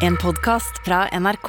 En 0.00 0.16
podcast 0.16 0.80
fra 0.84 1.04
NRK. 1.20 1.48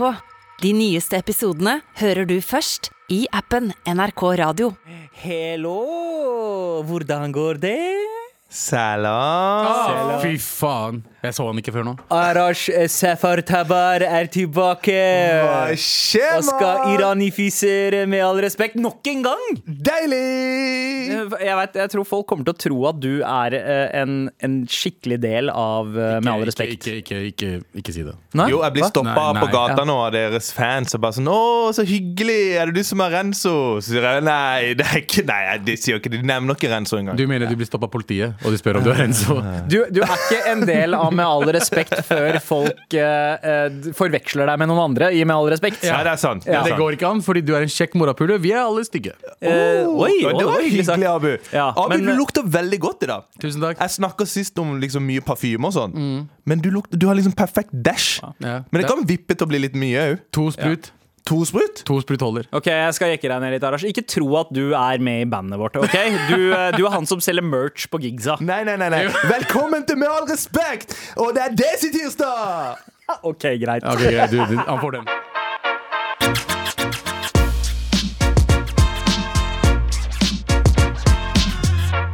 De 0.61 0.71
nyeste 0.75 1.17
episodene 1.17 1.77
hører 2.01 2.27
du 2.29 2.35
først 2.44 2.89
i 3.11 3.23
appen 3.35 3.71
NRK 3.87 4.23
Radio. 4.41 4.71
Hello, 5.23 5.77
hvordan 6.87 7.31
går 7.35 7.61
det? 7.63 7.77
Salam. 8.51 10.19
Fy 10.23 10.35
faen. 10.41 11.03
Jeg 11.21 11.36
så 11.38 11.46
han 11.46 11.60
ikke 11.62 11.73
før 11.76 11.86
nå. 11.86 11.92
Arash 12.10 12.71
Safar 12.89 13.44
Tabar 13.46 14.01
er 14.01 14.26
tilbake. 14.33 14.96
Hva 15.46 15.67
Og 15.69 16.46
skal 16.48 16.96
iranifisere 16.96 18.08
med 18.10 18.24
all 18.26 18.40
respekt 18.42 18.80
nok 18.82 19.05
en 19.12 19.22
gang. 19.28 19.44
Deilig! 19.68 20.22
Jeg, 21.12 21.58
vet, 21.60 21.78
jeg 21.84 21.92
tror 21.94 22.08
folk 22.10 22.26
kommer 22.32 22.48
til 22.48 22.55
å 22.55 22.62
tro 22.66 22.80
at 22.90 23.02
du 23.04 23.12
er 23.22 23.58
eh, 23.60 24.02
en, 24.02 24.16
en 24.42 24.55
skikkelig 24.66 25.20
del 25.22 25.52
av 25.54 25.92
eh, 25.94 26.18
Med 26.23 26.32
all 26.34 26.46
respekt. 26.50 26.80
Ikke, 26.80 26.98
ikke, 27.04 27.22
ikke, 27.30 27.52
ikke, 27.60 27.82
ikke 27.84 27.96
si 27.96 28.08
det. 28.08 28.16
Nei? 28.42 28.50
Jo, 28.50 28.64
jeg 28.66 28.76
blir 28.80 28.90
stoppa 28.90 29.28
på 29.38 29.52
gata 29.54 29.86
nå 29.86 30.00
av 30.08 30.12
deres 30.17 30.50
fans. 30.58 30.98
Og 30.98 31.03
bare 31.06 31.20
sånn 31.20 31.30
'Å, 31.30 31.70
så 31.78 31.86
hyggelig! 31.86 32.40
Er 32.58 32.72
det 32.72 32.81
du 32.81 32.88
som 32.88 33.06
er 33.06 33.14
Renzo?' 33.20 33.78
Så 33.81 33.94
sier 33.94 34.06
jeg 34.08 34.23
nei, 34.26 34.73
det 34.78 34.86
er 34.88 35.02
ikke 35.03 35.23
Nei, 35.28 35.42
de 35.62 35.76
sier 35.80 36.00
ikke 36.00 36.12
De 36.14 36.22
nevner 36.26 36.58
ikke 36.58 36.72
Renzo 36.72 36.98
engang. 36.98 37.17
Du 37.20 37.28
mener 37.30 37.50
du 37.50 37.58
blir 37.59 37.70
stoppa 37.70 37.86
av 37.90 37.94
politiet, 37.94 38.34
og 38.42 38.53
de 38.53 38.59
spør 38.59 38.80
om 38.80 38.86
du 38.86 38.92
er 38.94 39.00
Renzo? 39.03 39.38
Du, 39.70 39.78
du 39.94 40.02
er 40.02 40.14
ikke 40.16 40.42
en 40.52 40.66
del 40.67 40.95
av 40.98 41.11
Med 41.12 41.26
all 41.26 41.44
respekt 41.56 41.94
før 42.08 42.38
folk 42.44 42.96
eh, 42.98 43.48
eh, 43.52 43.92
forveksler 43.98 44.50
deg 44.52 44.62
med 44.62 44.72
noen 44.72 44.84
andre 44.90 45.12
i 45.16 45.24
Med 45.28 45.36
all 45.36 45.50
respekt. 45.52 45.84
Ja, 45.88 46.00
det 46.06 46.14
er 46.16 46.22
sant. 46.22 46.48
Ja. 46.50 46.62
Det 46.66 46.78
går 46.80 46.98
ikke 46.98 47.10
an, 47.10 47.22
fordi 47.26 47.44
du 47.46 47.54
er 47.58 47.66
en 47.66 47.72
kjekk 47.72 47.98
morapuler. 48.00 48.40
Vi 48.42 48.54
er 48.56 48.62
alle 48.64 48.86
stygge. 48.88 49.14
Eh, 49.42 49.84
oi, 49.88 50.14
oi, 50.26 50.34
det 50.38 50.48
var 50.48 50.62
hyggelig 50.66 51.10
Abu. 51.12 51.32
Ja, 51.52 51.68
Abu, 51.76 51.90
men- 51.96 52.06
du 52.08 52.14
lukter 52.18 52.48
veldig 52.48 52.80
godt 52.80 53.04
i 53.04 53.12
dag. 53.12 53.28
Tusen 53.42 53.62
takk. 53.62 53.80
Jeg 53.82 53.96
snakka 53.98 54.28
sist 54.28 54.58
om 54.62 54.78
liksom 54.82 55.06
mye 55.08 55.22
parfyme 55.26 55.66
og 55.70 55.74
sånn, 55.76 55.96
men 56.46 56.60
du, 56.64 56.70
lukter, 56.72 56.98
du 56.98 57.08
har 57.08 57.16
liksom 57.20 57.36
perfekt 57.38 57.72
dash. 57.73 58.20
Ja. 58.40 58.62
Men 58.72 58.82
det 58.82 58.88
kan 58.90 59.06
vippe 59.06 59.36
til 59.38 59.46
å 59.48 59.50
bli 59.52 59.59
litt 59.68 59.76
mye 59.78 60.12
òg. 60.14 60.20
To 60.32 60.50
sprut. 60.52 60.92
To 61.30 61.41
sprut? 61.45 61.84
To 61.88 62.00
sprut 62.02 62.23
holder. 62.25 62.47
Ok, 62.55 62.67
jeg 62.72 62.95
skal 62.97 63.14
jekke 63.14 63.30
deg 63.30 63.44
ned 63.44 63.53
litt, 63.55 63.66
Arash. 63.67 63.86
Ikke 63.88 64.03
tro 64.08 64.27
at 64.39 64.50
du 64.53 64.72
er 64.77 65.03
med 65.03 65.25
i 65.25 65.30
bandet 65.30 65.59
vårt. 65.61 65.78
ok? 65.78 65.97
Du, 66.31 66.38
eh, 66.52 66.69
du 66.78 66.86
er 66.86 66.95
han 66.95 67.05
som 67.09 67.22
selger 67.23 67.45
merch 67.45 67.88
på 67.91 68.02
gigsa. 68.02 68.39
Nei, 68.41 68.63
nei, 68.67 68.78
nei. 68.81 68.89
nei 68.94 69.03
Velkommen 69.30 69.86
til 69.88 70.00
Med 70.02 70.09
all 70.09 70.25
respekt! 70.30 70.95
Og 71.22 71.36
det 71.38 71.45
er 71.45 71.58
Desi-tirsdag! 71.61 72.88
Ok, 73.28 73.44
greit. 73.59 73.83
Ok, 73.83 74.05
greit, 74.08 74.31
du, 74.31 74.39
du, 74.50 74.58
han 74.58 74.80
får 74.81 74.97
den. 75.00 75.09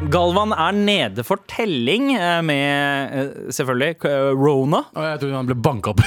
Galvan 0.08 0.53
er 0.55 0.75
nede 0.75 1.23
for 1.27 1.41
telling 1.52 2.13
eh, 2.16 2.39
med 2.45 3.13
eh, 3.17 3.31
selvfølgelig 3.53 4.05
eh, 4.08 4.30
Rona. 4.38 4.81
Og 4.95 5.03
jeg 5.03 5.19
trodde 5.22 5.36
han 5.36 5.49
ble 5.49 5.58
banka 5.67 5.91
opp. 5.91 6.03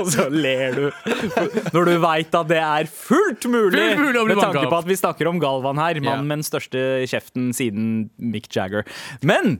Og 0.00 0.10
så 0.14 0.26
ler 0.32 0.76
du 0.76 0.84
når 1.72 1.88
du 1.88 1.92
veit 2.02 2.36
at 2.36 2.50
det 2.50 2.60
er 2.60 2.90
fullt 2.90 3.46
mulig, 3.50 3.86
Fullt 3.96 4.04
mulig 4.04 4.26
med 4.34 4.42
tanke 4.42 4.66
på 4.68 4.80
at 4.82 4.90
vi 4.90 4.98
snakker 5.00 5.30
om 5.30 5.40
Galvan 5.42 5.80
her. 5.80 6.00
Mannen 6.00 6.10
yeah. 6.10 6.28
med 6.28 6.40
den 6.42 6.46
største 6.46 6.84
kjeften 7.10 7.50
siden 7.56 8.10
Mick 8.20 8.50
Jagger. 8.54 8.84
Men 9.24 9.58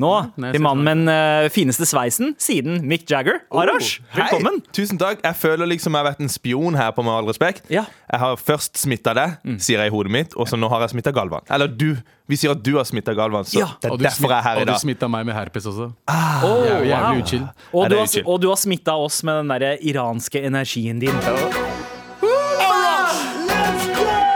nå 0.00 0.10
Nei, 0.40 0.52
til 0.54 0.62
mannen 0.64 0.84
med 0.86 1.00
den 1.02 1.08
uh, 1.44 1.50
fineste 1.52 1.84
sveisen 1.88 2.32
siden 2.40 2.80
Mick 2.88 3.04
Jagger. 3.10 3.42
Arash, 3.52 4.00
velkommen. 4.16 4.60
Hei. 4.62 4.72
Tusen 4.78 4.98
takk. 5.00 5.20
Jeg 5.24 5.36
føler 5.36 5.68
liksom 5.68 5.92
jeg 5.92 6.00
har 6.00 6.08
vært 6.12 6.22
en 6.24 6.32
spion 6.32 6.78
her, 6.78 6.90
på 6.96 7.04
Med 7.04 7.12
all 7.12 7.28
respekt. 7.28 7.68
Ja. 7.72 7.84
Jeg 8.08 8.22
har 8.22 8.38
først 8.40 8.80
smitta 8.80 9.12
deg, 9.18 9.36
sier 9.60 9.82
jeg 9.82 9.92
i 9.92 9.94
hodet 9.94 10.12
mitt, 10.14 10.36
og 10.36 10.48
så 10.48 10.56
nå 10.56 10.70
har 10.72 10.80
jeg 10.86 10.94
smitta 10.94 11.12
Galvan. 11.12 11.44
Eller 11.52 11.68
du. 11.68 11.90
Vi 12.30 12.38
sier 12.40 12.54
at 12.54 12.62
du 12.64 12.76
har 12.78 12.86
smitta 12.88 13.12
Galvan, 13.18 13.44
så 13.44 13.58
Ja. 13.60 13.68
det 13.82 13.90
er 13.92 13.96
derfor 14.06 14.30
jeg 14.32 14.38
er 14.38 14.42
her 14.48 14.56
i 14.56 14.64
Og 14.64 14.66
du 14.72 14.74
smitta 14.80 15.08
meg 15.12 15.26
med 15.28 15.34
herpes 15.36 15.66
også. 15.68 15.90
Oh, 16.08 16.64
Jævlig, 16.64 16.88
jævlig 16.88 17.22
uchill. 17.24 17.46
Og 17.72 17.90
du, 17.90 17.96
har, 17.98 18.08
og 18.24 18.40
du 18.40 18.48
har 18.48 18.56
smitta 18.56 18.96
oss 18.96 19.22
med 19.24 19.42
den 19.42 19.48
der 19.60 19.76
iranske 19.82 20.40
energien 20.40 21.00
din. 21.02 21.12
Arash! 21.12 21.58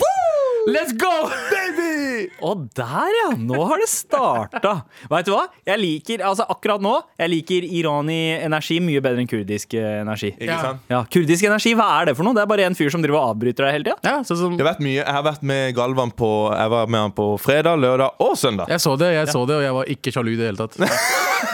Let's 0.73 0.91
go! 0.97 1.29
Baby! 1.51 2.29
Og 2.49 2.63
der, 2.73 3.09
ja! 3.13 3.27
Nå 3.37 3.59
har 3.69 3.77
det 3.77 3.85
starta. 3.91 4.71
Vet 5.11 5.27
du 5.27 5.35
hva? 5.35 5.43
Jeg 5.69 5.77
liker, 5.77 6.23
altså 6.25 6.47
Akkurat 6.49 6.81
nå 6.81 6.95
jeg 7.19 7.29
liker 7.35 7.67
irani-energi 7.77 8.79
mye 8.81 9.03
bedre 9.05 9.21
enn 9.21 9.29
kurdisk 9.29 9.75
energi. 9.77 10.31
Ikke 10.33 10.49
Ja. 10.49 10.57
sant? 10.63 10.81
Ja, 10.89 11.03
Kurdisk 11.13 11.45
energi, 11.45 11.75
hva 11.77 11.91
er 11.99 12.09
det 12.09 12.15
for 12.17 12.25
noe? 12.25 12.33
Det 12.33 12.41
er 12.41 12.49
bare 12.49 12.65
en 12.71 12.79
fyr 12.79 12.89
som 12.89 13.05
driver 13.05 13.19
og 13.19 13.35
avbryter 13.35 13.67
deg 13.67 13.77
hele 13.77 13.87
tida? 13.91 13.99
Ja, 14.09 14.23
som 14.25 14.57
Jeg 14.57 14.81
mye. 14.87 14.97
Jeg 14.97 15.13
har 15.19 15.23
vært 15.29 15.45
med 15.45 15.77
Galvan 15.77 16.15
på 16.23 16.31
Jeg 16.55 16.73
var 16.73 16.89
med 16.89 17.05
han 17.05 17.15
på 17.21 17.29
fredag, 17.37 17.77
lørdag 17.85 18.17
og 18.25 18.33
søndag. 18.33 18.73
Jeg 18.73 18.81
så 18.81 18.97
det, 18.97 19.13
jeg 19.13 19.29
så 19.29 19.45
det, 19.45 19.61
og 19.61 19.65
jeg 19.67 19.77
var 19.77 19.93
ikke 19.93 20.15
sjalu 20.17 20.33
i 20.33 20.39
det 20.41 20.49
hele 20.49 20.65
tatt. 20.65 20.81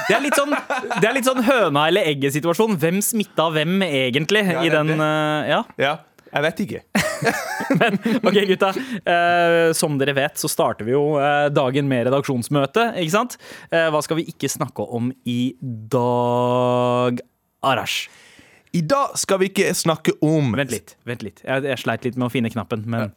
Det 0.05 0.13
er 0.15 0.21
litt 0.21 0.35
sånn, 0.37 0.51
det 1.01 1.07
er 1.07 1.13
litt 1.17 1.25
sånn 1.25 1.41
høna 1.45 1.87
eller 1.89 2.05
egget-situasjon. 2.09 2.75
Hvem 2.81 2.99
smitta 3.05 3.47
hvem, 3.53 3.79
egentlig? 3.85 4.43
Ja, 4.45 4.61
i 4.61 4.69
den, 4.69 4.91
uh, 5.01 5.45
ja. 5.81 5.95
Ja, 6.35 6.41
jeg 6.41 6.45
vet 6.49 6.57
ikke. 6.65 6.79
Men 7.79 7.95
ok, 8.27 8.37
gutta. 8.49 8.73
Eh, 9.07 9.69
som 9.77 9.95
dere 10.01 10.11
vet, 10.17 10.35
så 10.41 10.49
starter 10.51 10.83
vi 10.83 10.91
jo 10.91 11.15
eh, 11.15 11.47
dagen 11.55 11.87
med 11.87 12.09
redaksjonsmøte. 12.09 12.89
Ikke 12.99 13.13
sant? 13.13 13.37
Eh, 13.71 13.87
hva 13.93 14.01
skal 14.03 14.19
vi 14.19 14.27
ikke 14.33 14.51
snakke 14.51 14.83
om 14.83 15.13
i 15.23 15.55
dag, 15.95 17.23
Arash? 17.63 18.09
I 18.75 18.83
dag 18.83 19.15
skal 19.15 19.39
vi 19.39 19.47
ikke 19.53 19.71
snakke 19.79 20.17
om 20.27 20.51
Vent 20.59 20.73
litt. 20.73 20.97
vent 21.07 21.21
litt 21.23 21.39
Jeg, 21.45 21.63
jeg 21.63 21.79
sleit 21.79 22.03
litt 22.03 22.17
med 22.19 22.27
å 22.27 22.33
finne 22.33 22.51
knappen, 22.51 22.83
men 22.91 23.13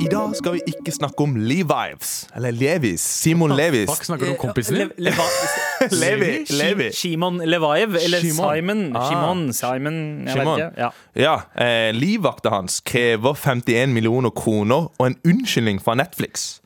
I 0.00 0.06
dag 0.08 0.32
skal 0.36 0.54
vi 0.56 0.60
ikke 0.70 0.92
snakke 0.94 1.24
om 1.24 1.34
Levives. 1.36 2.12
Eller 2.36 2.50
Levis. 2.54 3.00
Simon 3.00 3.52
Levis. 3.56 3.90
Fuck, 3.90 4.04
snakker 4.06 4.26
du 4.26 4.32
om 4.32 4.38
kompisen 4.40 4.78
din? 4.78 4.90
Le 5.02 5.12
Levi. 6.04 6.30
Levi. 6.50 6.88
Shimon 6.96 7.40
Levaev, 7.44 7.96
eller 8.00 8.22
Shimon. 8.22 8.54
Simon. 8.54 8.82
Ah. 8.96 9.08
Shimon, 9.10 9.42
Simon 9.52 9.98
Jeg 10.26 10.32
Shimon. 10.36 10.58
vet 10.60 10.66
ikke. 10.66 10.80
Ja. 10.80 10.90
Ja, 11.26 11.66
eh, 11.66 11.90
Livvakta 11.96 12.52
hans 12.54 12.80
krever 12.80 13.34
51 13.34 13.92
millioner 13.92 14.30
kroner 14.30 14.88
og 14.98 15.06
en 15.06 15.18
unnskyldning 15.28 15.82
fra 15.84 15.94
Netflix. 15.98 16.60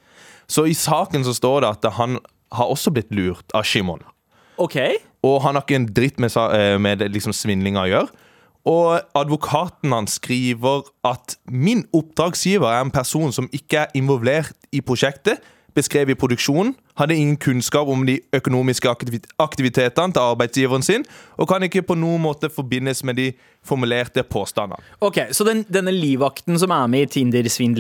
Så 0.49 0.65
i 0.71 0.75
saken 0.77 1.25
så 1.27 1.35
står 1.35 1.65
det 1.65 1.73
at 1.79 1.93
han 1.99 2.19
har 2.53 2.71
også 2.71 2.93
blitt 2.95 3.11
lurt 3.11 3.51
av 3.55 3.65
Shimon. 3.67 4.05
OK. 4.59 4.77
Og 5.27 5.41
han 5.43 5.57
har 5.59 5.65
ikke 5.67 5.81
en 5.81 5.89
dritt 5.97 6.21
med, 6.23 6.37
eh, 6.37 6.79
med 6.79 7.03
liksom 7.11 7.35
svindlinga 7.35 7.83
å 7.83 7.91
gjøre. 7.91 8.09
Og 8.67 8.99
advokaten 9.15 9.95
hans 9.95 10.19
skriver 10.19 10.89
at 11.07 11.37
min 11.47 11.85
oppdragsgiver 11.95 12.67
er 12.67 12.83
en 12.83 12.95
person 12.95 13.35
som 13.35 13.51
ikke 13.55 13.85
er 13.85 13.95
involvert 13.95 14.55
i 14.75 14.83
prosjektet, 14.83 15.39
beskrevet 15.77 16.15
i 16.17 16.19
produksjonen, 16.19 16.73
hadde 16.97 17.15
ingen 17.15 17.37
kunnskap 17.37 17.87
om 17.93 18.07
de 18.09 18.19
økonomiske 18.35 18.89
aktivi- 18.89 19.21
aktivitetene 19.43 20.13
til 20.17 20.23
arbeidsgiveren 20.25 20.83
sin, 20.87 21.05
og 21.39 21.49
kan 21.51 21.63
ikke 21.67 21.85
på 21.87 21.95
noen 21.99 22.23
måte 22.25 22.49
forbindes 22.53 23.05
med 23.05 23.17
de 23.21 23.29
formulerte 23.67 24.23
påstandene. 24.25 24.81
Ok, 25.05 25.19
Så 25.37 25.45
den, 25.45 25.65
denne 25.69 25.93
livvakten 25.93 26.57
som 26.59 26.71
er 26.73 26.87
med 26.89 27.07
i 27.07 27.13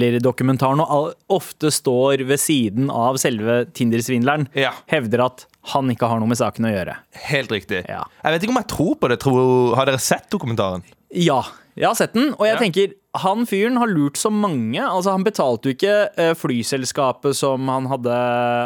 Tinder-svindler-dokumentaren, 0.00 0.80
og 0.84 1.14
ofte 1.32 1.70
står 1.72 2.24
ved 2.28 2.40
siden 2.42 2.90
av 2.90 3.16
selve 3.22 3.64
Tinder-svindleren, 3.72 4.48
Ja. 4.54 4.72
hevder 4.92 5.24
at 5.26 5.46
han 5.72 5.88
ikke 5.90 6.06
har 6.08 6.20
noe 6.20 6.28
med 6.28 6.38
saken 6.38 6.66
å 6.66 6.72
gjøre. 6.74 6.96
Helt 7.30 7.50
riktig. 7.50 7.84
Ja. 7.88 8.04
Jeg 8.24 8.32
vet 8.32 8.42
ikke 8.42 8.54
om 8.56 8.62
jeg 8.62 8.68
tror 8.68 8.94
på 9.00 9.08
det. 9.08 9.18
Tror, 9.20 9.74
har 9.74 9.86
dere 9.86 9.98
sett 9.98 10.28
dokumentaren? 10.30 10.82
Ja, 11.14 11.42
jeg 11.76 11.86
har 11.86 11.94
sett 11.94 12.12
den, 12.14 12.32
og 12.34 12.46
jeg 12.46 12.54
Ja. 12.54 12.60
tenker 12.60 12.92
han 13.22 13.44
fyren 13.49 13.78
har 13.81 13.91
lurt 13.91 14.19
så 14.21 14.31
mange. 14.32 14.81
Altså 14.81 15.15
Han 15.15 15.25
betalte 15.27 15.71
jo 15.71 15.77
ikke 15.77 15.97
eh, 16.16 16.32
flyselskapet 16.38 17.37
som 17.38 17.69
han 17.72 17.88
hadde 17.91 18.16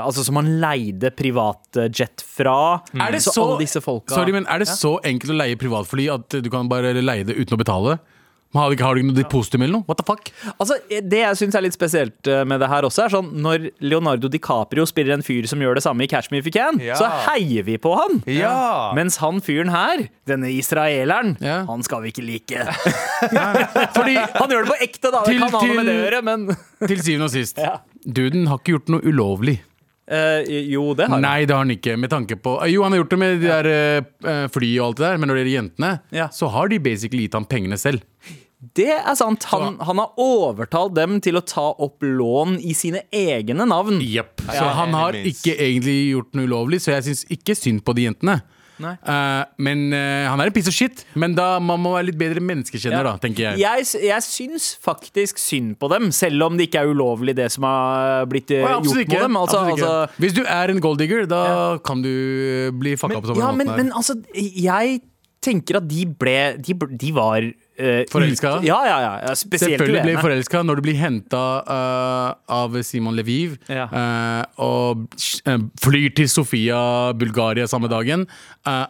Altså 0.05 0.25
som 0.27 0.41
han 0.41 0.53
leide 0.62 1.12
privatjet 1.16 2.25
fra. 2.27 2.81
Er 2.94 3.15
det 3.15 3.22
så, 3.25 3.34
så, 3.34 3.99
sorry, 4.11 4.34
men 4.34 4.49
er 4.50 4.62
det 4.62 4.71
så 4.71 4.97
enkelt 5.06 5.34
å 5.34 5.41
leie 5.41 5.59
privatfly 5.61 6.09
at 6.12 6.41
du 6.43 6.50
kan 6.53 6.71
bare 6.71 6.94
leie 7.00 7.27
det 7.27 7.38
uten 7.38 7.56
å 7.56 7.61
betale? 7.61 8.00
Har 8.53 8.66
du 8.66 8.75
ikke, 8.75 8.83
har 8.83 8.94
du 8.97 9.00
ikke 9.00 9.09
noe 9.12 9.16
depositum 9.22 9.62
eller 9.62 9.77
noe? 9.78 9.84
What 9.87 10.00
the 10.00 10.05
fuck? 10.09 10.31
Altså, 10.59 10.75
Det 10.91 11.20
jeg 11.20 11.37
syns 11.38 11.55
er 11.55 11.62
litt 11.62 11.76
spesielt 11.76 12.26
eh, 12.26 12.41
med 12.50 12.58
det 12.58 12.67
her 12.73 12.82
også, 12.82 13.05
er 13.05 13.12
sånn 13.14 13.29
når 13.44 13.69
Leonardo 13.81 14.26
DiCaprio 14.32 14.82
spiller 14.91 15.14
en 15.14 15.23
fyr 15.23 15.47
som 15.47 15.62
gjør 15.62 15.79
det 15.79 15.85
samme 15.85 16.02
i 16.02 16.08
Catch 16.11 16.32
Me 16.32 16.41
If 16.43 16.49
You 16.50 16.55
Can, 16.56 16.81
Ja. 16.82 16.97
så 16.99 17.06
heier 17.29 17.62
vi 17.69 17.76
på 17.79 17.93
han. 17.94 18.19
Ja! 18.26 18.91
Mens 18.99 19.20
han 19.23 19.38
fyren 19.41 19.70
her, 19.70 20.08
denne 20.26 20.50
israeleren, 20.50 21.37
Ja. 21.41 21.61
han 21.70 21.82
skal 21.87 22.02
vi 22.02 22.11
ikke 22.11 22.26
like. 22.26 22.58
Fordi 23.94 24.17
Han 24.19 24.50
gjør 24.50 24.64
det 24.67 24.70
på 24.73 24.79
ekte, 24.82 25.11
da. 25.14 25.23
Det 25.25 25.31
Til- 25.31 25.41
kan 25.41 25.50
ha 25.55 25.61
noe 25.67 25.76
med 25.79 25.87
det 25.87 25.94
å 25.94 26.05
gjøre, 26.11 26.23
men 26.26 26.46
til 26.91 26.99
syvende 27.06 27.25
og 27.31 27.35
sist, 27.35 27.58
Ja. 27.70 27.76
duden 28.05 28.49
har 28.50 28.58
ikke 28.58 28.75
gjort 28.79 28.88
noe 28.96 29.03
ulovlig. 29.06 29.61
Eh, 30.10 30.42
Jo, 30.72 30.88
det 30.98 31.06
har 31.06 31.14
han. 31.14 31.22
Nei, 31.22 31.44
det 31.46 31.54
har 31.54 31.62
han 31.64 31.70
ikke. 31.70 31.96
Med 31.96 32.10
tanke 32.10 32.36
på 32.36 32.56
Jo, 32.68 32.82
han 32.82 32.92
har 32.92 32.98
gjort 33.04 33.10
det 33.14 33.18
med 33.22 33.40
de 33.40 33.46
der 33.48 34.04
uh, 34.26 34.48
fly 34.50 34.70
og 34.80 34.86
alt 34.88 34.96
det 35.00 35.06
der, 35.06 35.18
men 35.22 35.30
når 35.30 35.38
det 35.38 35.42
gjelder 35.44 35.58
jentene, 35.60 35.90
Ja. 36.10 36.28
så 36.34 36.48
har 36.50 36.68
de 36.68 36.78
basically 36.82 37.26
gitt 37.28 37.34
ham 37.38 37.46
pengene 37.46 37.78
selv. 37.78 38.02
Det 38.76 38.90
er 38.92 39.14
sant. 39.16 39.44
Han, 39.54 39.78
han 39.80 39.96
har 40.02 40.10
overtalt 40.20 40.92
dem 40.98 41.20
til 41.24 41.38
å 41.38 41.40
ta 41.40 41.70
opp 41.80 42.02
lån 42.04 42.58
i 42.60 42.74
sine 42.76 43.00
egne 43.10 43.64
navn. 43.64 44.02
Så 44.02 44.58
Ja, 44.58 44.72
han 44.76 44.92
har 44.92 45.16
ikke 45.16 45.54
egentlig 45.56 46.10
gjort 46.10 46.34
noe 46.36 46.44
ulovlig, 46.50 46.82
så 46.84 46.92
jeg 46.98 47.06
syns 47.08 47.24
ikke 47.32 47.56
synd 47.56 47.80
på 47.86 47.94
de 47.96 48.04
jentene. 48.10 48.40
Nei. 48.81 48.94
Eh, 48.99 49.43
men 49.67 49.87
uh, 49.93 50.29
han 50.31 50.41
er 50.43 50.50
en 50.50 50.55
piece 50.56 50.71
of 50.71 50.77
shit. 50.77 51.05
Men 51.19 51.37
da 51.37 51.53
man 51.62 51.82
må 51.82 51.94
være 51.97 52.09
litt 52.11 52.19
bedre 52.21 52.43
menneskekjenner, 52.44 53.06
da, 53.06 53.15
tenker 53.23 53.50
jeg. 53.50 53.61
Jeg, 53.62 53.88
jeg 54.09 54.27
syns 54.27 54.71
faktisk 54.82 55.41
synd 55.43 55.77
på 55.81 55.91
dem, 55.93 56.11
selv 56.17 56.49
om 56.49 56.56
det 56.59 56.71
ikke 56.71 56.85
er 56.85 56.94
ulovlig 56.94 57.37
det 57.38 57.50
som 57.55 57.69
har 57.69 58.27
blitt 58.31 58.53
Å, 58.56 58.81
gjort 58.81 59.05
ikke. 59.05 59.21
mot 59.21 59.27
dem. 59.27 59.38
Altså, 59.43 59.62
altså, 59.75 59.93
Hvis 60.23 60.37
du 60.37 60.43
er 60.47 60.73
en 60.73 60.82
golddigger, 60.82 61.29
da 61.31 61.44
kan 61.85 62.03
du 62.05 62.11
bli 62.81 62.97
fucka 63.00 63.21
opp. 63.21 63.32
ja, 63.38 63.53
men, 63.56 63.71
men 63.77 63.94
altså, 63.97 64.19
jeg 64.35 65.00
tenker 65.44 65.81
at 65.81 65.88
de 65.88 66.05
ble 66.21 66.37
De, 66.61 66.77
de 67.00 67.12
var 67.17 67.47
uh, 67.81 68.05
Forelska? 68.12 68.53
Ja, 68.67 68.79
ja, 68.87 68.99
ja. 69.03 69.35
Spesielt 69.35 69.79
Selvfølgelig 69.79 70.05
blir 70.05 70.17
uene. 70.19 70.25
forelska 70.25 70.62
når 70.67 70.81
du 70.81 70.85
blir 70.88 70.99
henta 71.00 71.43
av 72.61 72.79
Simon 72.87 73.17
Leviv 73.19 73.56
Ja. 73.71 73.88
uh, 73.91 74.44
og 74.61 75.06
eh, 75.49 75.61
flyr 75.81 76.15
til 76.17 76.29
Sofia, 76.29 77.12
Bulgaria 77.17 77.67
samme 77.71 77.91
dagen. 77.91 78.27
Uh, 78.67 78.87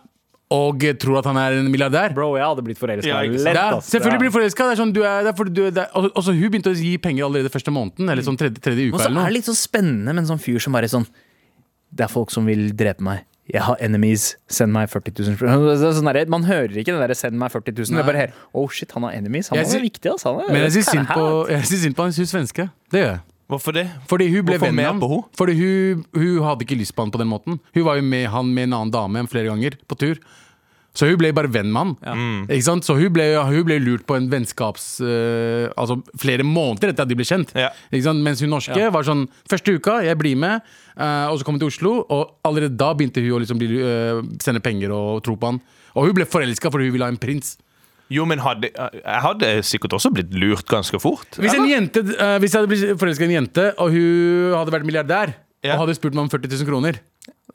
og 0.50 0.82
tror 0.98 1.20
at 1.20 1.28
han 1.30 1.38
er 1.38 1.60
en 1.60 1.70
milliardær. 1.70 2.10
Bro, 2.14 2.32
jeg 2.34 2.42
hadde 2.42 2.64
blitt 2.66 2.80
forelska 2.80 3.20
Ja, 3.22 3.78
selvfølgelig 3.86 4.22
blir 4.24 4.32
du 4.32 4.34
forelska. 4.34 4.66
Sånn, 4.80 4.94
også, 6.10 6.34
hun 6.34 6.50
begynte 6.50 6.72
å 6.72 6.78
gi 6.78 6.96
penger 6.98 7.28
allerede 7.28 7.52
første 7.54 7.70
måneden. 7.74 8.10
Eller 8.10 8.26
sånn 8.26 8.38
tredje, 8.40 8.58
tredje 8.58 8.90
Og 8.90 8.98
så 8.98 9.12
er 9.12 9.20
det 9.20 9.36
litt 9.38 9.46
sånn 9.46 9.58
spennende 9.58 10.10
med 10.10 10.24
en 10.24 10.32
sånn 10.32 10.42
fyr 10.42 10.58
som 10.62 10.74
bare 10.74 10.90
sånn 10.90 11.06
Det 11.90 12.06
er 12.06 12.10
folk 12.10 12.34
som 12.34 12.46
vil 12.50 12.72
drepe 12.74 13.02
meg. 13.06 13.22
Jeg 13.52 13.62
har 13.66 13.76
enemies. 13.82 14.36
Send 14.48 14.72
meg 14.72 14.88
40 14.90 15.14
000. 15.18 15.36
Det 15.40 15.88
er 15.88 15.94
Sånn 15.96 16.06
der, 16.12 16.26
man 16.30 16.44
hører 16.46 16.76
ikke 16.82 16.94
det 16.94 17.08
der 17.08 17.14
'send 17.18 17.38
meg 17.40 17.50
40 17.50 17.72
000'. 17.72 17.90
Det 17.96 17.98
er 18.04 18.06
bare 18.06 18.22
her, 18.26 18.32
oh 18.54 18.68
shit, 18.68 18.92
han 18.92 19.02
har 19.02 19.12
enemies. 19.18 19.48
Han 19.50 19.58
er 19.58 19.64
sy- 19.64 19.80
viktig, 19.82 20.10
altså. 20.12 20.36
Han 20.36 20.48
er, 20.48 20.52
Men 20.52 20.62
jeg 20.68 20.72
syns 20.78 20.90
synd 20.94 21.06
på, 21.10 21.26
synd 21.66 21.96
på 21.96 22.02
han 22.06 22.12
hun 22.14 22.26
svenske. 22.34 22.70
Det 22.92 23.00
gjør 23.02 23.10
jeg. 23.16 23.20
Hvorfor 23.50 23.74
det? 23.74 23.88
Fordi 24.06 24.28
hun 24.30 24.44
ble 24.46 24.54
Hvorfor 24.54 24.66
venn 24.70 24.76
med 24.78 24.84
ham. 24.86 25.00
Fordi 25.34 25.54
hun, 25.58 26.04
hun 26.14 26.42
hadde 26.46 26.62
ikke 26.62 26.78
lyst 26.78 26.94
på 26.94 27.02
han 27.02 27.10
på 27.10 27.18
den 27.18 27.26
måten. 27.32 27.58
Hun 27.74 27.84
var 27.84 27.96
jo 27.98 28.02
med 28.06 28.28
han 28.30 28.46
med 28.54 28.68
en 28.68 28.72
annen 28.78 28.92
dame 28.94 29.24
flere 29.26 29.50
ganger 29.50 29.74
på 29.90 29.98
tur. 29.98 30.20
Så 30.96 31.06
hun 31.06 31.18
ble 31.20 31.30
bare 31.36 31.50
venn 31.52 31.70
med 31.70 31.80
han. 31.80 31.92
Ja. 32.02 32.58
Så 32.82 32.96
hun 32.98 33.12
ble, 33.14 33.26
hun 33.38 33.66
ble 33.68 33.78
lurt 33.82 34.06
på 34.08 34.16
en 34.18 34.26
vennskaps... 34.32 34.86
Uh, 35.04 35.70
altså 35.78 36.00
flere 36.18 36.42
måneder 36.46 36.90
etter 36.90 37.06
at 37.06 37.10
de 37.10 37.16
ble 37.18 37.26
kjent. 37.28 37.52
Ja. 37.54 37.70
Ikke 37.92 38.08
sant? 38.08 38.22
Mens 38.26 38.42
hun 38.42 38.50
norske 38.50 38.88
var 38.92 39.06
sånn 39.06 39.26
Første 39.50 39.76
uka, 39.76 40.00
jeg 40.04 40.18
blir 40.18 40.38
med. 40.40 40.66
Uh, 40.98 41.30
og 41.30 41.38
så 41.38 41.46
kom 41.46 41.56
hun 41.56 41.62
til 41.62 41.70
Oslo, 41.70 41.92
og 42.10 42.34
allerede 42.46 42.74
da 42.80 42.90
begynte 42.98 43.22
hun 43.22 43.36
å 43.38 43.42
liksom 43.44 43.60
bli, 43.60 43.78
uh, 43.78 44.22
sende 44.42 44.62
penger 44.64 44.92
og 44.96 45.22
tro 45.26 45.36
på 45.38 45.52
han. 45.52 45.60
Og 45.94 46.08
hun 46.08 46.16
ble 46.18 46.26
forelska 46.28 46.72
fordi 46.72 46.90
hun 46.90 46.96
ville 46.98 47.06
ha 47.06 47.14
en 47.14 47.20
prins. 47.22 47.54
Jo, 48.10 48.24
men 48.26 48.42
hadde, 48.42 48.72
jeg 48.74 49.22
hadde 49.22 49.52
sikkert 49.68 49.94
også 49.94 50.10
blitt 50.10 50.34
lurt 50.34 50.66
ganske 50.66 50.98
fort. 50.98 51.38
Hvis, 51.38 51.54
en 51.54 51.68
jente, 51.70 52.02
hvis 52.42 52.50
jeg 52.50 52.58
hadde 52.58 52.70
blitt 52.72 52.98
forelska 52.98 53.22
i 53.22 53.30
en 53.30 53.36
jente, 53.36 53.68
og 53.78 53.94
hun 53.94 54.56
hadde 54.58 54.74
vært 54.74 54.88
milliardær, 54.88 55.36
Ja. 55.60 55.74
og 55.76 55.84
hadde 55.84 55.94
spurt 55.98 56.16
meg 56.16 56.24
om 56.24 56.30
40 56.32 56.50
000 56.56 56.66
kroner 56.66 56.98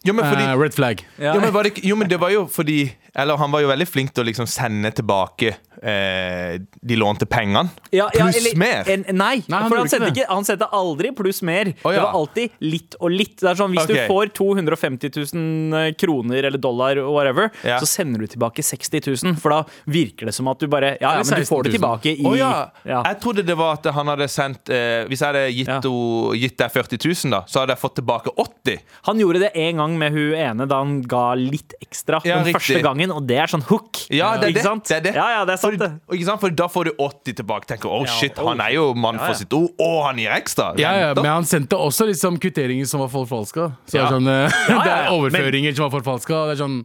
Jo, 0.06 0.14
men 0.14 0.26
fordi 0.30 0.46
uh, 0.46 0.56
Red 0.62 0.74
flag. 0.78 1.02
jo, 1.18 1.40
men 1.42 1.52
var 1.56 1.64
det, 1.68 1.80
jo, 1.84 1.96
men 1.98 2.08
det 2.12 2.20
var 2.22 2.30
jo 2.34 2.46
fordi 2.52 2.92
Eller 3.16 3.38
han 3.40 3.52
var 3.52 3.62
jo 3.64 3.70
veldig 3.72 3.88
flink 3.88 4.12
til 4.14 4.26
å 4.26 4.28
liksom 4.28 4.46
sende 4.50 4.92
tilbake 4.92 5.54
eh, 5.86 6.58
de 6.84 6.96
lånte 7.00 7.24
pengene. 7.32 7.70
Ja, 7.96 8.10
ja, 8.14 8.26
Pluss 8.26 8.38
eller- 8.42 8.58
mer. 8.60 8.90
En, 8.92 9.06
nei, 9.16 9.38
Nei, 9.48 9.60
han 9.62 9.70
for 9.72 9.78
han 9.80 9.88
sendte, 9.88 10.10
ikke, 10.12 10.26
han 10.28 10.44
sendte 10.44 10.68
aldri 10.76 11.12
pluss 11.16 11.40
mer. 11.42 11.72
Å, 11.84 11.94
Det 11.94 12.02
var 12.04 12.12
alltid 12.20 12.50
litt 12.60 12.98
og 13.00 13.12
litt. 13.12 13.38
Det 13.40 13.50
er 13.54 13.56
sånn, 13.60 13.72
Hvis 13.72 13.86
okay. 13.88 14.04
du 14.04 14.12
får 14.12 14.34
250 14.36 15.12
000 15.16 15.96
kroner 16.02 16.44
eller 16.50 16.58
dollar, 16.60 17.00
whatever, 17.08 17.50
Ja. 17.64 17.80
så 17.80 17.88
sender 17.88 18.20
du 18.20 18.28
tilbake 18.28 18.64
60 18.64 19.02
000. 19.24 19.36
For 19.40 19.50
da 19.56 19.64
virker 19.88 20.26
det 20.28 20.36
som 20.36 20.48
at 20.52 20.60
du 20.60 20.68
bare 20.68 20.98
Ja, 21.00 21.16
ja 21.20 21.24
men 21.24 21.40
du 21.40 21.46
får 21.48 21.64
det 21.70 21.72
tilbake 21.78 22.12
i 22.20 22.26
oh, 22.26 22.36
ja. 22.38 22.70
ja. 22.84 23.02
Jeg 23.08 23.20
trodde 23.24 23.46
det 23.48 23.56
var 23.58 23.78
at 23.80 23.86
han 23.96 24.08
hadde 24.12 24.28
sendt 24.28 24.70
eh, 24.70 25.06
Hvis 25.08 25.22
jeg 25.24 25.32
hadde 25.32 25.46
gitt, 25.56 25.72
Ja. 25.72 25.80
o- 25.88 26.34
gitt 26.36 26.58
deg 26.60 26.72
40 26.72 27.00
000, 27.00 27.32
da, 27.32 27.42
så 27.48 27.64
hadde 27.64 27.76
jeg 27.76 27.80
fått 27.82 27.96
tilbake 28.02 28.36
80 28.36 28.80
Han 29.08 29.20
gjorde 29.24 29.40
det 29.48 29.52
en 29.56 29.78
gang 29.78 29.95
med 29.98 30.14
hun 30.16 30.34
ene 30.38 30.68
da 30.70 30.80
han 30.84 31.02
ga 31.02 31.34
litt 31.40 31.74
ekstra 31.82 32.20
Ja, 32.26 32.38
den 32.40 32.50
riktig. 32.50 32.60
første 32.62 32.82
gangen, 32.86 33.12
og 33.16 33.26
det 33.30 33.38
er 33.44 33.52
sånn 33.52 33.64
hook. 33.70 34.02
Ja, 34.14 34.34
det 34.38 34.50
er 34.50 34.54
Ikke 34.54 34.60
det. 34.60 34.66
sant? 34.68 34.86
det, 34.90 34.98
er 34.98 35.06
det. 35.08 35.14
Ja, 35.16 35.28
ja, 35.40 35.46
det 35.46 35.54
er 35.56 35.62
sant, 35.64 35.78
for, 35.78 35.86
det. 35.86 36.18
Ikke 36.20 36.26
sant? 36.30 36.42
For 36.46 36.50
da 36.50 36.68
får 36.68 36.90
du 36.90 36.92
80 37.08 37.40
tilbake. 37.42 37.66
Tenker, 37.72 37.90
oh 37.90 38.04
Ja, 38.06 38.12
shit, 38.20 38.38
oh, 38.40 38.50
han 38.52 38.62
er 38.62 38.76
jo 38.76 38.94
mann 38.94 39.16
Ja, 39.16 39.22
ja. 39.22 39.28
for 39.32 39.40
sitt 39.42 39.54
ord, 39.54 39.72
og 39.80 39.98
han 40.10 40.18
gir 40.22 40.36
ekstra. 40.36 40.74
Ja, 40.80 40.94
ja, 41.00 41.14
men 41.16 41.26
han 41.32 41.46
sendte 41.50 41.80
også 41.80 42.08
liksom 42.12 42.38
kvitteringer 42.40 42.86
som 42.86 43.00
var 43.02 43.10
forfalska. 43.14 43.72
Så 43.88 43.92
det 43.98 44.00
Ja. 44.02 44.06
er 44.08 44.16
sånn 44.20 44.28
eh, 44.28 44.62
Ja, 44.70 44.84
Det 44.86 44.92
er 44.92 45.12
overføringer 45.12 45.16
overføringer 45.16 45.76
som 45.76 45.90
var 45.90 46.00
forfalska. 46.00 46.46
Det 46.52 46.58
er 46.60 46.64
sånn 46.66 46.80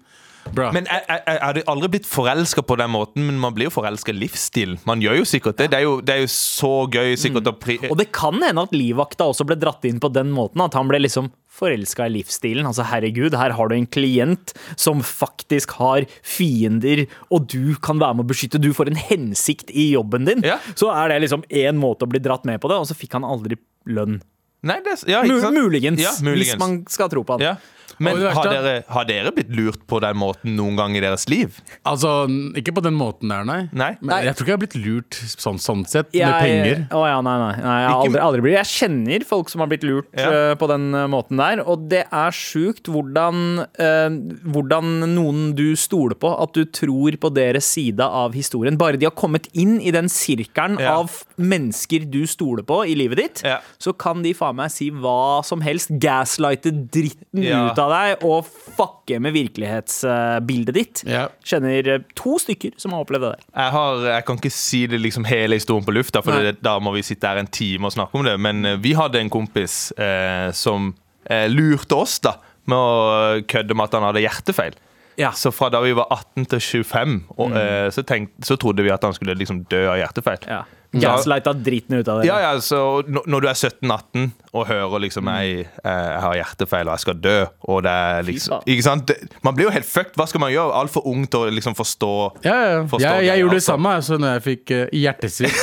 Bra. 0.56 0.70
Men 0.72 0.86
jeg, 0.88 1.02
jeg, 1.06 1.20
jeg 1.26 1.40
hadde 1.44 1.62
aldri 1.68 1.88
blitt 1.92 2.06
forelska 2.08 2.62
på 2.66 2.76
den 2.80 2.90
måten, 2.90 3.26
men 3.28 3.36
man 3.38 3.52
blir 3.54 3.68
jo 3.68 3.72
forelska 3.74 4.10
i 4.10 4.16
livsstil. 4.16 4.78
Man 4.88 5.02
gjør 5.04 5.18
jo 5.20 5.26
sikkert 5.28 5.58
det. 5.60 5.66
Det 5.70 5.78
er 5.78 5.84
jo, 5.84 5.98
det 6.00 6.14
er 6.14 6.22
jo 6.24 6.30
så 6.32 6.70
gøy 6.90 7.12
sikkert 7.20 7.50
å 7.50 7.52
pri... 7.60 7.76
Og 7.90 7.98
det 8.00 8.08
kan 8.16 8.40
hende 8.42 8.64
at 8.64 8.72
livvakta 8.74 9.28
også 9.30 9.44
ble 9.46 9.58
dratt 9.60 9.84
inn 9.84 10.00
på 10.02 10.08
den 10.12 10.32
måten. 10.34 10.62
At 10.64 10.74
han 10.74 10.88
ble 10.90 11.02
liksom 11.04 11.28
forelska 11.60 12.08
i 12.08 12.14
livsstilen. 12.16 12.66
Altså 12.68 12.86
herregud, 12.88 13.36
her 13.38 13.54
har 13.56 13.70
du 13.70 13.76
en 13.76 13.86
klient 13.86 14.54
som 14.80 15.02
faktisk 15.04 15.76
har 15.80 16.06
fiender, 16.26 17.04
og 17.30 17.46
du 17.52 17.74
kan 17.84 18.00
være 18.00 18.16
med 18.18 18.26
å 18.26 18.30
beskytte. 18.32 18.60
Du 18.62 18.72
får 18.76 18.90
en 18.92 19.00
hensikt 19.10 19.70
i 19.70 19.90
jobben 19.94 20.26
din. 20.28 20.44
Ja. 20.46 20.58
Så 20.74 20.90
er 20.94 21.12
det 21.12 21.20
liksom 21.26 21.44
én 21.48 21.78
måte 21.80 22.08
å 22.08 22.10
bli 22.10 22.22
dratt 22.24 22.48
med 22.48 22.60
på 22.62 22.72
det, 22.72 22.80
og 22.80 22.88
så 22.90 22.96
fikk 22.98 23.18
han 23.18 23.28
aldri 23.28 23.60
lønn. 23.90 24.20
Nei, 24.66 24.76
det, 24.84 24.98
ja, 25.08 25.22
muligens, 25.24 26.00
Ja, 26.02 26.10
muligens. 26.20 26.50
hvis 26.52 26.58
man 26.60 26.80
skal 26.92 27.08
tro 27.12 27.22
på 27.24 27.38
han. 27.38 27.44
Ja. 27.44 27.54
Men 28.00 28.16
har 28.32 28.48
dere, 28.48 28.74
har 28.88 29.04
dere 29.08 29.30
blitt 29.36 29.50
lurt 29.54 29.82
på 29.86 30.00
den 30.00 30.16
måten 30.16 30.54
noen 30.56 30.76
gang 30.78 30.94
i 30.96 31.02
deres 31.04 31.26
liv? 31.28 31.58
Altså, 31.86 32.24
ikke 32.56 32.72
på 32.78 32.82
den 32.86 32.94
måten 32.96 33.28
der, 33.28 33.44
nei. 33.44 33.58
Nei. 33.76 33.90
Men 34.00 34.24
jeg 34.24 34.34
tror 34.38 34.46
ikke 34.46 34.52
jeg 34.54 34.58
har 34.58 34.62
blitt 34.64 34.78
lurt 34.86 35.18
sånn, 35.36 35.58
sånn 35.60 35.84
sett, 35.86 36.08
med 36.14 36.20
Jeg- 36.22 36.40
penger. 36.40 36.82
Å 36.96 37.02
ja, 37.06 37.20
nei, 37.20 37.36
nei. 37.38 37.56
nei 37.62 37.76
jeg, 37.82 37.90
aldri, 37.92 38.20
aldri 38.24 38.40
blitt. 38.46 38.56
jeg 38.56 38.70
kjenner 38.80 39.26
folk 39.28 39.48
som 39.52 39.60
har 39.60 39.68
blitt 39.68 39.84
lurt 39.84 40.08
Ja. 40.16 40.30
uh, 40.30 40.54
på 40.56 40.66
den 40.68 40.94
eh, 40.94 41.06
måten 41.12 41.36
der, 41.36 41.60
og 41.66 41.88
det 41.90 42.06
er 42.10 42.30
sjukt 42.32 42.88
hvordan, 42.88 43.66
uh, 43.78 44.08
hvordan 44.48 45.14
noen 45.14 45.54
du 45.54 45.76
stoler 45.76 46.16
på, 46.16 46.30
at 46.42 46.52
du 46.56 46.64
tror 46.64 47.16
på 47.20 47.32
deres 47.36 47.64
side 47.68 48.00
av 48.00 48.32
historien. 48.32 48.78
Bare 48.80 48.96
de 48.96 49.06
har 49.06 49.12
kommet 49.16 49.48
inn 49.52 49.78
i 49.80 49.90
den 49.92 50.08
sirkelen 50.08 50.78
Ja. 50.80 50.96
av 51.00 51.24
mennesker 51.36 52.08
du 52.10 52.24
stoler 52.26 52.62
på 52.64 52.82
i 52.88 52.94
livet 52.96 53.16
ditt, 53.18 53.42
Ja. 53.44 53.58
så 53.78 53.92
kan 53.96 54.22
de 54.22 54.32
faen 54.32 54.56
meg 54.56 54.70
si 54.70 54.90
hva 54.90 55.44
som 55.44 55.60
helst. 55.60 55.90
Gaslighte 56.00 56.70
dritten 56.90 57.42
Ja. 57.44 57.70
ut 57.72 57.78
av 57.78 57.89
deg 57.92 58.24
og 58.26 58.48
fucke 58.48 59.20
med 59.22 59.34
virkelighetsbildet 59.36 60.76
ditt. 60.76 61.02
Ja. 61.08 61.26
Kjenner 61.46 61.92
eh, 61.96 62.04
to 62.18 62.36
stykker 62.42 62.76
som 62.80 62.94
har 62.94 63.04
opplevd 63.04 63.26
det 63.26 63.32
der. 63.36 63.46
Jeg, 63.50 63.74
har, 63.76 64.04
jeg 64.14 64.26
kan 64.28 64.40
ikke 64.40 64.54
si 64.54 64.84
det 64.90 65.00
liksom 65.02 65.28
hele 65.28 65.58
historien 65.60 65.86
på 65.86 65.94
lufta, 65.96 66.22
for 66.24 66.38
det, 66.40 66.58
da 66.64 66.76
må 66.82 66.94
vi 66.96 67.04
sitte 67.06 67.30
her 67.30 67.40
en 67.40 67.50
time 67.50 67.90
og 67.90 67.96
snakke 67.96 68.18
om 68.18 68.26
det. 68.26 68.36
Men 68.40 68.64
eh, 68.64 68.78
vi 68.82 68.94
hadde 68.98 69.22
en 69.22 69.32
kompis 69.32 69.90
eh, 69.98 70.50
som 70.56 70.92
eh, 71.26 71.48
lurte 71.52 71.98
oss 71.98 72.20
da 72.24 72.36
med 72.70 72.78
å 72.78 73.42
kødde 73.50 73.76
med 73.76 73.88
at 73.88 73.98
han 73.98 74.08
hadde 74.10 74.24
hjertefeil. 74.24 74.78
Ja. 75.20 75.32
Så 75.36 75.52
fra 75.52 75.68
da 75.72 75.82
vi 75.84 75.92
var 75.96 76.08
18 76.14 76.46
til 76.54 76.60
25, 76.84 77.16
og, 77.36 77.56
eh, 77.56 77.88
så, 77.92 78.04
tenk, 78.06 78.32
så 78.46 78.56
trodde 78.60 78.84
vi 78.86 78.92
at 78.92 79.04
han 79.04 79.16
skulle 79.16 79.36
liksom 79.36 79.64
dø 79.70 79.82
av 79.90 79.98
hjertefeil. 80.00 80.46
Ja. 80.48 80.62
Gaslighta 80.92 81.52
dritten 81.54 82.00
ut 82.00 82.08
av 82.08 82.20
det. 82.20 82.26
Ja, 82.26 82.40
ja, 82.42 82.60
så 82.60 83.02
Når 83.06 83.40
du 83.40 83.48
er 83.48 83.54
17-18 83.54 84.30
og 84.50 84.66
hører 84.66 84.98
liksom 85.04 85.28
jeg, 85.30 85.66
eh, 85.84 85.90
jeg 86.10 86.22
har 86.24 86.34
hjertefeil 86.40 86.88
og 86.88 86.96
jeg 86.96 87.04
skal 87.04 87.18
dø, 87.22 87.36
og 87.70 87.84
det 87.86 87.92
er 87.92 88.24
liksom. 88.26 88.64
Ikke 88.66 88.82
sant? 88.82 89.12
Man 89.46 89.54
blir 89.54 89.68
jo 89.68 89.74
helt 89.74 89.86
fucked. 89.86 90.16
Hva 90.18 90.26
skal 90.26 90.42
man 90.42 90.50
gjøre? 90.50 90.74
Altfor 90.80 91.06
ung 91.06 91.22
til 91.30 91.46
å 91.46 91.52
liksom 91.54 91.76
forstå 91.78 92.10
Ja, 92.42 92.56
ja. 92.56 92.80
Forstår 92.90 93.04
Jeg, 93.04 93.20
det, 93.20 93.28
jeg 93.28 93.44
gjorde 93.44 93.54
det 93.54 93.60
altså. 93.60 93.72
samme 93.72 93.94
altså, 94.00 94.18
når 94.18 94.34
jeg 94.34 94.42
fikk 94.48 94.72
uh, 94.74 94.82
hjertesvikt. 95.00 95.62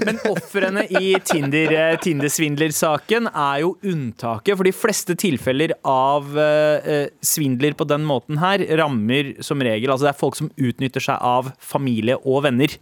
Men 0.08 0.22
ofrene 0.30 0.86
i 0.88 1.12
Tinder-svindlersaken 1.20 2.00
Tinder-svindlersaken 2.00 3.28
er 3.28 3.60
jo 3.64 3.74
unntaket. 3.86 4.56
For 4.56 4.66
de 4.66 4.72
fleste 4.74 5.16
tilfeller 5.18 5.74
av 5.86 6.32
eh, 6.38 6.88
eh, 6.94 7.06
svindler 7.24 7.76
på 7.76 7.86
den 7.88 8.04
måten 8.08 8.40
her 8.40 8.62
rammer 8.80 9.34
som 9.44 9.60
regel 9.64 9.90
Altså 9.92 10.08
det 10.08 10.12
er 10.14 10.20
folk 10.20 10.38
som 10.38 10.50
utnytter 10.56 11.02
seg 11.04 11.20
av 11.20 11.52
familie 11.60 12.16
og 12.24 12.44
venner. 12.46 12.72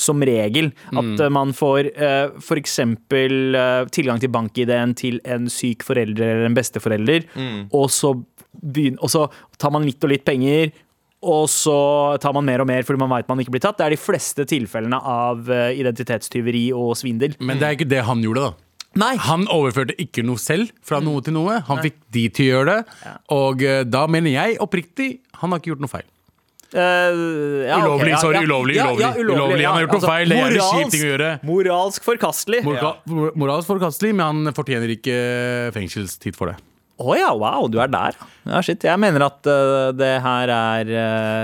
Som 0.00 0.24
regel. 0.26 0.72
At 0.92 1.12
mm. 1.20 1.26
man 1.34 1.52
får 1.56 1.90
uh, 1.96 2.36
f.eks. 2.40 2.78
Uh, 2.84 3.84
tilgang 3.94 4.22
til 4.22 4.32
bank-ID-en 4.32 4.96
til 4.98 5.20
en 5.24 5.50
syk 5.52 5.86
forelder 5.86 6.34
eller 6.34 6.50
en 6.50 6.56
besteforelder, 6.56 7.26
og, 7.70 7.86
så 7.92 8.14
begynner, 8.62 9.00
og 9.04 9.12
så 9.12 9.26
tar 9.60 9.72
man 9.74 9.86
litt 9.86 10.02
og 10.04 10.12
litt 10.12 10.26
penger. 10.26 10.74
Og 11.26 11.48
så 11.50 11.76
tar 12.22 12.34
man 12.36 12.44
mer 12.46 12.62
og 12.62 12.68
mer 12.68 12.84
fordi 12.86 13.00
man 13.00 13.10
vet 13.14 13.30
man 13.30 13.40
ikke 13.42 13.56
blir 13.56 13.64
tatt. 13.64 13.78
Det 13.80 13.86
er 13.86 13.96
de 13.96 14.00
fleste 14.00 14.46
tilfellene 14.48 14.98
av 15.00 15.48
eh, 15.50 15.72
identitetstyveri 15.80 16.68
og 16.76 16.92
svindel. 17.00 17.34
Men 17.40 17.60
det 17.60 17.68
er 17.68 17.78
ikke 17.78 17.88
det 17.90 18.04
han 18.06 18.22
gjorde, 18.24 18.50
da. 18.50 18.62
Nei. 18.96 19.12
Han 19.26 19.44
overførte 19.52 19.96
ikke 20.00 20.24
noe 20.24 20.40
selv 20.40 20.70
fra 20.86 21.02
noe 21.04 21.24
til 21.24 21.36
noe. 21.36 21.58
Han 21.68 21.82
fikk 21.84 21.98
de 22.16 22.26
til 22.32 22.46
å 22.46 22.52
gjøre 22.52 22.76
det. 22.76 23.14
Og 23.36 23.64
eh, 23.64 23.82
da 23.88 24.06
mener 24.12 24.36
jeg 24.36 24.60
oppriktig 24.64 25.10
han 25.40 25.52
har 25.52 25.60
ikke 25.60 25.74
gjort 25.74 25.84
noe 25.84 25.92
feil. 25.92 26.06
Eh, 26.74 27.66
ja, 27.68 27.76
Ulovlig, 27.78 28.10
ja, 28.10 28.20
sorry, 28.22 28.40
ulovlig, 28.44 28.76
ulovlig, 28.80 29.10
ulovlig. 29.22 29.66
Han 29.66 29.76
har 29.76 29.84
gjort 29.86 29.96
noe 29.96 30.08
feil, 30.10 30.28
det 30.28 30.36
er 30.36 30.42
jævlig 30.42 30.60
moralsk- 30.60 30.78
kjip 30.80 30.94
ting 30.94 31.04
å 31.04 31.10
gjøre. 31.12 31.28
Moralsk 31.46 32.08
forkastelig. 32.08 32.62
Morka, 32.66 32.94
mor- 33.06 33.36
Moralsk 33.38 33.70
forkastelig, 33.70 34.14
men 34.14 34.26
han 34.46 34.56
fortjener 34.56 34.90
ikke 34.96 35.18
fengselstid 35.76 36.34
for 36.36 36.52
det. 36.52 36.56
ja, 37.20 37.30
wow, 37.34 37.68
du 37.68 37.78
er 37.80 37.88
der. 37.88 38.16
Ja, 38.46 38.60
shit. 38.62 38.82
Jeg 38.82 38.98
mener 38.98 39.26
at 39.26 39.46
uh, 39.46 39.92
det 39.92 40.22
her 40.22 40.48
er 40.48 40.84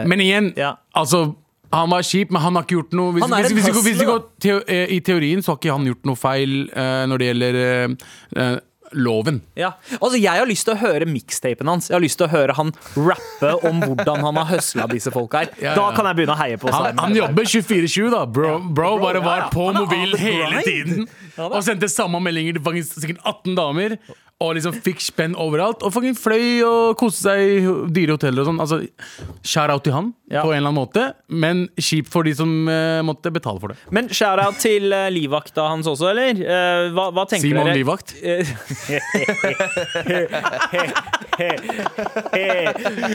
uh, 0.02 0.08
Men 0.08 0.18
igjen, 0.20 0.52
Ja. 0.56 0.76
altså 0.96 1.34
han 1.72 1.88
var 1.88 2.02
kjip, 2.04 2.30
men 2.30 2.42
han 2.42 2.56
har 2.58 2.66
ikke 2.66 2.76
gjort 2.76 2.92
noe 2.98 3.12
Hvis, 3.16 3.24
hvis, 3.24 3.52
hvis, 3.52 3.68
hvis, 3.86 4.00
vi 4.02 4.08
hvis 4.08 4.64
eh, 4.68 4.90
I 4.92 5.00
teorien 5.04 5.40
så 5.42 5.54
har 5.54 5.60
ikke 5.60 5.72
han 5.72 5.88
gjort 5.88 6.04
noe 6.10 6.20
feil 6.20 6.56
uh, 6.76 7.04
når 7.08 7.22
det 7.22 7.28
gjelder 7.30 7.58
eh, 7.62 7.94
eh, 8.36 8.56
loven. 8.92 9.40
Ja. 9.58 9.72
Altså, 9.98 10.18
jeg 10.20 10.40
har 10.40 10.48
lyst 10.48 10.66
til 10.68 10.74
å 10.76 10.80
høre 10.80 11.08
mixtapen 11.08 11.68
hans. 11.68 11.90
Jeg 11.90 11.96
har 11.96 12.04
lyst 12.04 12.20
til 12.20 12.28
å 12.28 12.32
høre 12.32 12.56
han 12.58 12.72
rappe 12.96 13.52
om 13.68 13.82
hvordan 13.82 14.24
han 14.26 14.40
har 14.40 14.48
høsla 14.52 14.86
disse 14.90 15.12
folka 15.14 15.44
her. 15.44 15.52
Ja, 15.62 15.74
Da 15.78 15.90
kan 15.96 16.08
jeg 16.10 16.20
begynne 16.20 16.36
å 16.36 16.40
heie 16.40 16.60
på 16.60 16.72
Han, 16.72 16.98
han 16.98 17.16
jobber 17.16 17.48
24-7, 17.48 18.10
da. 18.12 18.24
Bro, 18.26 18.56
bro 18.74 18.94
bare 19.02 19.22
var 19.24 19.46
ja. 19.46 19.50
på 19.52 19.68
mobilen 19.74 20.18
hele 20.20 20.64
tiden. 20.66 21.08
Ja. 21.36 21.48
Og 21.48 21.62
sendte 21.64 21.88
samme 21.88 22.20
meldinger 22.22 22.58
til 22.60 22.82
sikkert 22.84 23.22
18 23.24 23.56
damer. 23.58 23.96
Og 24.42 24.56
liksom 24.58 24.74
fikk 24.82 25.00
spenn 25.04 25.36
overalt. 25.38 25.82
Og 25.86 25.92
fucking 25.94 26.16
fløy 26.18 26.62
og 26.66 26.96
koste 27.00 27.28
seg 27.28 27.38
i 27.42 27.60
dyre 27.94 28.16
hoteller 28.16 28.42
og 28.42 28.48
sånn. 28.50 28.60
Altså, 28.64 28.80
Shout-out 29.46 29.84
til 29.86 29.94
han 29.94 30.12
Ja. 30.32 30.40
på 30.42 30.48
en 30.52 30.56
eller 30.62 30.70
annen 30.70 30.78
måte, 30.80 31.02
men 31.28 31.68
kjipt 31.76 32.08
for 32.08 32.24
de 32.24 32.32
som 32.34 32.48
uh, 32.64 33.02
måtte 33.04 33.28
betale 33.34 33.60
for 33.60 33.68
det. 33.68 33.76
Men 33.92 34.08
shout-out 34.08 34.56
til 34.62 34.88
uh, 34.88 35.10
livvakta 35.12 35.66
hans 35.68 35.86
også, 35.90 36.08
eller? 36.08 36.32
Uh, 36.40 36.88
hva, 36.96 37.10
hva 37.12 37.26
tenker 37.28 37.50
Simon 37.50 37.68
dere? 37.68 37.76
Livvakt. 37.82 38.14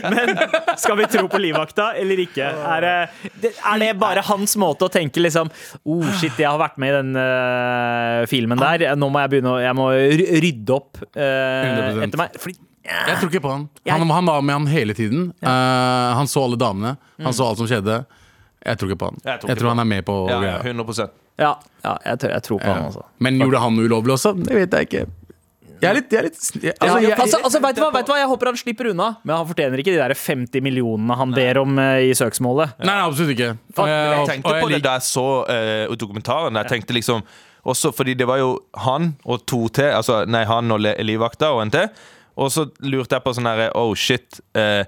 Men 0.08 0.32
skal 0.78 0.96
vi 0.98 1.06
tro 1.10 1.28
på 1.30 1.38
livvakta 1.42 1.92
eller 1.98 2.22
ikke? 2.22 2.46
Er 2.46 2.86
er 2.88 3.82
det 3.82 3.90
bare 4.00 4.22
hans 4.26 4.56
måte 4.60 4.86
å 4.86 4.92
tenke 4.92 5.20
liksom 5.22 5.50
Oh 5.88 6.04
shit, 6.18 6.34
jeg 6.38 6.48
har 6.48 6.58
vært 6.60 6.78
med 6.80 6.92
i 6.92 6.96
den 6.98 8.26
filmen 8.30 8.58
der. 8.60 8.86
Nå 8.98 9.08
må 9.12 9.22
jeg 9.24 9.32
begynne 9.34 9.54
å 9.54 9.58
Jeg 9.62 9.74
må 9.78 9.88
rydde 10.44 10.76
opp 10.76 11.02
eh, 11.18 11.68
100%. 11.74 12.06
etter 12.06 12.22
meg. 12.22 12.40
Fordi 12.40 12.56
Jeg 12.88 13.18
tror 13.18 13.28
ikke 13.28 13.44
på 13.44 13.52
han. 13.52 13.68
Han, 13.90 14.10
han 14.10 14.30
var 14.30 14.40
med 14.40 14.54
han 14.54 14.66
hele 14.72 14.94
tiden. 14.96 15.28
Uh, 15.44 16.14
han 16.16 16.30
så 16.30 16.46
alle 16.46 16.56
damene. 16.60 16.96
Han 17.20 17.36
så 17.36 17.50
alt 17.50 17.60
som 17.60 17.68
skjedde. 17.68 18.00
Jeg 18.64 18.80
tror 18.80 18.90
ikke 18.90 19.02
på 19.02 19.10
han. 19.12 19.20
Jeg 19.22 19.32
Jeg 19.32 19.40
tror 19.40 19.48
tror, 19.48 19.56
ikke 19.56 19.66
på 19.66 19.74
han 19.74 19.84
er 19.84 19.90
med 19.92 20.04
på 20.08 20.18
Ja, 20.28 20.40
greia. 20.40 20.58
ja, 20.64 20.72
100% 20.72 21.10
Ja, 21.38 21.52
ja 21.84 21.94
jeg, 22.04 22.18
tror, 22.18 22.30
jeg 22.30 22.42
tror 22.42 22.58
på 22.58 22.72
han, 22.72 22.84
altså. 22.90 23.04
Men 23.18 23.38
gjorde 23.38 23.60
han 23.62 23.76
noe 23.76 23.86
ulovlig 23.86 24.16
også? 24.16 24.34
Det 24.38 24.56
vet 24.56 24.78
jeg 24.78 24.88
ikke. 24.88 25.06
Jeg 25.78 25.88
er 25.92 25.94
litt, 26.00 26.10
jeg 26.10 26.18
er 26.18 26.26
litt 26.26 26.38
jeg, 26.38 26.72
altså, 26.74 26.86
Altså, 26.88 27.02
jeg, 27.04 27.18
altså, 27.22 27.38
altså, 27.46 27.60
vet, 27.62 27.76
du 27.76 27.82
hva, 27.84 27.90
vet 27.94 28.06
du 28.08 28.10
hva, 28.10 28.18
Jeg 28.18 28.30
håper 28.32 28.50
han 28.50 28.58
slipper 28.58 28.88
unna, 28.90 29.08
men 29.22 29.34
han 29.36 29.46
fortjener 29.46 29.82
ikke 29.82 29.94
de 29.94 30.00
der 30.00 30.14
50 30.18 30.64
millionene 30.66 31.18
han 31.20 31.34
ber 31.36 31.60
om 31.62 31.78
uh, 31.78 32.00
i 32.02 32.10
søksmålet. 32.18 32.74
Nei, 32.82 32.88
nei, 32.90 33.04
absolutt 33.04 33.34
ikke. 33.36 33.52
Og 33.76 33.84
Men 33.84 33.94
jeg 33.94 34.30
tenkte 34.32 34.48
og 34.50 34.56
jeg 34.56 34.64
på 34.64 34.72
det 34.72 34.80
da 34.88 34.96
jeg 34.98 35.06
så 35.06 35.26
uh, 35.46 35.94
dokumentaren. 36.00 36.58
Jeg 36.58 36.72
tenkte 36.72 36.98
liksom 36.98 37.22
også 37.72 37.92
fordi 37.94 38.14
det 38.18 38.26
var 38.28 38.38
jo 38.42 38.54
han 38.84 39.12
og 39.24 39.44
to 39.48 39.66
til. 39.68 39.90
Altså, 39.98 40.22
nei, 40.26 40.44
han 40.48 40.70
og 40.74 40.80
livvakta 40.82 41.52
og 41.54 41.62
en 41.66 41.74
til. 41.74 41.88
Og 42.38 42.50
så 42.54 42.68
lurte 42.86 43.16
jeg 43.18 43.24
på 43.24 43.32
sånn 43.34 43.48
herre 43.50 43.70
Oh 43.74 43.94
shit. 43.98 44.40
Eh, 44.54 44.84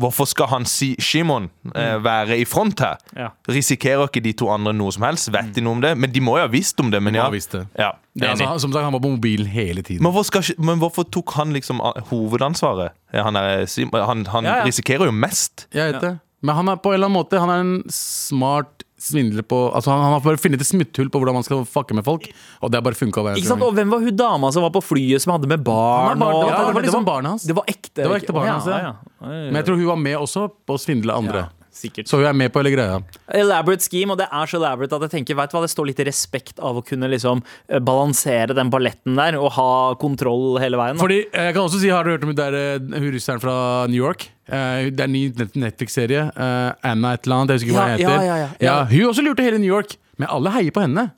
hvorfor 0.00 0.28
skal 0.28 0.46
han 0.48 0.64
si 0.68 0.92
Shimon 1.00 1.48
eh, 1.74 1.96
være 2.04 2.36
i 2.40 2.44
front 2.48 2.80
her? 2.84 2.96
Ja. 3.16 3.30
Risikerer 3.48 4.06
ikke 4.08 4.22
de 4.24 4.32
to 4.36 4.48
andre 4.52 4.72
noe 4.76 4.92
som 4.92 5.04
helst? 5.08 5.28
Vet 5.32 5.50
de 5.56 5.64
noe 5.64 5.76
om 5.78 5.82
det? 5.84 5.94
Men 6.00 6.12
de 6.12 6.20
må 6.24 6.36
jo 6.38 6.44
ha 6.46 6.50
visst 6.52 6.80
om 6.80 6.92
det. 6.92 7.00
Men 7.04 7.16
ja. 7.16 7.24
ha 7.26 7.32
visst 7.34 7.52
det. 7.56 7.66
ja 7.80 7.90
det, 8.14 8.24
er 8.26 8.32
altså, 8.34 8.46
han- 8.50 8.60
som 8.60 8.72
sagt, 8.74 8.84
han 8.84 8.92
var 8.96 9.00
på 9.04 9.12
mobilen 9.16 9.46
hele 9.48 9.82
tiden. 9.86 10.02
men, 10.04 10.12
hvorfor 10.12 10.28
skal, 10.42 10.54
men 10.58 10.80
hvorfor 10.82 11.04
tok 11.12 11.32
han 11.38 11.52
liksom 11.56 11.80
hovedansvaret? 12.10 12.92
Eh, 13.14 13.22
Han, 13.24 13.36
er, 13.36 13.64
han, 14.06 14.26
han 14.26 14.44
Ja, 14.44 14.56
ja. 14.60 14.64
risikerer 14.68 15.06
jo 15.08 15.12
mest. 15.12 15.66
Jeg 15.72 15.92
vet 15.94 16.00
det. 16.04 16.14
Men 16.42 16.56
han 16.56 16.68
er 16.72 16.76
på 16.80 16.88
en 16.92 16.94
eller 16.96 17.06
annen 17.10 17.18
måte 17.20 17.40
Han 17.40 17.50
er 17.52 17.60
en 17.60 17.82
smart 17.92 18.84
svindler 19.00 19.42
på 19.48 19.58
Altså 19.74 19.90
Han, 19.94 20.02
han 20.04 20.12
har 20.12 20.20
bare 20.24 20.40
funnet 20.40 20.60
et 20.60 20.68
smutthull 20.68 21.08
på 21.10 21.20
hvordan 21.22 21.38
man 21.40 21.46
skal 21.46 21.64
fucke 21.68 21.96
med 21.96 22.04
folk, 22.04 22.26
og 22.60 22.70
det 22.70 22.78
har 22.80 22.84
bare 22.86 22.98
funka. 22.98 23.24
Ikke 23.34 23.48
sant? 23.48 23.62
Og 23.64 23.72
hvem 23.76 23.90
var 23.92 24.04
hun 24.04 24.16
dama 24.16 24.50
som 24.52 24.62
var 24.66 24.70
på 24.74 24.82
flyet 24.84 25.22
som 25.24 25.32
hadde 25.34 25.48
med 25.50 25.64
barn? 25.64 26.12
Han 26.14 26.18
var 26.18 26.26
barn- 26.26 26.34
og- 26.36 26.44
det 26.44 26.52
var- 26.52 26.66
det 26.66 26.74
var 26.74 26.82
liksom 26.88 27.04
det 27.04 27.10
barnet 27.12 27.30
hans. 27.34 27.42
Det 27.48 27.56
var 27.56 27.64
ekte? 27.66 27.94
Det 28.02 28.08
var 28.08 28.16
ekte 28.20 28.32
barnet 28.36 28.46
ja, 28.46 28.52
hans, 28.52 28.66
ja. 28.66 28.78
ja. 29.24 29.28
Men 29.50 29.54
jeg 29.60 29.64
tror 29.66 29.76
hun 29.76 29.86
var 29.86 29.96
med 29.96 30.16
også 30.18 30.50
på 30.66 30.76
å 30.76 30.78
svindle 30.80 31.16
andre. 31.16 31.48
Ja, 31.70 31.76
sikkert. 31.76 32.08
Så 32.10 32.18
hun 32.18 32.26
er 32.26 32.32
med 32.34 32.50
på 32.52 32.60
hele 32.60 32.72
greia. 32.74 32.96
Elaborate 33.32 33.82
scheme, 33.86 34.12
og 34.12 34.18
det 34.18 34.26
er 34.30 34.46
så 34.50 34.58
elaborate 34.58 34.96
at 34.98 35.02
jeg 35.06 35.12
tenker, 35.14 35.36
vet 35.38 35.50
du 35.52 35.56
hva, 35.56 35.62
det 35.62 35.70
står 35.70 35.86
litt 35.90 36.02
respekt 36.08 36.58
av 36.58 36.76
å 36.80 36.82
kunne 36.84 37.08
liksom 37.12 37.42
eh, 37.68 37.78
balansere 37.78 38.54
den 38.56 38.70
balletten 38.70 39.16
der 39.16 39.38
og 39.38 39.52
ha 39.56 39.68
kontroll 40.00 40.58
hele 40.60 40.76
veien. 40.80 40.96
da. 40.98 41.02
Fordi, 41.04 41.20
eh, 41.32 41.46
jeg 41.50 41.54
kan 41.54 41.62
også 41.64 41.80
si, 41.80 41.88
Har 41.88 42.04
du 42.04 42.10
hørt 42.10 42.22
om 42.26 42.32
hun 42.34 42.36
der, 42.36 42.52
eh, 42.54 43.00
russeren 43.14 43.40
fra 43.40 43.86
New 43.86 43.96
York? 44.02 44.28
Eh, 44.50 44.90
det 44.90 45.00
er 45.00 45.04
en 45.04 45.12
ny 45.12 45.30
Netflix-serie. 45.30 46.26
eh, 46.36 46.72
Anna 46.82 47.12
et 47.14 47.26
eller 47.26 47.36
annet. 47.36 47.54
Jeg 47.54 47.60
husker 47.60 47.70
ikke 47.70 47.78
hva 47.78 47.88
hun 47.88 47.98
heter. 47.98 48.26
ja, 48.26 48.36
ja, 48.36 48.48
ja. 48.60 48.84
hun 48.84 49.06
også 49.14 49.22
lurte 49.24 49.42
hele 49.46 49.58
New 49.62 49.70
York, 49.70 49.96
men 50.18 50.28
alle 50.28 50.50
heier 50.50 50.70
på 50.74 50.82
henne. 50.82 51.10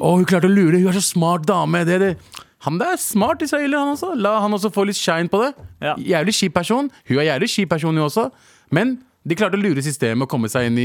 Og 0.00 0.20
hun 0.20 0.24
klarte 0.28 0.48
å 0.48 0.52
lure. 0.54 0.78
Hun 0.78 0.88
er 0.90 0.96
så 0.98 1.04
smart 1.12 1.46
dame. 1.48 1.84
Det, 1.86 1.98
det. 2.02 2.12
Han 2.66 2.78
der 2.80 2.92
er 2.94 3.00
smart 3.00 3.40
israeler, 3.44 3.78
han 3.78 3.94
også. 3.94 4.12
La 4.20 4.38
han 4.44 4.52
også 4.52 4.70
få 4.74 4.84
litt 4.88 4.98
shine 4.98 5.30
på 5.32 5.40
det. 5.44 5.52
Ja. 5.80 5.94
Jævlig 5.96 6.34
kjip 6.36 6.54
person. 6.58 6.90
Hun 7.08 7.18
er 7.22 7.28
jævlig 7.30 7.48
kjip 7.54 7.70
person, 7.72 7.96
hun 7.96 8.04
også. 8.08 8.26
Men 8.70 8.98
de 9.20 9.36
klarte 9.36 9.58
å 9.58 9.60
lure 9.60 9.82
systemet 9.84 10.24
og 10.24 10.30
komme 10.32 10.48
seg 10.48 10.70
inn 10.70 10.78
i, 10.80 10.84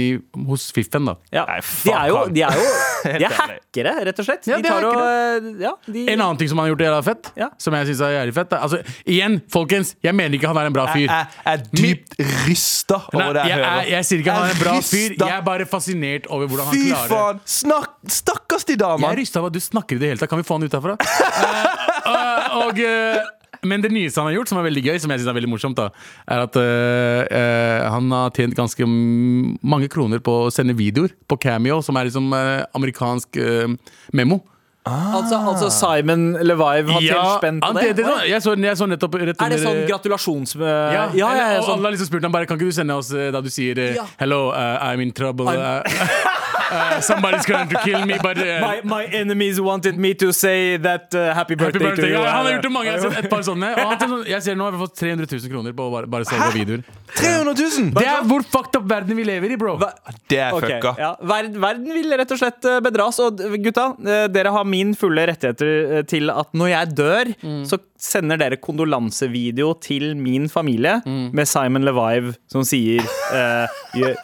hos 0.50 0.66
fiffen. 0.76 1.06
da 1.08 1.14
Ja. 1.32 1.46
Nei, 1.48 1.62
De 1.86 1.92
er 1.96 2.08
jo 2.12 2.18
de 2.36 2.42
er, 2.44 2.58
jo, 2.60 2.66
de 3.22 3.24
er 3.30 3.36
hackere, 3.38 3.94
rett 4.10 4.18
og 4.20 4.26
slett. 4.28 4.50
Ja, 4.52 4.58
de 4.60 4.66
de 4.66 4.74
tar 4.74 4.88
og, 4.90 4.98
eh, 5.00 5.48
ja, 5.64 5.72
de, 5.88 6.04
En 6.12 6.20
annen 6.26 6.38
ting 6.42 6.50
som 6.52 6.60
han 6.60 6.68
har 6.68 6.74
gjort 6.74 6.84
jævla 6.84 6.98
fett, 7.08 7.30
Ja. 7.40 7.48
som 7.58 7.78
jeg 7.80 7.88
synes 7.88 8.02
er 8.04 8.12
jævlig 8.18 8.36
fett 8.36 8.58
Altså, 8.58 8.82
Igjen, 9.08 9.38
folkens, 9.56 9.94
jeg 10.04 10.18
mener 10.20 10.36
ikke 10.36 10.52
han 10.52 10.60
er 10.60 10.68
en 10.68 10.76
bra 10.76 10.86
fyr. 10.92 11.06
Jeg 11.08 11.30
jeg 11.46 11.54
er 11.54 11.64
dypt 11.80 12.18
rysta 12.50 13.00
Nei, 13.06 13.22
over 13.24 13.34
det 13.40 13.46
jeg, 13.46 13.54
jeg, 13.56 13.64
hører. 13.64 13.80
jeg, 13.80 13.92
jeg 13.96 14.10
sier 14.10 14.20
ikke 14.26 14.36
han 14.36 14.50
er 14.50 14.58
en 14.58 14.62
bra 14.66 14.76
fyr. 14.92 15.16
Jeg 15.16 15.36
er 15.38 15.48
bare 15.48 15.70
fascinert 15.72 16.28
over 16.28 16.52
hvordan 16.52 16.66
han 16.68 16.76
Fy 16.76 16.84
klarer 16.92 17.16
faen! 17.16 17.42
Snakk, 17.56 17.96
stakkars 18.20 18.68
de 18.68 18.76
Jeg 18.76 18.82
er 18.82 18.84
damene! 18.84 19.16
rysta 19.22 19.40
over 19.40 19.48
at 19.54 19.56
du 19.56 19.64
snakker 19.64 19.96
i 19.96 20.04
det 20.04 20.12
hele 20.12 20.20
tatt. 20.26 20.34
Kan 20.36 20.44
vi 20.44 20.50
få 20.52 20.60
han 20.60 20.68
ut 20.68 20.76
herfra? 20.76 20.98
uh, 21.00 22.06
uh, 22.12 22.60
og, 22.66 22.84
eh, 22.84 23.24
men 23.64 23.82
det 23.84 23.92
nyeste 23.94 24.20
han 24.22 24.30
har 24.32 24.38
gjort, 24.40 24.50
som 24.52 24.60
er 24.60 24.68
veldig 24.68 24.84
gøy, 24.88 24.98
som 25.02 25.12
jeg 25.14 25.22
synes 25.22 25.32
er 25.32 25.38
veldig 25.38 25.52
morsomt, 25.52 25.78
da, 25.80 25.90
er 26.28 26.44
at 26.48 26.58
eh, 26.62 27.86
han 27.94 28.12
har 28.12 28.34
tjent 28.36 28.58
ganske 28.58 28.88
mange 28.88 29.88
kroner 29.92 30.20
på 30.24 30.36
å 30.46 30.52
sende 30.54 30.76
videoer 30.78 31.14
på 31.30 31.38
Cameo, 31.42 31.82
som 31.86 31.98
er 32.00 32.10
liksom 32.10 32.28
eh, 32.36 32.66
amerikansk 32.78 33.40
eh, 33.42 33.72
memo. 34.14 34.42
altså, 34.86 35.40
altså 35.50 35.70
Simon 35.74 36.36
Levive 36.46 36.94
har 36.94 37.02
tjent 37.02 37.32
spenn 37.40 37.62
på 37.64 37.72
det? 37.74 37.88
det? 37.98 38.06
det. 38.06 38.18
Jeg 38.30 38.44
så, 38.46 38.54
jeg 38.54 38.78
så 38.78 38.86
nettopp 38.86 39.16
rett 39.18 39.42
Er 39.42 39.56
det 39.56 39.62
sånn 39.64 39.82
gratulasjons... 39.90 40.54
ja, 40.62 40.68
ja, 40.68 41.06
ja, 41.10 41.10
ja, 41.18 41.32
eller- 41.32 41.64
og 41.64 41.66
sånn. 41.66 41.80
alle 41.80 41.90
har 41.90 41.96
liksom 41.98 42.12
spurt 42.12 42.28
ham 42.28 42.36
bare 42.36 42.46
Kan 42.46 42.60
ikke 42.60 42.70
du 42.70 42.76
sende 42.78 42.94
oss 42.94 43.10
da 43.10 43.42
du 43.42 43.50
sier 43.50 43.82
Ja. 43.96 44.06
Hello, 44.22 44.52
uh, 44.54 44.78
I'm 44.86 45.02
in 45.02 45.12
trouble. 45.12 45.50
I'm- 45.50 46.36
uh, 46.72 46.76
uh, 46.76 47.02
somebody's 47.02 47.46
going 47.46 47.68
to 47.70 47.78
kill 47.84 48.06
me. 48.06 48.18
But, 48.22 48.38
uh, 48.38 48.60
My, 48.66 48.82
my 48.84 49.04
enemies 49.06 49.60
wanted 49.62 49.98
me 49.98 50.14
to 50.16 50.32
say 50.34 50.78
that 50.78 51.14
uh, 51.16 51.34
happy 51.34 51.56
birthday, 51.56 51.80
Happy 51.80 51.90
birthday. 51.90 52.10
to 52.10 52.18
you. 52.18 52.24
Ja, 52.24 52.32
han 52.32 52.46
har 52.46 52.52
gjort 52.56 52.62
det 52.68 52.72
mange. 52.72 52.90
Jeg 52.92 53.02
har 53.02 53.10
sett 53.12 53.26
et 53.26 53.30
par 53.32 53.44
sånne. 53.48 53.72
Og 53.76 53.92
han, 53.94 54.00
sånn, 54.16 54.26
jeg 54.30 54.42
ser 54.46 54.56
nå 54.60 54.68
har 54.70 54.76
vi 54.76 54.82
fått 54.84 54.96
300 55.02 55.28
000 55.32 55.52
kroner 55.54 55.76
på 55.78 55.88
å 55.88 55.94
bare, 55.94 56.10
bare 56.16 56.40
av 56.48 56.54
videoer. 56.56 56.84
300 57.16 57.56
000! 57.62 57.90
Det 57.96 58.06
er 58.12 58.26
hvor 58.30 58.44
fucked 58.56 58.80
up 58.80 58.88
verden 58.90 59.18
vi 59.20 59.24
lever 59.28 59.54
i, 59.56 59.58
bro. 59.62 59.76
Hva- 59.82 59.94
Det 60.30 60.40
er 60.42 60.52
fucka. 60.56 60.80
Okay, 60.82 61.04
ja. 61.06 61.12
verden, 61.22 61.60
verden 61.64 61.94
vil 61.96 62.16
rett 62.20 62.32
og 62.36 62.42
slett 62.42 62.66
eh, 62.70 62.80
bedras. 62.84 63.20
Og 63.24 63.40
gutta, 63.64 63.90
eh, 64.06 64.26
dere 64.34 64.52
har 64.56 64.66
min 64.68 64.96
fulle 64.98 65.28
rettigheter 65.30 65.74
eh, 66.00 66.06
til 66.10 66.32
at 66.34 66.52
når 66.58 66.72
jeg 66.74 66.96
dør, 66.98 67.34
så 67.70 67.80
sender 68.06 68.38
dere 68.42 68.58
kondolansevideo 68.62 69.74
til 69.82 70.12
min 70.20 70.50
familie 70.52 70.98
med 71.06 71.48
Simon 71.50 71.86
Levive 71.88 72.36
som 72.52 72.66
sier 72.68 73.02
eh, 73.34 73.78
you- 73.96 74.16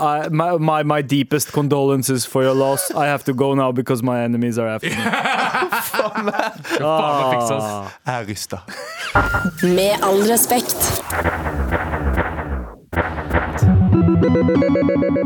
I, 0.00 0.28
my, 0.28 0.58
my, 0.58 0.82
my 0.82 1.02
deepest 1.02 1.52
condolences 1.52 2.26
for 2.26 2.42
your 2.42 2.54
loss. 2.54 2.90
I 2.90 3.06
have 3.06 3.22
to 3.24 3.32
go 3.34 3.54
now 3.54 3.70
because 3.72 4.02
my 4.02 4.22
enemies 4.24 4.58
are 4.58 4.66
after 4.68 4.90
me. 4.90 4.96
Faen 5.94 6.24
meg. 6.26 6.80
Ah. 6.82 7.86
Jeg 8.06 8.14
er 8.14 8.26
rysta. 8.26 8.58
Med 9.62 10.02
all 10.02 10.22
respekt. 10.26 10.80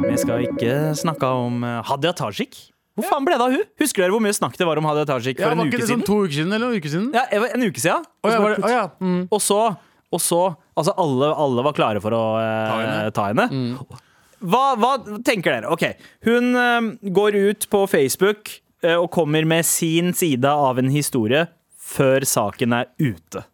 Vi 0.08 0.16
skal 0.20 0.44
ikke 0.48 0.74
snakke 0.98 1.30
om 1.32 1.62
eh, 1.64 1.78
Hadia 1.88 2.12
Tajik. 2.16 2.58
Hvor 2.98 3.06
faen 3.06 3.24
ble 3.26 3.36
det 3.38 3.44
av 3.44 3.52
hun? 3.54 3.64
Husker 3.78 4.02
dere 4.04 4.12
hvor 4.12 4.22
mye 4.24 4.34
snakk 4.34 4.56
det 4.58 4.66
var 4.66 4.80
om 4.80 4.86
Hadia 4.88 5.06
Tajik 5.08 5.38
Ja, 5.40 5.52
en 5.54 5.62
uke 5.62 5.76
det 5.78 5.86
siden? 5.86 6.00
sånn 6.02 6.06
to 6.08 6.16
uker 6.24 6.34
siden? 6.40 6.52
eller 6.56 6.72
en 6.74 6.80
uke 6.82 6.90
siden? 6.90 7.08
Ja, 7.14 7.24
en 7.30 7.62
uke 7.68 7.80
siden. 7.82 8.04
Og 8.26 8.32
så, 8.34 8.40
å, 8.66 8.72
ja. 8.72 8.84
Mm. 9.00 9.20
Og 9.32 9.40
så, 9.44 9.60
og 10.12 10.24
så 10.24 10.40
Altså, 10.78 10.92
alle, 11.02 11.32
alle 11.34 11.62
var 11.66 11.74
klare 11.74 11.98
for 12.02 12.14
å 12.14 12.22
eh, 12.38 12.74
henne. 12.78 13.08
ta 13.16 13.24
henne. 13.32 13.48
Hva, 14.38 14.64
hva 14.78 14.92
tenker 15.26 15.56
dere? 15.56 15.70
Ok, 15.72 15.84
hun 16.28 16.52
uh, 16.54 16.90
går 17.14 17.38
ut 17.50 17.68
på 17.70 17.84
Facebook 17.90 18.52
uh, 18.86 18.96
og 18.98 19.10
kommer 19.14 19.46
med 19.48 19.66
sin 19.66 20.12
side 20.16 20.48
av 20.48 20.78
en 20.78 20.90
historie 20.94 21.46
før 21.88 22.26
saken 22.28 22.74
er 22.76 22.90
ute. 23.00 23.44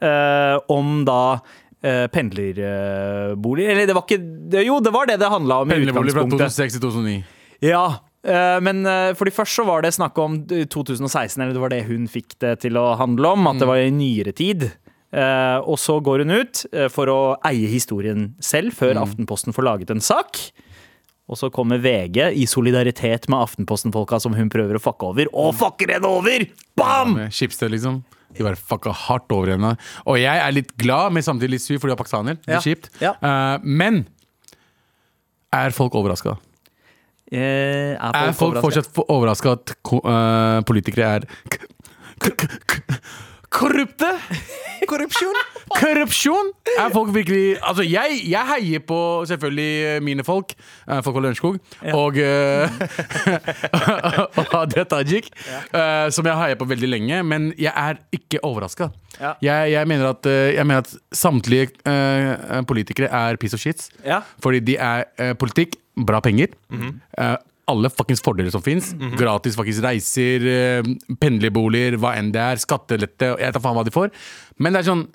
Eh, 0.00 0.56
om 0.72 1.02
da 1.04 1.40
pendlerbolig 1.80 3.66
Eller 3.68 3.86
det 3.88 3.94
var 3.96 4.04
ikke 4.04 4.18
det, 4.52 4.62
Jo, 4.66 4.78
det 4.84 4.92
var 4.92 5.08
det 5.08 5.18
det 5.20 5.28
handla 5.32 5.58
om 5.62 5.68
i 5.68 5.76
Pendlerbolig 5.76 6.12
fra 6.12 6.24
2006 6.24 6.76
til 6.76 6.82
2009. 6.84 7.14
Ja, 7.64 7.84
men 8.64 8.80
for 8.84 9.22
fordi 9.22 9.32
først 9.32 9.60
så 9.60 9.64
var 9.68 9.84
det 9.84 9.94
snakk 9.96 10.16
om 10.20 10.38
eh, 10.52 10.66
2016, 10.68 11.40
eller 11.40 11.52
det 11.56 11.62
var 11.62 11.72
det 11.72 11.82
hun 11.88 12.08
fikk 12.08 12.36
det 12.44 12.54
til 12.64 12.76
å 12.80 12.94
handle 13.00 13.32
om, 13.36 13.48
at 13.48 13.60
det 13.60 13.68
var 13.68 13.80
i 13.80 13.92
nyere 13.92 14.32
tid. 14.36 14.70
Eh, 15.10 15.58
og 15.66 15.78
så 15.82 15.96
går 16.06 16.22
hun 16.22 16.30
ut 16.38 16.60
eh, 16.72 16.86
for 16.92 17.10
å 17.10 17.18
eie 17.48 17.66
historien 17.72 18.28
selv, 18.38 18.72
før 18.78 19.00
Aftenposten 19.02 19.52
får 19.56 19.66
laget 19.66 19.90
en 19.90 20.00
sak. 20.04 20.38
Og 21.30 21.38
så 21.38 21.50
kommer 21.54 21.78
VG 21.82 22.32
i 22.38 22.46
solidaritet 22.50 23.28
med 23.30 23.38
Aftenposten-folka 23.42 24.18
som 24.22 24.34
hun 24.34 24.48
prøver 24.50 24.78
å 24.78 24.82
fucke 24.82 25.06
over, 25.12 25.28
og 25.34 25.52
fucker 25.58 25.92
henne 25.94 26.08
over! 26.10 26.46
Bam! 26.78 27.16
Ja, 27.22 27.28
liksom. 27.70 28.00
De 28.34 28.44
bare 28.46 28.54
fucka 28.58 28.92
hardt 28.94 29.30
over 29.34 29.50
henne. 29.54 29.72
Og 30.06 30.18
jeg 30.18 30.38
er 30.42 30.54
litt 30.54 30.70
glad, 30.78 31.10
men 31.14 31.22
samtidig 31.26 31.56
litt 31.56 31.62
sur 31.66 31.78
fordi 31.82 31.90
jeg 31.90 31.98
er 31.98 32.02
pakistaner. 32.02 32.38
Det 32.44 32.54
Ja. 32.54 32.58
er 32.58 32.66
kjipt. 32.66 32.90
Ja. 33.02 33.12
Uh, 33.22 33.58
men 33.66 34.04
er 35.52 35.70
folk 35.74 35.94
overraska? 35.98 36.36
Eh, 37.30 37.94
er 37.94 37.98
Er 37.98 38.32
folk 38.34 38.56
overrasket? 38.58 38.90
fortsatt 38.90 39.10
overraska 39.10 39.52
at 39.54 39.74
eh, 39.86 40.60
politikere 40.66 41.10
er 41.14 41.26
k 41.50 41.58
k- 42.20 42.34
k- 42.34 42.58
k- 42.66 42.98
korrupte. 43.50 44.08
Korrupsjon. 44.88 45.36
Korrupsjon 45.70 46.48
er 46.80 46.90
folk 46.94 47.10
virkelig 47.14 47.58
Altså, 47.60 47.84
jeg, 47.86 48.20
jeg 48.30 48.46
heier 48.48 48.82
på 48.86 48.98
selvfølgelig 49.28 49.66
eh, 49.90 49.98
mine 50.02 50.24
folk. 50.26 50.54
eh, 50.88 51.00
Folk 51.04 51.16
fra 51.18 51.22
Lørenskog. 51.26 51.58
Og 51.94 52.16
eh, 52.18 52.80
og 54.40 54.48
Hadia 54.54 54.84
Tajik, 54.88 55.28
uh, 55.74 56.08
som 56.14 56.26
jeg 56.26 56.38
heier 56.40 56.58
på 56.60 56.68
veldig 56.70 56.90
lenge. 56.90 57.20
Men 57.26 57.50
jeg 57.60 57.74
er 57.76 58.00
ikke 58.16 58.40
overraska. 58.46 58.90
Ja. 59.20 59.34
Jeg, 59.44 59.72
jeg, 59.74 59.90
mener 59.90 60.10
at, 60.14 60.26
eh, 60.30 60.54
jeg 60.56 60.66
mener 60.66 60.86
at 60.86 60.94
samtlige 61.12 61.68
uh, 61.84 62.60
politikere 62.68 63.10
er 63.12 63.36
piece 63.40 63.54
of 63.58 63.62
shits. 63.62 63.90
Ja. 64.06 64.22
Fordi 64.42 64.62
de 64.64 64.78
er 64.80 65.04
uh, 65.20 65.32
politikk, 65.38 65.76
bra 66.06 66.22
penger. 66.24 66.54
eh, 66.72 67.36
alle 67.70 67.90
fuckings 67.94 68.22
fordeler 68.26 68.50
som 68.54 68.62
fins. 68.66 68.90
Gratis 69.18 69.56
fuckings 69.58 69.80
reiser, 69.84 70.44
eh, 70.50 70.90
pendlerboliger, 71.22 71.96
hva 72.02 72.16
enn 72.18 72.32
det 72.34 72.42
er. 72.42 72.60
Skattelette. 72.62 73.32
Jeg 73.40 73.54
da 73.56 73.62
faen 73.62 73.78
hva 73.78 73.84
de 73.86 73.94
får. 73.94 74.10
Men 74.58 74.74
det 74.76 74.82
er 74.84 74.90
sånn 74.92 75.06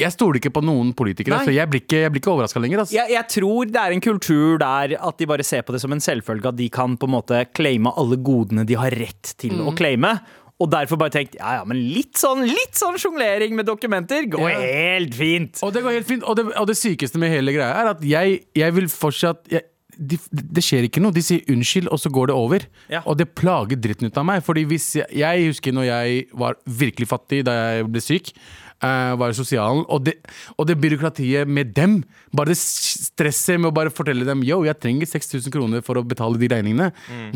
Jeg 0.00 0.14
stoler 0.14 0.38
ikke 0.40 0.48
på 0.56 0.62
noen 0.64 0.94
politikere, 0.96 1.36
Nei. 1.42 1.44
så 1.44 1.52
jeg 1.52 1.68
blir 1.68 1.82
ikke, 1.82 1.98
jeg 2.06 2.10
blir 2.14 2.22
ikke 2.22 2.30
overraska 2.32 2.60
lenger. 2.62 2.78
Altså. 2.80 2.94
Jeg, 2.96 3.10
jeg 3.12 3.26
tror 3.34 3.66
det 3.68 3.80
er 3.82 3.92
en 3.92 4.00
kultur 4.00 4.54
der 4.62 4.94
at 4.96 5.18
de 5.20 5.26
bare 5.28 5.44
ser 5.44 5.60
på 5.68 5.74
det 5.74 5.80
som 5.82 5.92
en 5.92 6.00
selvfølge 6.00 6.48
at 6.48 6.56
de 6.56 6.68
kan 6.72 6.94
på 6.96 7.04
en 7.04 7.12
måte 7.18 7.42
claime 7.52 7.92
alle 8.00 8.16
godene 8.16 8.64
de 8.64 8.78
har 8.80 8.96
rett 8.96 9.34
til 9.36 9.52
Mm. 9.58 9.66
å 9.68 9.74
claime. 9.76 10.14
Og 10.60 10.70
derfor 10.72 10.96
bare 11.00 11.12
tenkt 11.12 11.36
ja 11.36 11.58
ja, 11.58 11.64
men 11.68 11.76
litt 11.92 12.16
sånn 12.16 12.40
litt 12.48 12.72
sånn 12.80 12.96
sjonglering 13.00 13.52
med 13.56 13.66
dokumenter 13.68 14.24
går 14.32 14.48
Ja. 14.48 14.58
helt 14.60 15.14
fint. 15.20 15.60
Og 15.62 15.72
det 15.76 15.82
går 15.84 15.92
helt 15.98 16.08
fint. 16.08 16.24
Og 16.24 16.36
det, 16.36 16.46
og 16.56 16.66
det 16.72 16.76
sykeste 16.80 17.18
med 17.20 17.30
hele 17.36 17.52
greia 17.52 17.68
er 17.84 17.90
at 17.92 18.00
jeg, 18.00 18.40
jeg 18.56 18.72
vil 18.72 18.88
fortsatt 18.88 19.52
jeg, 19.52 19.64
de, 20.00 20.18
Det 20.32 20.64
skjer 20.64 20.88
ikke 20.88 21.02
noe. 21.04 21.14
De 21.14 21.22
sier 21.24 21.44
unnskyld, 21.52 21.90
og 21.92 22.00
så 22.00 22.12
går 22.12 22.30
det 22.30 22.38
over. 22.38 22.66
Ja. 22.92 23.02
Og 23.04 23.18
det 23.20 23.28
plager 23.36 23.76
dritten 23.80 24.08
ut 24.08 24.16
av 24.20 24.26
meg. 24.28 24.42
Fordi 24.46 24.64
hvis 24.70 24.94
jeg, 25.02 25.06
jeg 25.20 25.46
husker 25.50 25.76
når 25.76 25.88
jeg 25.90 26.26
var 26.40 26.58
virkelig 26.64 27.10
fattig 27.10 27.44
da 27.48 27.56
jeg 27.76 27.88
ble 27.92 28.04
syk. 28.04 28.34
Uh, 28.80 29.12
var 29.20 29.34
sosialen 29.36 29.82
og 29.92 30.06
det, 30.06 30.14
og 30.56 30.64
det 30.64 30.78
byråkratiet 30.80 31.44
med 31.44 31.74
dem. 31.76 31.98
Bare 32.32 32.54
det 32.54 32.56
stresset 32.56 33.60
med 33.60 33.68
å 33.68 33.74
bare 33.76 33.92
fortelle 33.92 34.24
dem 34.24 34.40
Yo, 34.40 34.62
jeg 34.64 34.78
trenger 34.80 35.10
6000 35.10 35.52
kroner 35.52 35.82
for 35.84 36.00
å 36.00 36.04
betale 36.08 36.40
de 36.40 36.48
regningene. 36.48 36.86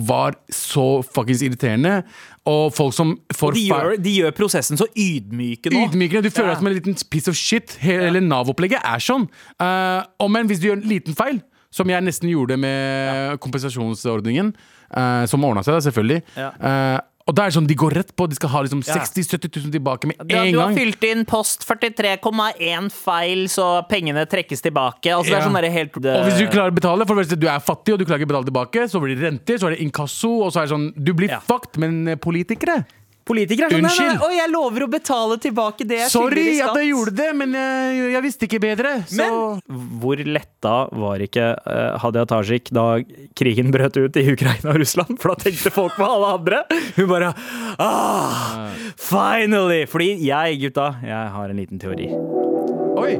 Var 0.08 0.38
så 0.48 1.02
fuckings 1.04 1.44
irriterende. 1.44 1.98
Og 2.48 2.72
folk 2.72 2.96
som 2.96 3.12
får 3.36 3.58
de 3.58 3.66
gjør, 3.68 3.92
de 4.00 4.16
gjør 4.22 4.32
prosessen 4.40 4.80
så 4.80 4.88
ydmyke 4.96 5.68
nå. 5.72 5.84
Ydmykende. 5.90 6.24
Du 6.24 6.32
føler 6.32 6.48
Ja. 6.48 6.54
deg 6.54 6.62
som 6.62 6.72
en 6.72 6.78
liten 6.80 6.96
piece 7.12 7.28
of 7.28 7.36
shit. 7.36 7.76
Hele 7.84 8.22
ja. 8.22 8.24
Nav-opplegget 8.24 8.80
er 8.80 9.04
sånn. 9.04 9.28
Uh, 9.60 10.00
og 10.24 10.32
men 10.32 10.48
hvis 10.48 10.64
du 10.64 10.70
gjør 10.70 10.80
en 10.80 10.88
liten 10.96 11.12
feil, 11.18 11.42
som 11.74 11.90
jeg 11.90 12.06
nesten 12.06 12.30
gjorde 12.30 12.58
med 12.60 13.40
kompensasjonsordningen, 13.44 14.54
Uh, 14.94 15.24
som 15.26 15.42
ordna 15.42 15.62
seg, 15.64 15.74
da, 15.74 15.80
selvfølgelig 15.82 16.20
Ja. 16.38 16.50
Uh, 16.60 17.00
Og 17.26 17.32
da 17.34 17.46
er 17.46 17.48
det 17.50 17.54
sånn, 17.56 17.66
De 17.66 17.74
går 17.74 17.94
rett 17.96 18.10
på. 18.14 18.26
De 18.28 18.36
skal 18.36 18.50
ha 18.52 18.60
liksom 18.62 18.82
60 18.84 19.24
000-70 19.24 19.62
000 19.64 19.72
tilbake 19.72 20.06
med 20.06 20.20
en 20.20 20.28
gang. 20.28 20.52
du 20.52 20.58
har 20.60 20.74
fylt 20.76 21.02
inn 21.08 21.24
post 21.24 21.64
43,1 21.66 22.90
feil, 22.92 23.46
så 23.48 23.66
pengene 23.88 24.26
trekkes 24.28 24.60
tilbake. 24.62 25.08
Altså, 25.08 25.32
det 25.32 25.38
Ja. 25.38 25.38
er 25.40 25.48
sånn 25.48 25.56
der 25.56 25.70
helt 25.72 25.96
Og 25.96 26.26
hvis 26.28 26.38
du 26.38 26.46
klarer 26.52 26.70
å 26.70 26.74
betale, 26.76 27.06
for 27.08 27.24
du 27.24 27.48
er 27.48 27.58
fattig 27.64 27.94
og 27.94 27.98
du 27.98 28.04
klarer 28.04 28.20
ikke 28.20 28.28
å 28.28 28.32
betale 28.34 28.50
tilbake, 28.52 28.84
så 28.92 29.00
blir 29.00 29.16
det 29.16 29.24
renter, 29.24 29.56
så 29.58 29.66
er 29.66 29.76
det 29.76 29.80
inkasso, 29.88 30.44
og 30.44 30.52
så 30.52 30.60
er 30.62 30.66
det 30.68 30.74
sånn 30.76 30.92
Du 31.02 31.14
blir 31.14 31.30
Ja. 31.30 31.40
fucked, 31.40 31.78
men 31.78 32.06
eh, 32.08 32.14
politikere 32.16 32.84
Politikere 33.24 33.70
er 33.70 33.72
sånn 33.72 33.84
nei, 33.86 33.88
nei, 33.88 34.04
Unnskyld. 34.04 34.20
nei, 34.20 34.36
jeg 34.36 34.50
lover 34.52 34.84
å 34.84 34.88
betale 34.92 35.36
tilbake 35.40 35.86
det 35.88 36.00
jeg 36.02 36.10
skylder 36.12 36.38
i 36.40 36.42
Sorry 36.44 36.56
skatt. 36.58 36.68
at 36.74 36.80
jeg 36.82 36.88
gjorde 36.90 37.14
det, 37.20 37.28
men 37.40 37.54
jeg, 37.56 38.00
jeg 38.12 38.24
visste 38.26 38.48
ikke 38.48 38.60
bedre. 38.60 38.92
Så 39.08 39.28
Men 39.70 39.78
hvor 40.02 40.22
letta 40.28 40.74
var 41.04 41.24
ikke 41.24 41.46
uh, 41.64 41.96
Hadia 42.02 42.26
Tajik 42.28 42.68
da 42.76 42.84
krigen 43.38 43.72
brøt 43.74 43.96
ut 43.96 44.18
i 44.20 44.26
Ukraina 44.34 44.74
og 44.74 44.82
Russland? 44.82 45.16
For 45.22 45.32
da 45.32 45.46
tenkte 45.46 45.72
folk 45.72 45.96
på 45.96 46.04
alle 46.08 46.34
andre. 46.36 46.60
Hun 46.98 47.08
bare 47.08 47.32
ah, 47.80 48.68
Finally! 49.00 49.84
Fordi 49.88 50.10
jeg, 50.26 50.60
gutta, 50.66 50.90
jeg 51.04 51.32
har 51.38 51.48
en 51.48 51.62
liten 51.64 51.80
teori. 51.80 52.10
Oi! 53.00 53.16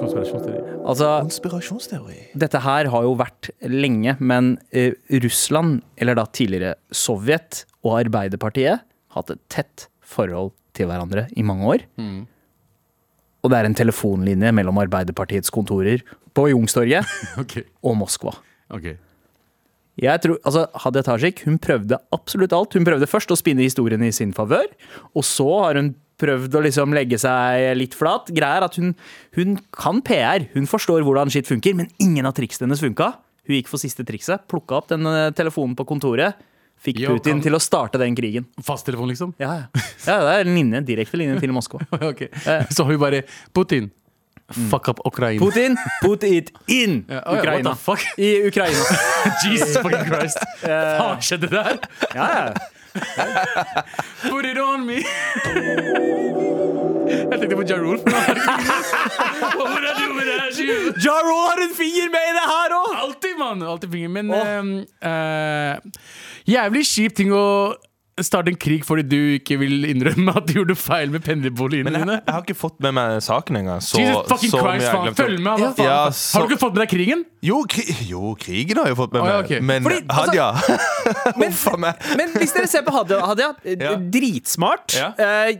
Konspirasjonsteori. 0.00 0.62
Altså, 0.88 1.10
Konspirasjonsteori. 1.28 2.18
dette 2.40 2.60
her 2.64 2.88
har 2.92 3.04
jo 3.06 3.12
vært 3.20 3.52
lenge, 3.68 4.16
men 4.18 4.56
uh, 4.74 4.90
Russland, 5.22 5.84
eller 6.00 6.18
da 6.18 6.26
tidligere 6.32 6.74
Sovjet, 6.90 7.66
og 7.84 7.98
Arbeiderpartiet 8.00 8.80
hatt 9.14 9.32
et 9.34 9.42
tett 9.52 9.88
forhold 10.04 10.52
til 10.76 10.90
hverandre 10.90 11.28
i 11.38 11.44
mange 11.46 11.70
år. 11.70 11.86
Og 13.44 13.52
det 13.52 13.58
er 13.58 13.68
en 13.68 13.76
telefonlinje 13.76 14.52
mellom 14.56 14.78
Arbeiderpartiets 14.82 15.52
kontorer 15.54 16.04
på 16.34 16.48
Youngstorget 16.50 17.08
okay. 17.42 17.66
og 17.84 17.98
Moskva. 18.00 18.34
Okay. 18.74 18.96
Jeg 20.00 20.22
tror, 20.24 20.38
altså 20.42 20.64
Hadia 20.82 21.04
Tajik 21.06 21.44
hun 21.46 21.60
prøvde 21.62 22.00
absolutt 22.14 22.54
alt. 22.56 22.74
Hun 22.74 22.86
prøvde 22.86 23.06
først 23.06 23.30
å 23.30 23.38
spinne 23.38 23.62
historien 23.62 24.02
i 24.02 24.14
sin 24.14 24.32
favør, 24.34 24.66
og 25.14 25.26
så 25.26 25.46
har 25.60 25.78
hun 25.78 25.92
prøvd 26.20 26.56
å 26.56 26.62
liksom 26.64 26.94
legge 26.94 27.18
seg 27.20 27.74
litt 27.78 27.94
flat. 27.98 28.30
Greia 28.34 28.58
er 28.58 28.66
at 28.66 28.78
hun, 28.80 28.94
hun 29.36 29.58
kan 29.74 30.00
PR, 30.06 30.48
hun 30.54 30.66
forstår 30.70 31.04
hvordan 31.06 31.30
skitt 31.30 31.50
funker, 31.50 31.76
men 31.78 31.90
ingen 32.02 32.26
av 32.26 32.34
triksene 32.38 32.68
hennes 32.68 32.82
funka. 32.82 33.12
Hun 33.44 33.58
gikk 33.58 33.70
for 33.70 33.82
siste 33.82 34.06
trikset, 34.08 34.46
plukka 34.50 34.78
opp 34.80 34.90
den 34.90 35.06
eh, 35.10 35.30
telefonen 35.36 35.76
på 35.76 35.86
kontoret, 35.88 36.38
fikk 36.84 36.98
Jo, 37.00 37.14
Putin 37.16 37.38
kan- 37.38 37.42
til 37.48 37.54
å 37.56 37.60
starte 37.62 37.98
den 38.00 38.14
krigen. 38.18 38.44
Fasttelefon, 38.62 39.08
liksom? 39.12 39.34
Ja, 39.40 39.54
ja. 39.64 39.84
ja 40.06 40.16
det 40.28 40.34
er 40.40 40.44
linje, 40.50 40.80
direkte 40.92 41.16
linje 41.20 41.40
til 41.40 41.52
Moskva. 41.56 41.80
Ok, 42.10 42.26
Så 42.70 42.84
vi 42.88 42.96
bare 43.00 43.22
Putin, 43.56 43.90
fuck 44.70 44.88
up 44.92 45.00
Ukraina. 45.08 45.40
Putin, 45.40 45.76
put 46.02 46.22
it 46.28 46.50
in 46.68 47.04
Ja, 47.08 47.22
oh 47.26 47.34
ja, 47.34 47.40
Ukraina. 47.40 47.76
I 48.18 48.32
Ukraina. 48.48 48.84
Jesus 49.44 49.76
fucking 49.78 50.04
Christ. 50.10 50.38
Hva 50.62 51.16
skjedde 51.24 51.48
der? 51.52 51.78
Ja, 52.14 52.28
ja. 52.36 52.52
Put 54.28 54.44
it 54.46 54.58
on 54.62 54.84
me. 54.86 55.00
Jeg 57.04 57.40
tenkte 57.40 57.56
på 57.58 57.64
Jarul. 57.66 57.98
Do 57.98 58.12
without 59.74 59.98
you? 59.98 60.13
Ja 61.04 61.16
Rule 61.24 61.48
har 61.48 61.62
en 61.64 61.74
finger 61.76 62.12
med 62.12 62.28
i 62.30 62.36
det 62.36 62.44
her 62.50 62.76
òg! 62.78 62.92
Alltid, 63.04 63.38
mann. 63.38 63.62
Alltid 63.62 63.90
finger. 63.92 64.12
Men 64.18 64.30
oh. 64.34 64.44
ehm, 64.48 64.72
uh, 65.04 66.04
jævlig 66.50 66.84
kjip 66.88 67.16
ting 67.18 67.34
å 67.34 67.46
starte 68.22 68.52
en 68.52 68.56
krig 68.60 68.84
fordi 68.86 69.02
du 69.10 69.16
ikke 69.40 69.56
vil 69.58 69.88
innrømme 69.88 70.30
at 70.38 70.46
du 70.46 70.52
gjorde 70.60 70.76
feil 70.78 71.10
med 71.10 71.24
pendlerboligene 71.26 71.90
Men 71.90 72.04
jeg, 72.12 72.20
jeg 72.20 72.34
har 72.36 72.44
ikke 72.44 72.54
fått 72.54 72.76
med 72.84 72.94
meg 72.94 73.16
saken 73.24 73.58
engang. 73.58 73.80
Så, 73.82 73.98
Jesus 73.98 74.28
fucking 74.30 74.52
så 74.52 74.60
Christ, 74.62 74.86
faen. 74.92 75.16
Følg 75.18 75.40
med. 75.42 75.58
da, 75.64 75.70
faen? 75.74 75.88
Ja, 75.88 75.96
Har 76.14 76.46
du 76.46 76.52
ikke 76.54 76.60
fått 76.62 76.76
med 76.76 76.84
deg 76.84 76.92
krigen? 76.94 77.24
Jo, 77.44 77.58
kri 77.68 77.84
jo, 78.08 78.30
krigen 78.40 78.78
har 78.80 78.86
jeg 78.92 78.96
fått 79.00 79.12
med 79.16 79.24
Å, 79.24 79.26
ja, 79.32 79.40
meg. 79.42 79.66
Men 79.66 79.82
Fordi, 79.88 79.98
altså- 80.06 80.30
Hadia 80.30 80.46
Huff 81.42 81.64
a 81.68 81.76
meg. 81.80 82.06
Men 82.16 82.32
hvis 82.38 82.54
dere 82.56 82.70
ser 82.70 82.84
på 82.86 82.94
Hadia, 82.94 83.18
Hadia 83.26 83.50
eh, 83.64 83.76
Ja. 83.82 83.92
dritsmart. 83.98 84.94
Eh, 85.18 85.50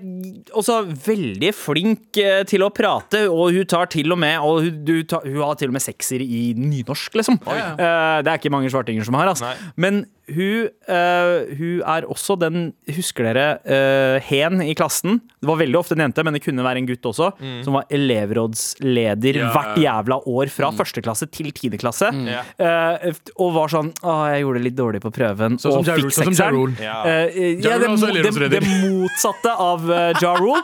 også 0.54 0.78
veldig 1.04 1.50
flink 1.58 2.16
eh, 2.22 2.42
til 2.48 2.64
å 2.64 2.70
prate, 2.74 3.24
og 3.28 3.50
hun 3.56 3.66
tar 3.68 3.90
til 3.92 4.14
og 4.14 4.20
med 4.22 4.38
og 4.40 4.62
hun, 4.64 4.78
du 4.86 4.94
tar, 5.10 5.26
hun 5.26 5.42
har 5.42 5.58
til 5.60 5.68
og 5.72 5.76
med 5.76 5.84
sekser 5.84 6.22
i 6.24 6.46
nynorsk, 6.56 7.18
liksom. 7.18 7.40
Eh, 7.50 8.22
det 8.24 8.30
er 8.30 8.38
ikke 8.38 8.52
mange 8.54 8.70
svartinger 8.72 9.04
som 9.06 9.18
har, 9.18 9.28
altså. 9.34 9.50
Nei. 9.50 9.72
Men 9.84 10.04
hun, 10.30 10.68
uh, 10.88 11.44
hun 11.58 11.82
er 11.84 12.06
også 12.08 12.36
den 12.40 12.70
Husker 12.96 13.26
dere 13.28 13.46
uh, 13.66 14.16
Hen 14.24 14.62
i 14.64 14.72
klassen? 14.76 15.18
Det 15.40 15.48
var 15.50 15.58
veldig 15.60 15.76
ofte 15.78 15.96
en 15.98 16.04
jente, 16.06 16.24
men 16.24 16.36
det 16.36 16.42
kunne 16.44 16.64
være 16.64 16.80
en 16.80 16.88
gutt 16.88 17.04
også. 17.10 17.30
Som 17.66 17.76
var 17.76 17.84
elevrådsleder 17.92 19.40
Ja. 19.40 19.50
hvert 19.52 19.78
jævla 19.80 20.20
år 20.30 20.48
fra 20.52 20.70
første 20.72 21.02
klasse 21.04 21.28
til 21.28 21.50
tiende 21.52 21.78
klasse. 21.80 22.08
Mm. 22.14 22.30
Uh, 22.60 23.12
og 23.36 23.54
var 23.58 23.72
sånn 23.72 23.92
Å, 24.04 24.14
jeg 24.32 24.44
gjorde 24.44 24.60
det 24.60 24.66
litt 24.70 24.78
dårlig 24.78 25.02
på 25.04 25.12
prøven. 25.14 25.58
Så 25.60 25.72
som 25.74 25.82
og 25.82 25.88
fikk 25.88 26.10
sånn 26.14 26.32
sekseren. 26.32 26.76
Ja. 26.80 26.98
Ja 27.04 27.78
det, 27.82 27.90
det, 28.24 28.50
det 28.56 28.62
motsatte 28.64 29.52
av 29.52 29.88
uh, 29.90 30.12
Ja 30.22 30.34
Rule. 30.40 30.62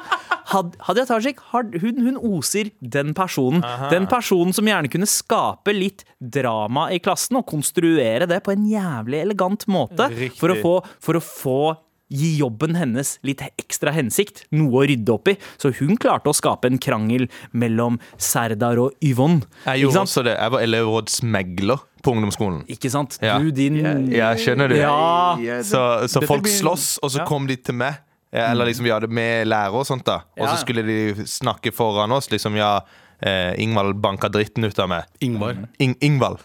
Had, 0.50 0.74
Hadia 0.82 1.04
Tajik 1.06 1.38
hun, 1.52 2.00
hun 2.02 2.16
oser 2.16 2.72
den 2.80 3.12
personen. 3.14 3.62
Den 3.92 4.08
personen 4.10 4.54
som 4.56 4.66
gjerne 4.66 4.90
kunne 4.90 5.06
skape 5.06 5.74
litt 5.76 6.04
drama 6.18 6.88
i 6.90 6.98
klassen 7.02 7.38
og 7.38 7.46
konstruere 7.50 8.26
det 8.30 8.40
på 8.44 8.52
en 8.54 8.66
jævlig 8.68 9.22
elegant 9.22 9.49
måte. 9.66 10.10
For 10.38 10.48
å 10.50 10.60
få, 10.62 10.74
for 11.00 11.14
å 11.14 11.20
få 11.20 11.76
Gi 12.12 12.40
jobben 12.40 12.74
hennes 12.74 13.20
litt 13.22 13.38
ekstra 13.56 13.92
hensikt, 13.94 14.40
noe 14.50 14.80
å 14.80 14.82
rydde 14.82 15.12
opp 15.14 15.28
i. 15.28 15.36
Så 15.62 15.70
hun 15.78 15.94
klarte 15.96 16.26
å 16.26 16.34
skape 16.34 16.66
en 16.66 16.76
krangel 16.76 17.28
mellom 17.54 18.00
Serdar 18.18 18.80
og 18.82 18.96
Yvonne. 19.00 19.44
Jeg 19.62 19.76
Ikke 19.78 19.82
gjorde 19.84 19.94
sant? 19.94 20.08
også 20.10 20.24
det. 20.26 20.34
Jeg 20.34 20.50
var 20.50 20.60
elevrådsmegler 20.60 21.78
på 22.02 22.10
ungdomsskolen. 22.16 22.64
Ikke 22.66 22.90
sant? 22.90 23.16
Ja. 23.22 23.38
Du, 23.38 23.52
din 23.54 23.76
Ja, 24.10 24.32
skjønner 24.34 24.68
du. 24.68 24.74
Ja. 24.74 25.62
Så, 25.62 26.08
så 26.10 26.24
folk 26.26 26.42
blir- 26.42 26.58
slåss, 26.58 26.98
og 27.00 27.10
så 27.14 27.18
Ja. 27.22 27.26
kom 27.26 27.46
de 27.46 27.54
til 27.56 27.74
meg. 27.74 27.94
Ja, 28.32 28.50
Eller 28.50 28.66
liksom 28.66 28.82
vi 28.82 28.90
hadde 28.90 29.06
med 29.08 29.46
lærer 29.46 29.72
og 29.72 29.86
sånt, 29.86 30.02
da. 30.04 30.24
Og 30.36 30.46
Ja. 30.48 30.56
så 30.56 30.64
skulle 30.66 30.82
de 30.84 31.14
snakke 31.26 31.70
foran 31.72 32.10
oss. 32.10 32.26
Liksom, 32.28 32.56
ja, 32.56 32.80
eh, 33.22 33.54
Ingvald 33.56 33.94
banka 34.02 34.28
dritten 34.28 34.64
ut 34.64 34.76
av 34.80 34.88
meg. 34.88 35.04
Ingvald? 35.20 35.68
Ing 35.78 35.94
Ingvald. 36.00 36.38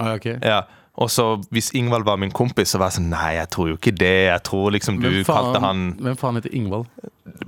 Ah, 0.00 0.14
okay. 0.14 0.38
Ja. 0.42 0.62
Og 1.00 1.08
så 1.08 1.24
hvis 1.54 1.70
Ingvald 1.78 2.04
var 2.04 2.18
min 2.20 2.30
kompis, 2.34 2.74
så 2.74 2.78
var 2.80 2.90
jeg 2.90 2.98
sånn 3.00 3.08
Nei, 3.14 3.30
jeg 3.38 3.48
tror 3.54 3.70
jo 3.70 3.78
ikke 3.78 3.94
det. 3.96 4.28
Jeg 4.28 4.42
tror 4.44 4.74
liksom 4.74 4.98
du 5.00 5.08
faen, 5.08 5.24
kalte 5.30 5.62
han 5.64 5.80
hvem 6.04 6.18
faen 6.20 6.36
heter 6.36 6.52
Ingvald? 6.58 6.86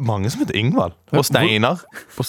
Mange 0.00 0.30
som 0.32 0.40
heter 0.44 0.56
Ingvald. 0.56 0.96
Og 1.12 1.26
Steinar. 1.28 1.82
På, 2.16 2.24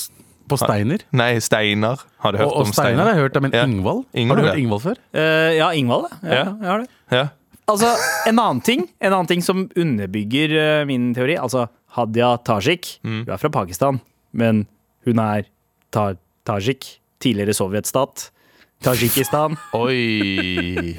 på 0.51 0.59
Steiner? 0.59 1.05
Nei, 1.15 1.29
Steinar. 1.39 2.03
Har 2.19 2.35
du 2.35 2.41
hørt 2.41 2.49
Og, 2.51 2.57
og 2.59 2.67
om 2.67 2.75
Steinar 2.75 3.07
har 3.07 3.15
jeg 3.15 3.29
hørt, 3.29 3.39
men 3.45 3.55
Ja. 3.55 3.63
Ingvald? 3.63 4.03
Ingvald, 4.13 4.41
Har 4.41 4.43
du 4.43 4.49
hørt. 4.51 4.59
Ingvald 4.65 4.83
før? 4.83 4.99
Uh, 5.15 5.51
ja, 5.55 5.71
Ingvald, 5.71 6.09
ja. 6.11 6.19
ja. 6.27 6.35
Ja. 6.35 6.43
Jeg 6.59 6.69
har 6.73 6.83
det. 6.83 6.89
Ja. 7.15 7.23
Altså, 7.65 7.87
en 8.29 8.37
annen 8.37 8.59
ting 8.61 8.83
En 9.01 9.09
annen 9.15 9.25
ting 9.31 9.41
som 9.41 9.63
underbygger 9.73 10.51
uh, 10.53 10.83
min 10.85 11.13
teori 11.17 11.39
Altså, 11.41 11.65
Hadia 11.95 12.35
Tajik. 12.45 12.97
Hun 13.07 13.23
er 13.31 13.39
fra 13.39 13.49
Pakistan, 13.55 14.01
men 14.35 14.65
hun 15.07 15.19
er 15.23 15.47
ta 15.95 16.09
Tajik. 16.45 16.97
Tidligere 17.23 17.55
sovjetstat. 17.55 18.27
Tajikistan. 18.85 19.57
Oi. 19.73 19.99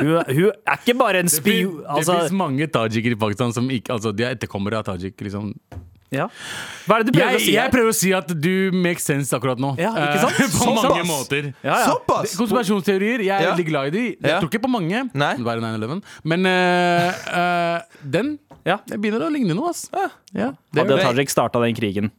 Hun, 0.01 0.15
hun 0.27 0.53
er 0.53 0.79
ikke 0.81 0.95
bare 0.99 1.21
en 1.23 1.29
Det 1.31 1.37
spion. 1.39 1.81
fins 1.87 2.09
Altså, 2.11 2.35
mange 2.37 2.67
tajiker 2.73 3.15
i 3.15 3.19
Pakistan 3.21 3.53
som 3.55 3.69
ikke 3.71 3.95
Altså, 3.97 4.13
de 4.17 4.25
er 4.27 4.35
etterkommere 4.37 4.81
av 4.81 4.89
tajik. 4.91 5.15
Liksom. 5.23 5.53
ja. 6.15 6.27
Hva 6.87 6.99
er 6.99 7.05
det 7.05 7.13
du 7.13 7.17
prøver 7.19 7.35
Jeg, 7.37 7.41
å 7.41 7.45
si? 7.45 7.53
jeg 7.55 7.63
her? 7.63 7.71
prøver 7.75 7.93
å 7.93 7.97
si 7.99 8.13
at 8.17 8.29
du 8.43 8.53
make 8.75 9.03
sense 9.03 9.35
akkurat 9.37 9.59
nå. 9.63 9.73
Ja, 9.81 9.93
ikke 9.95 10.25
sant? 10.27 10.37
På 10.57 10.65
Såpass. 10.67 10.89
mange 10.91 11.07
måter. 11.09 11.49
ja, 11.63 11.71
ja. 11.73 11.79
Såpass! 11.91 12.37
Konspirasjonsteorier, 12.41 13.25
jeg 13.27 13.35
er 13.35 13.47
Ja. 13.47 13.55
veldig 13.55 13.67
glad 13.71 13.87
i 13.87 13.95
de. 13.97 14.05
Jeg 14.23 14.41
tror 14.43 14.51
ikke 14.51 14.63
på 14.67 14.71
mange. 14.73 15.05
Nei. 15.15 15.33
Det 15.37 15.45
9/11. 15.47 16.03
Men 16.25 16.47
uh, 16.47 17.25
uh, 17.31 17.81
den 18.03 18.39
Ja. 18.67 18.79
det 18.87 18.99
begynner 19.01 19.27
å 19.29 19.31
ligne 19.33 19.55
noe, 19.55 19.71
ass. 19.71 19.87
Ja, 19.95 20.09
det 20.75 20.83
Hadia. 20.87 21.03
Tajik 21.13 21.31
starta 21.31 21.61
den 21.63 21.75
krigen 21.79 22.11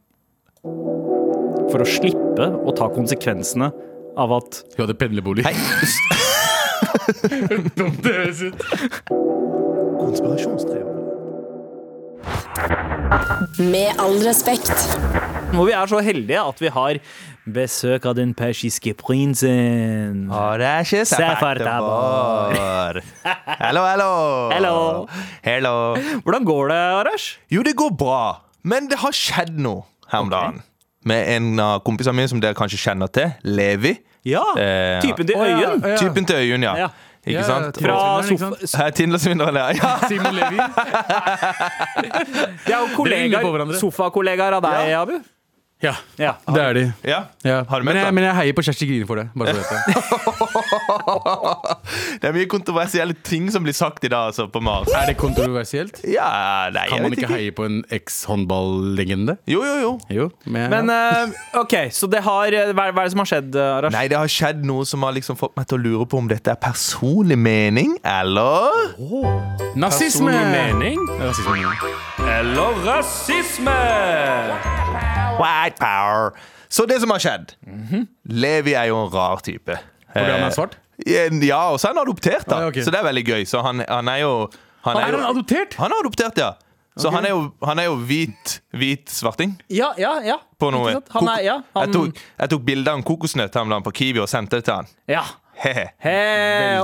for 1.67 1.84
å 1.84 1.88
slippe 1.88 2.45
å 2.63 2.71
ta 2.75 2.88
konsekvensene 2.93 3.71
av 4.17 4.32
at 4.39 4.63
Hun 4.75 4.82
hadde 4.86 4.97
pendlerbolig. 4.99 5.43
Hei. 5.45 5.56
Dumt 7.77 8.03
det 8.03 8.13
høres 8.13 8.41
ut. 8.41 8.62
Med 13.58 13.88
all 14.01 14.17
respekt. 14.25 14.71
Hvor 15.53 15.65
vi 15.69 15.73
er 15.77 15.86
så 15.89 15.99
heldige 16.03 16.41
at 16.43 16.60
vi 16.62 16.67
har 16.73 16.97
besøk 17.47 18.06
av 18.10 18.15
den 18.17 18.34
persiske 18.36 18.93
prinsen. 18.99 20.25
Å, 20.27 20.58
det 20.60 20.67
er 20.67 20.82
ikke 20.88 21.06
så 21.08 21.21
hallo 21.41 21.63
Tabar. 21.63 22.53
var. 22.58 22.99
Hello, 23.62 23.84
hello. 25.45 25.75
Hvordan 26.25 26.43
går 26.49 26.63
det, 26.73 26.82
Arash? 27.01 27.27
Jo, 27.53 27.60
det 27.63 27.75
går 27.80 27.91
bra, 27.99 28.23
men 28.67 28.89
det 28.91 28.97
har 29.03 29.13
skjedd 29.15 29.56
noe 29.63 29.82
her 30.12 30.19
om 30.25 30.30
dagen. 30.34 30.58
Med 31.08 31.21
en 31.38 31.47
av 31.63 31.80
kompisene 31.88 32.15
mine 32.17 32.27
som 32.32 32.41
dere 32.43 32.58
kanskje 32.58 32.82
kjenner 32.89 33.08
til, 33.15 33.30
Levi. 33.47 33.93
Ja, 34.27 34.43
Eh, 34.59 34.97
typen 35.03 35.27
til 35.29 35.37
Å, 35.39 35.45
ja, 35.47 35.73
ja. 35.75 35.97
Typen 36.01 36.27
til 36.27 36.35
Øyunn, 36.43 36.65
ja. 36.67 36.73
Ja. 36.85 36.89
Ikke 37.27 37.39
Ja, 37.41 37.43
sant? 37.47 37.77
Fra 37.83 37.95
sofa... 38.23 38.89
Tinder-svindleren. 38.95 39.75
Ja. 39.75 39.93
Simon 40.09 40.35
Levi. 40.37 40.59
Det 42.63 42.73
er 42.73 42.77
jo 42.79 42.87
kollegaer, 42.95 43.73
sofakollegaer 43.81 44.59
av 44.59 44.63
deg, 44.67 44.91
Ja. 44.93 45.01
Abu. 45.03 45.17
Ja, 45.83 45.93
Ja. 46.17 46.31
det 46.49 46.61
er 46.61 46.73
de. 46.73 46.93
ja. 47.05 47.19
Ja. 47.45 47.63
Har 47.69 47.79
du 47.79 47.85
Men, 47.85 47.95
jeg, 47.95 48.13
men 48.13 48.23
jeg 48.23 48.33
heier 48.35 48.53
på 48.57 48.61
Kjersti 48.65 48.85
Grine 48.89 49.05
for 49.05 49.15
det. 49.19 49.29
Det. 49.35 49.45
Det 52.21 52.27
er 52.27 52.31
mye 52.33 52.45
kontroversielle 52.49 53.13
ting 53.23 53.51
som 53.53 53.63
blir 53.63 53.73
sagt 53.77 54.03
i 54.03 54.07
dag, 54.09 54.25
altså, 54.31 54.47
på 54.49 54.59
Mars. 54.63 54.87
Er 54.95 55.05
det 55.11 55.17
kontroversielt? 55.21 55.99
Ja, 56.03 56.69
nei, 56.73 56.87
Kan 56.89 57.01
man 57.05 57.11
ikke, 57.13 57.21
ikke 57.27 57.33
heie 57.35 57.51
på 57.53 57.65
en 57.67 57.83
eks-håndballegende? 57.93 59.35
Jo, 59.47 59.61
jo, 59.63 59.75
jo. 59.83 59.99
Jo. 60.09 60.29
Men, 60.45 60.69
Men 60.73 60.89
uh, 60.89 61.29
OK, 61.61 61.73
så 61.93 62.07
det 62.09 62.23
har 62.25 62.49
Hva 62.73 62.87
er 62.89 62.93
hva 62.97 63.01
er 63.03 63.05
det 63.05 63.11
som 63.13 63.19
har 63.21 63.25
skjedd, 63.29 63.55
eh, 63.55 63.77
Arash? 63.77 63.93
Nei, 63.93 64.07
det 64.11 64.17
har 64.17 64.27
skjedd 64.33 64.65
noe 64.65 64.85
som 64.89 65.03
har 65.05 65.13
liksom 65.15 65.37
fått 65.39 65.53
meg 65.59 65.67
til 65.69 65.77
å 65.77 65.81
lure 65.85 66.05
på 66.09 66.17
om 66.23 66.27
dette 66.31 66.49
er 66.51 66.57
personlig 66.61 67.37
mening, 67.37 67.97
eller 68.01 68.97
Nazisme! 69.77 70.33
Personlig 70.33 70.47
mening? 70.57 70.99
Rasisme. 71.21 71.53
Eller 72.37 72.71
rasisme? 72.87 73.77
White 75.39 75.80
power. 75.80 76.32
Så 76.69 76.86
det 76.89 77.00
som 77.00 77.10
har 77.13 77.21
skjedd 77.23 77.54
Levi 78.28 78.73
er 78.76 78.89
jo 78.91 78.97
en 79.06 79.12
rar 79.13 79.39
type. 79.45 79.78
Fordi 80.13 80.32
han 80.32 80.41
Eh, 80.41 80.47
er 80.47 80.56
svart? 80.56 80.78
Ja, 81.08 81.60
og 81.71 81.80
så 81.80 81.88
er 81.89 81.93
han 81.93 82.02
adoptert, 82.04 82.47
da. 82.50 82.56
Ah, 82.58 82.62
ja, 82.65 82.67
ok. 82.71 82.80
Så 82.84 82.91
det 82.91 83.00
er 83.00 83.06
veldig 83.06 83.23
gøy. 83.28 83.43
Så 83.45 83.62
han, 83.62 83.84
han 83.88 84.08
er 84.10 84.23
jo 84.23 84.32
Han 84.88 84.95
Han 84.95 85.04
er 85.04 85.12
jo, 85.12 85.17
han 85.19 85.30
adoptert? 85.36 85.73
han 85.78 85.91
er 85.91 86.00
adoptert, 86.04 86.38
ja. 86.41 86.52
Så 86.97 87.12
han 87.13 87.26
er 87.26 87.30
jo, 87.30 87.41
han 87.63 87.78
er 87.80 87.86
jo 87.86 87.95
hvit, 88.10 88.54
hvit 88.73 89.10
svarting. 89.13 89.52
Ja, 89.69 89.91
ja, 90.02 90.15
ja. 90.26 90.38
På 90.58 90.71
noe. 90.73 90.89
Ikke 90.89 91.02
sant? 91.04 91.12
Han 91.13 91.28
er, 91.30 91.41
ja, 91.45 91.56
han, 91.76 91.84
Jeg 91.84 91.93
tok, 91.93 92.21
jeg 92.39 92.50
tok 92.50 92.63
bilde 92.65 92.89
av 92.89 92.97
en 92.97 93.04
kokosnøtt 93.06 93.54
han 93.60 93.69
dagen 93.69 93.84
på 93.86 93.91
Kiwi 94.00 94.19
og 94.23 94.30
sendte 94.32 94.58
det 94.58 94.65
til 94.65 94.73
han. 94.80 94.88
ja. 95.08 95.23
Hehe. 95.58 95.88
He, 95.98 96.17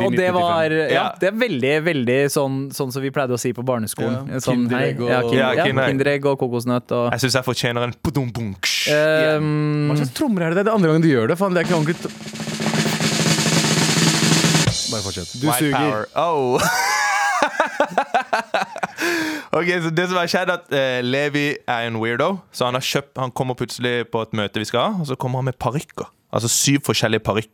og 0.02 0.16
det 0.18 0.32
var 0.34 0.74
ja. 0.90 1.04
Det 1.20 1.28
er 1.30 1.36
veldig, 1.38 1.74
veldig 1.86 2.18
sånn, 2.34 2.56
sånn 2.74 2.90
som 2.94 3.04
vi 3.04 3.12
pleide 3.14 3.36
å 3.36 3.40
si 3.40 3.52
på 3.54 3.62
barneskolen. 3.66 4.32
Ja, 4.34 4.40
Sånn, 4.42 4.64
Kinderegg 4.66 5.02
og- 5.04 5.10
ja, 5.12 5.20
kin, 5.22 5.38
Ja, 5.38 5.52
ja, 5.54 5.66
Kinderegg. 5.68 6.26
Og 6.26 6.40
kokosnøtt 6.42 6.92
og 6.92 7.12
Jeg 7.14 7.20
syns 7.26 7.38
jeg 7.38 7.46
fortjener 7.46 7.84
en. 7.84 7.94
Ehm, 7.94 9.90
Hva 9.90 9.98
slags 9.98 10.14
trommer 10.18 10.42
er 10.42 10.50
det? 10.50 10.56
Det 10.56 10.62
er 10.62 10.72
det 10.72 10.74
andre 10.74 10.90
gangen 10.90 11.02
du 11.06 11.12
gjør 11.12 11.28
det. 11.30 11.38
Faen, 11.38 11.54
det 11.54 11.62
er 11.62 11.66
ikke 11.70 11.78
ordentlig 11.78 11.98
Bare 14.94 15.02
fortsett. 15.02 15.42
Du 15.42 15.48
White 15.48 15.60
suger. 15.60 15.78
power. 15.78 16.06
Oh. 16.16 16.62
ok, 19.58 19.68
så 19.84 19.90
Det 19.96 20.08
som 20.10 20.18
har 20.18 20.28
skjedd, 20.30 20.50
at 20.54 20.64
uh, 20.74 21.02
Levi 21.06 21.48
er 21.68 21.88
en 21.88 21.98
weirdo. 22.02 22.38
Så 22.54 22.66
Han 22.66 22.74
har 22.78 22.82
kjøpt, 22.86 23.18
han 23.18 23.32
kommer 23.32 23.56
plutselig 23.60 24.06
på 24.14 24.22
et 24.22 24.32
møte 24.38 24.60
vi 24.62 24.66
skal 24.70 24.82
ha, 24.82 24.90
og 25.02 25.08
så 25.10 25.16
kommer 25.20 25.38
han 25.42 25.46
med 25.52 25.58
parykker. 25.62 26.06
Altså 26.34 26.48
syv 26.50 26.80
forskjellige 26.90 27.24
parykk. 27.26 27.54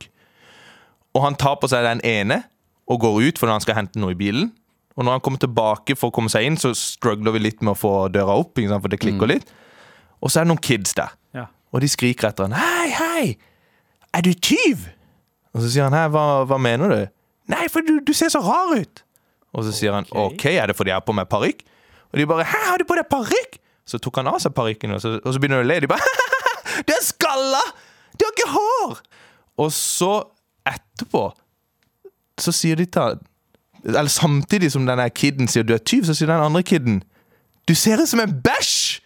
Og 1.18 1.24
han 1.26 1.36
tar 1.40 1.56
på 1.62 1.70
seg 1.72 1.84
den 1.86 2.02
ene 2.06 2.44
og 2.90 3.00
går 3.04 3.20
ut 3.30 3.40
fordi 3.42 3.54
han 3.56 3.64
skal 3.64 3.78
hente 3.80 4.00
noe 4.02 4.14
i 4.14 4.20
bilen. 4.20 4.52
Og 4.98 5.06
når 5.06 5.16
han 5.18 5.24
kommer 5.24 5.40
tilbake 5.42 5.96
for 5.98 6.10
å 6.12 6.16
komme 6.16 6.30
seg 6.32 6.46
inn, 6.46 6.58
så 6.60 6.74
struggler 6.76 7.32
vi 7.38 7.40
litt 7.46 7.62
med 7.64 7.72
å 7.74 7.78
få 7.80 7.92
døra 8.12 8.36
opp. 8.42 8.58
For 8.60 8.90
det 8.92 9.00
klikker 9.00 9.30
litt 9.32 9.48
Og 10.22 10.28
så 10.32 10.42
er 10.42 10.48
det 10.48 10.52
noen 10.52 10.62
kids 10.66 10.94
der. 10.98 11.14
Ja. 11.38 11.46
Og 11.72 11.82
de 11.82 11.88
skriker 11.92 12.30
etter 12.32 12.50
han 12.50 12.58
Hei, 12.60 12.90
hei! 12.98 13.38
Er 14.18 14.26
du 14.26 14.34
tyv? 14.34 14.88
Og 15.56 15.62
så 15.64 15.70
sier 15.72 15.86
han 15.88 15.96
Hei, 15.96 16.08
hva, 16.12 16.26
hva 16.50 16.58
mener 16.62 16.92
du? 16.92 17.00
Nei, 17.54 17.66
for 17.72 17.82
du, 17.86 18.00
du 18.06 18.12
ser 18.14 18.30
så 18.34 18.42
rar 18.46 18.76
ut. 18.78 19.04
Og 19.56 19.64
så 19.66 19.72
sier 19.74 19.96
han 19.96 20.06
OK, 20.14 20.46
er 20.52 20.70
det 20.70 20.76
fordi 20.78 20.92
jeg 20.92 21.00
har 21.00 21.06
på 21.08 21.16
meg 21.18 21.30
parykk? 21.32 21.64
Og 22.12 22.20
de 22.20 22.26
bare 22.30 22.46
Hæ, 22.46 22.60
har 22.74 22.82
du 22.82 22.86
på 22.90 22.98
deg 23.00 23.08
parykk? 23.10 23.58
Så 23.90 23.98
tok 24.04 24.20
han 24.22 24.28
av 24.30 24.38
seg 24.44 24.54
parykken, 24.54 24.92
og, 24.94 25.00
så- 25.02 25.16
og 25.24 25.32
så 25.34 25.40
begynner 25.42 25.64
de 25.64 25.66
å 25.66 25.70
le. 25.72 25.80
De 25.82 25.90
bare 25.90 26.12
Du 26.86 26.92
er 26.94 27.02
skalla! 27.06 27.62
Du 28.20 28.26
har 28.28 28.36
ikke 28.36 28.52
hår! 28.54 29.00
Og 29.64 29.72
så, 29.74 30.12
etterpå, 30.68 31.30
så 32.40 32.52
sier 32.56 32.80
de 32.80 32.86
til 32.86 33.20
Eller 33.84 34.08
samtidig 34.12 34.72
som 34.72 34.86
denne 34.88 35.10
kiden 35.10 35.48
sier 35.48 35.64
du 35.64 35.74
er 35.74 35.84
tyv, 35.84 36.04
så 36.04 36.14
sier 36.14 36.28
den 36.28 36.44
andre 36.44 36.64
kiden 36.64 37.02
Du 37.68 37.76
ser 37.76 38.02
ut 38.02 38.10
som 38.10 38.20
en 38.20 38.34
bæsj! 38.44 39.02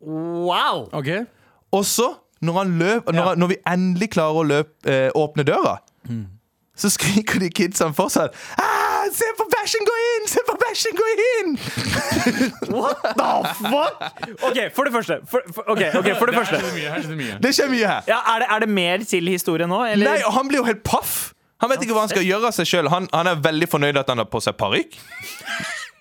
Wow! 0.00 0.88
Ok 0.92 1.08
Og 1.70 1.84
så, 1.84 2.14
når, 2.40 2.58
han 2.58 2.78
løp, 2.78 3.12
når, 3.12 3.28
ja. 3.28 3.34
når 3.34 3.46
vi 3.46 3.56
endelig 3.66 4.10
klarer 4.10 4.40
å 4.40 4.42
løp, 4.42 4.70
eh, 4.88 5.10
åpne 5.14 5.44
døra, 5.44 5.76
så 6.78 6.90
skriker 6.90 7.42
de 7.42 7.50
kidsene 7.50 7.94
fortsatt 7.94 8.36
ah, 8.56 8.77
Se 9.14 9.28
på 9.38 9.46
bæsjen 9.52 9.86
gå 9.88 9.94
inn! 10.08 10.28
Se 10.28 10.42
på 10.48 10.54
bæsjen 10.60 10.98
gå 10.98 11.06
inn! 11.14 11.54
What 12.78 13.06
the 13.16 13.30
fuck? 13.62 14.02
OK, 14.50 14.58
for 14.74 14.84
det 14.84 14.92
første. 14.92 15.18
For, 15.30 15.40
for, 15.54 15.64
ok, 15.66 15.82
okay, 16.00 16.14
for 16.18 16.26
det 16.26 16.34
første. 16.36 16.60
mye, 16.74 16.92
her 16.92 17.00
skjer 17.02 17.14
det 17.14 17.18
mye. 17.22 17.38
Det 17.42 17.54
skjer 17.56 17.72
mye 17.72 17.88
her. 17.94 18.02
Ja, 18.10 18.20
er, 18.34 18.44
det, 18.44 18.48
er 18.54 18.64
det 18.64 18.68
mer 18.68 19.04
til 19.08 19.32
historien 19.32 19.72
nå? 19.72 19.82
Eller? 19.94 20.12
Nei, 20.12 20.36
Han 20.38 20.48
blir 20.50 20.62
jo 20.62 20.68
helt 20.68 20.84
paff. 20.84 21.32
Han 21.62 21.72
vet 21.72 21.82
ikke 21.82 21.96
hva 21.96 22.06
han 22.06 22.12
skal 22.12 22.22
gjøre 22.26 22.52
av 22.52 22.54
seg 22.54 22.68
sjøl. 22.70 22.88
Han, 22.92 23.08
han 23.14 23.32
er 23.32 23.40
veldig 23.42 23.68
fornøyd 23.70 23.98
at 23.98 24.10
han 24.12 24.20
har 24.22 24.28
på 24.30 24.40
seg 24.44 24.54
parykk. 24.60 24.98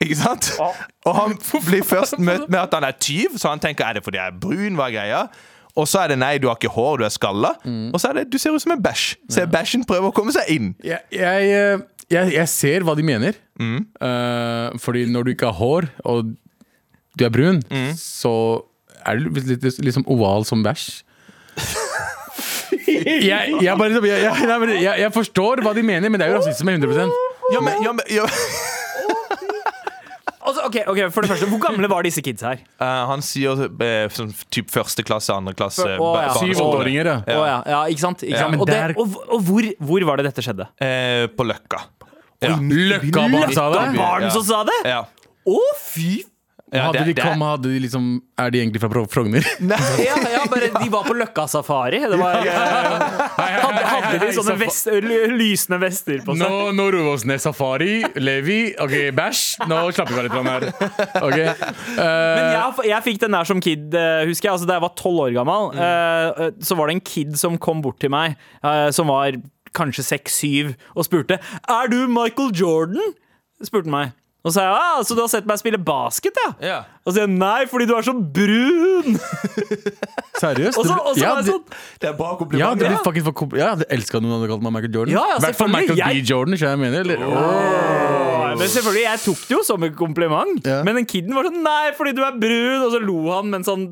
Ikke 0.06 0.18
sant? 0.20 0.52
Og 0.62 1.14
han 1.18 1.38
blir 1.66 1.86
først 1.88 2.20
møtt 2.30 2.46
med 2.50 2.60
at 2.62 2.76
han 2.78 2.86
er 2.86 2.98
tyv, 3.02 3.40
så 3.42 3.50
han 3.56 3.62
tenker 3.64 3.88
er 3.88 3.98
det 3.98 4.04
fordi 4.06 4.20
jeg 4.20 4.34
er 4.34 4.42
brun. 4.42 4.78
hva 4.78 4.92
er 4.92 4.98
greia? 5.00 5.22
Og 5.78 5.86
så 5.90 6.04
er 6.04 6.14
det 6.14 6.18
nei, 6.22 6.38
du 6.42 6.48
har 6.50 6.58
ikke 6.58 6.72
hår, 6.74 7.02
du 7.02 7.06
er 7.06 7.14
skalla. 7.14 7.54
Og 7.94 8.00
så 8.02 8.10
er 8.10 8.20
det 8.20 8.32
du 8.34 8.40
ser 8.42 8.56
ut 8.56 8.62
som 8.62 8.74
en 8.74 8.82
bæsj. 8.82 9.12
Se 9.34 9.46
bæsjen 9.50 9.86
prøver 9.86 10.10
å 10.10 10.16
komme 10.16 10.34
seg 10.34 10.50
inn. 10.54 10.72
Jeg, 10.86 11.04
jeg, 11.14 11.52
eh, 11.54 11.84
jeg, 12.14 12.34
jeg 12.38 12.48
ser 12.52 12.86
hva 12.88 12.96
de 12.98 13.04
mener. 13.06 13.38
Eh, 13.60 14.78
fordi 14.82 15.06
når 15.12 15.28
du 15.28 15.34
ikke 15.34 15.50
har 15.52 15.58
hår, 15.60 15.90
og 16.08 16.34
du 17.18 17.26
er 17.26 17.34
brun, 17.34 17.62
så 17.98 18.34
er 19.08 19.18
du 19.20 19.30
litt, 19.40 19.64
litt, 19.64 19.82
liksom 19.84 20.06
oval 20.12 20.46
som 20.48 20.64
bæsj. 20.66 20.88
jeg, 22.88 23.54
jeg, 23.62 23.78
bare, 23.78 23.90
liksom- 23.90 24.06
jeg, 24.08 24.24
jeg, 24.24 24.82
jeg, 24.84 25.00
jeg 25.02 25.14
forstår 25.16 25.64
hva 25.66 25.74
de 25.76 25.84
mener, 25.86 26.10
men 26.12 26.20
det 26.22 26.28
er 26.28 26.36
jo 26.36 26.42
rasisme 26.42 26.76
100 26.78 27.08
Ja, 27.54 27.62
men, 27.64 27.84
ja, 27.84 27.94
men, 27.96 28.06
ja. 28.12 28.28
Altså, 30.48 30.62
okay, 30.64 30.84
ok, 30.88 31.00
for 31.12 31.26
det 31.26 31.30
første, 31.34 31.48
Hvor 31.52 31.60
gamle 31.60 31.90
var 31.92 32.06
disse 32.08 32.22
kids 32.24 32.44
her? 32.46 32.62
Uh, 32.80 33.04
Han 33.10 33.24
sier 33.26 33.66
uh, 33.68 34.08
sånn 34.16 34.30
typ 34.54 34.70
første 34.72 35.04
klasse, 35.04 35.34
andre 35.36 35.52
klasse. 35.58 35.84
Oh, 36.00 36.16
ja. 36.16 36.32
Syvåringer, 36.40 37.10
ja. 37.12 37.18
Oh, 37.36 37.44
ja. 37.44 37.58
ja, 37.68 37.82
ikke 37.92 38.04
sant? 38.06 38.24
Ikke 38.24 38.38
Ja, 38.38 38.46
sant? 38.46 38.62
og 38.64 38.70
det, 38.70 38.80
og, 38.96 39.18
og 39.28 39.44
hvor, 39.44 39.68
hvor 39.90 40.06
var 40.08 40.22
det 40.22 40.30
dette 40.30 40.46
skjedde? 40.46 40.70
Uh, 40.80 41.28
på 41.36 41.44
Løkka. 41.50 41.82
Ja. 42.46 42.56
Løkka 42.62 43.28
barn 43.34 43.54
sa 43.56 43.70
det. 43.74 43.80
Løkka 43.82 43.98
Barn 43.98 44.32
som 44.32 44.44
sa 44.46 44.64
det? 44.68 44.80
Ja. 44.86 45.04
Å, 45.48 45.62
fy 45.82 46.24
Ja, 46.68 46.90
Hadde 46.90 47.00
det- 47.00 47.06
de 47.08 47.14
det- 47.16 47.24
kom, 47.24 47.40
hadde 47.40 47.70
de 47.72 47.80
liksom 47.80 48.08
Er 48.38 48.50
de 48.52 48.60
egentlig 48.60 48.82
fra 48.84 48.90
Frogner? 49.08 49.08
Frogner? 49.48 49.80
ja, 50.04 50.16
ja, 50.34 50.42
bare 50.52 50.68
De 50.84 50.90
var 50.92 51.06
på 51.08 51.14
Løkka-safari. 51.16 52.02
Det 52.12 52.18
var 52.20 52.42
hadde, 52.44 53.86
hadde 53.88 54.20
de 54.20 54.32
sånne 54.36 54.56
vest, 54.60 54.90
lysende 55.32 55.80
vester 55.80 56.20
på 56.26 56.36
seg? 56.36 56.44
Nå, 56.44 56.74
no, 56.76 56.90
roer 56.92 57.06
vi 57.08 57.14
oss 57.14 57.24
ned. 57.30 57.40
Safari, 57.40 58.02
Levi, 58.20 58.74
ok, 58.84 58.96
bæsj. 59.16 59.44
Nå 59.72 59.80
slapper 59.96 60.14
vi 60.14 60.20
av 60.20 60.28
litt 60.28 60.36
her. 60.36 60.68
Uh, 61.24 62.04
Men 62.04 62.52
jeg, 62.52 62.88
jeg 62.92 63.04
fikk 63.08 63.20
den 63.24 63.38
der 63.38 63.48
som 63.50 63.62
kid, 63.64 63.88
eh, 63.96 64.26
husker 64.28 64.50
jeg. 64.50 64.56
Altså, 64.58 64.68
da 64.70 64.78
jeg 64.78 64.86
var 64.90 64.94
tolv 65.00 65.24
år 65.28 65.36
gammel, 65.40 65.72
eh, 65.78 66.48
eh, 66.48 66.52
så 66.68 66.78
var 66.78 66.92
det 66.92 66.98
en 67.00 67.06
kid 67.14 67.38
som 67.40 67.58
kom 67.62 67.82
bort 67.86 68.00
til 68.04 68.12
meg, 68.14 68.36
uh, 68.64 68.90
som 68.96 69.08
var 69.12 69.40
kanskje 69.78 70.06
seks-syv, 70.10 70.74
og 70.96 71.06
spurte 71.08 71.38
Er 71.40 71.92
du 71.94 72.00
Michael 72.12 72.54
Jordan? 72.58 73.14
spurte 73.66 73.90
meg. 73.90 74.14
Og 74.46 74.54
så 74.54 74.62
sa 74.62 74.64
jeg 74.64 74.76
ah, 74.80 75.00
så 75.04 75.16
du 75.18 75.20
har 75.20 75.28
sett 75.32 75.48
meg 75.50 75.60
spille 75.60 75.80
basket, 75.82 76.38
ja? 76.40 76.52
Ja. 76.64 76.76
Og 77.04 77.12
så 77.12 77.18
sier 77.18 77.26
jeg 77.26 77.34
nei, 77.36 77.66
fordi 77.68 77.88
du 77.90 77.96
er 77.98 78.06
så 78.06 78.14
brun! 78.16 79.18
Seriøst? 80.42 80.78
Også, 80.78 80.94
også 80.94 81.20
ja, 81.24 81.34
det- 81.42 81.50
sånn 81.50 81.64
Det 82.00 82.10
er 82.12 82.16
bra 82.16 82.30
ja, 82.56 82.70
det 82.78 82.86
blir 82.88 83.02
fucking 83.04 83.26
for 83.26 83.36
kompl- 83.36 83.60
ja, 83.60 83.74
jeg 83.82 83.90
elska 83.98 84.22
noen 84.22 84.38
hadde 84.38 84.52
kalt 84.54 84.64
meg 84.64 84.76
Michael 84.78 84.94
Jordan. 85.00 85.16
Ja, 85.18 85.26
ja, 85.34 85.40
hvert 85.44 85.60
fall. 85.60 85.72
Michael 85.74 86.00
Jeg- 86.00 86.22
B. 86.22 86.30
Jordan, 86.32 86.54
Ikke 86.54 86.70
jeg 86.70 86.80
mener. 86.80 87.00
Eller? 87.02 87.26
Oh. 87.28 88.56
Men 88.58 88.68
selvfølgelig, 88.72 89.04
jeg 89.04 89.20
tok 89.26 89.42
det 89.48 89.56
jo 89.58 89.64
som 89.64 89.84
en 89.84 89.94
kompliment. 89.98 90.66
Ja. 90.66 90.80
Men 90.84 90.96
den 91.02 91.06
kiden 91.10 91.36
var 91.36 91.50
sånn 91.50 91.60
Nei, 91.68 91.92
fordi 91.98 92.14
du 92.16 92.24
er 92.24 92.38
brun! 92.40 92.86
Og 92.86 92.92
så 92.94 93.02
lo 93.04 93.18
han 93.34 93.52
mens 93.52 93.68
han 93.68 93.84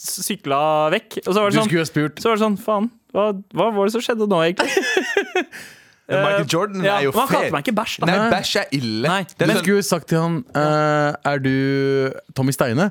sykla 0.00 0.90
vekk. 0.96 1.20
Og 1.26 1.30
så 1.30 1.38
var 1.38 1.50
det 1.52 1.60
sånn, 1.60 1.68
skulle 1.70 1.84
ha 1.86 1.90
spurt 1.92 2.18
så 2.22 2.32
var 2.32 2.40
det 2.40 2.44
sånn 2.46 2.58
Faen, 2.58 2.90
hva, 3.12 3.28
hva 3.54 3.66
var 3.76 3.88
det 3.88 3.92
som 3.94 4.02
skjedde 4.04 4.28
nå, 4.30 4.42
egentlig? 4.46 4.72
Michael 6.12 6.48
Jordan 6.50 6.82
Ja, 6.84 6.96
er 6.98 7.04
jo 7.06 7.12
men 7.14 7.20
han 7.22 7.28
kalte 7.30 7.52
meg 7.54 7.62
ikke 7.64 7.74
bæsj, 7.78 7.92
da. 8.02 8.06
Nei, 8.10 8.16
Nei. 8.18 8.30
bæsj 8.34 8.56
er 8.60 8.72
ille. 8.76 9.08
Nei. 9.08 9.20
Det 9.30 9.36
er 9.38 9.46
Men 9.48 9.56
sånn- 9.56 9.64
skulle 9.64 9.84
sagt 9.86 10.08
til 10.10 10.18
han 10.20 10.34
uh, 10.58 11.14
Er 11.30 11.38
du 11.40 11.52
Tommy 12.36 12.52
Steine? 12.52 12.88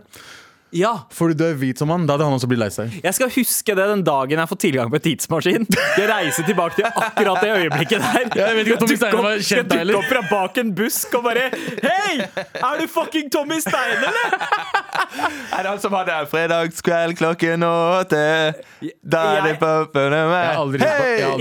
Ja, 0.71 0.91
Fordi 1.12 1.36
du 1.36 1.43
er 1.43 1.55
hvit 1.60 1.79
som 1.81 1.89
han. 1.91 2.05
Da 2.07 2.13
hadde 2.15 2.25
han 2.29 2.36
også 2.38 2.47
blitt 2.47 2.62
lei 2.62 2.69
seg. 2.71 2.93
Jeg 3.03 3.15
skal 3.17 3.29
huske 3.34 3.73
det 3.75 3.88
den 3.91 4.03
dagen 4.07 4.39
jeg 4.39 4.47
får 4.47 4.60
tilgang 4.63 4.91
på 4.93 4.95
en 4.99 5.03
tidsmaskin. 5.03 5.65
Jeg 5.99 6.05
reiser 6.07 6.45
tilbake 6.47 6.77
til 6.77 6.86
akkurat 6.88 7.41
det 7.43 7.49
øyeblikket 7.57 8.05
der. 8.05 8.29
Jeg 8.39 8.55
vet 8.55 8.69
ikke 8.69 8.77
om 8.77 8.84
Tommy 8.86 8.95
Steine 9.01 9.23
var 9.25 9.36
kjent 9.36 9.49
skal 9.49 9.67
da, 9.67 9.79
dukke 9.84 9.99
opp 9.99 10.07
fra 10.13 10.21
bak 10.31 10.60
en 10.63 10.71
busk 10.77 11.17
og 11.19 11.25
bare 11.27 11.43
Hei! 11.84 12.13
Er 12.62 12.79
du 12.79 12.86
fucking 12.93 13.27
Tommy 13.34 13.60
Steine, 13.63 13.99
eller? 13.99 14.38
Er 15.51 15.60
det 15.65 15.67
han 15.73 15.81
som 15.84 15.95
hadde 15.97 16.15
fredagskveld 16.31 17.17
klokken 17.19 17.65
åtte? 17.67 18.21
Da 19.03 19.21
er 19.36 19.43
det 19.43 19.51
Jeg 19.51 19.60
med 19.60 19.60
på, 19.62 19.99
jeg 19.99 20.55
aldri, 20.55 20.79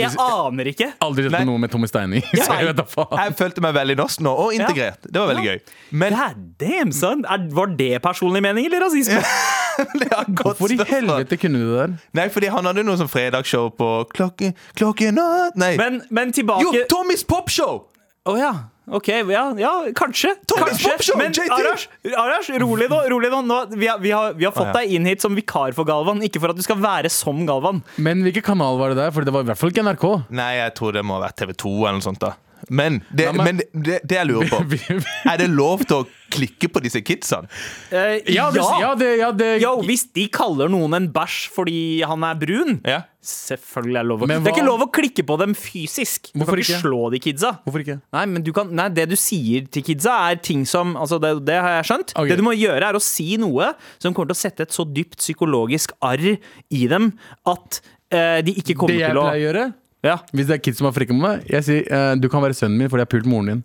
Jeg 0.00 0.10
aner 0.26 0.72
ikke. 0.74 0.90
aldri 1.06 1.28
sett 1.30 1.46
noe 1.48 1.62
med 1.62 1.70
Tommy 1.72 1.86
Steine 1.90 2.18
i. 2.18 2.24
Så 2.34 2.50
jeg 2.58 2.72
vet. 2.72 2.82
Jeg 2.98 3.36
følte 3.38 3.62
meg 3.64 3.78
veldig 3.78 3.96
norsk 4.02 4.26
nå, 4.26 4.34
og 4.46 4.54
integrert. 4.58 5.06
Det 5.06 5.16
var 5.22 5.30
veldig 5.30 5.46
Ja. 5.46 5.54
gøy. 5.54 5.78
Men 6.02 6.18
God 6.18 6.42
damn, 6.60 6.92
son. 6.92 7.24
Er, 7.30 7.46
var 7.54 7.70
det 7.78 7.92
personlig 8.04 8.42
mening 8.44 8.66
eller 8.66 8.82
rasisme? 8.88 9.19
det 10.00 10.08
et 10.12 10.72
i 10.74 10.88
helvete 10.90 11.38
kunne 11.40 11.60
du 11.60 11.68
det 11.70 11.78
der? 11.78 11.94
Nei, 12.20 12.26
fordi 12.32 12.50
han 12.52 12.68
hadde 12.68 12.84
noe 12.86 13.00
sånn 13.00 13.10
fredagsshow 13.10 13.70
på 13.76 13.88
klokken 14.12 14.52
klokken 14.78 15.16
natt 15.16 15.56
Nei. 15.60 15.72
Men, 15.80 16.02
men 16.12 16.34
tilbake 16.36 16.66
jo, 16.66 16.84
Tommys 16.90 17.24
popshow! 17.26 17.86
Å 18.28 18.34
ja. 18.36 18.50
Ok, 18.90 19.08
ja, 19.30 19.44
ja 19.56 19.70
kanskje. 19.96 20.34
Tommy's 20.50 20.82
kanskje. 20.82 20.90
Popshow, 20.90 21.16
Men. 21.16 21.32
Arash, 21.54 21.86
Arash, 22.10 22.50
rolig 22.60 22.90
nå. 22.90 22.98
rolig 23.12 23.30
nå, 23.32 23.40
nå 23.46 23.60
vi, 23.72 23.88
har, 23.88 24.02
vi, 24.02 24.10
har, 24.12 24.34
vi 24.36 24.44
har 24.44 24.52
fått 24.52 24.68
ah, 24.68 24.74
ja. 24.74 24.82
deg 24.82 24.98
inn 24.98 25.08
hit 25.08 25.24
som 25.24 25.36
vikar 25.38 25.72
for 25.76 25.88
Galvan, 25.88 26.20
ikke 26.26 26.42
for 26.42 26.52
at 26.52 26.58
du 26.58 26.64
skal 26.66 26.80
være 26.82 27.08
som 27.14 27.46
Galvan. 27.48 27.80
Men 28.02 28.20
hvilken 28.26 28.44
kanal 28.50 28.80
var 28.82 28.92
det 28.92 29.00
der? 29.00 29.14
For 29.14 29.24
det 29.24 29.32
var 29.34 29.46
i 29.46 29.50
hvert 29.52 29.60
fall 29.62 29.72
ikke 29.72 29.86
NRK. 29.86 30.06
Nei, 30.36 30.52
jeg 30.58 30.76
tror 30.76 30.98
det 30.98 31.06
må 31.06 31.20
være 31.22 31.38
TV2 31.40 31.74
eller 31.78 32.00
noe 32.00 32.08
sånt. 32.10 32.20
da 32.26 32.34
Men 32.68 33.00
det, 33.14 33.26
Nei, 33.30 33.44
men- 33.44 33.56
men 33.56 33.82
det, 33.86 34.00
det 34.04 34.16
jeg 34.18 34.26
lurer 34.28 34.48
på 34.50 34.62
Vi- 34.70 35.00
Er 35.30 35.36
det 35.38 35.48
lov 35.50 35.84
til 35.86 36.02
å 36.02 36.08
klikke 36.30 36.68
på 36.70 36.82
disse 36.84 37.00
kidsene? 37.02 37.48
Eh, 37.90 38.20
ja, 38.30 38.50
det, 38.54 38.60
ja, 38.80 38.94
det, 38.94 39.08
ja, 39.18 39.30
det 39.34 39.48
Yo, 39.62 39.76
hvis 39.82 40.04
de 40.14 40.28
kaller 40.30 40.68
noen 40.70 40.94
en 40.94 41.08
bæsj 41.12 41.48
fordi 41.54 41.78
han 42.06 42.22
er 42.24 42.34
brun, 42.42 42.80
Ja 42.86 43.02
selvfølgelig 43.20 43.98
er 43.98 44.04
det 44.06 44.08
lov 44.08 44.22
å 44.24 44.26
Men 44.30 44.38
Det 44.42 44.48
er 44.48 44.54
hva- 44.54 44.56
ikke 44.56 44.64
lov 44.66 44.80
å 44.80 44.86
klikke 44.96 45.22
på 45.28 45.34
dem 45.42 45.52
fysisk. 45.52 46.30
Du 46.32 46.38
Hvorfor 46.40 46.56
kan 46.56 46.62
ikke 46.62 46.72
ikke? 46.72 46.80
slå 46.80 47.00
de 47.12 47.18
kidsa. 47.20 47.50
Hvorfor 47.66 47.82
ikke? 47.84 47.96
Nei, 48.16 48.22
men 48.32 48.42
du 48.46 48.50
kan, 48.56 48.70
nei, 48.74 48.86
det 48.96 49.04
du 49.10 49.16
sier 49.20 49.66
til 49.68 49.82
kidsa, 49.84 50.14
er 50.30 50.36
ting 50.40 50.64
som 50.64 50.94
altså 50.96 51.18
det, 51.20 51.34
det 51.44 51.58
har 51.60 51.82
jeg 51.82 51.90
skjønt. 51.90 52.14
Ok. 52.16 52.28
Det 52.32 52.38
du 52.40 52.42
må 52.46 52.54
gjøre, 52.56 52.80
er 52.88 52.96
å 52.96 53.02
si 53.04 53.36
noe 53.36 53.74
som 54.00 54.14
kommer 54.16 54.32
til 54.32 54.38
å 54.38 54.40
sette 54.40 54.64
et 54.64 54.72
så 54.72 54.86
dypt 54.88 55.18
psykologisk 55.20 55.92
arr 56.00 56.38
i 56.72 56.86
dem 56.88 57.10
at 57.44 57.82
eh, 58.10 58.40
de 58.40 58.54
ikke 58.56 58.74
kommer 58.80 58.96
Det 58.96 59.02
jeg 59.04 59.12
til 59.12 59.20
å 59.20 59.26
pleier 59.28 59.36
å 59.36 59.44
gjøre 59.44 59.66
ja. 60.06 60.16
hvis 60.32 60.46
det 60.48 60.56
er 60.58 60.62
kids 60.64 60.78
som 60.80 60.88
er 60.88 60.94
frekke 60.96 61.12
med 61.16 61.22
meg, 61.26 61.44
jeg 61.50 61.66
sier 61.66 61.90
eh, 61.92 62.14
du 62.20 62.28
kan 62.32 62.42
være 62.44 62.56
sønnen 62.56 62.78
min 62.80 62.88
fordi 62.88 63.02
jeg 63.04 63.08
har 63.10 63.14
pult 63.16 63.28
moren 63.30 63.50
din. 63.52 63.62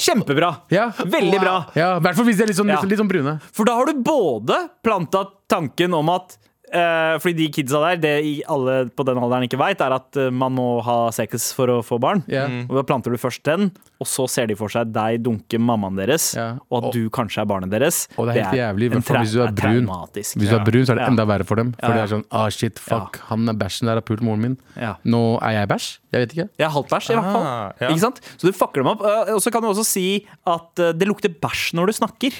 Kjempebra. 0.00 0.48
Ja, 0.72 0.88
Veldig 1.04 1.38
bra. 1.42 1.56
ja 1.76 1.90
I 1.98 2.02
hvert 2.04 2.16
fall 2.16 2.26
hvis 2.28 2.38
de 2.38 2.44
er 2.46 2.50
litt 2.50 2.58
sånn, 2.58 2.70
Ja. 2.72 2.80
litt, 2.80 2.90
litt 2.94 3.00
sånn 3.02 3.10
brune. 3.10 3.36
For 3.52 3.68
da 3.68 3.74
har 3.76 3.86
du 3.90 4.00
både 4.02 4.56
planta 4.84 5.26
tanken 5.50 5.94
om 5.94 6.08
at 6.14 6.38
eh, 6.72 7.18
fordi 7.22 7.34
de 7.36 7.48
kidsa 7.52 7.80
der, 7.82 7.96
det 8.02 8.42
alle 8.48 8.88
på 8.90 9.04
den 9.06 9.18
alderen 9.20 9.44
ikke 9.46 9.58
veit, 9.60 9.80
er 9.80 9.92
at 9.96 10.16
eh, 10.16 10.30
man 10.30 10.52
må 10.56 10.80
ha 10.82 11.10
sex 11.14 11.52
for 11.56 11.66
å 11.68 11.78
få 11.86 11.98
barn. 12.02 12.22
Ja. 12.28 12.46
Og 12.68 12.74
Da 12.76 12.82
planter 12.82 13.10
du 13.14 13.16
først 13.18 13.42
den, 13.44 13.70
og 14.00 14.06
så 14.06 14.26
ser 14.28 14.46
de 14.50 14.54
for 14.58 14.68
seg 14.68 14.92
deg 14.92 15.22
dunke 15.24 15.58
mammaen 15.62 15.96
deres, 15.96 16.34
yeah. 16.36 16.58
og 16.70 16.78
at 16.78 16.84
Og- 16.88 16.92
du 16.94 17.10
kanskje 17.10 17.42
er 17.42 17.46
barnet 17.46 17.70
deres. 17.70 18.08
Og 18.18 18.26
det 18.26 18.36
er 18.36 18.42
helt 18.42 18.52
det 18.52 18.60
er 18.60 18.64
jævlig, 18.72 19.02
for 19.02 19.16
hvis 19.22 19.32
du 19.32 19.42
er 19.42 19.52
brun. 19.52 19.86
traumatisk. 19.86 20.36
Hvis 20.36 20.48
du 20.50 20.56
er 20.56 20.64
brun, 20.64 20.84
så 20.86 20.92
er 20.92 20.94
det 21.00 21.06
Ja. 21.06 21.10
enda 21.14 21.24
verre 21.26 21.44
for 21.46 21.56
dem. 21.56 21.72
For 21.78 21.86
Ja, 21.88 21.94
det 21.94 22.02
er 22.10 22.16
sånn 22.16 22.24
ah 22.30 22.48
shit, 22.50 22.78
fuck, 22.78 23.20
han 23.28 23.48
er 23.48 23.54
bæsjen 23.54 23.86
der 23.86 23.94
har 23.94 24.02
pult 24.02 24.20
moren 24.22 24.40
min. 24.40 24.58
Ja. 24.76 24.94
Nå 25.04 25.38
er 25.42 25.52
jeg 25.60 25.68
bæsj? 25.68 25.98
Jeg 26.12 26.20
vet 26.26 26.32
ikke. 26.36 26.48
Jeg 26.58 26.66
er 26.66 26.70
halvt 26.70 26.88
bæsj, 26.90 27.10
i 27.10 27.14
hvert 27.20 27.32
fall. 27.32 27.42
Ah, 27.46 27.72
ja. 27.80 27.88
Ikke 27.88 28.00
sant? 28.00 28.20
Så 28.36 28.46
du 28.46 28.52
fucker 28.52 28.82
dem 28.82 28.86
opp. 28.88 29.00
Uh, 29.02 29.34
Og 29.36 29.40
så 29.42 29.50
kan 29.52 29.62
du 29.62 29.68
også 29.68 29.84
si 29.84 30.26
at 30.46 30.78
uh, 30.80 30.92
det 30.92 31.06
lukter 31.08 31.28
bæsj 31.28 31.74
når 31.74 31.86
du 31.86 31.92
snakker. 31.92 32.32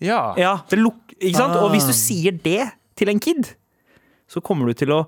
Ja. 0.00 0.34
Ja, 0.36 0.58
det 0.68 0.78
luk 0.78 0.94
ikke 1.20 1.36
sant? 1.36 1.54
Og 1.56 1.70
Ah. 1.70 1.72
hvis 1.72 1.86
du 1.88 1.92
sier 1.96 2.32
det 2.32 2.70
til 2.96 3.12
en 3.12 3.20
kid, 3.22 3.52
så 4.26 4.42
kommer 4.44 4.68
du 4.68 4.78
til 4.78 4.92
å 4.94 5.02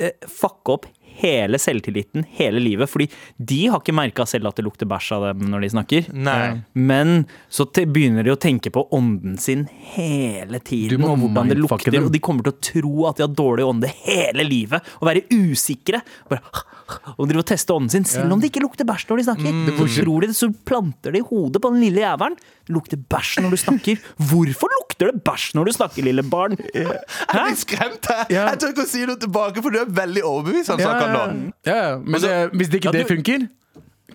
eh, 0.00 0.16
fucke 0.26 0.76
opp 0.76 0.88
hele 1.20 1.58
selvtilliten 1.60 2.24
hele 2.38 2.62
livet. 2.62 2.90
Fordi 2.90 3.08
de 3.36 3.60
har 3.68 3.82
ikke 3.82 3.96
merka 3.96 4.26
selv 4.28 4.50
at 4.50 4.60
det 4.60 4.66
lukter 4.66 4.88
bæsj 4.90 5.12
av 5.16 5.26
dem 5.30 5.50
når 5.52 5.64
de 5.64 5.72
snakker. 5.74 6.10
Nei. 6.14 6.40
Men 6.74 7.24
så 7.52 7.66
begynner 7.70 8.26
de 8.26 8.34
å 8.34 8.40
tenke 8.40 8.72
på 8.74 8.86
ånden 8.96 9.38
sin 9.40 9.66
hele 9.94 10.60
tiden. 10.62 11.04
Og 11.04 11.18
hvordan 11.24 11.52
det 11.52 11.58
lukter 11.60 11.94
dem. 11.94 12.08
Og 12.08 12.14
de 12.14 12.22
kommer 12.22 12.46
til 12.46 12.54
å 12.54 12.60
tro 12.70 13.08
at 13.10 13.20
de 13.20 13.26
har 13.26 13.34
dårlig 13.34 13.66
ånde 13.66 13.92
hele 14.04 14.46
livet. 14.46 14.86
Og 15.00 15.08
være 15.10 15.26
usikre. 15.30 16.02
Bare, 16.30 16.42
og 17.18 17.28
drive 17.28 17.44
og 17.44 17.48
teste 17.50 17.74
ånden 17.74 17.92
sin, 17.92 18.06
selv 18.08 18.34
om 18.34 18.40
det 18.40 18.50
ikke 18.50 18.64
lukter 18.64 18.88
bæsj 18.88 19.06
når 19.10 19.20
de 19.20 19.26
snakker. 19.28 19.50
Mm. 19.56 19.68
Så 19.80 19.88
tror 20.00 20.24
de 20.24 20.30
det, 20.30 20.38
så 20.38 20.50
planter 20.68 21.14
de 21.14 21.22
hodet 21.26 21.62
på 21.62 21.72
den 21.74 21.84
lille 21.84 22.04
jævelen. 22.04 22.38
Det 22.66 22.76
lukter 22.76 23.00
bæsj 23.12 23.44
når 23.44 23.54
du 23.54 23.60
snakker. 23.64 24.04
Hvorfor 24.30 24.74
lukter 24.76 25.10
det 25.10 25.24
bæsj 25.26 25.48
når 25.58 25.70
du 25.70 25.74
snakker, 25.78 26.06
lille 26.06 26.24
barn? 26.26 26.56
Jeg 26.74 26.86
blir 26.86 27.58
skremt 27.60 28.10
her. 28.10 28.24
Jeg 28.34 28.60
tør 28.60 28.74
ikke 28.74 28.86
å 28.86 28.90
si 28.90 29.04
noe 29.08 29.20
tilbake, 29.20 29.64
for 29.64 29.74
du 29.74 29.80
er 29.82 29.90
veldig 30.00 30.24
overbevist, 30.26 30.72
han 30.74 30.82
Ja, 30.82 30.94
akkurat 31.06 31.36
nå. 31.36 31.52
ja. 31.66 31.76
ja. 31.76 31.92
Men 32.04 32.18
Og 32.18 32.26
det, 32.26 32.34
hvis 32.56 32.72
det 32.72 32.80
ikke 32.80 32.92
Ja, 32.92 32.98
det 32.98 33.06
funker, 33.10 33.46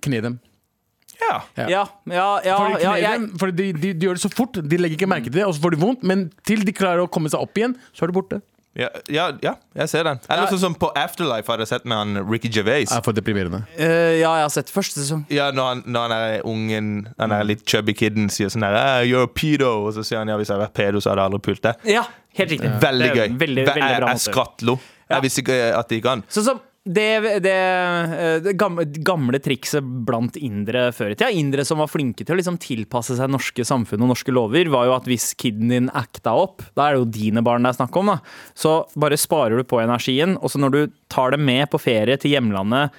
kne 0.04 0.20
dem. 0.24 0.38
Ja. 1.20 1.36
Ja. 1.56 1.66
Ja, 1.68 1.84
ja, 2.12 2.26
ja, 2.44 2.56
Fordi, 2.58 2.82
jeg, 2.84 3.20
dem, 3.20 3.56
de, 3.56 3.70
de, 3.72 3.94
de 3.94 4.06
gjør 4.08 4.18
det 4.18 4.24
så 4.26 4.32
fort, 4.32 4.58
de 4.60 4.80
legger 4.80 5.00
ikke 5.00 5.08
merke 5.08 5.30
til 5.30 5.40
det, 5.40 5.46
og 5.46 5.56
så 5.56 5.64
får 5.64 5.76
de 5.76 5.80
vondt. 5.80 6.04
Men 6.04 6.28
til 6.46 6.66
de 6.66 6.74
klarer 6.76 7.06
å 7.06 7.08
komme 7.10 7.32
seg 7.32 7.40
opp 7.40 7.56
igjen, 7.56 7.76
så 7.96 8.04
er 8.04 8.12
det 8.12 8.18
borte. 8.18 8.42
Ja, 8.76 8.90
ja, 9.08 9.30
ja, 9.40 9.54
jeg 9.72 9.88
ser 9.88 10.04
den. 10.04 10.18
Eller 10.28 10.50
sånn 10.52 10.60
som 10.60 10.74
på 10.76 10.90
Afterlife 11.00 11.48
har 11.48 11.62
jeg 11.62 11.70
sett 11.70 11.86
med 11.88 11.96
han 11.96 12.18
Ricky 12.28 12.50
Gervais. 12.52 12.92
Er 12.92 13.00
for 13.04 13.16
deprimerende. 13.16 13.62
Uh, 13.78 14.12
ja, 14.18 14.34
jeg 14.36 14.44
har 14.44 14.52
sett 14.52 14.72
første 14.72 15.00
sesong. 15.00 15.22
Ja, 15.32 15.48
når 15.56 15.70
han, 15.70 15.80
når 15.88 16.04
han 16.04 16.14
er 16.16 16.44
ungen, 16.44 16.90
han 17.16 17.32
er 17.32 17.48
litt 17.48 17.64
chubby 17.64 17.96
kiden, 17.96 18.28
sier 18.32 18.52
sånn 18.52 18.66
her 18.68 18.76
ah, 18.76 19.00
You're 19.00 19.24
a 19.24 19.32
pedo. 19.32 19.72
Og 19.86 19.96
så 19.96 20.04
sier 20.04 20.20
han 20.20 20.28
ja, 20.28 20.36
hvis 20.36 20.52
jeg 20.52 20.58
hadde 20.58 20.66
vært 20.66 20.76
pedo, 20.76 21.00
så 21.00 21.14
hadde 21.14 21.24
jeg 21.24 21.32
aldri 21.32 21.42
pult 21.48 21.64
deg. 21.64 21.88
Ja, 21.96 22.04
helt 22.36 22.52
riktig. 22.52 22.74
Veldig 22.84 23.10
gøy. 23.14 23.24
Veldig, 23.24 23.40
veldig 23.40 23.64
bra 23.72 23.88
jeg 23.88 24.06
jeg 24.10 24.24
skrattlo. 24.26 24.76
Ja. 25.06 25.14
Jeg 25.16 25.28
visste 25.30 25.46
ikke 25.46 25.60
at 25.80 25.88
det 25.88 26.02
gikk 26.02 26.12
an. 26.12 26.26
Sånn 26.36 26.48
som 26.50 26.64
det, 26.86 27.40
det, 27.42 27.52
eh, 27.52 28.36
det 28.42 28.52
gamle, 28.56 29.40
trikset 29.42 29.84
blant 30.06 30.36
indere 30.38 30.88
før 30.94 31.10
i 31.12 31.16
tida, 31.16 31.32
indere 31.34 31.64
som 31.66 31.82
var 31.82 31.90
flinke 31.90 32.22
til 32.22 32.36
å 32.36 32.38
liksom 32.38 32.60
tilpasse 32.62 33.18
seg 33.18 33.32
norske 33.32 33.66
samfunn 33.66 34.04
og 34.06 34.12
norske 34.12 34.34
lover, 34.34 34.70
var 34.70 34.86
jo 34.86 34.94
at 34.94 35.10
hvis 35.10 35.32
kiden 35.38 35.72
din 35.74 35.90
acta 35.90 36.36
opp, 36.38 36.62
da 36.78 36.86
er 36.86 36.96
det 36.96 37.02
jo 37.02 37.12
dine 37.18 37.42
barn 37.46 37.66
det 37.66 37.74
er 37.74 37.80
snakk 37.80 37.98
om, 37.98 38.14
da, 38.14 38.18
så 38.54 38.76
bare 38.94 39.18
sparer 39.18 39.58
du 39.58 39.66
på 39.66 39.82
energien, 39.82 40.38
og 40.38 40.52
så 40.52 40.62
når 40.62 40.76
du 40.76 40.82
tar 41.12 41.34
dem 41.34 41.42
med 41.48 41.66
på 41.72 41.82
ferie 41.82 42.18
til 42.22 42.36
hjemlandet 42.36 42.94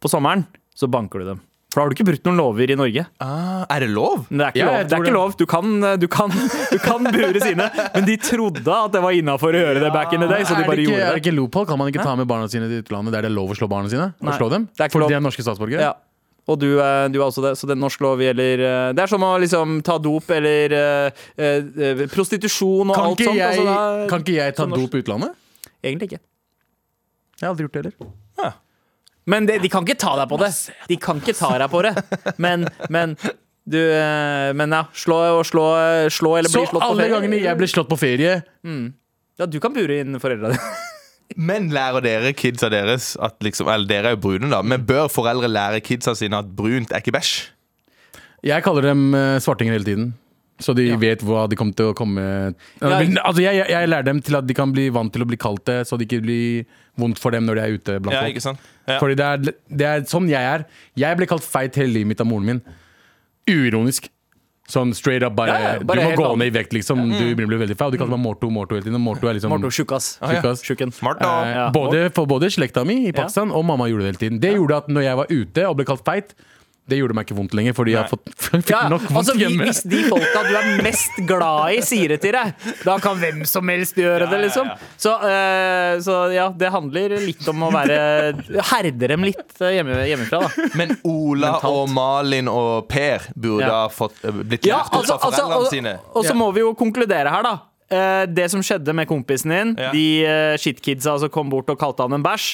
på 0.00 0.12
sommeren, 0.12 0.44
så 0.76 0.88
banker 0.90 1.24
du 1.24 1.32
dem. 1.32 1.46
For 1.70 1.78
da 1.78 1.84
har 1.84 1.90
du 1.92 1.94
ikke 1.94 2.06
brutt 2.08 2.24
noen 2.26 2.38
lover 2.40 2.70
i 2.74 2.74
Norge. 2.74 3.04
Ah, 3.22 3.62
er 3.70 3.84
det 3.84 3.90
lov? 3.94 4.24
Det 4.26 4.40
er 4.42 4.48
ikke 4.50 4.58
Ja, 4.58 4.66
lov. 4.66 4.78
Det 4.90 4.96
er 4.96 5.04
ikke 5.04 5.12
lov. 5.14 5.34
Du 5.38 5.44
kan, 5.46 5.80
du 6.02 6.06
kan, 6.10 6.32
du 6.72 6.78
kan 6.82 7.04
bure 7.14 7.40
sine, 7.44 7.68
men 7.94 8.04
de 8.08 8.16
trodde 8.18 8.66
at 8.74 8.90
det 8.96 9.02
var 9.04 9.14
innafor 9.14 9.54
å 9.54 9.60
gjøre 9.62 9.84
det 9.84 9.92
back 9.94 10.12
in 10.16 10.24
the 10.24 10.26
day, 10.32 10.42
så 10.42 10.56
de 10.58 10.64
er, 10.64 10.66
bare 10.66 10.80
det 10.80 10.84
ikke, 10.88 10.90
gjorde 10.96 11.06
er 11.06 11.14
det. 11.14 11.20
det 11.20 11.24
ikke 11.26 11.36
loophole? 11.38 11.68
Kan 11.70 11.78
man 11.78 11.92
ikke 11.92 12.02
ta 12.02 12.16
med 12.18 12.26
barna 12.30 12.48
sine 12.50 12.66
til 12.72 12.82
utlandet 12.82 13.14
der 13.14 13.22
det 13.22 13.30
er 13.30 13.36
lov 13.38 13.54
å 13.54 13.58
slå 13.60 13.68
barna 13.70 13.86
sine? 13.92 14.08
Nei, 14.18 14.32
og 14.34 14.38
slå 14.40 14.48
dem? 14.50 14.66
det 14.74 14.82
er 14.82 14.90
ikke 14.90 14.96
Fordi 14.98 15.04
lov. 15.06 15.12
de 15.14 15.18
er 15.20 15.24
norske 15.28 15.44
statsborgere? 15.46 15.86
Ja. 15.86 15.92
Og 16.50 16.58
du, 16.58 16.66
eh, 16.82 17.06
du 17.14 17.20
er 17.20 17.26
også 17.28 17.44
det, 17.44 17.52
så 17.60 17.68
den 17.70 17.78
norsk 17.78 18.00
lov 18.02 18.18
gjelder 18.24 18.62
eh, 18.66 18.86
Det 18.98 19.02
er 19.04 19.10
som 19.12 19.22
å 19.22 19.28
liksom 19.38 19.76
ta 19.86 19.98
dop 20.02 20.30
eller 20.34 20.72
eh, 20.74 21.20
eh, 21.38 22.02
prostitusjon 22.10 22.90
og 22.90 22.96
Kan, 22.98 23.12
alt 23.12 23.22
sånt. 23.22 23.36
jeg, 23.38 23.46
altså, 23.46 23.66
da- 23.68 24.08
kan 24.10 24.24
ikke 24.24 24.34
jeg 24.40 24.56
ta 24.58 24.66
dop 24.66 24.96
i 24.98 25.02
utlandet? 25.04 25.36
Egentlig 25.84 26.10
ikke. 26.10 26.18
Jeg 27.38 27.46
har 27.46 27.52
aldri 27.54 27.68
gjort 27.68 27.78
det 27.78 27.84
heller. 27.94 28.10
Men 29.26 29.46
det, 29.46 29.58
de 29.62 29.68
kan 29.68 29.84
ikke 29.84 29.98
ta 30.00 30.14
deg 30.16 30.30
på 30.30 30.38
det. 30.40 30.50
De 30.88 30.96
kan 31.00 31.20
ikke 31.20 31.34
ta 31.36 31.50
deg 31.60 31.70
på 31.72 31.82
det. 31.84 31.92
Men, 32.40 32.64
men 32.88 33.16
du 33.70 33.78
eh, 33.78 34.52
Men 34.56 34.72
ja, 34.72 34.84
slå 34.96 35.18
og 35.40 35.44
slå, 35.46 35.66
slå 36.10 36.36
eller 36.38 36.50
Så 36.50 36.62
bli 36.62 36.70
slått 36.70 36.80
på 36.80 36.86
alle 36.88 37.04
ferie. 37.04 37.14
gangene 37.16 37.42
jeg 37.42 37.58
blir 37.60 37.70
slått 37.70 37.90
på 37.90 37.98
ferie 38.00 38.38
Ja, 39.40 39.46
du 39.46 39.60
kan 39.62 39.74
bure 39.76 40.00
inn 40.02 40.16
foreldra 40.20 40.54
dine. 40.54 40.72
Men 41.50 41.68
lærer 41.70 42.02
dere 42.02 42.32
kidsa 42.34 42.66
deres 42.72 43.12
at 43.22 43.36
liksom, 43.44 43.68
Eller 43.70 43.86
dere 43.86 44.10
er 44.10 44.16
jo 44.16 44.22
brune, 44.24 44.48
da. 44.50 44.62
Men 44.66 44.82
bør 44.88 45.06
foreldre 45.12 45.46
lære 45.48 45.78
kidsa 45.86 46.16
sine 46.18 46.40
at 46.42 46.48
brunt 46.58 46.90
er 46.90 47.04
ikke 47.04 47.14
bæsj? 47.14 47.36
Jeg 48.50 48.64
kaller 48.64 48.88
dem 48.90 49.12
eh, 49.14 49.36
svartinger 49.42 49.76
hele 49.76 49.86
tiden. 49.86 50.10
Så 50.60 50.74
de 50.76 50.84
vet 51.00 51.22
hva 51.24 51.46
de 51.48 51.56
kommer 51.56 51.74
til 51.74 51.90
å 51.90 51.94
komme 51.96 52.20
Ja. 52.80 53.00
Altså 53.24 53.40
jeg, 53.42 53.64
jeg, 53.70 53.88
lærer 53.88 54.04
dem 54.04 54.20
til 54.20 54.36
at 54.36 54.46
de 54.46 54.54
kan 54.54 54.72
bli 54.72 54.88
vant 54.92 55.12
til 55.12 55.24
å 55.24 55.28
bli 55.28 55.38
kalt 55.40 55.64
det, 55.64 55.86
så 55.88 55.96
det 55.98 56.06
ikke 56.08 56.20
blir 56.22 56.64
vondt 57.00 57.18
for 57.18 57.32
dem 57.32 57.46
når 57.48 57.56
de 57.56 57.60
er 57.64 57.76
ute 57.78 57.98
blant 58.04 58.14
Ja, 58.14 58.22
folk. 58.26 58.34
ikke 58.36 58.44
sant? 58.44 58.58
Ja. 58.86 58.98
Fordi 59.00 59.16
det 59.16 59.24
er, 59.26 59.54
det 59.80 59.86
er 59.86 60.00
sånn 60.10 60.28
jeg 60.28 60.42
er. 60.54 60.66
Jeg 61.00 61.16
ble 61.16 61.26
kalt 61.30 61.42
feit 61.46 61.74
hele 61.80 61.92
livet 61.94 62.12
mitt 62.12 62.20
av 62.20 62.28
moren 62.28 62.44
min. 62.46 62.62
uironisk. 63.48 64.08
Sånn 64.70 64.92
straight 64.94 65.24
up, 65.26 65.34
bare, 65.34 65.50
Ja, 65.50 65.72
ja, 65.74 65.78
bare 65.82 65.98
Du 65.98 66.06
må 66.06 66.10
gå 66.14 66.22
vanlig. 66.28 66.38
ned 66.38 66.46
i 66.54 66.58
vekt, 66.60 66.72
liksom. 66.76 67.00
Du 67.10 67.34
blir 67.34 67.48
veldig 67.58 67.74
feit. 67.74 67.78
flau. 67.78 67.90
De 67.90 67.98
kaller 67.98 68.10
meg 68.14 68.20
Morto 68.22 68.50
Morto 68.50 68.76
hele 68.76 68.84
tiden. 68.84 69.00
Morto 69.02 69.26
er 69.26 69.34
liksom 69.34 69.50
Morto 69.50 69.66
tjukkas. 69.66 70.18
ja. 70.22 70.54
Smart, 70.90 71.18
da. 71.18 71.42
Eh, 71.42 71.54
Ja. 71.54 71.70
både, 71.72 72.12
for 72.14 72.26
både 72.26 72.46
slekta 72.46 72.84
mi 72.86 73.08
i 73.08 73.12
Pakistan 73.12 73.50
og 73.50 73.64
mamma 73.64 73.88
gjorde 73.88 74.04
det 74.06 74.14
hele 74.14 74.30
tiden. 74.30 74.38
Det 74.40 74.54
gjorde 74.54 74.76
at 74.76 74.86
når 74.88 75.02
jeg 75.02 75.16
var 75.16 75.26
ute 75.28 75.68
og 75.68 75.76
ble 75.76 75.84
kalt 75.86 76.04
feit, 76.04 76.34
det 76.90 76.98
gjorde 77.00 77.14
meg 77.16 77.26
ikke 77.28 77.36
vondt 77.38 77.54
lenger, 77.56 77.74
fordi 77.78 77.94
jeg 77.94 78.02
har 78.02 78.10
fått 78.10 78.28
fikk 78.50 78.70
Ja, 78.74 78.80
nok 78.92 79.04
vondt 79.06 79.20
altså, 79.22 79.34
vi- 79.38 79.44
hjemme. 79.46 79.66
hvis 79.70 79.82
de 79.88 80.02
folka 80.10 80.42
du 80.48 80.52
er 80.58 80.68
mest 80.84 81.20
glad 81.28 81.76
i, 81.76 81.80
sier 81.86 82.12
det 82.14 82.20
til 82.24 82.34
deg, 82.36 82.52
da 82.84 82.96
kan 83.02 83.16
hvem 83.22 83.44
som 83.48 83.68
helst 83.72 83.96
gjøre 84.00 84.28
det, 84.30 84.40
liksom. 84.46 84.68
Så, 85.00 85.14
uh, 85.22 85.94
så 86.04 86.18
ja, 86.34 86.48
det 86.52 86.70
handler 86.74 87.16
litt 87.22 87.46
om 87.50 87.62
å 87.68 87.70
være 87.74 88.00
Herde 88.72 89.08
dem 89.14 89.24
litt 89.26 89.56
eh, 89.62 89.76
hjemme, 89.78 89.96
hjemmefra, 90.10 90.42
da. 90.44 90.68
Men 90.78 90.96
Ola 91.06 91.54
Mentalt. 91.54 91.64
og 91.70 91.90
Malin 91.94 92.48
og 92.50 92.88
Per 92.90 93.30
burde 93.34 93.66
Ja. 93.66 93.82
ha 93.84 93.88
fått, 93.92 94.18
eh, 94.24 94.30
blitt 94.42 94.66
Ja, 94.66 94.82
lært 94.82 94.92
opp 94.92 95.00
altså, 95.00 95.14
av 95.14 95.26
altså, 95.30 95.48
og, 95.60 95.66
sine. 95.72 95.96
og 96.14 96.24
så 96.24 96.32
Ja. 96.34 96.38
må 96.42 96.50
vi 96.54 96.60
jo 96.64 96.74
konkludere 96.74 97.30
her, 97.30 97.42
da. 97.46 97.56
Uh, 97.90 98.24
det 98.30 98.44
som 98.52 98.60
skjedde 98.62 98.92
med 98.94 99.08
kompisen 99.10 99.50
din, 99.50 99.72
Ja. 99.78 99.90
de 99.90 100.04
uh, 100.24 100.56
shitkidsa 100.62 101.18
som 101.18 101.28
kom 101.28 101.50
bort 101.50 101.68
og 101.72 101.78
kalte 101.78 102.04
han 102.06 102.12
en 102.14 102.22
bæsj. 102.22 102.52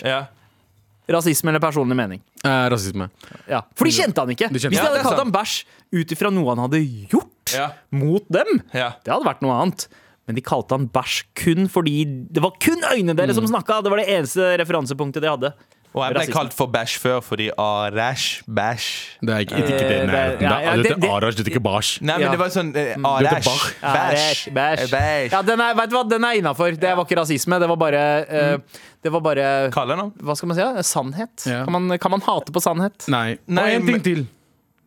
Rasisme 1.09 1.53
eller 1.53 1.63
personlig 1.63 1.95
mening? 1.97 2.21
Eh, 2.45 2.65
rasisme. 2.73 3.09
Ja. 3.49 3.61
For 3.79 3.87
de 3.87 3.93
kjente 3.95 4.19
han 4.25 4.33
ikke. 4.35 4.49
De 4.51 4.59
kjente 4.59 4.75
Hvis 4.75 4.81
de 4.81 4.87
hadde 4.89 4.99
Ja, 4.99 5.03
kalt 5.07 5.19
ham 5.21 5.31
han 5.31 5.37
bæsj 5.37 5.65
ut 5.95 6.15
ifra 6.17 6.33
noe 6.35 6.49
han 6.55 6.65
hadde 6.67 6.81
gjort 7.13 7.53
Ja. 7.55 7.69
mot 7.95 8.27
dem, 8.29 8.63
Ja. 8.75 8.91
det 9.05 9.13
hadde 9.15 9.25
vært 9.29 9.43
noe 9.43 9.55
annet. 9.63 9.87
Men 10.27 10.35
de 10.35 10.43
kalte 10.43 10.75
han 10.75 10.89
bæsj 10.89 11.23
kun 11.39 11.69
fordi 11.71 12.27
det 12.33 12.43
var 12.43 12.51
kun 12.59 12.83
øynene 12.91 13.15
deres 13.15 13.37
som 13.39 13.47
snakka. 13.47 13.83
Det 13.85 13.91
var 13.91 13.99
det 14.03 14.09
eneste 14.09 14.59
referansepunktet 14.59 15.23
de 15.23 15.29
hadde. 15.31 15.53
Og 15.97 16.03
jeg 16.05 16.13
ble 16.13 16.21
Rasisme. 16.21 16.35
kalt 16.37 16.53
for 16.53 16.67
bæsj 16.69 16.95
før 17.01 17.21
fordi 17.25 17.47
Arash, 17.57 18.43
bæsj 18.45 18.87
Det 19.25 19.31
er 19.33 19.39
ikke, 19.47 19.57
ikke 19.57 19.69
det 19.79 19.87
Eh, 19.97 20.07
nærheten. 20.07 20.39
det- 20.39 20.43
ja, 20.45 20.59
ja, 20.61 20.77
Det 20.77 20.85
det- 20.85 21.05
er 21.09 21.15
Arash, 21.17 21.37
det 21.39 21.47
er 21.47 21.51
ikke 21.55 21.63
bæsj. 21.65 22.01
Nei, 22.03 22.19
men 22.19 22.31
det 22.31 22.39
var 22.39 22.49
sånn 22.53 22.77
eh, 22.77 22.83
er 22.93 23.07
Arash, 23.07 24.51
bæsj. 24.53 24.83
eh, 24.83 24.91
bæsj. 24.93 25.33
Ja, 25.33 25.41
den 25.43 25.61
er, 25.61 25.75
vet 25.75 25.91
du 25.91 25.97
hva, 25.97 26.05
den 26.11 26.25
er 26.25 26.33
innafor. 26.37 26.71
Det 26.79 26.93
var 26.97 27.05
ikke 27.05 27.17
rasisme. 27.17 27.59
Det 27.61 27.69
var 27.69 27.77
bare 27.77 28.05
uh, 28.29 28.59
Det 29.03 29.13
var 29.13 29.21
bare. 29.21 29.71
Hva 29.71 30.37
skal 30.37 30.49
man 30.49 30.57
si? 30.57 30.61
ja? 30.63 30.83
Sannhet. 30.83 31.47
Ja. 31.47 31.65
Kan, 31.65 31.73
man, 31.73 31.99
kan 31.99 32.11
man 32.11 32.21
hate 32.21 32.53
på 32.53 32.61
sannhet? 32.61 33.09
Nei. 33.09 33.39
Nei, 33.49 33.63
og 33.63 33.81
en 33.81 33.87
ting 33.87 34.03
til. 34.05 34.27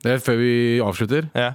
Det 0.03 0.11
er 0.13 0.17
før 0.19 0.37
vi 0.37 0.79
avslutter. 0.79 1.29
Ja. 1.35 1.53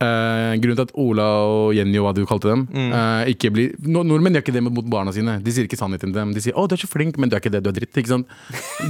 Eh, 0.00 0.54
grunnen 0.56 0.78
til 0.78 0.86
at 0.86 0.92
Ola 0.96 1.24
og 1.44 1.74
Jenny 1.76 1.98
og 2.00 2.06
hva 2.06 2.12
du 2.16 2.22
kalte 2.24 2.48
dem 2.48 2.62
Mm. 2.72 2.92
uh, 2.94 3.24
ikke 3.28 3.50
blir, 3.52 3.74
no, 3.84 4.00
Nordmenn 4.02 4.32
gjør 4.32 4.44
ikke 4.46 4.54
det 4.56 4.62
mot 4.64 4.86
barna 4.88 5.12
sine. 5.12 5.34
De 5.44 5.52
sier 5.52 5.66
ikke 5.68 5.76
sannheten 5.76 6.08
til 6.08 6.16
dem. 6.16 6.32
De 6.32 6.40
sier 6.40 6.54
'Å, 6.56 6.64
du 6.66 6.72
er 6.74 6.80
så 6.80 6.88
flink', 6.88 7.18
men 7.18 7.28
du 7.28 7.36
er 7.36 7.40
ikke 7.40 7.52
det. 7.52 7.62
Du 7.62 7.68
er 7.68 7.76
dritt. 7.76 7.92
Ikke 7.92 8.08
sant? 8.08 8.26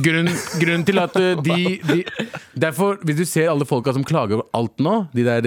Grunnen, 0.05 0.31
grunnen 0.63 0.87
til 0.87 0.99
at 1.03 1.17
uh, 1.19 1.35
de, 1.43 1.81
de 1.83 2.05
Derfor, 2.55 3.03
hvis 3.03 3.17
du 3.17 3.25
ser 3.25 3.51
alle 3.51 3.67
folka 3.67 3.93
som 3.93 4.05
klager 4.05 4.39
over 4.39 4.47
alt 4.55 4.79
nå, 4.79 5.09
de 5.13 5.25
der 5.27 5.43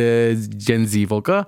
Gen 0.60 0.86
Z-folka, 0.86 1.46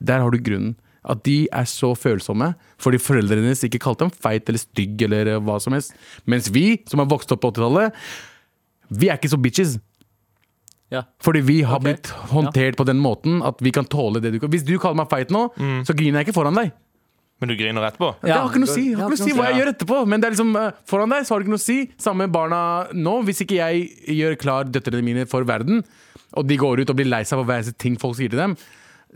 der 0.00 0.20
har 0.24 0.30
du 0.30 0.38
grunnen. 0.38 0.76
At 1.04 1.22
de 1.24 1.46
er 1.52 1.64
så 1.64 1.92
følsomme 1.96 2.54
fordi 2.80 2.98
foreldrene 3.00 3.48
deres 3.48 3.64
ikke 3.64 3.80
kalte 3.80 4.04
dem 4.06 4.10
feit 4.12 4.48
eller 4.48 4.58
stygg 4.60 5.02
eller 5.02 5.38
hva 5.40 5.58
som 5.60 5.72
helst. 5.76 5.92
Mens 6.26 6.48
vi, 6.52 6.80
som 6.88 7.00
har 7.00 7.08
vokst 7.08 7.32
opp 7.32 7.40
på 7.44 7.52
80-tallet, 7.52 7.92
vi 8.90 9.08
er 9.08 9.16
ikke 9.18 9.28
så 9.32 9.36
bitches. 9.40 9.76
Ja. 10.92 11.04
Fordi 11.20 11.42
vi 11.44 11.60
har 11.68 11.80
okay. 11.80 11.92
blitt 11.92 12.12
håndtert 12.32 12.78
på 12.78 12.86
den 12.88 13.00
måten 13.02 13.42
at 13.44 13.60
vi 13.60 13.72
kan 13.76 13.88
tåle 13.88 14.22
det 14.24 14.32
du 14.32 14.38
kan. 14.40 14.52
Hvis 14.52 14.64
du 14.64 14.78
kaller 14.80 15.02
meg 15.02 15.10
feit 15.12 15.32
nå, 15.34 15.48
så 15.84 15.96
griner 15.96 16.22
jeg 16.22 16.30
ikke 16.30 16.38
foran 16.40 16.56
deg. 16.56 16.72
Men 17.38 17.52
du 17.52 17.54
griner 17.54 17.84
etterpå? 17.86 18.08
Det 18.24 18.34
har 18.34 18.48
ikke 18.48 18.60
noe 18.64 18.70
å 18.70 18.74
si, 18.74 18.84
har 18.98 19.04
ikke 19.06 19.14
noe 19.14 19.20
å 19.20 19.28
si 19.28 19.34
hva 19.36 19.46
jeg 19.46 19.60
gjør 19.60 19.68
etterpå. 19.70 19.98
Men 20.10 20.22
det 20.22 20.26
er 20.26 20.34
liksom, 20.34 20.56
eh, 20.58 20.80
foran 20.90 21.12
deg 21.14 21.26
så 21.26 21.34
har 21.34 21.38
det 21.38 21.46
ikke 21.46 21.54
noe 21.54 21.62
å 21.62 21.66
si. 21.68 21.78
Samme 22.02 22.26
med 22.26 22.34
barna 22.34 22.60
nå. 22.90 23.14
Hvis 23.28 23.44
ikke 23.44 23.60
jeg 23.60 23.84
gjør 24.16 24.34
klar 24.42 24.66
døtrene 24.66 25.04
mine 25.06 25.26
for 25.30 25.46
verden, 25.46 25.84
og 26.34 26.48
de 26.48 26.58
går 26.58 26.82
ut 26.82 26.90
og 26.90 26.98
blir 26.98 27.06
lei 27.06 27.22
seg 27.22 27.38
for 27.38 27.46
hver 27.46 27.70
ting 27.78 27.94
folk 28.00 28.18
sier 28.18 28.32
til 28.32 28.42
dem, 28.42 28.56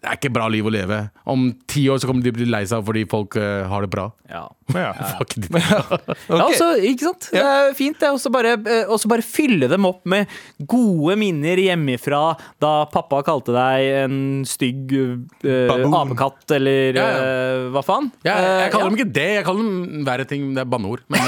det 0.03 0.09
er 0.11 0.17
ikke 0.19 0.33
bra 0.35 0.49
liv 0.51 0.67
å 0.67 0.71
leve. 0.75 0.97
Om 1.31 1.45
ti 1.71 1.85
år 1.87 2.01
så 2.03 2.09
kommer 2.11 2.25
de 2.25 2.33
bli 2.35 2.49
lei 2.51 2.65
seg 2.67 2.83
fordi 2.83 3.05
folk 3.07 3.37
uh, 3.39 3.63
har 3.71 3.85
det 3.85 3.91
bra. 3.93 4.09
Ja. 4.27 4.41
Ja. 4.75 4.89
Fuck 5.13 5.37
it. 5.39 5.45
Ja, 5.55 5.77
også, 6.49 6.73
ikke 6.89 7.07
sant? 7.07 7.29
Det 7.31 7.43
er 7.47 7.77
fint 7.79 8.01
det. 8.01 8.09
Og 8.11 8.19
så 8.19 8.33
bare, 8.35 8.57
eh, 8.59 8.89
og 8.91 8.99
så 8.99 9.07
bare 9.13 9.23
fylle 9.23 9.69
dem 9.71 9.87
opp 9.87 10.01
med 10.11 10.33
gode 10.59 11.15
minner 11.21 11.61
hjemmefra 11.63 12.23
da 12.63 12.73
pappa 12.91 13.21
kalte 13.23 13.55
deg 13.55 13.87
en 14.01 14.17
stygg 14.49 14.91
uh, 14.91 15.71
apekatt, 16.01 16.57
eller 16.57 16.99
Ja, 16.99 17.05
ja. 17.07 17.21
eh, 17.29 17.67
hva 17.77 17.83
faen? 17.87 18.09
Ja, 18.27 18.41
jeg, 18.65 18.73
kaller 18.75 18.91
dem 18.91 18.99
ikke 18.99 19.15
det, 19.21 19.29
jeg 19.37 19.45
kaller 19.47 19.69
dem 19.69 20.09
verre 20.09 20.27
ting. 20.33 20.49
Det 20.57 20.65
er 20.65 20.73
banneord. 20.73 21.05
Men 21.15 21.23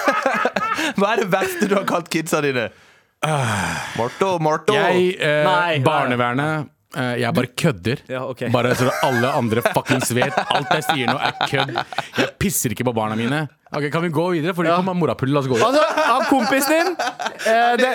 Hva 1.00 1.14
er 1.14 1.22
det 1.22 1.30
verste 1.32 1.70
du 1.70 1.78
har 1.78 1.88
kalt 1.88 2.12
kidsa 2.12 2.42
dine? 2.44 2.66
Morto, 3.96 4.34
Morto. 4.40 4.76
jeg 4.76 5.16
Nei. 5.48 5.80
Barnevernet 5.84 6.68
Jeg 6.90 7.30
bare 7.36 7.46
kødder. 7.54 8.00
Ja, 8.10 8.24
okay. 8.26 8.48
Bare 8.50 8.74
så 8.74 8.90
alle 9.06 9.28
andre 9.38 9.62
fuckings 9.62 10.10
vet. 10.16 10.34
Alt 10.50 10.72
jeg 10.74 10.86
sier 10.88 11.12
nå, 11.12 11.18
er 11.22 11.36
kødd. 11.46 11.76
Jeg 12.18 12.32
pisser 12.42 12.74
ikke 12.74 12.86
på 12.88 12.94
barna 12.96 13.14
mine. 13.18 13.44
Ok, 13.70 13.86
Kan 13.92 14.02
vi 14.02 14.08
gå 14.10 14.24
videre? 14.34 14.54
Fordi 14.54 14.72
ja. 14.72 14.76
kom 14.80 14.90
morapull. 14.98 15.30
La 15.30 15.38
oss 15.42 15.46
gå 15.46 15.54
videre. 15.54 15.70
Altså, 15.70 16.04
han 16.10 16.24
kompisen 16.26 16.74
din 16.74 16.90
eh, 17.46 17.76
det, 17.78 17.90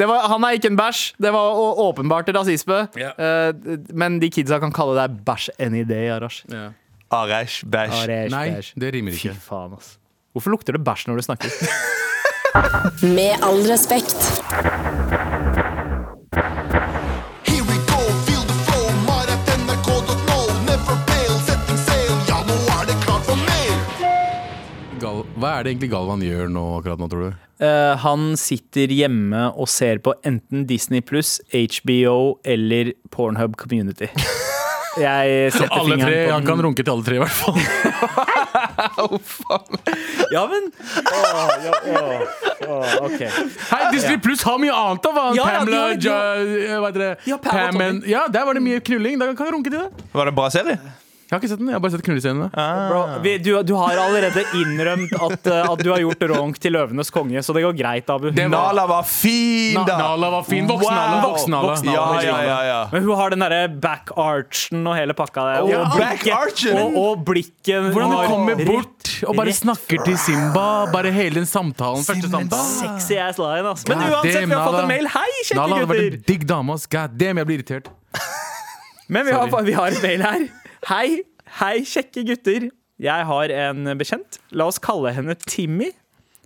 det 0.00 0.08
var, 0.10 0.26
Han 0.32 0.42
er 0.48 0.58
ikke 0.58 0.72
en 0.72 0.78
bæsj. 0.80 1.04
Det 1.22 1.32
var 1.34 1.62
åpenbart 1.86 2.32
rasisme. 2.34 2.80
Ja. 2.98 3.12
Eh, 3.14 3.78
men 3.94 4.18
de 4.22 4.30
kidsa 4.34 4.58
kan 4.62 4.74
kalle 4.74 4.98
deg 4.98 5.22
bæsj 5.26 5.52
any 5.62 5.84
day, 5.86 6.10
Arash. 6.10 6.42
Ja. 6.50 6.70
Arash, 7.14 7.62
bæsj. 7.68 8.06
Nei, 8.32 8.46
bash. 8.56 8.74
det 8.74 8.94
rimer 8.96 9.14
Fy 9.14 9.28
ikke. 9.30 9.38
faen, 9.46 9.76
ass. 9.78 9.98
Hvorfor 10.34 10.56
lukter 10.56 10.74
det 10.78 10.82
bæsj 10.82 11.06
når 11.10 11.22
du 11.22 11.28
snakker? 11.30 11.54
Med 13.16 13.38
all 13.46 13.62
respekt. 13.70 15.30
Hva 25.42 25.56
er 25.58 25.64
det 25.66 25.72
egentlig 25.74 25.90
Galvan 25.90 26.20
gjør 26.22 26.50
nå 26.54 26.62
akkurat 26.78 27.00
nå, 27.02 27.08
tror 27.10 27.22
du? 27.26 27.40
Uh, 27.62 27.94
han 28.02 28.32
sitter 28.38 28.90
hjemme 28.94 29.48
og 29.58 29.68
ser 29.70 29.98
på 30.02 30.14
enten 30.26 30.64
Disney 30.70 31.02
pluss, 31.02 31.36
HBO 31.52 32.38
eller 32.46 32.92
Pornhub 33.14 33.56
Community. 33.58 34.06
Jeg 35.00 35.52
setter 35.54 35.70
Alle 35.72 35.94
fingeren 35.96 36.04
tre, 36.04 36.16
på 36.26 36.32
Han 36.34 36.42
den- 36.42 36.48
kan 36.50 36.62
runke 36.66 36.82
til 36.84 36.92
alle 36.92 37.04
tre, 37.06 37.14
i 37.16 37.22
hvert 37.22 37.32
fall. 37.32 37.56
Ja, 40.32 40.42
men 40.50 40.66
Åh, 41.12 41.50
ja, 41.64 41.72
åh, 42.68 43.04
OK. 43.06 43.20
Hei, 43.70 43.80
Disney 43.92 44.18
Pluss 44.20 44.42
har 44.46 44.58
mye 44.60 44.72
annet, 44.74 45.02
da! 45.04 45.12
Hva? 45.16 45.24
Ja, 45.36 45.46
ja, 45.48 45.60
Pamela, 45.60 45.82
ja, 45.96 46.80
hva 46.80 46.90
heter 46.90 47.02
det? 47.04 47.10
Ja, 47.30 47.38
Pam 47.44 47.56
og 47.56 47.78
Tommy. 47.78 48.10
ja, 48.10 48.22
der 48.32 48.44
var 48.48 48.58
det 48.58 48.62
mye 48.64 48.80
knulling. 48.84 49.18
Da 49.20 49.30
kan 49.32 49.48
jeg 49.48 49.54
runke 49.56 49.72
til 49.72 49.78
det. 49.80 50.06
Var 50.12 50.28
det 50.28 50.32
en 50.34 50.38
bra 50.38 50.48
serie? 50.52 50.76
Jeg 51.32 51.38
har 51.38 51.40
ikke 51.46 51.48
sett 51.48 51.60
den, 51.62 51.68
jeg 51.72 51.76
har 51.78 51.80
bare 51.80 51.92
sett 51.94 52.02
knullescenene. 52.04 52.46
Ah. 52.60 53.14
vi, 53.24 53.30
du, 53.40 53.54
du 53.64 53.70
har 53.80 53.96
allerede 54.02 54.42
innrømt 54.58 55.14
at, 55.16 55.46
eh, 55.48 55.70
at 55.72 55.80
du 55.80 55.88
har 55.88 56.02
gjort 56.02 56.24
ronk 56.28 56.58
til 56.60 56.74
Løvenes 56.76 57.08
konge, 57.14 57.40
så 57.40 57.54
det 57.56 57.62
går 57.64 57.72
greit, 57.78 58.10
Abu. 58.12 58.26
Nala 58.36 58.84
var 58.90 59.06
fin, 59.08 59.78
da! 59.88 59.94
Nala 59.96 60.28
var 60.34 60.44
fin. 60.44 60.68
Voksen-Nala. 60.68 61.22
Wow. 61.22 61.30
Voksen-Nala. 61.30 61.78
Ja, 61.88 62.04
ja, 62.20 62.36
ja, 62.44 62.58
ja. 62.68 62.76
Men 62.92 63.06
hun 63.08 63.16
har 63.16 63.32
den 63.32 63.40
derre 63.46 63.62
back-archen 63.80 64.84
og 64.84 64.98
hele 64.98 65.16
pakka 65.16 65.46
der. 65.48 65.64
Og, 65.64 65.72
Ja, 65.72 65.80
blikket, 65.96 66.68
og, 66.76 67.00
og 67.00 67.24
blikket 67.32 67.88
Hvordan 67.96 68.12
hun 68.12 68.28
kommer 68.28 68.60
rett- 68.60 68.68
bort 68.68 69.12
og 69.32 69.36
bare 69.40 69.56
snakker 69.56 70.04
til 70.04 70.20
Simba. 70.20 70.68
Bare 70.92 71.16
hele 71.16 71.40
den 71.40 71.48
samtalen. 71.48 72.04
Første 72.04 72.28
samtalen. 72.28 72.72
Sexy 72.76 73.16
ass 73.24 73.40
line, 73.40 73.72
ass. 73.72 73.88
Men 73.88 74.04
uansett, 74.04 74.36
damn, 74.36 74.52
vi 74.52 74.60
har 74.60 74.68
fått 74.68 74.82
en 74.84 74.90
mail. 74.92 75.08
Hei, 75.16 75.28
kjekke 75.46 75.56
gutter! 75.56 75.62
Nala 75.64 75.80
hadde 75.80 75.94
vært 75.96 76.18
en 76.20 76.24
digg 76.28 76.46
dame. 76.52 76.76
ass. 76.76 76.84
God 76.92 77.16
damn, 77.16 77.40
jeg 77.40 77.48
blir 77.48 77.62
irritert. 77.62 77.88
Men 79.08 79.24
vi 79.26 79.32
har, 79.32 79.62
vi 79.64 79.72
har 79.80 79.96
en 79.96 80.04
mail 80.04 80.28
her. 80.28 80.50
Hei, 80.82 81.20
hei, 81.60 81.84
kjekke 81.86 82.24
gutter. 82.26 82.64
Jeg 83.02 83.26
har 83.28 83.52
en 83.54 83.92
bekjent. 84.00 84.40
La 84.50 84.66
oss 84.66 84.80
kalle 84.82 85.12
henne 85.14 85.36
Timmy. 85.46 85.92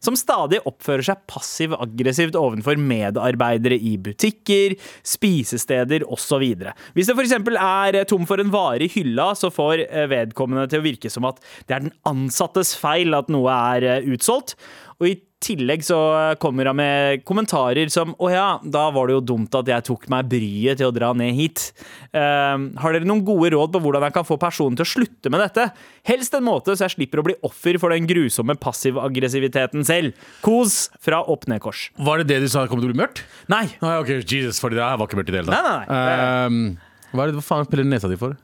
Som 0.04 0.12
stadig 0.20 0.58
oppfører 0.68 1.06
seg 1.06 1.22
passiv-aggressivt 1.32 2.36
overfor 2.36 2.76
medarbeidere 2.76 3.78
i 3.80 3.94
butikker, 3.96 4.74
spisesteder 5.08 6.04
osv. 6.04 6.44
Hvis 6.92 7.08
det 7.08 7.16
f.eks. 7.16 7.32
er 7.32 7.98
tom 8.04 8.28
for 8.28 8.44
en 8.44 8.52
vare 8.52 8.84
i 8.84 8.92
hylla, 8.92 9.30
så 9.40 9.48
får 9.48 9.86
eh, 9.86 10.04
vedkommende 10.12 10.68
til 10.68 10.84
å 10.84 10.86
virke 10.90 11.10
som 11.10 11.24
at 11.30 11.40
det 11.64 11.78
er 11.78 11.86
den 11.88 11.96
ansattes 12.06 12.74
feil 12.76 13.16
at 13.16 13.32
noe 13.32 13.56
er 13.72 13.88
eh, 13.88 14.12
utsolgt. 14.12 14.52
Og 15.00 15.14
i 15.14 15.16
tillegg 15.44 15.84
så 15.84 15.98
kommer 16.40 16.70
han 16.70 16.78
med 16.78 17.24
kommentarer 17.28 17.90
som 17.92 18.14
Å 18.16 18.30
ja, 18.32 18.46
da 18.64 18.86
var 18.94 19.08
det 19.08 19.16
jo 19.18 19.24
dumt 19.34 19.54
at 19.58 19.68
jeg 19.68 19.84
tok 19.88 20.06
meg 20.12 20.28
bryet 20.30 20.80
til 20.80 20.88
å 20.88 20.94
dra 20.94 21.12
ned 21.16 21.34
hit. 21.36 21.68
Eh, 22.16 22.54
har 22.80 22.96
dere 22.96 23.08
noen 23.08 23.24
gode 23.26 23.52
råd 23.54 23.74
på 23.74 23.82
hvordan 23.84 24.06
jeg 24.08 24.16
kan 24.16 24.26
få 24.28 24.38
personen 24.40 24.78
til 24.78 24.86
å 24.86 24.92
slutte 24.94 25.32
med 25.32 25.44
dette? 25.44 25.68
Helst 26.08 26.36
en 26.36 26.46
måte 26.46 26.74
så 26.74 26.86
jeg 26.86 26.96
slipper 26.96 27.22
å 27.22 27.26
bli 27.28 27.36
offer 27.46 27.78
for 27.82 27.94
den 27.94 28.08
grusomme 28.08 28.56
passiv-aggressiviteten 28.60 29.86
selv. 29.86 30.16
Kos 30.44 30.86
fra 31.04 31.22
opp-ned-kors. 31.22 31.90
Var 32.00 32.22
det 32.22 32.30
det 32.32 32.42
du 32.46 32.50
sa 32.52 32.66
kom 32.70 32.80
til 32.80 32.90
å 32.90 32.94
bli 32.94 33.02
mørkt? 33.02 33.24
Nei. 33.52 33.66
Nei, 33.82 33.94
ok, 34.00 34.16
Jesus, 34.24 34.60
for 34.62 34.72
det 34.72 34.82
her 34.82 34.98
var 34.98 35.10
ikke 35.10 35.20
mørkt 35.20 35.32
i 35.32 35.36
det 35.36 35.44
hele 35.44 35.52
tatt. 35.52 35.68
Nei, 35.68 35.78
nei, 35.84 36.02
nei. 36.06 36.26
Ehm, 36.46 37.06
hva, 37.12 37.26
er 37.26 37.30
det, 37.30 37.38
hva 37.38 37.46
faen 37.46 37.70
piller 37.70 37.88
nesa 37.88 38.10
di 38.10 38.18
for? 38.20 38.36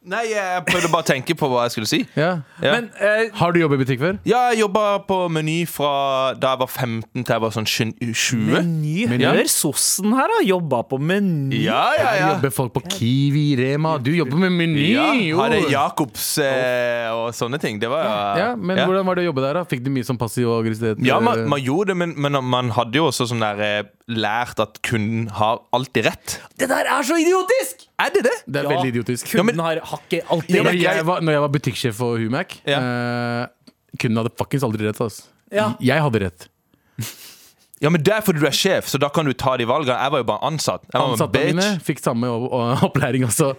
Nei, 0.00 0.22
jeg 0.32 0.62
prøvde 0.64 0.88
bare 0.88 1.04
å 1.04 1.08
tenke 1.10 1.34
på 1.36 1.44
hva 1.52 1.66
jeg 1.66 1.74
skulle 1.74 1.88
si. 1.90 1.98
Ja. 2.16 2.30
Ja. 2.64 2.70
Men 2.72 2.86
eh, 2.96 3.26
Har 3.36 3.52
du 3.52 3.58
jobbet 3.60 3.76
i 3.76 3.82
butikk 3.82 3.98
før? 4.00 4.14
Ja, 4.24 4.46
jeg 4.48 4.62
jobba 4.62 4.84
på 5.04 5.18
Meny 5.28 5.58
fra 5.68 5.90
da 6.40 6.54
jeg 6.54 6.60
var 6.62 6.70
15 6.72 7.04
til 7.20 7.34
jeg 7.34 7.42
var 7.44 7.52
sånn 7.52 7.68
20. 7.68 8.46
Meny, 8.48 8.94
Ja. 9.20 9.34
hør 9.36 9.50
sossen 9.52 10.14
her, 10.16 10.32
da. 10.32 10.38
Jobba 10.48 10.80
på 10.88 10.96
Meny. 10.96 11.60
Ja, 11.66 11.82
ja, 11.98 12.14
ja. 12.16 12.30
jobber 12.32 12.54
folk 12.56 12.72
på 12.78 12.82
Kiwi, 12.96 13.44
Rema. 13.60 13.98
Du 14.00 14.08
jobber 14.16 14.40
med 14.46 14.56
Meny! 14.56 14.86
ja. 14.94 15.10
jo. 15.20 15.36
Hadde 15.42 15.60
Jacobs 15.68 16.30
eh, 16.46 17.10
og 17.12 17.34
sånne 17.36 17.60
ting. 17.60 17.76
Det 17.82 17.92
var 17.92 18.08
Ja, 18.40 18.48
men 18.56 18.80
hvordan 18.80 19.04
var 19.10 19.20
det 19.20 19.26
å 19.26 19.30
jobbe 19.34 19.44
der? 19.44 19.60
da? 19.60 19.66
Fikk 19.68 19.84
du 19.84 19.92
mye 19.92 20.08
sånn 20.08 20.18
passiv 20.20 20.48
aggressivitet? 20.56 21.04
Ja, 21.04 21.20
man, 21.20 21.44
man 21.52 21.60
gjorde 21.60 21.92
det, 21.92 22.00
men, 22.06 22.16
men 22.16 22.40
man 22.48 22.72
hadde 22.72 22.96
jo 23.02 23.10
også 23.12 23.28
sånn 23.34 23.44
der 23.44 23.60
eh, 23.68 23.92
lært 24.08 24.64
at 24.64 24.80
kunden 24.86 25.28
har 25.36 25.60
alltid 25.76 26.08
rett. 26.08 26.40
Det 26.56 26.72
der 26.72 26.88
er 26.88 27.04
så 27.04 27.20
idiotisk! 27.20 27.89
Er 28.00 28.10
det 28.14 28.22
det? 28.26 28.36
Det 28.46 28.60
er 28.62 28.68
Ja. 28.68 28.70
veldig 28.76 28.92
idiotisk. 28.94 29.30
Kunden 29.34 29.60
har, 29.60 29.80
har 29.84 30.00
ikke 30.08 30.22
alltid 30.30 30.56
Ja, 30.56 30.62
men 30.66 30.78
jeg 30.80 31.04
var, 31.06 31.20
når 31.20 31.32
jeg 31.36 31.40
var 31.44 31.52
butikksjef 31.56 31.94
for 32.00 32.16
Humac, 32.22 32.56
Ja. 32.66 32.78
uh, 32.80 33.46
kunden 34.00 34.22
hadde 34.22 34.32
fuckings 34.40 34.64
aldri 34.64 34.86
rett. 34.88 35.00
Altså. 35.00 35.26
Ja. 35.52 35.74
Jeg 35.80 36.00
hadde 36.06 36.20
rett. 36.24 36.48
Ja, 37.80 37.88
men 37.88 38.02
Det 38.04 38.12
er 38.12 38.20
fordi 38.20 38.42
du 38.42 38.46
er 38.48 38.52
sjef, 38.56 38.90
så 38.92 38.98
da 39.00 39.08
kan 39.08 39.24
du 39.24 39.32
ta 39.32 39.54
de 39.56 39.64
valgene. 39.64 39.96
Jeg 39.96 40.12
var 40.12 40.20
jo 40.20 40.26
bare 40.28 40.44
ansatt. 40.44 40.82
Jeg 40.92 41.00
Ansatte 41.00 41.44
mine 41.48 41.68
fikk 41.80 42.02
samme 42.04 42.28
opplæring. 42.86 43.24
Altså. 43.24 43.54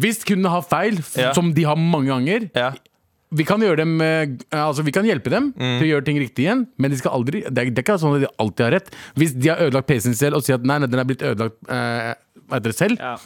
Hvis 0.00 0.22
kundene 0.24 0.48
har 0.54 0.62
feil, 0.64 0.96
Ja. 1.16 1.32
som 1.36 1.52
de 1.52 1.64
har 1.68 1.76
mange 1.76 2.08
ganger 2.08 2.48
Ja. 2.56 2.70
vi 3.30 3.44
kan, 3.44 3.60
gjøre 3.60 3.76
dem, 3.76 4.00
eh, 4.00 4.26
altså, 4.50 4.82
vi 4.82 4.90
kan 4.90 5.04
hjelpe 5.04 5.28
dem 5.30 5.52
Mm. 5.52 5.78
til 5.78 5.86
å 5.86 5.90
gjøre 5.92 6.04
ting 6.06 6.16
riktig 6.18 6.46
igjen, 6.48 6.66
men 6.78 6.90
de 6.90 6.96
skal 6.96 7.12
aldri, 7.12 7.42
det, 7.44 7.58
er, 7.58 7.70
det 7.70 7.78
er 7.78 7.84
ikke 7.84 7.98
sånn 8.00 8.16
at 8.16 8.24
de 8.24 8.32
alltid 8.40 8.64
har 8.64 8.72
rett. 8.80 8.90
Hvis 9.14 9.34
de 9.38 9.48
har 9.52 9.58
ødelagt 9.60 9.86
PC-en 9.86 10.14
selv 10.16 10.36
og 10.36 10.42
sier 10.42 10.54
at 10.56 10.64
nei, 10.64 10.78
nei, 10.78 10.86
den 10.88 10.98
er 10.98 11.04
blitt 11.04 11.22
ødelagt 11.22 11.60
eh, 11.68 12.14
hva 12.50 12.58
dere 12.60 12.72
det 12.74 12.78
selv, 12.78 12.98
Ja. 13.00 13.16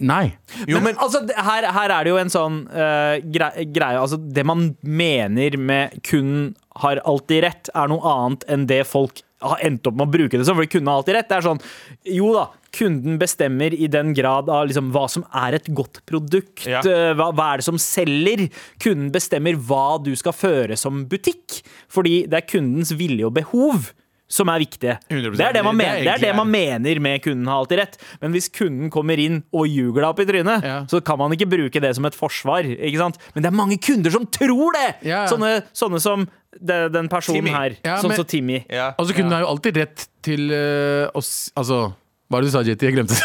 nei. 0.00 0.32
Jo, 0.66 0.78
men, 0.80 0.90
men 0.90 0.96
altså, 1.04 1.22
her, 1.36 1.68
her 1.76 1.90
er 1.98 2.04
det 2.04 2.10
jo 2.14 2.20
en 2.22 2.32
sånn 2.32 2.56
uh, 2.72 3.18
grei- 3.32 3.66
greie 3.72 4.00
altså, 4.00 4.18
Det 4.20 4.44
man 4.48 4.72
mener 4.82 5.56
med 5.58 5.98
'kunden 6.02 6.54
har 6.82 7.00
alltid 7.04 7.44
rett', 7.44 7.68
er 7.74 7.88
noe 7.92 8.00
annet 8.00 8.44
enn 8.48 8.66
det 8.66 8.86
folk 8.88 9.20
har 9.42 9.58
endt 9.66 9.86
opp 9.90 9.96
med 9.98 10.06
å 10.06 10.12
bruke 10.12 10.38
det 10.38 10.44
som. 10.46 10.54
Fordi 10.56 10.70
kunden 10.70 10.86
har 10.88 11.00
alltid 11.00 11.16
rett. 11.16 11.28
Det 11.28 11.36
er 11.36 11.42
sånn 11.48 11.60
Jo 12.06 12.28
da, 12.36 12.44
kunden 12.72 13.18
bestemmer 13.18 13.74
i 13.74 13.88
den 13.90 14.14
grad 14.14 14.48
av 14.48 14.68
liksom, 14.68 14.92
hva 14.94 15.02
som 15.10 15.24
er 15.34 15.54
et 15.58 15.66
godt 15.74 15.98
produkt. 16.06 16.62
Ja. 16.64 16.78
eh, 16.78 17.12
Hva, 17.18 17.32
hva 17.34 17.48
er 17.52 17.56
det 17.58 17.64
som 17.66 17.76
selger? 17.76 18.48
Kunden 18.80 19.10
bestemmer 19.12 19.58
hva 19.58 19.98
du 20.02 20.14
skal 20.16 20.32
føre 20.32 20.78
som 20.78 21.04
butikk. 21.10 21.58
Fordi 21.90 22.22
det 22.30 22.38
er 22.38 22.46
kundens 22.48 22.92
vilje 22.94 23.26
og 23.26 23.34
behov. 23.34 23.90
Som 24.32 24.48
er 24.48 24.62
viktige. 24.62 24.94
100%. 25.12 25.36
Det 25.36 25.44
er 25.44 25.52
det, 25.58 25.62
man 25.66 25.74
er 25.76 25.80
mener, 25.82 26.04
det 26.06 26.12
er 26.14 26.22
det 26.22 26.30
man 26.38 26.48
mener 26.48 27.00
med 27.04 27.20
'kunden 27.20 27.46
har 27.50 27.58
alltid 27.60 27.78
rett'. 27.82 27.98
Men 28.22 28.32
hvis 28.32 28.48
kunden 28.48 28.88
kommer 28.90 29.20
inn 29.20 29.42
og 29.52 29.66
ljuger 29.68 30.00
deg 30.00 30.08
opp 30.08 30.20
i 30.24 30.24
trynet, 30.24 30.64
Ja. 30.64 30.78
så 30.88 31.02
kan 31.04 31.18
man 31.20 31.32
ikke 31.36 31.50
bruke 31.52 31.80
det 31.84 31.94
som 31.94 32.04
et 32.08 32.16
forsvar. 32.16 32.64
Ikke 32.64 32.96
sant? 32.98 33.18
Men 33.34 33.42
det 33.44 33.50
er 33.52 33.56
mange 33.56 33.76
kunder 33.76 34.10
som 34.10 34.24
tror 34.26 34.72
det! 34.72 34.94
Ja. 35.04 35.26
Sånne, 35.28 35.62
sånne 35.76 36.00
som 36.00 36.24
det, 36.56 36.92
den 36.92 37.08
personen 37.12 37.44
Timmy. 37.44 37.50
her. 37.52 37.76
Ja, 37.84 37.96
sånn 38.00 38.12
som 38.16 38.24
som 38.24 38.24
Timmy. 38.24 38.64
ja. 38.70 38.92
Altså, 38.98 39.12
kunden 39.14 39.32
har 39.32 39.40
jo 39.44 39.48
alltid 39.52 39.76
rett 39.76 40.08
til 40.22 40.48
uh, 40.50 41.08
å 41.12 41.20
Altså, 41.56 41.92
hva 42.30 42.38
er 42.38 42.40
det 42.40 42.48
du 42.48 42.52
sa, 42.56 42.62
Jetty? 42.64 42.86
Jeg 42.88 42.94
glemte 42.96 43.14
det. 43.14 43.22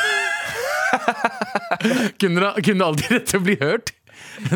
kunden, 2.20 2.44
har, 2.44 2.88
alltid 2.88 3.12
rett 3.12 3.28
til 3.32 3.40
å 3.40 3.44
bli 3.44 3.56
hørt. 3.62 3.92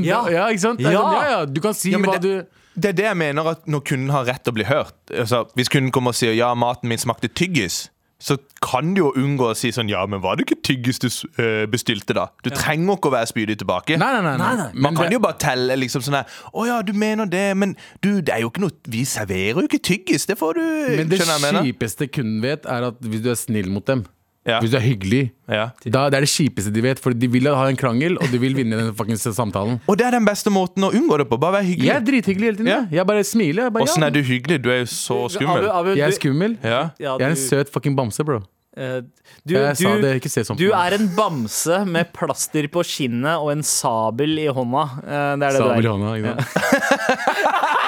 Ja. 0.04 0.24
ja 0.30 0.48
ikke 0.52 0.64
sant? 0.68 0.82
Er 0.82 0.92
Ja. 0.92 1.00
Sånn, 1.02 1.14
ja, 1.16 1.30
ja. 1.32 1.46
Du 1.46 1.62
kan 1.64 1.74
si 1.74 1.92
Ja, 1.92 1.98
hva 2.00 2.20
det- 2.20 2.22
du 2.22 2.46
Det 2.76 2.92
er 2.94 2.98
det 2.98 3.08
jeg 3.10 3.18
mener 3.20 3.50
at 3.52 3.66
når 3.68 3.82
kunden 3.90 4.10
har 4.14 4.28
rett 4.30 4.44
til 4.46 4.54
å 4.54 4.56
bli 4.56 4.64
hørt 4.70 4.96
altså, 5.12 5.44
Hvis 5.60 5.68
kunden 5.72 5.92
kommer 5.92 6.14
og 6.14 6.20
sier 6.20 6.32
ja, 6.38 6.54
maten 6.56 6.88
min 6.92 7.02
smakte 7.02 7.28
tyggis 7.28 7.90
så 8.22 8.36
kan 8.62 8.92
du 8.94 9.00
jo 9.02 9.08
unngå 9.18 9.48
å 9.50 9.56
si 9.58 9.72
sånn 9.74 9.90
Ja, 9.90 10.04
men 10.06 10.22
var 10.22 10.38
det 10.38 10.44
ikke 10.46 10.60
tyggis 10.62 11.00
du 11.02 11.08
eh, 11.42 11.64
bestilte, 11.66 12.14
da? 12.14 12.28
Du 12.46 12.52
trenger 12.54 12.94
ikke 13.00 13.10
å 13.10 13.14
være 13.16 13.30
spydig 13.32 13.56
tilbake. 13.64 13.98
Nei, 13.98 14.12
nei, 14.14 14.22
nei. 14.22 14.36
nei. 14.38 14.50
Nei, 14.52 14.68
nei. 14.68 14.84
Man 14.86 14.94
kan 15.00 15.08
det- 15.10 15.16
jo 15.18 15.22
bare 15.24 15.40
telle 15.42 15.78
liksom 15.82 16.04
sånn 16.06 16.20
her 16.20 16.26
Å 16.54 16.68
ja, 16.70 16.76
du 16.86 16.94
mener 16.94 17.26
det, 17.26 17.58
men 17.58 17.74
du, 18.06 18.22
det 18.22 18.36
er 18.36 18.44
jo 18.46 18.52
ikke 18.54 18.62
noe 18.62 18.78
Vi 18.94 19.02
serverer 19.10 19.64
jo 19.64 19.66
ikke 19.66 19.82
tyggis, 19.90 20.28
det 20.30 20.38
får 20.38 20.54
du 20.60 20.62
Men 21.02 21.10
det 21.10 21.18
mener? 21.42 21.66
kjipeste 21.66 22.12
kunden 22.14 22.42
vet, 22.46 22.70
er 22.70 22.92
at 22.92 23.02
hvis 23.02 23.26
du 23.26 23.32
er 23.34 23.40
snill 23.42 23.72
mot 23.74 23.90
dem, 23.90 24.06
Ja. 24.48 24.58
hvis 24.60 24.72
du 24.72 24.78
er 24.78 24.82
hyggelig 24.82 25.32
Ja. 25.48 25.68
da, 25.86 26.10
Det 26.10 26.18
er 26.18 26.22
det 26.26 26.30
kjipeste 26.32 26.72
de 26.74 26.82
vet, 26.82 26.98
for 27.00 27.14
de 27.14 27.28
vil 27.30 27.46
ha 27.46 27.68
en 27.70 27.76
krangel, 27.78 28.16
og 28.18 28.26
de 28.32 28.40
vil 28.42 28.56
vinne 28.58 28.74
den 28.76 28.94
fuckings 28.98 29.22
samtalen. 29.36 29.80
Og 29.88 29.98
det 29.98 30.08
er 30.08 30.12
den 30.18 30.26
beste 30.26 30.50
måten 30.50 30.82
å 30.84 30.90
unngå 30.92 31.18
det 31.22 31.28
på. 31.30 31.38
Bare 31.40 31.60
være 31.60 31.68
hyggelig. 31.70 31.86
Jeg 31.86 31.96
er 31.96 32.06
drithyggelig 32.08 32.48
hele 32.50 32.58
tiden. 32.58 32.72
Ja. 32.74 32.80
jeg. 32.90 33.06
Bare 33.06 33.24
smiler. 33.24 33.64
Jeg, 33.68 33.74
bare, 33.74 33.84
Åssen 33.84 34.02
ja. 34.02 34.08
er 34.08 34.12
du 34.18 34.22
hyggelig? 34.24 34.62
Du 34.64 34.70
er 34.72 34.80
jo 34.80 34.86
så 34.90 35.20
skummel. 35.30 35.70
Jeg 35.96 36.08
er 36.08 36.12
skummel. 36.18 36.58
Ja. 36.64 36.90
ja, 37.00 37.18
Jeg 37.20 37.22
er 37.22 37.30
en 37.36 37.36
søt 37.38 37.70
fucking 37.72 37.96
bamse, 37.96 38.26
bro. 38.26 38.42
Uh, 38.72 39.02
du, 39.46 39.54
Jeg 39.54 39.76
sa 39.78 39.90
du- 39.98 40.02
det, 40.02 40.22
ikke 40.24 40.30
se 40.32 40.42
sånn 40.48 40.56
på 40.56 40.60
Du 40.64 40.70
meg. 40.72 40.94
er 40.94 40.96
en 40.98 41.08
bamse 41.14 41.86
med 41.86 42.14
plaster 42.16 42.70
på 42.72 42.82
skinnet 42.88 43.36
og 43.38 43.52
en 43.52 43.62
sabel 43.62 44.40
i 44.40 44.48
hånda. 44.48 44.84
Uh, 45.04 45.36
Det 45.36 45.44
er 45.44 45.52
det 45.52 45.60
Sabel 45.60 45.78
i 45.78 45.82
du 45.82 45.90
er. 45.90 45.92
hånda. 45.92 46.16
Ikke 46.18 46.34
sant? 46.40 47.78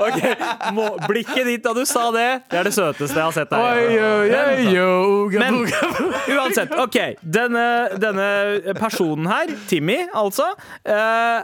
Ok, 0.00 0.20
må, 0.76 0.86
Blikket 1.08 1.48
ditt 1.48 1.64
da 1.64 1.72
du 1.76 1.82
sa 1.88 2.08
det, 2.14 2.28
det 2.52 2.60
er 2.60 2.68
det 2.68 2.74
søteste 2.76 3.18
jeg 3.18 3.24
har 3.24 3.34
sett 3.36 3.52
deg. 3.52 3.58
Men 5.40 5.58
uansett, 6.36 6.74
OK. 6.82 6.98
Denne, 7.22 7.66
denne 8.02 8.28
personen 8.78 9.28
her, 9.30 9.52
Timmy, 9.70 9.98
altså, 10.16 10.52
eh, 10.84 11.40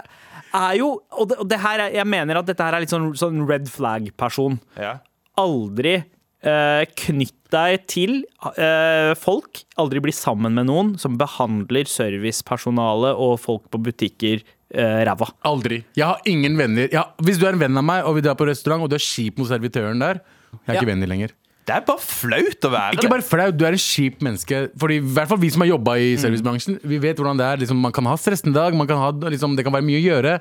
er 0.58 0.76
jo 0.78 0.94
Og 1.18 1.28
det, 1.28 1.40
og 1.42 1.48
det 1.50 1.58
her 1.60 1.86
er, 1.86 1.96
jeg 1.98 2.08
mener 2.08 2.40
at 2.40 2.48
dette 2.48 2.64
her 2.64 2.76
er 2.76 2.84
litt 2.84 2.92
sånn, 2.92 3.10
sånn 3.18 3.42
red 3.48 3.68
flag-person. 3.70 4.58
Ja. 4.80 4.98
Aldri 5.38 5.98
uh, 5.98 6.84
knytt 7.02 7.36
deg 7.52 7.84
til 7.90 8.14
uh, 8.44 9.14
folk. 9.18 9.62
Aldri 9.80 10.02
bli 10.04 10.14
sammen 10.14 10.56
med 10.56 10.68
noen 10.70 10.94
som 11.00 11.18
behandler 11.20 11.88
servicepersonale 11.90 13.14
og 13.16 13.38
folk 13.44 13.68
på 13.72 13.80
butikker 13.88 14.44
eh, 14.74 15.02
ræva. 15.08 15.28
Aldri. 15.48 15.82
Jeg 15.96 16.04
har 16.06 16.20
ingen 16.26 16.56
venner. 16.58 16.88
Har, 16.92 17.12
hvis 17.24 17.38
du 17.40 17.46
er 17.46 17.52
en 17.56 17.60
venn 17.60 17.76
av 17.80 17.84
meg, 17.84 18.04
og 18.04 18.16
vi 18.18 18.24
drar 18.26 18.34
på 18.38 18.46
restaurant, 18.48 18.82
og 18.82 18.90
du 18.90 18.96
er 18.98 19.04
kjip 19.04 19.38
mot 19.38 19.48
servitøren 19.48 19.98
der, 20.00 20.20
jeg 20.52 20.60
er 20.66 20.74
Ja. 20.74 20.80
ikke 20.80 20.90
venner 20.92 21.06
lenger. 21.10 21.34
Det 21.68 21.74
er 21.76 21.82
bare 21.84 22.00
flaut 22.00 22.64
å 22.64 22.70
være 22.72 22.94
Ikke 22.96 23.10
bare 23.12 23.20
flaut, 23.20 23.56
du 23.58 23.64
er 23.66 23.74
en 23.76 23.82
kjip 23.82 24.22
menneske. 24.24 24.70
Fordi 24.80 24.94
i 24.96 25.00
hvert 25.04 25.28
fall 25.28 25.36
vi 25.42 25.50
som 25.52 25.60
har 25.60 25.68
jobba 25.68 25.98
i 26.00 26.14
servicebransjen, 26.16 26.78
vi 26.82 26.96
vet 26.98 27.16
hvordan 27.20 27.36
det 27.36 27.44
er. 27.44 27.56
Liksom, 27.60 27.76
man 27.76 27.92
kan 27.92 28.06
ha 28.08 28.14
stressende 28.16 28.54
dag, 28.56 28.72
man 28.74 28.86
kan 28.88 28.96
ha, 28.96 29.10
liksom, 29.28 29.54
det 29.54 29.64
kan 29.66 29.72
være 29.76 29.84
mye 29.84 30.00
å 30.00 30.06
gjøre. 30.06 30.38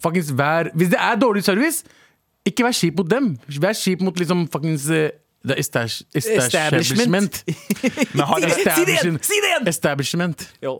Faktisk, 0.00 0.32
vær 0.38 0.70
Hvis 0.74 0.88
det 0.94 0.98
er 0.98 1.16
dårlig 1.20 1.44
service, 1.44 1.84
ikke 2.48 2.64
vær 2.64 2.72
kjip 2.72 2.96
mot 2.96 3.08
dem. 3.08 3.36
Vær 3.60 3.76
kjip 3.76 4.00
mot 4.00 4.16
liksom 4.16 4.46
fuckings 4.50 4.88
the 5.44 5.56
estash, 5.58 6.02
establishment. 6.14 7.42
Men 8.14 8.26
Si 8.72 8.84
det 8.84 8.98
igjen! 8.98 9.18
Si 9.22 9.38
det 9.42 9.48
igjen! 9.52 9.68
Establishment. 9.68 10.44
Ja. 10.62 10.74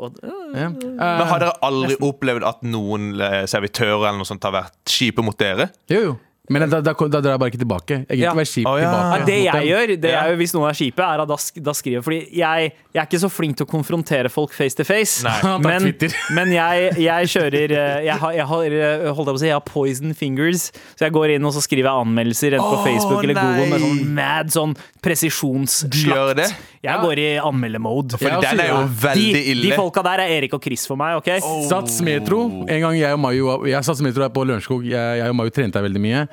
men 0.55 1.27
har 1.27 1.43
dere 1.43 1.55
aldri 1.67 1.97
opplevd 2.03 2.47
at 2.47 2.63
noen 2.67 3.13
eh, 3.21 3.43
servitører 3.51 4.09
eller 4.11 4.21
noe 4.23 4.29
sånt 4.29 4.45
har 4.47 4.55
vært 4.55 4.77
kjipe 4.89 5.25
mot 5.25 5.39
dere? 5.39 5.71
Jo, 5.91 6.05
jo. 6.11 6.15
Men 6.51 6.65
da, 6.67 6.81
da, 6.83 6.91
da 6.91 7.21
drar 7.23 7.37
jeg 7.37 7.39
bare 7.39 7.51
ikke 7.53 7.59
tilbake. 7.63 7.97
Jeg 8.03 8.19
gidder 8.19 8.23
Ja. 8.25 8.31
ikke 8.33 8.41
være 8.41 8.51
kjip 8.51 8.67
oh, 8.67 8.75
ja. 8.81 8.89
tilbake. 8.91 9.19
Ja, 9.21 9.25
det 9.29 9.35
jeg 9.45 9.53
dem. 9.55 9.67
gjør, 9.69 9.87
det 10.03 10.11
Ja. 10.11 10.23
er 10.25 10.31
jo 10.33 10.37
hvis 10.41 10.55
noen 10.57 10.69
er 10.69 10.75
kjipe, 10.75 11.03
er 11.07 11.21
at 11.23 11.29
da, 11.31 11.37
da 11.69 11.73
skriver 11.79 11.95
jeg 12.01 12.03
Fordi 12.03 12.19
jeg, 12.35 12.73
jeg 12.93 13.01
er 13.01 13.07
ikke 13.07 13.21
så 13.23 13.31
flink 13.31 13.57
til 13.61 13.67
å 13.67 13.71
konfrontere 13.71 14.29
folk 14.29 14.53
face 14.53 14.75
to 14.75 14.83
face. 14.85 15.23
Nei. 15.23 15.37
Men, 15.69 15.87
men 16.37 16.51
jeg, 16.53 16.91
jeg 16.99 17.31
kjører 17.31 17.71
eh, 17.79 18.01
jeg 18.09 18.17
har, 18.25 18.33
jeg 18.35 18.47
har 18.51 18.75
eh, 18.81 19.07
holdt 19.15 19.31
jeg 19.31 19.37
på 19.37 19.39
å 19.39 19.43
si, 19.45 19.47
jeg 19.53 19.55
har 19.61 19.67
poison 19.71 20.15
fingers. 20.19 20.67
Så 20.99 21.07
jeg 21.07 21.15
går 21.15 21.37
inn 21.37 21.47
og 21.47 21.55
så 21.55 21.63
skriver 21.63 21.87
jeg 21.93 22.07
anmeldelser 22.09 22.59
enten 22.59 22.75
på 22.75 22.83
Facebook 22.91 23.23
eller 23.23 23.39
Google 23.39 23.69
med 23.71 23.79
nei. 23.79 23.87
sånn 23.87 24.15
mad 24.19 24.53
sånn 24.59 24.75
presisjonsslakt. 25.03 26.55
Jeg 26.83 26.99
går 26.99 27.21
i 27.23 27.27
anmeldermode. 27.39 28.19
For 28.19 28.27
Ja, 28.27 28.41
den 28.43 28.61
er 28.65 28.71
jo 28.73 28.79
ja. 28.81 28.87
veldig 29.05 29.35
De, 29.37 29.43
ille. 29.53 29.69
de 29.69 29.77
folka 29.79 30.03
der 30.03 30.25
er 30.25 30.33
Erik 30.39 30.57
og 30.57 30.65
Chris 30.65 30.87
for 30.91 30.99
meg, 30.99 31.21
OK? 31.21 31.31
Sats 31.69 32.01
Metro. 32.03 32.41
En 32.67 32.81
gang 32.87 32.97
jeg 32.99 33.15
og 33.15 33.21
Mayu 33.23 33.53
Jeg 33.71 33.87
Sats 33.87 34.03
Metro 34.03 34.25
er 34.27 34.33
på 34.35 34.43
Lørenskog. 34.49 34.83
Jeg, 34.89 35.21
jeg 35.21 35.31
og 35.31 35.39
Mayu 35.39 35.53
trente 35.55 35.79
der 35.79 35.87
veldig 35.87 36.03
mye. 36.03 36.25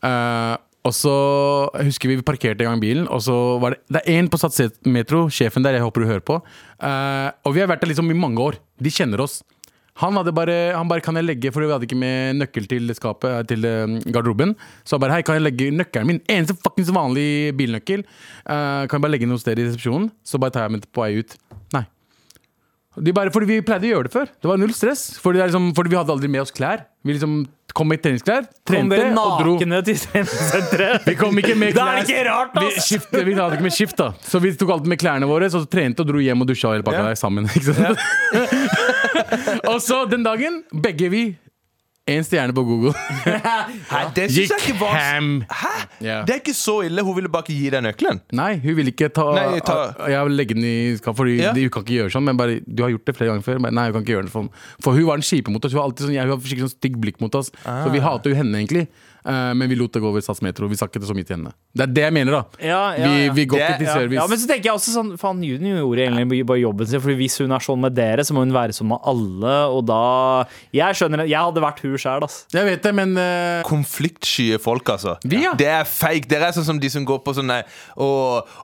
Uh, 0.00 0.56
og 0.88 0.94
så 0.94 1.12
jeg 1.74 1.90
husker 1.90 2.08
vi 2.08 2.16
vi 2.20 2.24
parkerte 2.24 2.64
en 2.64 2.70
gang 2.72 2.80
bilen, 2.80 3.08
og 3.12 3.20
så 3.20 3.34
var 3.60 3.74
det 3.74 3.80
Det 3.98 4.00
er 4.06 4.18
en 4.22 4.30
på 4.32 4.38
Sats 4.40 4.62
Metro, 4.86 5.26
sjefen 5.28 5.66
der, 5.66 5.76
jeg 5.76 5.84
håper 5.84 6.00
du 6.00 6.08
hører 6.08 6.24
på. 6.24 6.40
Uh, 6.80 7.28
og 7.44 7.52
vi 7.52 7.60
har 7.60 7.68
vært 7.68 7.84
der 7.84 7.92
liksom 7.92 8.08
i 8.08 8.16
mange 8.16 8.40
år. 8.40 8.56
De 8.80 8.90
kjenner 8.94 9.20
oss. 9.20 9.42
Han 9.98 10.14
hadde 10.18 10.34
bare, 10.34 10.56
han 10.76 10.88
bare 10.90 11.02
Kan 11.04 11.18
jeg 11.18 11.26
legge 11.26 11.52
For 11.54 11.64
vi 11.64 11.72
hadde 11.72 11.88
ikke 11.88 11.98
med 11.98 12.38
nøkkel 12.42 12.68
til 12.70 12.94
skapet 12.96 13.50
Til 13.50 13.66
eh, 13.66 13.98
garderoben. 14.14 14.54
Så 14.84 14.96
han 14.96 15.04
bare 15.04 15.18
Hei, 15.18 15.26
kan 15.26 15.38
jeg 15.38 15.46
legge 15.46 15.70
nøkkelen 15.74 16.12
min? 16.12 16.22
Eneste 16.30 16.56
fuckings 16.58 16.90
vanlig 16.94 17.54
bilnøkkel. 17.58 18.04
Uh, 18.44 18.86
kan 18.86 18.98
jeg 18.98 19.04
bare 19.04 19.12
legge 19.14 19.26
den 19.26 19.32
noe 19.34 19.42
sted 19.42 19.58
i 19.58 19.66
resepsjonen? 19.66 20.08
Så 20.26 20.40
bare 20.40 20.54
tar 20.54 20.66
jeg 20.66 20.76
den 20.76 20.84
på 20.94 21.02
vei 21.02 21.22
ut. 21.22 21.34
Nei. 21.74 21.84
De 22.98 23.14
bare, 23.14 23.32
fordi 23.34 23.48
vi 23.50 23.64
pleide 23.66 23.88
å 23.88 23.92
gjøre 23.92 24.08
det 24.08 24.14
før. 24.14 24.30
Det 24.30 24.50
var 24.50 24.60
null 24.60 24.74
stress. 24.76 25.04
Fordi, 25.22 25.40
liksom, 25.42 25.70
fordi 25.76 25.92
vi 25.92 25.98
hadde 25.98 26.14
aldri 26.14 26.30
med 26.30 26.44
oss 26.44 26.54
klær. 26.54 26.84
Vi 27.06 27.14
liksom 27.14 27.40
kom 27.78 27.88
med 27.92 28.02
treningsklær, 28.04 28.46
trente 28.66 28.98
og 29.08 29.40
dro. 29.42 29.54
nakne 29.58 29.80
til 29.86 29.98
treningssenteret? 30.02 31.06
Vi 31.06 31.16
kom 31.18 31.38
ikke 31.42 31.56
med 31.58 31.74
klær. 31.76 31.98
Det 32.08 32.14
er 32.14 32.22
ikke 32.22 32.24
rart, 32.28 32.56
Vi, 32.58 32.84
skift, 32.84 33.14
vi 33.14 33.34
hadde 33.38 33.58
ikke 33.58 33.66
med 33.68 33.74
skift, 33.74 33.98
da. 34.00 34.10
Så 34.26 34.40
vi 34.42 34.52
tok 34.58 34.74
alltid 34.76 34.92
med 34.94 35.00
klærne 35.00 35.28
våre, 35.30 35.50
så 35.52 35.62
trente 35.70 36.04
og 36.04 36.10
dro 36.10 36.22
hjem 36.22 36.44
og 36.44 36.50
dusja 36.50 36.74
hele 36.74 36.86
pakka 36.86 37.04
der 37.10 37.18
sammen. 37.18 37.48
Ikke 37.54 37.74
sant? 37.74 37.98
og 39.72 39.78
så 39.84 40.04
den 40.10 40.26
dagen, 40.26 40.62
begge 40.84 41.10
vi 41.12 41.22
Én 42.08 42.24
stjerne 42.24 42.54
på 42.56 42.62
Google. 42.64 42.92
Hæ, 43.92 43.98
det 44.16 44.30
synes 44.32 44.48
jeg 44.50 44.60
ikke 44.64 44.80
var 44.80 44.94
ham. 44.96 45.26
Hæ? 45.50 45.72
Ja. 46.00 46.20
Det 46.24 46.34
er 46.34 46.40
ikke 46.40 46.54
så 46.56 46.78
ille. 46.86 47.02
Hun 47.04 47.14
ville 47.18 47.28
bare 47.32 47.44
ikke 47.46 47.58
gi 47.58 47.70
deg 47.74 47.84
nøkkelen. 47.84 48.20
Nei, 48.38 48.54
hun 48.62 48.76
vil 48.78 48.88
ikke 48.92 49.10
ta, 49.12 49.26
Nei, 49.36 49.60
ta- 49.66 50.08
Jeg 50.08 50.24
vil 50.28 50.36
legge 50.40 50.56
den 50.56 50.64
i 50.64 50.96
skap, 50.96 51.16
fordi 51.18 51.36
Ja. 51.42 51.52
hun 51.52 51.68
kan 51.74 51.84
ikke 51.84 51.98
gjøre 51.98 52.14
sånn. 52.14 52.24
Men 52.30 52.36
bare, 52.40 52.60
du 52.64 52.82
har 52.82 52.90
gjort 52.94 53.04
det 53.10 53.16
flere 53.18 53.30
ganger 53.34 53.44
før. 53.44 53.60
Men 53.60 53.74
nei, 53.76 53.84
hun 53.90 53.98
kan 53.98 54.02
ikke 54.06 54.14
gjøre 54.16 54.28
det 54.30 54.32
for, 54.32 54.48
For 54.80 54.92
hun 54.96 55.06
var 55.10 55.20
den 55.20 55.28
kjipe 55.28 55.52
mot 55.52 55.64
oss. 55.64 55.72
Hun 55.76 55.80
var 55.82 55.90
alltid 55.90 56.06
sånn, 56.08 56.14
jeg, 56.16 56.24
hun 56.24 56.32
har 56.36 56.48
skikkelig 56.48 56.66
sånn 56.68 56.76
stygg 56.78 56.96
blikk 57.04 57.20
mot 57.20 57.34
oss. 57.34 57.50
Så 57.62 57.68
Ah. 57.68 57.88
vi 57.92 58.00
hater 58.00 58.30
jo 58.32 58.36
henne 58.40 58.56
egentlig. 58.64 58.88
Eh, 59.24 59.54
men 59.54 59.68
vi 59.68 59.76
lot 59.78 59.92
det 59.92 60.00
gå 60.02 60.08
over 60.08 60.22
Statsmetro. 60.24 60.68
Vi 60.70 60.76
sa 60.78 60.86
ikke 60.88 61.00
det 61.02 61.08
så 61.10 61.16
mye 61.16 61.26
til 61.26 61.36
henne. 61.36 61.52
Det 61.74 61.84
er 61.84 61.92
det 61.96 62.04
jeg 62.06 62.14
mener, 62.16 62.36
da. 62.38 62.42
Ja, 62.64 62.80
ja, 62.96 63.08
Vi, 63.08 63.24
ja. 63.26 63.32
vi 63.32 63.44
går 63.46 63.58
Det- 63.58 63.68
ikke 63.68 63.78
til 63.78 63.86
ja, 63.88 63.94
service. 63.94 64.18
Ja, 64.20 64.26
men 64.30 64.38
så 64.38 64.48
tenker 64.48 64.68
jeg 64.70 64.74
også 64.78 64.94
sånn 64.94 65.10
Faen, 65.18 65.42
Juni 65.44 65.74
gjorde 65.74 66.04
egentlig 66.06 66.46
bare 66.46 66.60
jobben 66.62 66.86
sin. 66.86 67.00
Fordi 67.00 67.16
hvis 67.16 67.38
hun 67.42 67.52
er 67.52 67.64
sånn 67.64 67.80
med 67.80 67.94
dere, 67.94 68.24
så 68.24 68.34
må 68.36 68.44
hun 68.44 68.54
være 68.54 68.76
sånn 68.76 68.88
med 68.88 68.98
alle. 69.04 69.56
Og 69.74 69.84
da 69.86 70.44
Jeg 70.72 70.94
skjønner. 70.94 71.26
Jeg 71.28 71.38
hadde 71.38 71.60
vært 71.62 71.80
hun 71.82 71.96
sjæl, 71.98 72.24
ass. 72.24 72.46
Jeg 72.52 72.64
vet 72.64 72.82
det, 72.82 72.94
men 72.94 73.16
uh... 73.18 73.62
Konfliktskye 73.68 74.58
folk, 74.62 74.88
altså. 74.88 75.16
Vi, 75.24 75.42
ja. 75.44 75.52
Det 75.58 75.66
er 75.66 75.84
fake. 75.84 76.28
Dere 76.28 76.48
er 76.48 76.56
sånn 76.56 76.64
som 76.64 76.78
de 76.80 76.88
som 76.90 77.04
går 77.04 77.22
på 77.24 77.34
sånn 77.36 77.48
Å, 77.48 78.08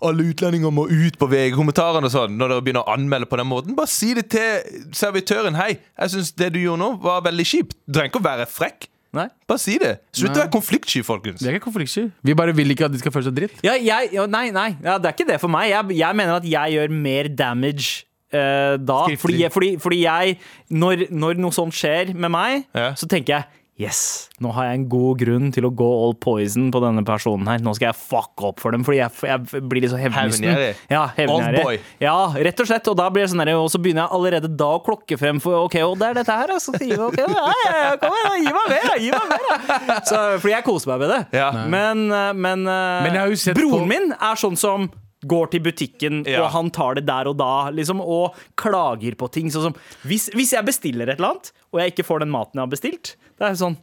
alle 0.05 0.27
utlendinger 0.31 0.71
må 0.71 0.87
ut 0.91 1.19
på 1.19 1.29
VG-kommentarene 1.31 2.07
og 2.09 2.13
sånn. 2.15 2.39
Når 2.39 2.55
dere 2.55 2.65
begynner 2.65 2.85
å 2.87 2.95
anmelde 2.95 3.29
på 3.31 3.41
den 3.41 3.49
måten. 3.51 3.77
Bare 3.77 3.91
si 3.91 4.15
det 4.15 4.29
til 4.31 4.89
servitøren. 4.95 5.57
Hei, 5.59 5.79
jeg 5.99 6.15
syns 6.15 6.33
det 6.39 6.53
du 6.55 6.61
gjorde 6.63 6.83
nå, 6.85 6.91
var 7.05 7.25
veldig 7.27 7.47
kjipt. 7.49 7.77
Du 7.87 7.99
trenger 7.99 8.13
ikke 8.13 8.23
å 8.23 8.29
være 8.31 8.49
frekk. 8.51 8.89
Nei. 9.15 9.29
Bare 9.49 9.63
si 9.63 9.77
det. 9.79 9.93
Slutt 10.17 10.35
å 10.35 10.43
være 10.43 10.51
konfliktsky, 10.55 11.03
folkens. 11.07 11.43
vi 11.45 11.49
er 11.53 11.59
ikke 11.59 11.69
konfliktsky. 11.69 12.09
Vi 12.27 12.35
bare 12.39 12.55
vil 12.57 12.75
ikke 12.75 12.89
at 12.89 12.95
de 12.95 12.99
skal 13.03 13.15
føle 13.15 13.29
seg 13.29 13.37
dritt. 13.39 13.61
Ja, 13.67 13.77
jeg, 13.79 14.11
ja, 14.17 14.27
nei, 14.31 14.49
nei. 14.55 14.69
Ja, 14.83 14.99
det 14.99 15.11
er 15.13 15.17
ikke 15.17 15.29
det 15.33 15.41
for 15.43 15.53
meg. 15.55 15.71
Jeg, 15.71 15.99
jeg 16.01 16.19
mener 16.19 16.41
at 16.41 16.49
jeg 16.49 16.75
gjør 16.77 16.95
mer 17.07 17.29
damage 17.39 18.05
eh, 18.35 18.75
da. 18.83 19.01
Fordi, 19.23 19.45
fordi, 19.55 19.71
fordi 19.83 20.01
jeg 20.05 20.39
når, 20.75 21.07
når 21.15 21.39
noe 21.45 21.55
sånt 21.55 21.77
skjer 21.79 22.11
med 22.15 22.33
meg, 22.35 22.65
Ja. 22.75 22.91
så 22.99 23.07
tenker 23.11 23.39
jeg 23.39 23.63
Yes, 23.75 24.29
nå 24.39 24.53
har 24.55 24.69
jeg 24.69 24.79
en 24.79 24.83
god 24.87 25.19
grunn 25.19 25.49
til 25.51 25.65
å 25.67 25.71
gå 25.75 25.87
all 26.05 26.13
poison 26.23 26.69
på 26.71 26.79
denne 26.85 27.03
personen 27.03 27.49
her. 27.51 27.59
Nå 27.59 27.73
skal 27.75 27.89
jeg 27.89 27.99
fucke 27.99 28.45
opp 28.53 28.61
for 28.63 28.71
dem, 28.71 28.85
fordi 28.87 29.01
jeg, 29.01 29.11
jeg 29.27 29.63
blir 29.67 29.83
litt 29.83 29.91
så 29.91 29.99
hevnlysten. 29.99 30.47
Hevngjerrig. 30.47 30.77
Ja, 30.95 31.01
hevngjerrig. 31.17 31.81
Ja, 32.05 32.15
rett 32.47 32.63
og 32.63 32.69
slett. 32.71 32.87
Og 32.93 32.95
da 33.01 33.09
blir 33.11 33.27
det 33.27 33.33
sånn 33.33 33.43
der, 33.43 33.51
og 33.59 33.67
så 33.75 33.81
begynner 33.83 34.05
jeg 34.07 34.15
allerede 34.21 34.53
da 34.55 34.69
å 34.77 34.83
klokke 34.87 35.19
frem 35.19 35.43
for 35.43 35.65
OK, 35.67 35.75
og 35.89 35.97
det 35.99 36.13
er 36.13 36.21
dette 36.21 36.37
her, 36.39 36.55
altså. 36.55 36.77
Meg, 36.79 36.95
ja, 37.19 37.35
ja, 37.35 37.75
ja, 37.81 37.93
kom 37.99 38.15
igjen, 38.21 38.45
gi 38.47 38.55
meg 38.55 38.71
mer, 38.77 38.87
da, 38.93 38.99
gi 39.03 39.11
meg 39.11 39.35
mer. 39.35 39.49
da. 39.91 39.99
Så, 40.07 40.23
fordi 40.45 40.55
jeg 40.55 40.67
koser 40.71 40.93
meg 40.95 41.03
med 41.03 41.13
det. 41.17 41.21
Ja. 41.41 41.51
Men, 41.75 42.05
eh, 42.15 42.31
men, 42.47 42.65
eh, 42.71 43.01
Men 43.09 43.11
jeg 43.19 43.23
har 43.25 43.35
jo 43.35 43.43
sett 43.49 43.59
broren 43.59 43.91
min 43.91 44.13
er 44.15 44.39
sånn 44.39 44.55
som 44.61 44.87
går 45.27 45.51
til 45.55 45.63
butikken, 45.65 46.23
Ja. 46.29 46.45
og 46.45 46.51
han 46.53 46.71
tar 46.71 46.95
det 47.01 47.07
der 47.09 47.27
og 47.31 47.39
da, 47.41 47.71
liksom, 47.75 47.99
og 48.05 48.39
klager 48.61 49.17
på 49.19 49.27
ting. 49.33 49.51
Sånn 49.51 49.71
som 49.73 49.77
hvis, 50.07 50.29
hvis 50.37 50.53
jeg 50.55 50.63
bestiller 50.69 51.09
et 51.11 51.19
eller 51.19 51.35
annet, 51.35 51.51
og 51.73 51.81
jeg 51.83 51.95
ikke 51.97 52.05
får 52.07 52.23
den 52.23 52.31
maten 52.35 52.61
jeg 52.61 52.67
har 52.69 52.75
bestilt, 52.79 53.15
det 53.39 53.49
er 53.49 53.59
sånn 53.59 53.77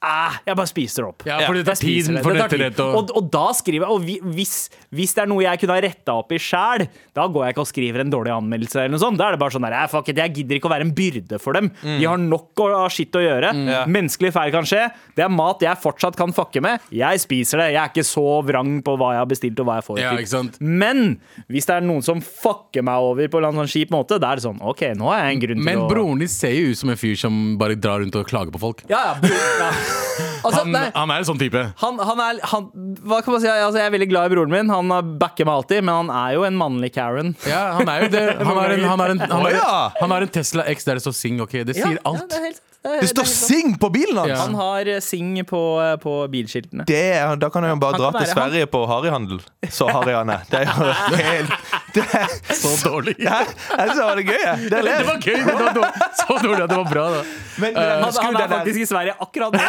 Æh, 0.00 0.36
jeg 0.46 0.56
bare 0.56 0.64
spiser 0.70 1.02
det 1.04 1.08
opp. 1.10 1.22
Ja, 1.28 1.38
for 1.44 1.52
det 1.52 1.66
tar 1.66 1.76
tid 1.76 2.06
for 2.24 2.32
Det 2.32 2.40
dette 2.40 2.58
rett 2.62 2.78
og- 2.80 2.94
og, 2.96 3.10
og 3.18 3.30
da 3.30 3.52
skriver 3.52 3.84
jeg 3.84 3.90
Og 3.90 4.00
vi- 4.00 4.20
hvis, 4.32 4.70
hvis 4.96 5.12
det 5.12 5.22
er 5.22 5.26
noe 5.28 5.42
jeg 5.42 5.60
kunne 5.60 5.74
ha 5.76 5.80
retta 5.84 6.12
opp 6.16 6.32
i 6.32 6.38
sjæl, 6.40 6.88
da 7.12 7.26
går 7.28 7.44
jeg 7.44 7.54
ikke 7.54 7.60
og 7.60 7.68
skriver 7.68 8.00
en 8.00 8.10
dårlig 8.10 8.32
anmeldelse. 8.32 8.76
eller 8.80 8.88
noe 8.96 8.98
sånt 8.98 9.18
Da 9.18 9.28
er 9.28 9.32
det 9.32 9.40
bare 9.40 9.50
sånn 9.50 9.60
der, 9.68 9.72
«Æ, 9.76 9.90
fuck 9.90 10.08
it, 10.08 10.16
Jeg 10.16 10.32
gidder 10.34 10.56
ikke 10.56 10.70
å 10.70 10.72
være 10.72 10.80
en 10.88 10.92
byrde 10.94 11.38
for 11.38 11.52
dem. 11.52 11.70
De 11.82 12.04
har 12.04 12.16
nok 12.16 12.54
å- 12.56 12.84
av 12.86 12.88
skitt 12.90 13.12
å 13.12 13.20
gjøre. 13.20 13.52
Mm. 13.52 13.86
Menneskelig 13.92 14.32
feil 14.32 14.50
kan 14.50 14.64
skje. 14.64 14.90
Det 15.14 15.22
er 15.24 15.28
mat 15.28 15.60
jeg 15.60 15.76
fortsatt 15.76 16.16
kan 16.16 16.32
fucke 16.32 16.62
med. 16.62 16.80
Jeg 16.90 17.18
spiser 17.20 17.58
det. 17.58 17.72
Jeg 17.74 17.82
er 17.84 17.88
ikke 17.92 18.06
så 18.08 18.42
vrang 18.42 18.82
på 18.82 18.96
hva 18.96 19.12
jeg 19.12 19.20
har 19.20 19.26
bestilt 19.26 19.60
og 19.60 19.66
hva 19.66 19.74
jeg 19.82 19.84
får. 19.84 19.98
Ja? 20.00 20.52
Men 20.60 21.20
hvis 21.50 21.66
det 21.66 21.76
er 21.76 21.80
noen 21.82 22.02
som 22.02 22.20
fucker 22.22 22.82
meg 22.82 22.96
over 22.96 23.28
på 23.28 23.44
en 23.44 23.52
sånn 23.52 23.68
kjip 23.68 23.90
måte, 23.90 24.18
da 24.18 24.32
er 24.32 24.36
det 24.36 24.44
sånn 24.44 24.60
OK, 24.62 24.80
nå 24.96 25.04
har 25.12 25.28
jeg 25.28 25.34
en 25.36 25.40
grunn 25.40 25.56
til 25.60 25.64
Men 25.64 25.88
broren 25.88 26.18
din 26.18 26.28
ser 26.28 26.52
jo 26.52 26.70
ut 26.70 26.78
som 26.78 26.88
en 26.88 26.96
fyr 26.96 27.16
som 27.18 27.58
bare 27.58 27.76
drar 27.76 28.00
rundt 28.00 28.16
og 28.16 28.26
klager 28.26 28.50
på 28.50 28.58
folk. 28.60 28.82
Ja, 28.88 29.12
ja, 29.12 29.14
bro, 29.20 29.28
ja. 29.28 29.70
Altså, 30.40 30.62
Han, 30.64 30.76
han 30.94 31.10
er 31.12 31.20
en 31.20 31.26
sånn 31.28 31.40
type. 31.40 31.60
Han, 31.82 31.98
han 32.00 32.20
er 32.24 32.38
han, 32.48 32.68
Hva 33.04 33.18
kan 33.20 33.34
man 33.34 33.42
si? 33.42 33.48
Altså, 33.50 33.76
jeg 33.76 33.90
er 33.90 33.92
veldig 33.92 34.08
glad 34.08 34.30
i 34.30 34.32
broren 34.32 34.54
min. 34.54 34.70
Han 34.72 34.94
backer 35.20 35.44
meg 35.44 35.58
alltid, 35.60 35.84
men 35.84 35.98
han 35.98 36.12
er 36.16 36.38
jo 36.38 36.46
en 36.48 36.56
mannlig 36.56 36.92
Karen. 36.94 37.34
Ja, 37.44 37.74
han 37.76 37.90
er 37.92 38.06
jo 38.06 38.08
det. 38.14 38.24
Han 38.48 38.56
har 38.56 38.72
en, 39.12 39.20
en, 39.20 40.14
har 40.14 40.24
en 40.24 40.32
Tesla 40.32 40.64
X 40.72 40.88
der 40.88 40.96
det 40.96 41.04
står 41.04 41.16
Sing. 41.18 41.42
ok, 41.44 41.60
Det 41.68 41.76
sier 41.76 42.00
alt. 42.08 42.24
Ja, 42.24 42.28
det 42.30 42.38
er 42.40 42.46
helt, 42.48 42.62
det 42.82 43.08
står. 43.10 43.24
Sing 43.28 43.74
på 43.78 43.90
bilen 43.92 44.16
hans! 44.16 44.30
Ja. 44.30 44.36
Han 44.46 44.54
har 44.54 44.88
uh, 44.88 45.00
Sing 45.04 45.44
på, 45.44 45.60
uh, 45.80 45.96
på 46.00 46.14
bilskiltene. 46.32 46.84
Det 46.88 47.02
da 47.40 47.50
kan 47.52 47.62
han 47.66 47.74
jo 47.74 47.80
bare 47.82 47.98
Han 47.98 48.00
dra 48.00 48.10
til 48.22 48.30
Sverige 48.32 48.64
han. 48.64 48.70
På 48.72 48.86
harryhandel. 48.88 49.40
Så 49.68 49.88
harry 49.92 50.14
han 50.16 50.30
er. 50.32 50.46
Det 50.48 50.62
er 50.62 50.66
jo 50.70 50.72
helt 51.20 51.52
det 51.94 52.04
er, 52.14 52.28
Så 52.54 52.70
dårlig. 52.88 53.14
ja, 53.18 53.40
Jeg 53.42 53.88
syns 53.90 53.98
det 53.98 54.04
var 54.06 54.16
det 54.16 54.26
gøy. 54.30 54.44
Det 54.62 54.70
Det 54.70 55.06
var 55.10 55.18
gøy! 55.20 55.36
Det 55.44 55.54
var 55.58 55.72
dårlig. 55.74 55.92
Så 56.22 56.38
dårlig 56.44 56.62
at 56.62 56.70
det 56.70 56.78
var 56.80 56.90
bra. 56.94 57.04
da 57.10 57.20
Men, 57.60 57.70
men 57.74 57.86
Han, 58.04 58.12
han 58.24 58.36
er 58.40 58.48
faktisk 58.54 58.80
i 58.80 58.86
Sverige 58.88 59.14
akkurat 59.20 59.52
nå. 59.52 59.60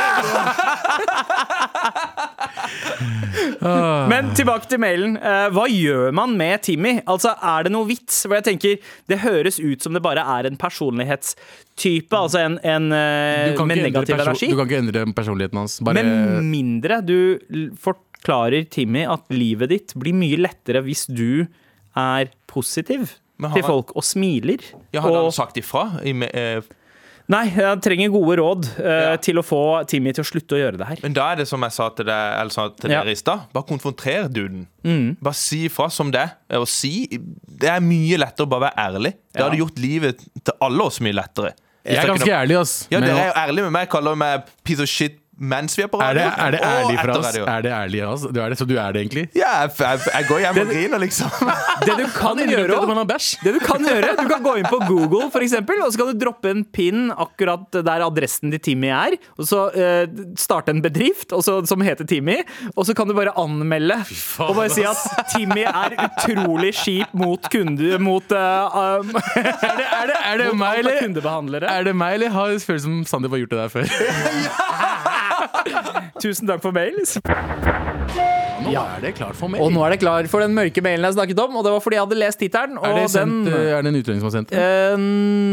Men 4.11 4.31
tilbake 4.37 4.69
til 4.69 4.79
mailen. 4.81 5.17
Eh, 5.17 5.47
Hva 5.55 5.65
gjør 5.71 6.11
man 6.15 6.35
med 6.39 6.61
Timmy? 6.67 6.93
Altså, 7.09 7.33
Er 7.41 7.63
det 7.67 7.71
noe 7.73 7.87
vits? 7.89 8.21
For 8.27 8.37
jeg 8.37 8.47
tenker, 8.49 8.77
Det 9.09 9.19
høres 9.25 9.59
ut 9.59 9.81
som 9.83 9.93
det 9.97 10.03
bare 10.03 10.23
er 10.37 10.47
en 10.49 10.57
personlighetstype. 10.61 12.15
Altså 12.17 12.39
en, 12.45 12.59
en 12.63 12.91
eh, 12.95 13.00
med 13.67 13.81
negativ 13.83 14.15
energi. 14.19 14.49
du 14.51 14.57
kan 14.59 14.67
ikke 14.69 14.81
endre 14.83 15.05
personligheten 15.17 15.57
hans. 15.61 15.79
Bare, 15.85 16.01
Med 16.03 16.43
mindre 16.49 17.01
du 17.05 17.39
forklarer 17.81 18.67
Timmy 18.69 19.05
at 19.09 19.23
livet 19.33 19.69
ditt 19.73 19.95
blir 19.99 20.13
mye 20.17 20.37
lettere 20.41 20.83
hvis 20.85 21.07
du 21.09 21.47
er 21.97 22.29
positiv 22.51 23.17
har 23.41 23.55
til 23.57 23.63
folk 23.65 23.95
og 23.97 24.03
smiler. 24.05 24.61
Ja, 24.93 25.01
Hadde 25.01 25.17
og, 25.17 25.31
han 25.31 25.33
sagt 25.33 25.57
ifra? 25.57 25.87
I, 26.05 26.11
eh, 26.29 26.61
nei, 27.31 27.47
jeg 27.55 27.79
trenger 27.81 28.11
gode 28.13 28.35
råd 28.37 28.67
uh, 28.77 28.85
Ja. 28.85 29.15
til 29.17 29.39
å 29.41 29.43
få 29.45 29.61
Timmy 29.89 30.13
til 30.13 30.21
å 30.21 30.27
slutte 30.29 30.53
å 30.57 30.59
gjøre 30.61 30.77
det 30.77 30.87
her. 30.91 30.99
men 31.01 31.13
da 31.17 31.31
er 31.31 31.41
det 31.41 31.47
som 31.49 31.61
jeg 31.65 31.71
sa 31.73 31.89
til, 31.89 32.05
deg, 32.05 32.35
eller 32.39 32.53
sa 32.53 32.67
til 32.69 32.91
Ja. 32.91 33.01
dere 33.01 33.15
i 33.15 33.15
stad. 33.17 33.47
Bare 33.51 33.65
konfronter 33.65 34.29
duden. 34.29 34.67
Bare 35.21 35.33
si 35.33 35.65
ifra 35.67 35.89
som 35.89 36.11
det 36.11 36.21
er. 36.21 36.65
Si 36.69 37.07
Det 37.09 37.69
er 37.69 37.79
mye 37.81 38.17
lettere 38.21 38.45
å 38.45 38.49
bare 38.49 38.69
være 38.69 38.77
ærlig. 38.77 39.13
Det 39.33 39.39
Ja. 39.41 39.49
hadde 39.49 39.57
gjort 39.59 39.79
livet 39.79 40.17
til 40.43 40.53
alle 40.61 40.81
oss 40.85 40.99
mye 40.99 41.13
lettere. 41.17 41.53
Jeg 41.85 42.01
er 42.03 42.07
ganske 42.11 42.31
ærlig, 42.31 42.57
ass. 42.59 42.87
Ja, 42.91 42.99
det 42.99 43.09
Dere 43.09 43.19
er 43.19 43.31
jo 43.31 43.37
ærlige 43.45 43.67
med 43.69 43.75
meg. 43.77 43.89
Kaller 43.89 44.15
meg 44.15 44.45
piece 44.67 44.83
of 44.83 44.89
shit 44.91 45.20
mens 45.41 45.75
vi 45.77 45.83
er 45.85 45.89
på 45.91 45.97
er 46.01 46.13
radio. 46.13 46.21
det, 46.21 46.45
er 46.45 46.51
det 46.53 46.61
ærlig 46.67 46.97
fra 47.01 47.17
oss? 47.17 47.37
Er 47.41 47.65
det 47.65 47.71
ærlig 47.73 48.01
av 48.05 48.13
oss? 48.13 48.25
Du 48.29 48.39
er 48.41 48.53
det, 48.53 48.57
så 48.59 48.67
du 48.69 48.75
er 48.77 48.93
det 48.93 49.01
egentlig? 49.05 49.23
Ja, 49.37 49.51
jeg, 49.63 49.73
jeg, 49.79 50.01
jeg 50.13 50.27
går 50.29 50.43
hjem 50.45 50.59
og 50.61 50.71
griner, 50.71 51.01
liksom. 51.01 51.51
Det 51.85 51.95
du 51.97 52.05
kan 52.13 52.37
gjøre 52.37 52.77
det 53.41 53.53
du 53.55 53.59
kan 53.63 53.85
gjøre, 53.85 54.13
du 54.19 54.27
kan 54.29 54.43
gå 54.43 54.53
inn 54.59 54.67
på 54.69 54.79
Google 54.85 55.29
for 55.33 55.43
eksempel, 55.43 55.81
og 55.81 55.93
så 55.93 56.01
kan 56.01 56.11
du 56.11 56.19
droppe 56.21 56.51
en 56.51 56.63
pin 56.65 57.09
akkurat 57.11 57.79
der 57.81 58.05
adressen 58.05 58.53
til 58.53 58.61
Timmy 58.63 58.91
er. 58.93 59.17
Og 59.39 59.47
så 59.49 59.63
uh, 59.73 60.03
starte 60.39 60.73
en 60.75 60.81
bedrift 60.83 61.33
og 61.35 61.43
så, 61.45 61.57
som 61.67 61.81
heter 61.85 62.07
Timmy, 62.07 62.37
og 62.75 62.85
så 62.87 62.95
kan 62.97 63.09
du 63.09 63.15
bare 63.17 63.33
anmelde. 63.39 63.97
faen, 64.07 64.51
og 64.51 64.59
bare 64.59 64.73
si 64.73 64.85
at 64.87 65.25
Timmy 65.33 65.65
er 65.65 65.97
utrolig 66.05 66.73
skip 66.77 67.13
mot 67.17 67.49
kunder 67.51 67.97
Mot 68.01 68.31
eh, 68.35 68.77
um, 68.99 69.11
Er 69.41 69.77
det, 69.77 69.87
er 69.87 70.05
det, 70.09 70.17
er 70.25 70.43
det 70.43 70.49
meg, 70.57 70.81
eller? 70.83 71.65
Er 71.65 71.87
det 71.87 71.95
meg, 71.97 72.19
eller 72.19 72.29
har 72.33 72.53
jeg 72.53 72.61
følelsen 72.65 73.01
som 73.01 73.21
Sandeep 73.21 73.35
har 73.35 73.43
gjort 73.43 73.55
det 73.55 73.63
der 73.63 73.73
før? 73.75 75.07
Tusen 76.23 76.45
takk 76.49 76.61
for 76.63 76.71
mail. 76.75 76.95
Nå 78.61 78.71
er 78.77 78.99
det 79.03 79.11
klart 79.17 79.35
for 79.37 79.47
mail. 79.51 79.61
Og 79.63 79.67
nå 79.73 79.79
er 79.85 79.89
det 79.95 79.99
klar 80.03 80.21
for 80.31 80.39
den 80.43 80.53
mørke 80.55 80.81
mailen 80.85 81.05
jeg 81.07 81.13
snakket 81.17 81.39
om, 81.43 81.51
og 81.59 81.63
det 81.65 81.71
var 81.73 81.81
fordi 81.83 81.95
jeg 81.97 82.03
hadde 82.05 82.17
lest 82.19 82.37
tittelen. 82.41 82.75
er, 82.77 82.81
det 82.97 83.05
sendt, 83.13 83.39
den 83.49 83.55
eh, 83.57 83.73
er 83.73 83.79
det 83.85 83.89
en 83.91 83.97
utlending 83.99 84.21
som 84.21 84.27
har 84.29 84.35
sendt 84.37 84.49
den? 84.53 84.59
Uh, 84.61 84.65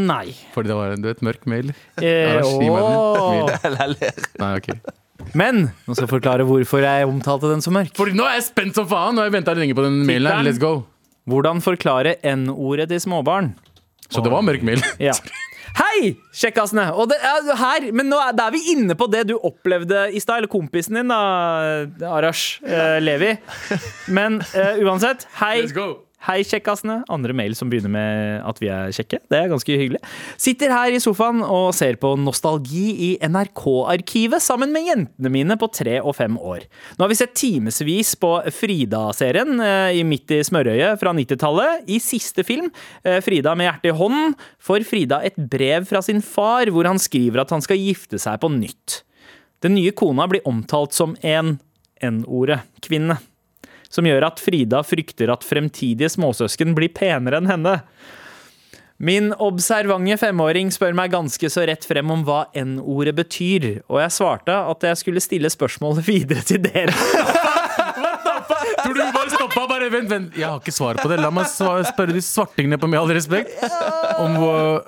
Nei. 0.09 0.27
Fordi 0.53 0.67
det 0.71 0.77
var 0.77 0.85
du 0.95 1.05
vet, 1.09 1.21
mørk 1.25 1.43
mail? 1.49 1.67
Eh. 2.01 2.05
Nei, 4.39 4.51
ok 4.55 4.67
Men 5.37 5.55
nå 5.67 5.91
skal 5.95 6.05
jeg 6.05 6.11
forklare 6.13 6.43
hvorfor 6.47 6.79
jeg 6.85 6.99
omtalte 7.09 7.47
den 7.51 7.61
som 7.65 7.73
mørk. 7.77 7.91
Fordi 7.97 8.11
nå 8.17 8.23
er 8.29 8.33
jeg 8.37 8.45
spent 8.51 8.73
som 8.77 8.85
faen! 8.89 9.13
Nå 9.17 9.21
har 9.23 9.27
jeg 9.31 9.37
venta 9.39 9.51
lenge 9.57 9.75
på 9.77 9.83
den 9.85 9.95
mailen. 10.07 10.29
her. 10.31 10.43
Let's 10.45 10.61
go. 10.61 10.71
Hvordan 11.29 11.57
forklare 11.65 12.11
N-ordet 12.25 12.87
til 12.93 12.99
småbarn? 13.03 13.47
Så 14.09 14.17
det 14.25 14.31
var 14.33 14.41
mørk 14.45 14.63
mail. 14.65 14.79
Ja. 15.01 15.13
Hei, 15.77 16.15
kjekkasene! 16.35 16.89
Og 16.97 17.09
det 17.11 17.17
er 17.21 17.49
her, 17.59 17.87
men 17.95 18.09
nå 18.11 18.17
er, 18.23 18.33
er 18.39 18.53
vi 18.55 18.61
inne 18.73 18.95
på 18.97 19.07
det 19.11 19.27
du 19.29 19.35
opplevde 19.37 20.07
i 20.15 20.21
stad. 20.23 20.41
Eller 20.41 20.51
kompisen 20.51 20.97
din, 20.99 21.11
da, 21.11 21.19
Arash 22.09 22.63
eh, 22.65 22.97
Levi. 23.03 23.35
Men 24.15 24.41
eh, 24.53 24.81
uansett, 24.83 25.27
hei. 25.41 25.59
Let's 25.63 25.75
go. 25.75 26.08
Hei, 26.19 26.41
kjekkasene. 26.43 26.97
Andre 27.07 27.31
mail 27.31 27.53
som 27.55 27.69
begynner 27.71 27.91
med 27.93 28.41
at 28.43 28.57
vi 28.59 28.67
er 28.67 28.91
kjekke. 28.91 29.21
Det 29.31 29.37
er 29.37 29.47
ganske 29.47 29.77
hyggelig. 29.79 30.01
Sitter 30.35 30.73
her 30.75 30.91
i 30.91 30.99
sofaen 30.99 31.39
og 31.45 31.69
ser 31.77 31.95
på 32.01 32.11
nostalgi 32.19 32.89
i 33.05 33.07
NRK-arkivet 33.23 34.43
sammen 34.43 34.73
med 34.75 34.83
jentene 34.89 35.31
mine 35.31 35.55
på 35.61 35.69
tre 35.71 35.95
og 36.01 36.17
fem 36.17 36.35
år. 36.35 36.65
Nå 36.97 37.05
har 37.05 37.13
vi 37.13 37.19
sett 37.21 37.37
timevis 37.39 38.11
på 38.19 38.33
Frida-serien 38.51 39.63
eh, 39.63 40.01
i 40.01 40.03
Midt 40.03 40.35
i 40.35 40.41
smørøyet 40.43 40.99
fra 40.99 41.15
90-tallet. 41.15 41.87
I 41.87 42.01
siste 42.03 42.43
film, 42.43 42.67
eh, 43.07 43.21
Frida 43.23 43.55
med 43.55 43.69
hjertet 43.69 43.93
i 43.93 43.95
hånden, 44.01 44.35
får 44.59 44.89
Frida 44.91 45.21
et 45.23 45.39
brev 45.39 45.87
fra 45.87 46.03
sin 46.03 46.19
far 46.19 46.67
hvor 46.67 46.91
han 46.91 46.99
skriver 46.99 47.45
at 47.45 47.55
han 47.55 47.63
skal 47.63 47.79
gifte 47.79 48.19
seg 48.19 48.43
på 48.43 48.51
nytt. 48.59 49.05
Den 49.63 49.79
nye 49.79 49.95
kona 49.95 50.27
blir 50.27 50.43
omtalt 50.51 50.91
som 50.99 51.15
en 51.23 51.61
N-ordet 52.03 52.59
kvinne 52.83 53.21
som 53.89 54.07
gjør 54.07 54.27
at 54.29 54.41
Frida 54.41 54.81
frykter 54.85 55.31
at 55.33 55.45
fremtidige 55.45 56.11
småsøsken 56.13 56.75
blir 56.77 56.93
penere 56.95 57.41
enn 57.41 57.49
henne. 57.49 57.75
Min 58.99 59.31
observante 59.39 60.17
femåring 60.19 60.73
spør 60.75 60.91
meg 60.97 61.13
ganske 61.13 61.49
så 61.49 61.63
rett 61.69 61.85
frem 61.87 62.09
om 62.11 62.25
hva 62.27 62.41
N-ordet 62.59 63.13
betyr, 63.15 63.67
og 63.87 64.01
jeg 64.03 64.11
svarte 64.11 64.51
at 64.51 64.83
jeg 64.83 64.99
skulle 64.99 65.23
stille 65.23 65.51
spørsmålet 65.51 66.03
videre 66.11 66.43
til 66.43 66.59
dere. 66.65 66.91
Tror 68.83 68.95
du 68.95 68.99
bare 69.15 69.31
stoppa? 69.31 69.63
Bare 69.71 69.78
vent, 69.93 70.09
vent. 70.11 70.37
Jeg 70.37 70.47
har 70.47 70.59
ikke 70.61 70.73
svaret 70.75 71.01
på 71.03 71.09
det. 71.11 71.19
La 71.21 71.31
meg 71.33 71.47
spørre 71.49 72.15
de 72.15 72.21
svartingene 72.23 72.79
på 72.81 72.89
med 72.89 72.99
all 73.01 73.11
respekt. 73.15 73.55
Om 74.19 74.37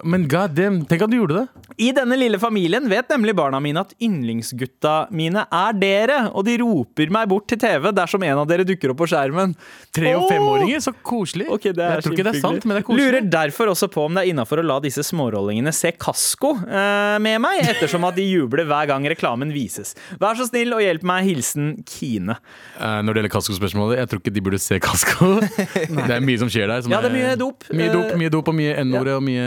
Men 0.07 0.27
god 0.31 0.55
damn, 0.57 0.81
tenk 0.89 1.05
at 1.05 1.11
du 1.11 1.17
gjorde 1.19 1.41
det. 1.41 1.67
I 1.81 1.91
denne 1.95 2.17
lille 2.19 2.37
familien 2.41 2.87
vet 2.91 3.09
nemlig 3.09 3.33
barna 3.37 3.59
mine 3.63 3.81
at 3.81 3.93
yndlingsgutta 4.03 5.07
mine 5.15 5.45
er 5.47 5.77
dere, 5.79 6.17
og 6.35 6.45
de 6.45 6.57
roper 6.61 7.11
meg 7.13 7.29
bort 7.31 7.47
til 7.49 7.59
TV 7.61 7.89
dersom 7.95 8.23
en 8.27 8.41
av 8.43 8.49
dere 8.49 8.65
dukker 8.67 8.93
opp 8.93 9.01
på 9.01 9.07
skjermen. 9.13 9.55
Tre- 9.95 10.13
og 10.17 10.27
femåringer, 10.29 10.83
så 10.83 10.93
koselig. 10.93 11.47
Okay, 11.51 11.73
det 11.75 11.85
er 11.85 11.97
jeg 11.97 12.05
tror 12.05 12.17
ikke 12.17 12.27
det 12.27 12.35
er 12.35 12.43
sant, 12.43 12.67
men 12.67 12.77
det 12.77 12.83
er 12.83 12.87
koselig. 12.89 13.07
Lurer 13.07 13.29
derfor 13.37 13.71
også 13.73 13.89
på 13.91 14.05
om 14.07 14.17
det 14.17 14.25
er 14.25 14.33
innafor 14.33 14.61
å 14.61 14.67
la 14.67 14.79
disse 14.83 15.05
smårollingene 15.07 15.73
se 15.75 15.93
Kasko 15.97 16.53
eh, 16.67 17.17
med 17.23 17.41
meg, 17.43 17.63
ettersom 17.71 18.05
at 18.09 18.17
de 18.19 18.27
jubler 18.27 18.67
hver 18.69 18.91
gang 18.91 19.07
reklamen 19.09 19.53
vises. 19.55 19.95
Vær 20.21 20.37
så 20.39 20.47
snill 20.49 20.75
og 20.77 20.83
hjelp 20.83 21.07
meg. 21.07 21.25
Hilsen 21.31 21.73
Kine. 21.87 22.37
Eh, 22.77 22.99
når 23.05 23.13
det 23.13 23.21
gjelder 23.21 23.35
Kasko-spørsmålet, 23.37 23.99
jeg 24.01 24.11
tror 24.11 24.21
ikke 24.23 24.35
de 24.35 24.45
burde 24.45 24.61
se 24.61 24.79
Kasko. 24.81 24.90
det 26.07 26.15
er 26.15 26.23
mye 26.25 26.39
som 26.41 26.49
skjer 26.51 26.67
der. 26.71 26.81
Som 26.85 26.91
Ja, 26.93 27.01
det 27.03 27.11
er 27.11 27.15
mye 27.15 27.35
dop. 27.39 27.67
Mye 27.73 27.91
dop, 27.93 28.09
Eh, 28.11 28.17
mye 28.19 28.31
dop 28.33 28.47
og 28.51 28.55
mye 28.57 28.73
N-ordet 28.83 29.13
og 29.17 29.23
mye, 29.25 29.45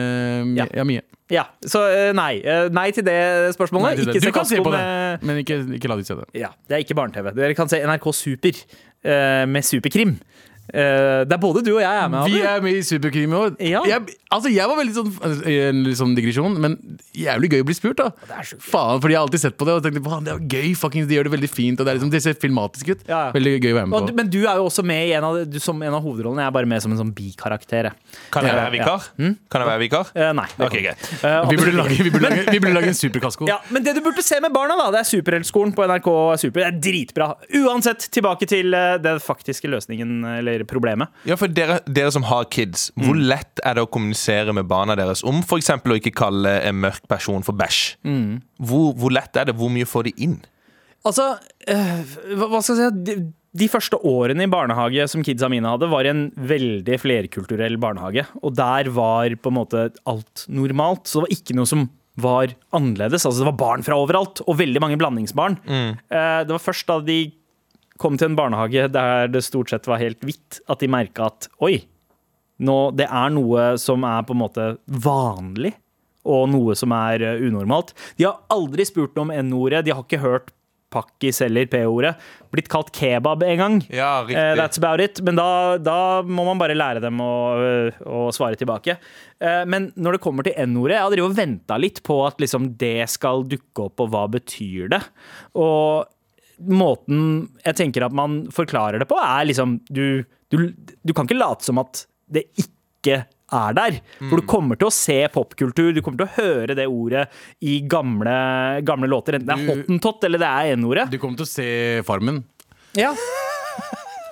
mye 0.48 0.68
Ja. 0.74 0.84
mye. 0.88 1.02
Ja, 1.32 1.44
så 1.64 1.80
eh, 1.88 2.10
nei. 2.16 2.42
Eh, 2.44 2.68
Nei 2.74 2.90
til 2.92 3.04
det 3.06 3.16
spørsmålet. 3.56 3.96
Til 4.02 4.10
det. 4.12 4.22
Du 4.22 4.30
kan 4.32 4.44
se 4.48 4.58
på 4.60 4.72
det, 4.74 4.82
men 5.24 5.40
ikke, 5.40 5.60
ikke 5.78 5.88
la 5.88 5.96
de 5.96 6.04
se 6.04 6.14
det. 6.18 6.26
Ja, 6.36 6.50
det 6.68 6.76
er 6.76 6.84
ikke 6.84 6.96
barne-TV. 6.98 7.32
Dere 7.36 7.54
kan 7.56 7.68
se 7.72 7.80
NRK 7.80 8.10
Super 8.14 8.60
med 9.46 9.62
Superkrim. 9.64 10.18
Eh, 10.72 11.24
er 11.28 11.40
både 11.40 11.60
du 11.66 11.74
og 11.74 11.82
jeg 11.82 11.90
er 12.04 12.08
med. 12.08 12.24
Vi 12.30 12.38
Abu. 12.40 12.48
er 12.48 12.62
med 12.64 12.78
i 12.78 12.82
Superkrim 12.86 13.34
i 13.34 13.36
år. 13.36 13.50
Ja. 13.60 13.82
Jeg, 13.84 14.14
altså, 14.32 14.48
jeg 14.50 14.64
var 14.70 14.78
veldig 14.80 14.94
sånn 14.96 15.10
En 15.44 15.82
litt 15.84 15.98
sånn 16.00 16.14
digresjon, 16.16 16.54
men 16.62 16.76
jævlig 17.14 17.50
gøy 17.52 17.60
å 17.64 17.66
bli 17.68 17.76
spurt, 17.76 18.00
da. 18.00 18.08
Faen, 18.64 19.02
fordi 19.02 19.12
jeg 19.14 19.18
har 19.20 19.26
alltid 19.26 19.42
sett 19.44 19.58
på 19.60 19.66
det 19.68 19.74
og 19.76 19.84
tenkte 19.84 20.20
det 20.24 20.32
er 20.32 20.40
gøy. 20.54 20.70
Fucking, 20.78 21.04
de 21.10 21.18
gjør 21.18 21.28
det 21.28 21.34
veldig 21.36 21.50
fint. 21.52 21.78
Og 21.80 21.84
det, 21.86 21.92
er 21.92 21.98
liksom, 22.00 22.12
det 22.14 22.22
ser 22.24 22.38
filmatisk 22.40 22.94
ut. 22.94 23.04
Ja, 23.10 23.26
ja. 23.28 23.34
Veldig 23.36 23.52
gøy 23.60 23.74
å 23.74 23.78
være 23.80 23.90
med 23.90 23.98
Og, 23.98 24.08
på. 24.08 24.16
men 24.22 24.30
du 24.32 24.40
er 24.46 24.60
jo 24.62 24.66
også 24.70 24.84
med 24.86 25.10
i 25.10 25.12
en 25.18 25.26
av, 25.28 25.38
du, 25.44 25.58
som 25.62 25.82
en 25.84 25.98
av 25.98 26.02
hovedrollene. 26.04 26.46
Jeg 26.46 26.52
er 26.52 26.56
bare 26.56 26.70
med 26.72 26.84
som 26.84 26.94
en 26.96 27.00
sånn 27.02 27.12
bikarakter. 27.16 27.90
Kan 28.34 28.48
jeg 28.48 28.56
være 28.56 28.72
vikar? 28.78 29.08
Kan 29.20 29.64
jeg 29.64 29.70
være 29.70 29.82
vikar? 29.84 30.10
Uh, 30.16 30.30
nei. 30.40 30.48
Okay, 30.64 30.84
greit. 30.88 31.04
Eh, 31.20 31.38
Vi 31.50 31.60
burde 31.60 31.76
lage, 31.76 32.00
vi 32.00 32.10
burde 32.14 32.24
lage, 32.30 32.46
vi 32.48 32.62
burde 32.64 32.74
lage 32.78 32.90
en 32.94 32.98
superkasko. 32.98 33.48
Ja, 33.50 33.58
men 33.74 33.84
det 33.84 33.96
du 33.98 34.02
burde 34.04 34.24
se 34.24 34.40
med 34.40 34.54
barna, 34.54 34.78
da, 34.80 34.88
det 34.96 35.02
er 35.04 35.10
Superheltskolen 35.12 35.74
på 35.76 35.84
NRK 35.92 36.10
Super. 36.40 36.64
Det 36.64 36.66
er 36.70 36.80
dritbra. 36.88 37.30
Uansett, 37.60 38.08
tilbake 38.14 38.48
til 38.50 38.72
eh, 38.76 38.96
den 39.02 39.20
faktiske 39.22 39.68
løsningen, 39.70 40.16
eller 40.38 40.53
problemet. 40.68 41.10
Ja, 41.26 41.36
for 41.40 41.50
dere, 41.50 41.80
dere 41.90 42.12
som 42.14 42.24
har 42.30 42.46
kids, 42.54 42.88
hvor 43.00 43.18
lett 43.18 43.62
er 43.66 43.76
det 43.76 43.84
å 43.84 43.90
kommunisere 43.90 44.54
med 44.56 44.68
barna 44.70 44.94
deres 44.98 45.24
om 45.26 45.42
f.eks. 45.42 45.72
å 45.74 45.98
ikke 45.98 46.14
kalle 46.14 46.56
en 46.68 46.78
mørk 46.86 47.08
person 47.10 47.42
for 47.42 47.58
bæsj? 47.58 47.82
Hvor, 48.62 48.92
hvor 49.00 49.14
lett 49.14 49.34
er 49.40 49.50
det? 49.50 49.56
Hvor 49.58 49.72
mye 49.74 49.88
får 49.88 50.08
de 50.08 50.14
inn? 50.28 50.38
Altså, 51.04 51.34
øh, 51.68 52.14
hva 52.38 52.48
hva 52.52 52.62
skal 52.64 52.78
jeg 52.78 52.92
si 52.92 53.02
de, 53.10 53.16
de 53.54 53.68
første 53.70 53.98
årene 54.08 54.46
i 54.46 54.50
barnehage 54.50 55.04
som 55.10 55.24
kidsa 55.26 55.50
mine 55.52 55.68
hadde, 55.68 55.90
var 55.92 56.06
i 56.06 56.12
en 56.14 56.24
veldig 56.34 56.96
flerkulturell 57.02 57.76
barnehage. 57.82 58.24
Og 58.42 58.56
der 58.56 58.88
var 58.94 59.36
på 59.36 59.52
en 59.52 59.58
måte 59.58 59.84
alt 60.10 60.46
normalt. 60.48 61.04
Så 61.06 61.20
det 61.20 61.26
var 61.26 61.36
ikke 61.36 61.58
noe 61.58 61.70
som 61.70 61.86
var 62.20 62.54
annerledes. 62.74 63.26
Altså, 63.26 63.42
det 63.42 63.50
var 63.50 63.60
barn 63.60 63.86
fra 63.86 63.98
overalt, 63.98 64.42
og 64.46 64.58
veldig 64.58 64.82
mange 64.82 64.98
blandingsbarn. 65.00 65.58
Mm. 65.66 65.96
det 66.08 66.54
var 66.54 66.62
først 66.62 66.86
da 66.90 67.00
de 67.02 67.18
kom 68.04 68.18
til 68.20 68.30
en 68.30 68.38
barnehage 68.38 68.88
der 68.92 69.30
det 69.32 69.44
stort 69.46 69.72
sett 69.72 69.88
var 69.90 70.02
helt 70.02 70.20
hvitt, 70.24 70.60
at 70.68 70.84
de 70.84 70.90
merka 70.92 71.30
at 71.32 71.48
oi, 71.64 71.78
nå, 72.64 72.78
det 72.94 73.08
er 73.08 73.32
noe 73.34 73.72
som 73.80 74.04
er 74.06 74.26
på 74.26 74.36
en 74.36 74.42
måte 74.44 74.68
vanlig, 74.86 75.74
og 76.24 76.46
noe 76.52 76.76
som 76.78 76.92
er 76.96 77.24
eh, 77.24 77.40
unormalt. 77.44 77.92
De 78.16 78.28
har 78.28 78.44
aldri 78.52 78.86
spurt 78.88 79.18
om 79.20 79.32
N-ordet, 79.34 79.84
de 79.84 79.92
har 79.92 80.06
ikke 80.06 80.22
hørt 80.22 80.54
pakkis 80.94 81.40
eller 81.44 81.66
P-ordet. 81.70 82.14
Blitt 82.54 82.70
kalt 82.70 82.92
kebab 82.94 83.42
en 83.42 83.60
gang. 83.60 83.78
Ja. 83.90 84.22
Eh, 84.30 84.54
that's 84.58 84.78
about 84.78 85.02
it. 85.02 85.20
Men 85.26 85.38
da, 85.38 85.76
da 85.82 86.22
må 86.22 86.46
man 86.46 86.60
bare 86.60 86.76
lære 86.76 87.02
dem 87.02 87.18
å, 87.22 87.34
øh, 87.58 88.02
å 88.06 88.28
svare 88.34 88.58
tilbake. 88.60 88.98
Uh, 89.42 89.64
men 89.68 89.90
når 89.98 90.16
det 90.16 90.22
kommer 90.24 90.46
til 90.46 90.54
N-ordet, 90.62 90.94
jeg 90.94 91.04
har 91.04 91.12
drevet 91.12 91.32
og 91.32 91.38
venta 91.40 91.78
litt 91.80 91.98
på 92.06 92.20
at 92.24 92.38
liksom 92.40 92.70
det 92.80 93.10
skal 93.12 93.42
dukke 93.50 93.88
opp, 93.88 94.04
og 94.04 94.12
hva 94.14 94.22
betyr 94.30 94.92
det? 94.94 95.02
Og 95.58 96.06
måten 96.58 97.48
jeg 97.64 97.78
tenker 97.78 98.06
at 98.06 98.14
man 98.16 98.44
forklarer 98.54 99.02
det 99.02 99.08
på, 99.10 99.18
er 99.20 99.48
liksom 99.48 99.78
Du, 99.90 100.24
du, 100.50 100.58
du 100.74 101.12
kan 101.14 101.26
ikke 101.26 101.38
late 101.38 101.66
som 101.66 101.80
at 101.82 102.04
det 102.30 102.46
ikke 102.60 103.24
er 103.54 103.76
der. 103.76 103.98
For 104.30 104.40
du 104.40 104.46
kommer 104.48 104.78
til 104.80 104.88
å 104.88 104.94
se 104.94 105.18
popkultur, 105.32 105.92
du 105.94 106.00
kommer 106.02 106.22
til 106.22 106.26
å 106.26 106.34
høre 106.38 106.76
det 106.78 106.86
ordet 106.90 107.26
i 107.62 107.78
gamle, 107.90 108.34
gamle 108.86 109.10
låter. 109.10 109.38
Enten 109.38 109.50
det 109.50 109.56
er 109.56 109.70
hottentott 109.70 110.24
eller 110.26 110.42
det 110.42 110.50
er 110.50 110.78
N-ordet. 110.78 111.08
Du 111.12 111.20
kommer 111.22 111.38
til 111.38 111.46
å 111.46 111.52
se 111.52 111.68
Farmen. 112.08 112.42
Ja. 112.98 113.12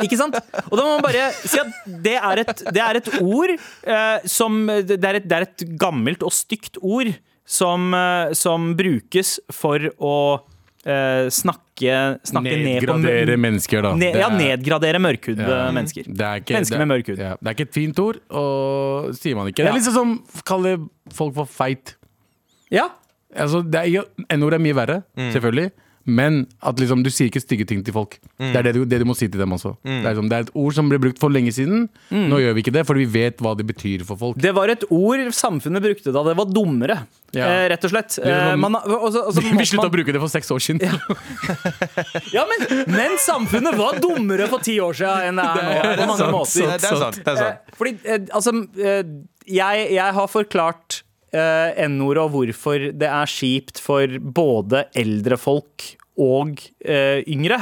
Ikke 0.02 0.18
sant? 0.18 0.38
Og 0.64 0.72
da 0.74 0.82
må 0.82 0.96
man 0.96 1.04
bare 1.04 1.28
si 1.36 1.60
at 1.60 1.84
det 2.02 2.16
er 2.16 2.42
et, 2.42 2.64
det 2.74 2.82
er 2.82 2.98
et 2.98 3.10
ord 3.20 3.52
eh, 3.52 4.24
som 4.30 4.64
det 4.66 4.98
er 4.98 5.20
et, 5.20 5.28
det 5.28 5.36
er 5.36 5.46
et 5.46 5.64
gammelt 5.78 6.24
og 6.26 6.34
stygt 6.34 6.80
ord 6.80 7.12
som, 7.46 7.92
eh, 7.94 8.32
som 8.38 8.72
brukes 8.78 9.36
for 9.52 9.90
å 9.98 10.14
eh, 10.86 11.28
snakke, 11.30 12.18
snakke 12.26 12.56
ned 12.58 12.82
på 12.86 12.96
Nedgradere 12.98 13.36
mennesker, 13.38 13.82
da. 13.82 13.94
Ne, 13.94 14.12
ja, 14.12 14.28
er- 14.28 14.38
nedgradere 14.38 14.98
mørkhudede 15.02 15.48
Ja. 15.48 15.70
mennesker. 15.72 16.04
Det 16.06 16.20
er 16.26 16.40
ikke, 16.42 16.54
Mennesker 16.56 16.78
det, 16.78 16.86
med 16.86 16.90
mørk 16.96 17.06
hud. 17.12 17.18
Ja, 17.18 17.36
det 17.40 17.46
er 17.46 17.54
ikke 17.54 17.68
et 17.68 17.74
fint 17.74 17.98
ord, 17.98 18.16
og 18.30 19.14
sier 19.14 19.34
man 19.36 19.46
ikke. 19.48 19.62
Det 19.62 19.68
er 19.68 19.72
litt 19.78 19.84
sånn 19.84 19.94
som 19.94 20.18
å 20.22 20.42
kalle 20.44 20.88
folk 21.12 21.34
for 21.34 21.46
feit. 21.46 21.94
Ja, 22.70 22.88
Altså, 23.34 23.62
er 23.80 23.86
N-ord 24.36 24.52
er 24.52 24.58
mye 24.60 24.74
verre, 24.76 25.04
Mm. 25.16 25.32
selvfølgelig. 25.32 25.70
Men 26.04 26.46
at 26.66 26.80
liksom, 26.82 27.02
du 27.06 27.10
sier 27.14 27.28
ikke 27.30 27.40
stygge 27.42 27.66
ting 27.68 27.82
til 27.86 27.94
folk. 27.94 28.16
Mm. 28.40 28.48
Det 28.52 28.58
er 28.58 28.66
det 28.68 28.72
du, 28.74 28.84
det 28.90 28.98
du 29.02 29.04
må 29.06 29.14
si 29.14 29.28
til 29.30 29.38
dem 29.40 29.52
også. 29.54 29.74
Det, 29.84 30.00
er 30.02 30.08
liksom, 30.12 30.28
det 30.32 30.36
er 30.38 30.46
et 30.48 30.52
ord 30.58 30.74
som 30.74 30.88
ble 30.90 30.98
brukt 31.02 31.20
for 31.22 31.30
lenge 31.30 31.52
siden. 31.54 31.84
Mm. 32.10 32.24
Nå 32.32 32.40
gjør 32.42 32.56
vi 32.58 32.64
ikke 32.64 32.74
det, 32.74 32.82
for 32.88 32.98
vi 32.98 33.06
vet 33.06 33.38
hva 33.44 33.52
det 33.58 33.66
betyr 33.68 34.02
for 34.08 34.18
folk. 34.18 34.40
Det 34.42 34.50
var 34.56 34.72
et 34.74 34.82
ord 34.90 35.22
samfunnet 35.36 35.84
brukte 35.84 36.14
da 36.14 36.24
det 36.26 36.36
var 36.40 36.50
dummere, 36.50 36.98
Ja. 37.32 37.46
eh, 37.48 37.68
rett 37.72 37.84
og 37.86 37.92
slett. 37.94 38.18
Eh, 38.20 38.56
man, 38.60 38.74
altså, 38.82 39.22
altså, 39.30 39.40
vi 39.60 39.64
slutta 39.64 39.86
man- 39.86 39.92
å 39.92 39.94
bruke 39.94 40.12
det 40.12 40.20
for 40.20 40.32
seks 40.32 40.50
år 40.52 40.60
siden. 40.60 40.82
Ja, 42.32 42.44
men, 42.48 42.84
men 42.92 43.16
samfunnet 43.20 43.76
var 43.78 43.98
dummere 44.02 44.46
for 44.50 44.62
ti 44.64 44.78
år 44.82 44.96
siden 44.96 45.30
enn 45.32 45.40
det 45.40 45.46
er 45.46 45.62
nå. 45.62 45.94
På 46.02 46.06
mange 46.10 46.18
sant, 46.18 46.34
måter. 46.34 46.72
Er 46.72 46.82
sant. 46.82 47.18
Det 47.22 47.32
er 47.32 47.40
sant. 47.40 47.70
Eh, 47.72 47.76
Fordi, 47.78 47.92
eh, 48.04 48.26
altså 48.32 48.54
eh, 48.80 49.02
jeg, 49.48 49.86
jeg 49.96 50.16
har 50.18 50.30
forklart 50.32 51.02
eh, 51.36 51.82
N-ordet 51.88 52.22
og 52.26 52.36
hvorfor 52.36 52.86
det 52.92 53.08
er 53.08 53.30
kjipt 53.30 53.80
for 53.82 54.20
både 54.22 54.86
eldre 54.98 55.38
folk 55.40 55.92
og 56.20 56.60
eh, 56.84 57.22
yngre. 57.30 57.58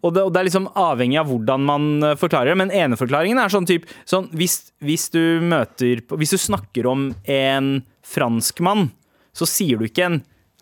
Og, 0.00 0.14
det, 0.16 0.22
og 0.24 0.32
det 0.32 0.40
er 0.40 0.48
liksom 0.48 0.70
avhengig 0.78 1.18
av 1.20 1.28
hvordan 1.28 1.66
man 1.68 1.88
eh, 2.06 2.16
forklarer 2.18 2.54
det. 2.54 2.60
Men 2.62 2.72
eneforklaringen 2.72 3.40
er 3.42 3.52
sånn 3.52 3.68
type 3.68 3.90
sånn, 4.08 4.30
hvis, 4.36 4.72
hvis 4.84 5.10
du 5.12 5.22
møter 5.44 6.00
Hvis 6.16 6.32
du 6.32 6.40
snakker 6.40 6.88
om 6.88 7.10
en 7.28 7.70
franskmann, 8.06 8.88
så 9.36 9.48
sier 9.48 9.78
du 9.78 9.86
ikke 9.86 10.08
en 10.08 10.20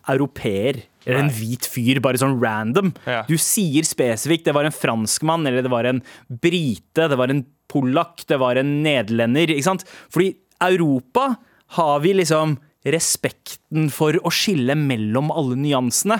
europeer 0.09 0.83
eller 1.05 1.23
en 1.23 1.31
hvit 1.33 1.65
fyr, 1.65 2.01
bare 2.03 2.19
sånn 2.21 2.37
random. 2.41 2.91
Ja. 3.07 3.23
Du 3.25 3.37
sier 3.41 3.87
spesifikt 3.87 4.45
det 4.45 4.53
var 4.53 4.67
en 4.67 4.75
franskmann, 4.75 5.47
eller 5.47 5.65
det 5.65 5.71
var 5.71 5.87
en 5.89 6.03
brite, 6.27 7.07
det 7.09 7.17
var 7.17 7.31
en 7.33 7.45
polakk, 7.71 8.25
det 8.29 8.37
var 8.41 8.59
en 8.59 8.75
nederlender. 8.83 9.55
Ikke 9.55 9.69
sant? 9.71 9.87
Fordi 10.13 10.33
Europa 10.65 11.31
har 11.77 11.99
vi 12.05 12.15
liksom 12.17 12.57
respekten 12.87 13.89
for 13.91 14.15
å 14.23 14.31
skille 14.33 14.75
mellom 14.79 15.33
alle 15.35 15.57
nyansene. 15.59 16.19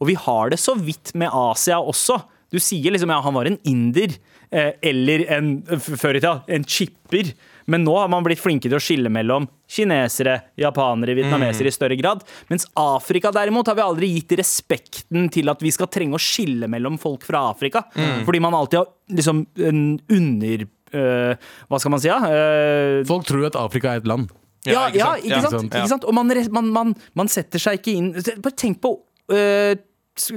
Og 0.00 0.08
vi 0.10 0.16
har 0.18 0.50
det 0.54 0.60
så 0.62 0.74
vidt 0.78 1.12
med 1.18 1.30
Asia 1.34 1.78
også. 1.82 2.16
Du 2.48 2.56
sier 2.62 2.94
liksom 2.94 3.12
ja, 3.12 3.20
han 3.20 3.36
var 3.36 3.50
en 3.50 3.58
inder, 3.68 4.14
eh, 4.50 4.72
eller 4.88 5.26
en, 5.36 5.50
før 5.76 6.16
i 6.16 6.22
tida, 6.22 6.38
en 6.48 6.64
chipper. 6.64 7.34
Men 7.68 7.84
nå 7.84 7.92
har 7.98 8.08
man 8.08 8.24
blitt 8.24 8.40
flinke 8.40 8.70
til 8.70 8.78
å 8.78 8.80
skille 8.80 9.12
mellom 9.12 9.44
kinesere, 9.68 10.38
japanere, 10.56 11.12
vietnamesere 11.18 11.68
i 11.68 11.74
større 11.76 11.98
grad. 12.00 12.24
Mens 12.48 12.64
Afrika 12.80 13.28
derimot 13.36 13.68
har 13.68 13.76
vi 13.76 13.84
aldri 13.84 14.08
gitt 14.14 14.32
respekten 14.40 15.28
til 15.34 15.52
at 15.52 15.60
vi 15.60 15.74
skal 15.76 15.90
trenge 15.92 16.16
å 16.16 16.22
skille 16.22 16.70
mellom 16.72 16.96
folk 17.02 17.28
fra 17.28 17.44
Afrika. 17.52 17.84
Fordi 18.24 18.40
man 18.40 18.56
alltid 18.56 18.80
har 18.80 18.88
liksom 19.20 19.44
en 19.68 19.84
under... 20.16 20.64
øh, 20.96 21.52
hva 21.68 21.82
skal 21.84 21.92
man 21.92 22.00
si? 22.00 22.08
Øh, 22.08 23.04
Folk 23.12 23.28
tror 23.28 23.50
at 23.50 23.60
Afrika 23.60 23.92
er 23.92 24.00
et 24.00 24.08
land. 24.08 24.32
Ja, 24.66 24.86
ikke 24.90 25.42
sant? 25.42 25.52
sant. 25.52 25.74
Ikke 25.74 25.90
sant? 25.92 26.04
Og 26.04 26.14
man, 26.16 26.32
man, 26.50 26.70
man, 26.74 26.94
man 27.14 27.30
setter 27.30 27.62
seg 27.62 27.78
ikke 27.78 27.94
inn 27.94 28.10
Bare 28.42 28.56
tenk 28.58 28.80
på 28.82 28.94
øh, 29.30 29.74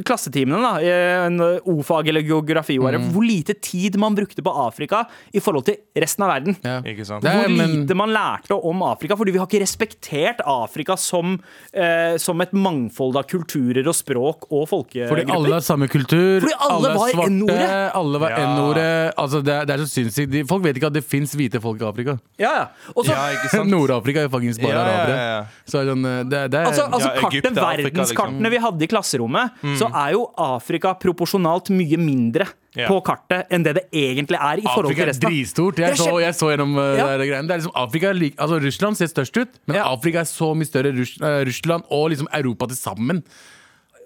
klassetimene, 0.05 0.59
da, 0.61 0.73
i 0.81 0.89
en 1.27 1.39
O-fag 1.65 2.09
eller 2.11 2.25
geografi, 2.25 2.77
mm. 2.79 3.09
hvor 3.13 3.25
lite 3.25 3.55
tid 3.61 3.97
man 4.01 4.15
brukte 4.17 4.43
på 4.45 4.53
Afrika 4.65 5.03
i 5.33 5.41
forhold 5.43 5.65
til 5.69 5.79
resten 5.97 6.25
av 6.25 6.33
verden. 6.35 6.57
Ja. 6.65 6.79
Ikke 6.85 7.05
sant? 7.07 7.23
Det 7.25 7.31
Hvor 7.31 7.49
men- 7.49 7.75
lite 7.81 7.97
man 7.97 8.13
lærte 8.13 8.57
om 8.57 8.83
Afrika, 8.83 9.15
fordi 9.15 9.31
vi 9.35 9.41
har 9.41 9.47
ikke 9.47 9.63
respektert 9.63 10.41
Afrika 10.45 10.97
som, 10.97 11.39
eh, 11.73 12.17
som 12.17 12.41
et 12.41 12.51
mangfold 12.53 13.17
av 13.17 13.27
kulturer 13.27 13.87
og 13.87 13.95
språk 13.95 14.47
og 14.51 14.67
folkegrupper. 14.69 15.09
Fordi 15.09 15.31
alle 15.31 15.53
har 15.53 15.65
samme 15.65 15.87
kultur. 15.87 16.41
Fordi 16.41 16.57
alle 16.59 16.81
alle 16.81 16.97
var 16.99 17.13
svarte, 17.13 17.31
N-ordet. 17.31 17.91
Alle 17.95 18.19
var 18.19 18.29
Ja. 18.29 18.37
N-ordet. 18.55 19.13
Altså, 19.17 19.41
det, 19.43 19.67
det 19.67 19.73
er 19.75 19.83
så 19.83 19.89
sinnssykt. 19.89 20.47
Folk 20.47 20.63
vet 20.63 20.75
ikke 20.79 20.87
at 20.87 20.93
det 20.93 21.03
fins 21.05 21.33
hvite 21.35 21.61
folk 21.61 21.81
i 21.81 21.85
Afrika. 21.85 22.17
Ja, 22.39 22.51
ja. 22.51 22.65
Også, 22.95 23.11
Ja, 23.11 23.27
ikke 23.35 23.49
sant? 23.49 23.69
Nord-Afrika 23.75 24.25
er 24.25 24.29
faktisk 24.31 24.61
bare 24.61 24.71
Ja, 24.71 24.81
ja, 24.81 24.91
ja, 24.91 25.01
arabere. 25.01 25.47
Så 25.65 25.81
det 25.81 25.91
sånn, 25.91 26.05
eh, 26.05 26.23
det, 26.23 26.41
det 26.51 26.59
er, 26.59 26.65
Altså, 26.71 26.87
altså 26.87 27.09
Ja, 27.09 27.21
kartet, 27.21 27.33
Egypt, 27.33 27.57
Afrika, 27.57 27.89
Verdenskartene 27.91 28.39
liksom. 28.39 28.51
vi 28.51 28.61
hadde 28.65 28.81
i 28.81 28.91
klasserommet, 28.91 29.61
så 29.79 29.87
er 29.91 30.13
jo 30.15 30.25
Afrika 30.37 30.93
proporsjonalt 30.99 31.69
mye 31.75 31.97
mindre 32.01 32.47
Ja. 32.71 32.87
på 32.87 33.01
kartet 33.03 33.49
enn 33.51 33.63
det 33.65 33.73
det 33.75 33.83
egentlig 33.91 34.37
er 34.39 34.61
i 34.61 34.63
forhold 34.63 34.93
Afrika 34.93 35.03
til 35.03 35.09
er 35.09 35.19
dristort 35.29 35.75
dritstort. 35.75 35.79
Jeg 35.83 35.97
så, 35.99 36.19
jeg 36.23 36.35
så 36.37 36.51
gjennom 36.53 36.77
uh, 36.79 36.95
Ja. 36.95 37.07
greiene. 37.17 37.47
Det 37.47 37.51
er 37.51 37.59
liksom 37.59 37.75
Afrika 37.75 38.13
altså 38.15 38.59
Russland 38.63 38.95
ser 38.95 39.07
størst 39.11 39.37
ut, 39.41 39.49
men 39.67 39.75
Ja. 39.75 39.83
Afrika 39.91 40.19
er 40.19 40.29
så 40.29 40.53
mye 40.55 40.69
større 40.69 40.93
Russ, 40.95 41.17
eh, 41.21 41.43
Russland 41.45 41.83
og 41.91 42.09
liksom 42.11 42.27
Europa 42.31 42.67
til 42.67 42.77
sammen. 42.77 43.23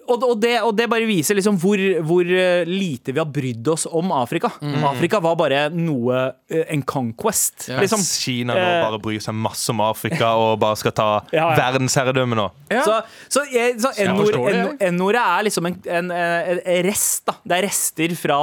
Og, 0.06 0.22
og, 0.22 0.36
det, 0.42 0.54
og 0.62 0.72
det 0.78 0.86
bare 0.90 1.06
viser 1.08 1.36
liksom 1.38 1.56
hvor, 1.62 1.80
hvor 2.06 2.28
eh, 2.30 2.62
lite 2.68 3.12
vi 3.14 3.20
har 3.22 3.28
brydd 3.30 3.68
oss 3.72 3.86
om 3.90 4.12
Afrika. 4.14 4.50
Afrika 4.86 5.20
var 5.24 5.36
bare 5.38 5.64
noe 5.74 6.20
eh, 6.50 6.64
En 6.74 6.82
conquest, 6.86 7.68
Ja. 7.70 7.80
liksom. 7.82 8.00
Kina 8.06 8.54
nå 8.54 8.60
Eh, 8.66 8.82
bare 8.86 8.98
bryr 9.02 9.20
seg 9.22 9.34
masse 9.38 9.70
om 9.72 9.80
Afrika 9.84 10.32
og 10.40 10.58
bare 10.62 10.76
skal 10.80 10.92
ta 10.96 11.08
Ja, 11.36 11.50
ja. 11.50 11.56
verdensherredømme 11.58 12.36
nå. 12.38 12.46
Så, 12.70 12.96
så, 13.32 13.42
så 13.82 13.92
N-ordet 14.06 15.20
er 15.22 15.46
liksom 15.46 15.68
en, 15.70 15.76
en, 15.86 16.10
en, 16.14 16.60
rest. 16.86 17.24
da 17.28 17.36
Det 17.44 17.58
er 17.58 17.66
rester 17.68 18.14
fra, 18.18 18.38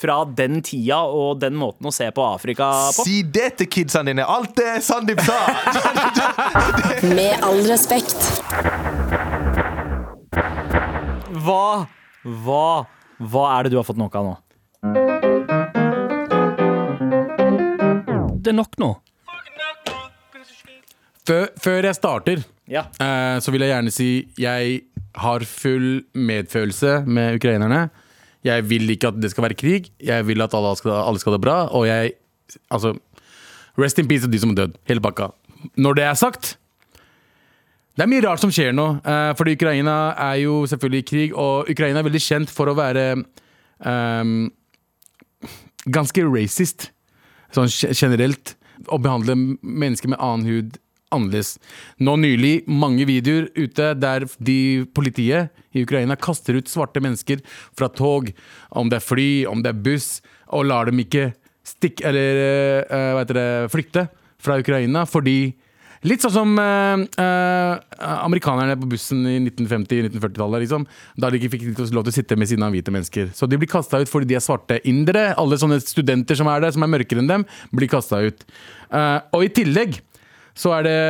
fra 0.00 0.18
den 0.38 0.60
tida 0.66 1.00
og 1.06 1.40
den 1.42 1.56
måten 1.58 1.88
å 1.88 1.94
se 1.94 2.08
på 2.14 2.24
Afrika 2.26 2.68
på. 2.96 3.06
Si 3.06 3.20
det 3.22 3.52
til 3.60 3.70
kidsene 3.78 4.12
dine! 4.12 4.26
Alt 4.26 4.56
det 4.58 4.78
Sandeep 4.86 5.22
sa! 5.26 5.38
Med 7.16 7.42
all 7.46 7.62
respekt. 7.70 8.16
Hva, 11.26 11.86
hva, 12.22 12.86
hva 13.18 13.44
er 13.56 13.66
det 13.66 13.72
du 13.74 13.78
har 13.80 13.86
fått 13.86 13.98
nok 13.98 14.14
av 14.18 14.26
nå? 14.28 14.34
Det 18.42 18.52
er 18.52 18.56
nok 18.56 18.76
nå. 18.78 18.90
Før, 21.26 21.48
før 21.58 21.88
jeg 21.88 21.96
starter, 21.98 22.44
Ja. 22.70 22.84
eh, 23.02 23.38
så 23.42 23.50
vil 23.50 23.60
jeg 23.64 23.72
gjerne 23.72 23.90
si 23.92 24.28
jeg 24.38 24.82
har 25.16 25.40
full 25.40 26.04
medfølelse 26.14 27.00
med 27.06 27.40
ukrainerne. 27.40 27.88
Jeg 28.44 28.62
vil 28.68 28.86
ikke 28.94 29.08
at 29.08 29.18
det 29.20 29.30
skal 29.32 29.42
være 29.48 29.56
krig. 29.58 29.90
Jeg 29.98 30.26
vil 30.26 30.40
at 30.42 30.54
alle 30.54 30.76
skal, 30.78 30.92
alle 30.92 31.18
skal 31.18 31.32
ha 31.32 31.38
det 31.38 31.42
bra. 31.46 31.58
Og 31.72 31.86
jeg 31.86 32.12
Altså, 32.70 32.92
rest 33.76 33.98
in 33.98 34.06
peace 34.06 34.22
til 34.22 34.30
de 34.30 34.38
som 34.38 34.50
er 34.50 34.54
dødd. 34.54 34.76
Hele 34.86 35.00
pakka. 35.02 35.32
Når 35.76 35.94
det 35.98 36.04
er 36.04 36.14
sagt 36.14 36.56
det 37.96 38.04
er 38.04 38.10
mye 38.12 38.24
rart 38.26 38.42
som 38.42 38.52
skjer 38.52 38.74
nå. 38.76 38.86
uh, 39.00 39.32
fordi 39.38 39.56
Ukraina 39.56 39.96
er 40.28 40.42
jo 40.44 40.60
selvfølgelig 40.68 41.02
i 41.02 41.08
krig, 41.10 41.34
og 41.34 41.70
Ukraina 41.72 42.02
er 42.02 42.08
veldig 42.08 42.22
kjent 42.22 42.52
for 42.52 42.68
å 42.68 42.76
være 42.76 43.06
um, 43.16 44.50
ganske 45.88 46.26
racist. 46.28 46.90
Sånn 47.54 47.70
generelt. 47.72 48.56
Å 48.92 48.98
behandle 49.00 49.38
mennesker 49.62 50.12
med 50.12 50.20
annen 50.20 50.44
hud 50.50 50.76
annerledes. 51.14 51.54
Nå 52.02 52.16
nylig 52.20 52.66
mange 52.68 53.06
videoer 53.08 53.48
ute 53.56 53.92
der 53.96 54.26
de 54.42 54.84
politiet 54.96 55.54
i 55.76 55.84
Ukraina 55.86 56.16
kaster 56.18 56.58
ut 56.58 56.68
svarte 56.70 57.00
mennesker 57.00 57.40
fra 57.78 57.88
tog, 57.88 58.32
om 58.70 58.90
det 58.90 59.00
er 59.00 59.06
fly, 59.06 59.30
om 59.48 59.62
det 59.64 59.72
er 59.72 59.84
buss, 59.86 60.20
og 60.52 60.68
lar 60.68 60.90
dem 60.90 61.00
ikke 61.02 61.30
stikke 61.66 62.06
eller 62.10 62.40
uh, 62.90 63.12
hva 63.14 63.22
heter 63.22 63.38
det, 63.38 63.48
flykte 63.72 64.06
fra 64.42 64.58
Ukraina 64.60 65.06
fordi 65.08 65.54
Litt 66.06 66.22
sånn 66.22 66.34
som 66.34 66.52
uh, 66.60 67.00
uh, 67.18 67.74
amerikanerne 68.22 68.76
på 68.78 68.88
bussen 68.92 69.24
i 69.26 69.36
1950-1940-tallet. 69.40 70.62
Liksom, 70.62 70.84
da 71.18 71.30
de 71.32 71.40
ikke 71.40 71.52
fikk 71.56 71.80
lov 71.80 72.06
til 72.06 72.12
å 72.12 72.14
sitte 72.14 72.38
med 72.38 72.50
siden 72.50 72.66
av 72.66 72.74
hvite 72.76 72.94
mennesker. 72.94 73.32
Så 73.34 73.48
de 73.50 73.58
blir 73.58 73.70
kasta 73.70 73.98
ut 74.02 74.10
fordi 74.10 74.28
de 74.30 74.36
er 74.38 74.44
svarte 74.44 74.78
indere. 74.86 75.32
Alle 75.40 75.58
sånne 75.58 75.80
studenter 75.82 76.38
som 76.38 76.50
er 76.52 76.62
der, 76.62 76.74
som 76.76 76.84
er 76.86 76.92
mørkere 76.92 77.24
enn 77.24 77.32
dem, 77.32 77.46
blir 77.74 77.90
kasta 77.90 78.20
ut. 78.22 78.46
Uh, 78.92 79.18
og 79.34 79.48
i 79.48 79.50
tillegg 79.56 79.98
så 80.56 80.70
er, 80.78 80.86
det, 80.86 81.00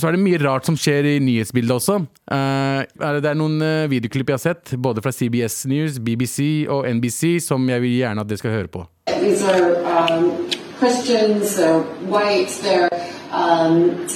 så 0.00 0.08
er 0.08 0.16
det 0.16 0.22
mye 0.24 0.38
rart 0.42 0.66
som 0.66 0.78
skjer 0.80 1.06
i 1.12 1.16
nyhetsbildet 1.22 1.76
også. 1.76 2.00
Uh, 2.26 2.80
det- 2.96 3.30
er 3.30 3.38
noen 3.38 3.60
videoklipp 3.92 4.32
jeg 4.32 4.38
har 4.40 4.42
sett, 4.42 4.72
både 4.82 5.04
fra 5.04 5.12
CBS 5.14 5.66
News, 5.70 6.00
BBC 6.02 6.64
og 6.72 6.88
NBC, 6.96 7.36
som 7.44 7.68
jeg 7.70 7.84
vil 7.84 7.98
gjerne 8.00 8.24
at 8.24 8.32
dere 8.32 8.40
skal 8.40 8.56
høre 8.56 8.72
på. 8.72 8.86
These 9.20 9.44
are 9.44 9.76
um, 9.84 10.48
Christians, 10.80 11.54
they're 11.56 12.88
um, 13.30 14.08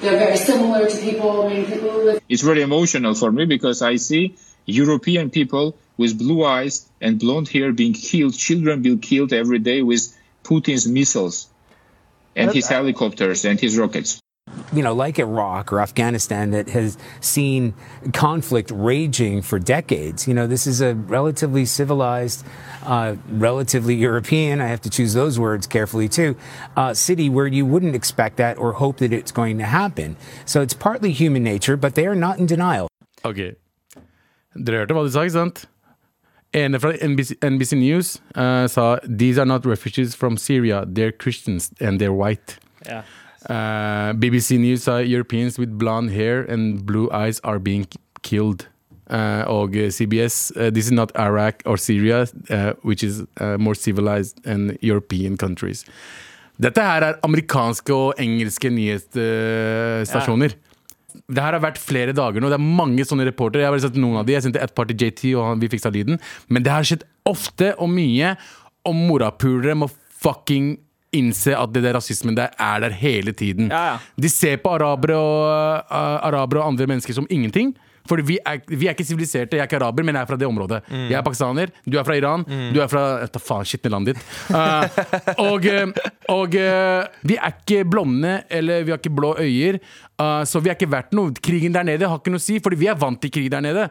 they're 0.00 0.18
very 0.18 0.36
similar 0.36 0.88
to 0.88 0.96
people. 0.98 1.42
I 1.42 1.48
mean, 1.48 1.66
people 1.66 1.90
who 1.90 2.04
live 2.04 2.22
It's 2.28 2.42
very 2.42 2.62
emotional 2.62 3.14
for 3.14 3.32
me 3.32 3.44
because 3.44 3.82
I 3.82 3.96
see 3.96 4.36
European 4.66 5.30
people 5.30 5.76
with 5.96 6.18
blue 6.18 6.44
eyes 6.44 6.88
and 7.00 7.18
blonde 7.18 7.48
hair 7.48 7.72
being 7.72 7.92
killed, 7.92 8.34
children 8.34 8.82
being 8.82 9.00
killed 9.00 9.32
every 9.32 9.58
day 9.58 9.82
with 9.82 10.16
Putin's 10.44 10.86
missiles 10.86 11.48
and 12.36 12.52
his 12.52 12.68
helicopters 12.68 13.44
and 13.44 13.58
his 13.58 13.76
rockets. 13.76 14.20
You 14.72 14.82
know, 14.82 14.92
like 14.94 15.18
Iraq 15.18 15.72
or 15.72 15.80
Afghanistan 15.80 16.50
that 16.50 16.68
has 16.68 16.98
seen 17.20 17.74
conflict 18.12 18.70
raging 18.70 19.42
for 19.42 19.58
decades. 19.58 20.28
You 20.28 20.34
know, 20.34 20.46
this 20.46 20.66
is 20.66 20.80
a 20.80 20.94
relatively 20.94 21.64
civilized, 21.64 22.44
uh, 22.84 23.16
relatively 23.30 23.94
European, 23.94 24.60
I 24.60 24.66
have 24.66 24.80
to 24.82 24.90
choose 24.90 25.14
those 25.14 25.38
words 25.38 25.66
carefully 25.66 26.08
too, 26.08 26.36
uh, 26.76 26.94
city 26.94 27.28
where 27.28 27.46
you 27.46 27.64
wouldn't 27.66 27.94
expect 27.94 28.36
that 28.36 28.58
or 28.58 28.72
hope 28.72 28.98
that 28.98 29.12
it's 29.12 29.32
going 29.32 29.58
to 29.58 29.64
happen. 29.64 30.16
So 30.44 30.60
it's 30.60 30.74
partly 30.74 31.12
human 31.12 31.42
nature, 31.42 31.76
but 31.76 31.94
they 31.94 32.06
are 32.06 32.14
not 32.14 32.38
in 32.38 32.46
denial. 32.46 32.88
Ok. 33.24 33.56
Dere 34.54 34.80
hørte 34.82 34.94
hva 34.94 35.04
de 35.04 35.10
sa, 35.12 35.22
ikke 35.26 35.36
sant? 35.36 35.66
Ene 36.56 36.80
fra 36.80 36.94
NBC, 36.96 37.36
NBC 37.44 37.76
News 37.76 38.20
eh, 38.34 38.66
sa 38.66 38.98
These 39.04 39.38
are 39.38 39.44
not 39.44 39.66
refugees 39.66 40.14
from 40.14 40.36
Syria, 40.36 40.84
they're 40.86 41.12
Christians 41.12 41.70
and 41.80 42.00
they're 42.00 42.12
white. 42.12 42.58
Ja. 42.86 43.02
Eh, 43.48 44.12
BBC 44.12 44.58
News 44.58 44.82
sa 44.84 44.98
Europeans 45.00 45.58
with 45.58 45.78
blonde 45.78 46.12
hair 46.12 46.44
and 46.50 46.84
blue 46.84 47.08
eyes 47.12 47.40
are 47.44 47.58
being 47.58 47.86
killed. 48.22 48.68
Uh, 49.08 49.40
og 49.48 49.72
CBS 49.72 50.52
uh, 50.52 50.68
This 50.68 50.84
is 50.84 50.92
not 50.92 51.08
Iraq 51.16 51.62
or 51.64 51.78
Syria, 51.78 52.26
eh, 52.50 52.74
which 52.82 53.02
is 53.02 53.22
eh, 53.40 53.56
more 53.56 53.74
civilized 53.74 54.36
than 54.44 54.76
European 54.82 55.38
countries. 55.38 55.86
Dette 56.60 56.82
her 56.84 57.06
er 57.06 57.16
amerikanske 57.24 57.94
og 57.94 58.20
engelske 58.20 58.68
nyhetsstasjoner. 58.68 60.56
Det 61.24 61.40
her 61.40 61.56
har 61.56 61.62
vært 61.62 61.80
flere 61.80 62.12
dager 62.12 62.42
nå. 62.42 62.50
Det 62.52 62.58
er 62.58 62.66
mange 62.82 63.06
sånne 63.08 63.24
reportere. 63.30 63.62
Jeg 63.62 63.70
har 63.70 63.76
bare 63.78 63.86
sett 63.86 63.96
noen 63.96 64.20
av 64.20 64.26
de 64.28 64.34
Jeg 64.34 64.44
sendte 64.44 64.60
et 64.60 64.74
par 64.76 64.90
til 64.90 64.98
JT, 65.00 65.22
og 65.38 65.46
han, 65.46 65.62
vi 65.62 65.70
fiksa 65.72 65.92
lyden. 65.94 66.20
Men 66.52 66.66
det 66.66 66.74
har 66.74 66.84
skjedd 66.84 67.06
ofte 67.30 67.72
og 67.78 67.88
mye, 67.94 68.34
og 68.84 68.98
morapulere 68.98 69.78
må 69.78 69.88
fucking 70.20 70.74
innse 71.16 71.56
at 71.56 71.72
det 71.74 71.82
der 71.86 71.96
rasismen 71.96 72.36
der 72.36 72.54
er 72.58 72.80
der 72.84 72.94
hele 72.94 73.32
tiden. 73.32 73.70
Ja, 73.72 73.84
ja. 73.94 73.98
De 74.16 74.30
ser 74.32 74.58
på 74.62 74.74
arabere 74.76 75.16
og, 75.16 75.44
uh, 75.90 76.16
arabere 76.28 76.62
og 76.62 76.74
andre 76.74 76.88
mennesker 76.90 77.16
som 77.16 77.28
ingenting. 77.30 77.74
Fordi 78.08 78.24
vi 78.24 78.38
er, 78.40 78.60
vi 78.68 78.86
er 78.88 78.94
ikke 78.96 79.04
siviliserte. 79.04 79.56
Jeg 79.58 79.60
er 79.60 79.68
ikke 79.68 79.76
araber, 79.82 80.06
men 80.06 80.16
jeg 80.16 80.24
er 80.24 80.28
fra 80.30 80.38
det 80.40 80.46
området. 80.48 80.78
Jeg 81.10 81.18
er 81.18 81.24
pakistaner, 81.26 81.72
du 81.84 81.98
er 82.00 82.06
fra 82.08 82.16
Iran, 82.16 82.44
du 82.72 82.80
er 82.80 82.88
fra 82.88 83.02
ta 83.28 83.42
faen 83.42 83.68
skitne 83.68 83.92
landet 83.92 84.16
ditt. 84.16 84.30
Uh, 84.48 84.86
og 85.50 85.68
uh, 85.68 86.06
og 86.32 86.56
uh, 86.56 87.04
vi 87.28 87.36
er 87.36 87.52
ikke 87.52 87.82
blonde, 87.88 88.38
eller 88.48 88.86
vi 88.86 88.94
har 88.94 89.02
ikke 89.02 89.12
blå 89.12 89.34
øyer. 89.38 89.80
så 90.48 90.60
vi 90.60 90.70
er 90.70 90.74
ikke 90.74 90.90
verdt 90.90 91.12
noe. 91.14 91.36
Krigen 91.44 91.74
der 91.76 91.84
nede 91.86 92.08
har 92.08 92.18
ikke 92.18 92.32
noe 92.32 92.40
å 92.40 92.46
si, 92.48 92.58
fordi 92.64 92.80
vi 92.80 92.88
er 92.90 92.96
vant 92.98 93.20
til 93.22 93.30
krig 93.30 93.50
der 93.52 93.62
nede. 93.64 93.88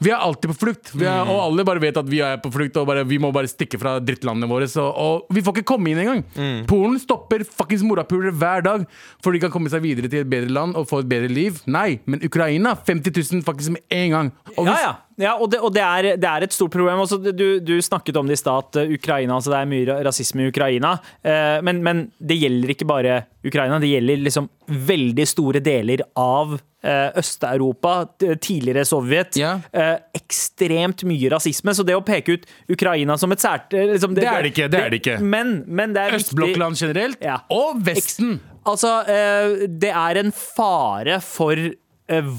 Vi 0.00 0.08
er 0.08 0.16
alltid 0.16 0.48
på 0.52 0.56
flukt, 0.62 0.92
vi 0.96 1.04
er, 1.04 1.28
og 1.28 1.42
alle 1.44 1.64
bare 1.68 1.80
vet 1.82 1.98
at 2.00 2.06
vi 2.08 2.22
er 2.24 2.38
på 2.40 2.48
flukt. 2.54 2.76
Og 2.80 2.86
bare, 2.88 3.02
vi 3.04 3.18
må 3.20 3.28
bare 3.36 3.50
stikke 3.50 3.76
fra 3.80 3.98
drittlandene 4.00 4.48
våre. 4.48 4.64
Så, 4.70 4.80
og 4.80 5.26
vi 5.36 5.42
får 5.44 5.58
ikke 5.58 5.68
komme 5.74 5.90
inn 5.92 6.00
engang. 6.00 6.22
Polen 6.70 6.96
stopper 7.02 7.44
fuckings 7.44 7.84
morapulere 7.84 8.32
hver 8.32 8.64
dag 8.64 8.86
for 9.20 9.36
de 9.36 9.42
kan 9.42 9.52
komme 9.52 9.68
seg 9.68 9.84
videre 9.84 10.08
til 10.08 10.22
et 10.24 10.30
bedre 10.32 10.48
land 10.56 10.72
og 10.80 10.88
få 10.88 11.02
et 11.04 11.10
bedre 11.10 11.28
liv. 11.28 11.60
Nei, 11.68 11.98
men 12.08 12.24
Ukraina 12.24 12.72
50 12.80 13.12
000 13.34 13.44
faktisk 13.44 13.76
med 13.76 13.84
en 13.92 14.10
gang. 14.16 14.32
Og 14.56 14.64
hvis- 14.66 14.80
ja. 14.80 14.94
ja 14.94 14.96
og, 15.36 15.50
det, 15.52 15.58
og 15.60 15.72
det, 15.74 15.82
er, 15.84 16.06
det 16.16 16.28
er 16.30 16.46
et 16.46 16.54
stort 16.54 16.72
problem. 16.72 17.02
Også, 17.04 17.18
du, 17.32 17.58
du 17.60 17.74
snakket 17.84 18.16
om 18.16 18.28
det 18.30 18.38
i 18.38 18.40
stad, 18.40 18.70
at 18.70 18.78
uh, 18.80 18.94
Ukraina, 18.96 19.34
altså 19.36 19.52
det 19.52 19.58
er 19.60 19.68
mye 19.68 19.98
rasisme 20.06 20.46
i 20.46 20.48
Ukraina. 20.52 20.94
Eh, 21.20 21.58
men, 21.66 21.82
men 21.84 22.02
det 22.16 22.38
gjelder 22.40 22.72
ikke 22.72 22.88
bare 22.88 23.18
Ukraina, 23.44 23.78
det 23.82 23.90
gjelder 23.92 24.22
liksom 24.24 24.48
veldig 24.88 25.26
store 25.28 25.60
deler 25.64 26.02
av 26.20 26.54
eh, 26.56 27.10
Øst-Europa, 27.20 27.94
tidligere 28.40 28.84
Sovjet. 28.88 29.36
Ja. 29.40 29.56
Eh, 29.72 29.96
ekstremt 30.20 31.04
mye 31.08 31.32
rasisme. 31.32 31.74
Så 31.76 31.84
det 31.88 31.96
å 31.98 32.04
peke 32.06 32.38
ut 32.38 32.46
Ukraina 32.72 33.16
som 33.20 33.32
et 33.34 33.42
sært 33.42 33.74
eh, 33.76 33.90
liksom, 33.94 34.14
Det 34.16 34.24
er 34.28 34.46
det 34.46 34.54
ikke, 34.54 34.70
det 34.72 34.80
er 34.80 34.94
det 34.94 35.02
ikke. 35.02 35.18
Men, 35.20 35.60
men 35.66 35.96
det 35.96 36.06
er 36.06 36.18
Østblokkland 36.20 36.80
generelt, 36.80 37.20
Ja. 37.24 37.42
og 37.52 37.82
Vesten. 37.86 38.38
Altså, 38.68 39.00
eh, 39.08 39.66
det 39.80 39.92
er 39.96 40.20
en 40.20 40.32
fare 40.36 41.20
for 41.24 41.56
eh, 41.56 41.72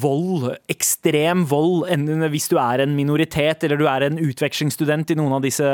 vold, 0.01 0.49
ekstrem 0.72 1.45
vold, 1.47 1.88
hvis 2.34 2.49
du 2.51 2.57
er 2.59 2.84
en 2.84 2.95
minoritet 2.97 3.63
eller 3.63 3.80
du 3.80 3.86
er 3.88 4.05
en 4.07 4.19
utvekslingsstudent 4.19 5.13
i 5.13 5.17
noen 5.19 5.38
av 5.38 5.45
disse 5.45 5.65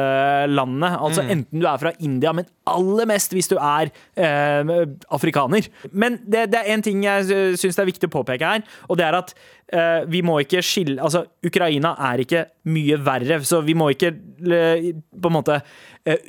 landene. 0.52 0.94
Altså 1.02 1.26
Enten 1.26 1.64
du 1.64 1.68
er 1.68 1.82
fra 1.82 1.94
India, 2.04 2.34
men 2.38 2.48
aller 2.70 3.10
mest 3.10 3.34
hvis 3.34 3.50
du 3.50 3.58
er 3.58 3.90
eh, 4.16 4.74
afrikaner. 5.14 5.70
Men 5.92 6.20
det, 6.26 6.50
det 6.54 6.62
er 6.62 6.74
en 6.76 6.86
ting 6.86 7.04
jeg 7.08 7.28
syns 7.58 7.78
det 7.78 7.84
er 7.84 7.92
viktig 7.92 8.12
å 8.12 8.18
påpeke 8.20 8.54
her, 8.56 8.66
og 8.88 9.00
det 9.00 9.08
er 9.08 9.18
at 9.18 9.34
eh, 9.74 10.06
vi 10.12 10.22
må 10.26 10.40
ikke 10.44 10.64
skille 10.66 11.02
Altså, 11.04 11.26
Ukraina 11.46 11.96
er 12.10 12.24
ikke 12.24 12.46
mye 12.74 12.98
verre, 13.04 13.42
så 13.48 13.62
vi 13.66 13.76
må 13.78 13.90
ikke 13.94 14.14
eh, 14.14 14.92
på 14.94 15.32
en 15.32 15.36
måte 15.36 15.58
eh, 15.58 15.66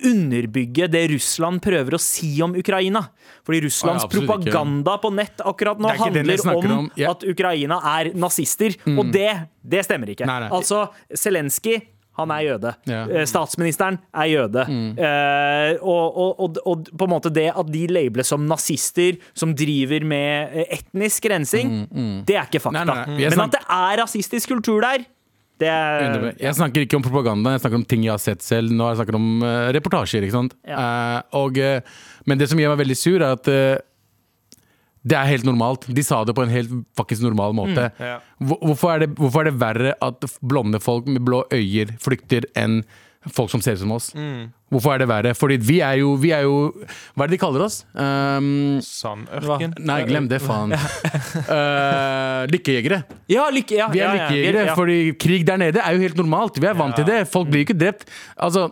underbygge 0.08 0.88
det 0.90 1.04
Russland 1.12 1.62
prøver 1.62 1.96
å 1.96 2.00
si 2.02 2.32
om 2.44 2.56
Ukraina. 2.58 3.04
Fordi 3.46 3.60
Russlands 3.66 4.06
ikke. 4.06 4.20
propaganda 4.20 4.96
på 5.02 5.12
nett 5.14 5.44
akkurat 5.46 5.78
nå 5.80 5.92
er 5.92 6.00
ikke 6.00 6.08
handler 6.10 6.72
om, 6.72 6.72
om. 6.78 6.90
Yeah. 6.96 7.12
at 7.14 7.22
Ukraina 7.28 7.78
er 7.98 8.10
nazister, 8.18 8.74
og 8.94 9.12
det, 9.14 9.30
det 9.62 9.84
stemmer 9.86 10.10
ikke. 10.12 10.26
Nei, 10.28 10.40
nei. 10.46 10.50
Altså, 10.58 10.88
Zelenskyj 11.14 11.78
han 12.18 12.32
er 12.34 12.44
jøde. 12.48 12.72
Ja. 12.90 13.02
Eh, 13.06 13.26
Statsministeren 13.30 14.00
er 14.10 14.30
jøde. 14.32 14.64
Eh, 14.66 15.76
og, 15.78 16.18
og, 16.18 16.40
og, 16.42 16.58
og 16.66 16.88
på 16.90 17.06
en 17.06 17.12
måte 17.12 17.30
det 17.34 17.46
at 17.52 17.70
de 17.70 17.84
labeles 17.92 18.32
som 18.32 18.42
nazister 18.48 19.20
som 19.38 19.54
driver 19.56 20.06
med 20.08 20.56
eh, 20.64 20.72
etnisk 20.80 21.28
rensing, 21.30 21.76
det 22.26 22.34
er 22.34 22.50
ikke 22.50 22.62
fakta. 22.64 22.82
Nei, 22.82 22.96
nei, 23.06 23.20
nei. 23.22 23.30
Men 23.30 23.46
at 23.46 23.54
det 23.54 23.62
er 23.62 24.02
rasistisk 24.02 24.50
kultur 24.56 24.82
der, 24.82 25.06
er 25.66 26.28
Jeg 26.38 26.54
snakker 26.54 26.84
ikke 26.84 26.98
om 27.00 27.02
propaganda, 27.02 27.56
jeg 27.56 27.64
snakker 27.64 27.80
om 27.80 27.86
ting 27.88 28.04
jeg 28.06 28.14
har 28.14 28.22
sett 28.22 28.44
selv. 28.46 28.70
Nå 28.70 28.86
har 28.86 28.94
jeg 28.94 29.00
snakket 29.00 29.18
om 29.18 29.42
uh, 29.42 29.70
reportasjer. 29.74 30.22
ikke 30.22 30.36
sant? 30.36 30.54
Eh, 30.62 31.18
og, 31.40 31.58
uh, 31.58 32.04
men 32.30 32.38
det 32.38 32.46
som 32.50 32.60
gjør 32.60 32.76
meg 32.76 32.84
veldig 32.84 32.98
sur, 33.00 33.18
er 33.18 33.34
at 33.34 33.50
det 35.08 35.16
er 35.16 35.30
helt 35.30 35.46
normalt. 35.48 35.86
De 35.90 36.04
sa 36.04 36.20
det 36.26 36.34
på 36.36 36.44
en 36.44 36.52
helt 36.52 36.72
faktisk 36.98 37.24
normal 37.24 37.56
måte. 37.56 37.88
Ja. 37.98 38.18
Hvorfor, 38.38 38.94
er 38.94 39.04
det, 39.04 39.10
hvorfor 39.18 39.42
er 39.42 39.50
det 39.50 39.60
verre 39.60 39.94
at 40.04 40.26
blonde 40.44 40.80
folk 40.84 41.08
med 41.10 41.24
blå 41.26 41.44
øyer 41.54 41.94
flykter 42.02 42.46
enn 42.58 42.82
folk 43.26 43.50
som 43.50 43.62
ser 43.64 43.76
ut 43.76 43.82
som 43.82 43.92
oss? 43.92 44.10
Hvorfor 44.72 44.94
er 44.94 45.02
det 45.02 45.08
verre? 45.08 45.34
Fordi 45.36 45.56
vi 45.64 45.78
er 45.84 45.98
jo, 46.02 46.12
vi 46.20 46.30
er 46.36 46.44
jo 46.44 46.70
Hva 47.16 47.24
er 47.24 47.30
det 47.30 47.36
de 47.36 47.40
kaller 47.40 47.64
oss? 47.64 47.80
Um, 47.94 48.78
Sandørken. 48.84 49.74
nei, 49.88 50.02
glem 50.08 50.28
det, 50.30 50.40
faen. 50.44 50.74
uh, 50.76 52.44
lykkejegere. 52.52 53.02
Ja, 53.32 53.48
lykke, 53.54 53.78
ja, 53.80 53.88
Vi 53.92 54.02
er 54.02 54.04
ja, 54.04 54.10
ja, 54.12 54.26
lykkejegere, 54.28 54.66
ja. 54.70 54.76
fordi 54.78 54.98
krig 55.20 55.46
der 55.48 55.60
nede 55.64 55.82
er 55.82 55.96
jo 55.96 56.04
helt 56.04 56.20
normalt. 56.20 56.60
Vi 56.60 56.68
er 56.68 56.76
vant 56.78 56.96
til 56.98 57.08
det. 57.08 57.22
Folk 57.32 57.50
blir 57.50 57.64
jo 57.64 57.70
ikke 57.70 57.80
drept. 57.80 58.06
Altså 58.36 58.68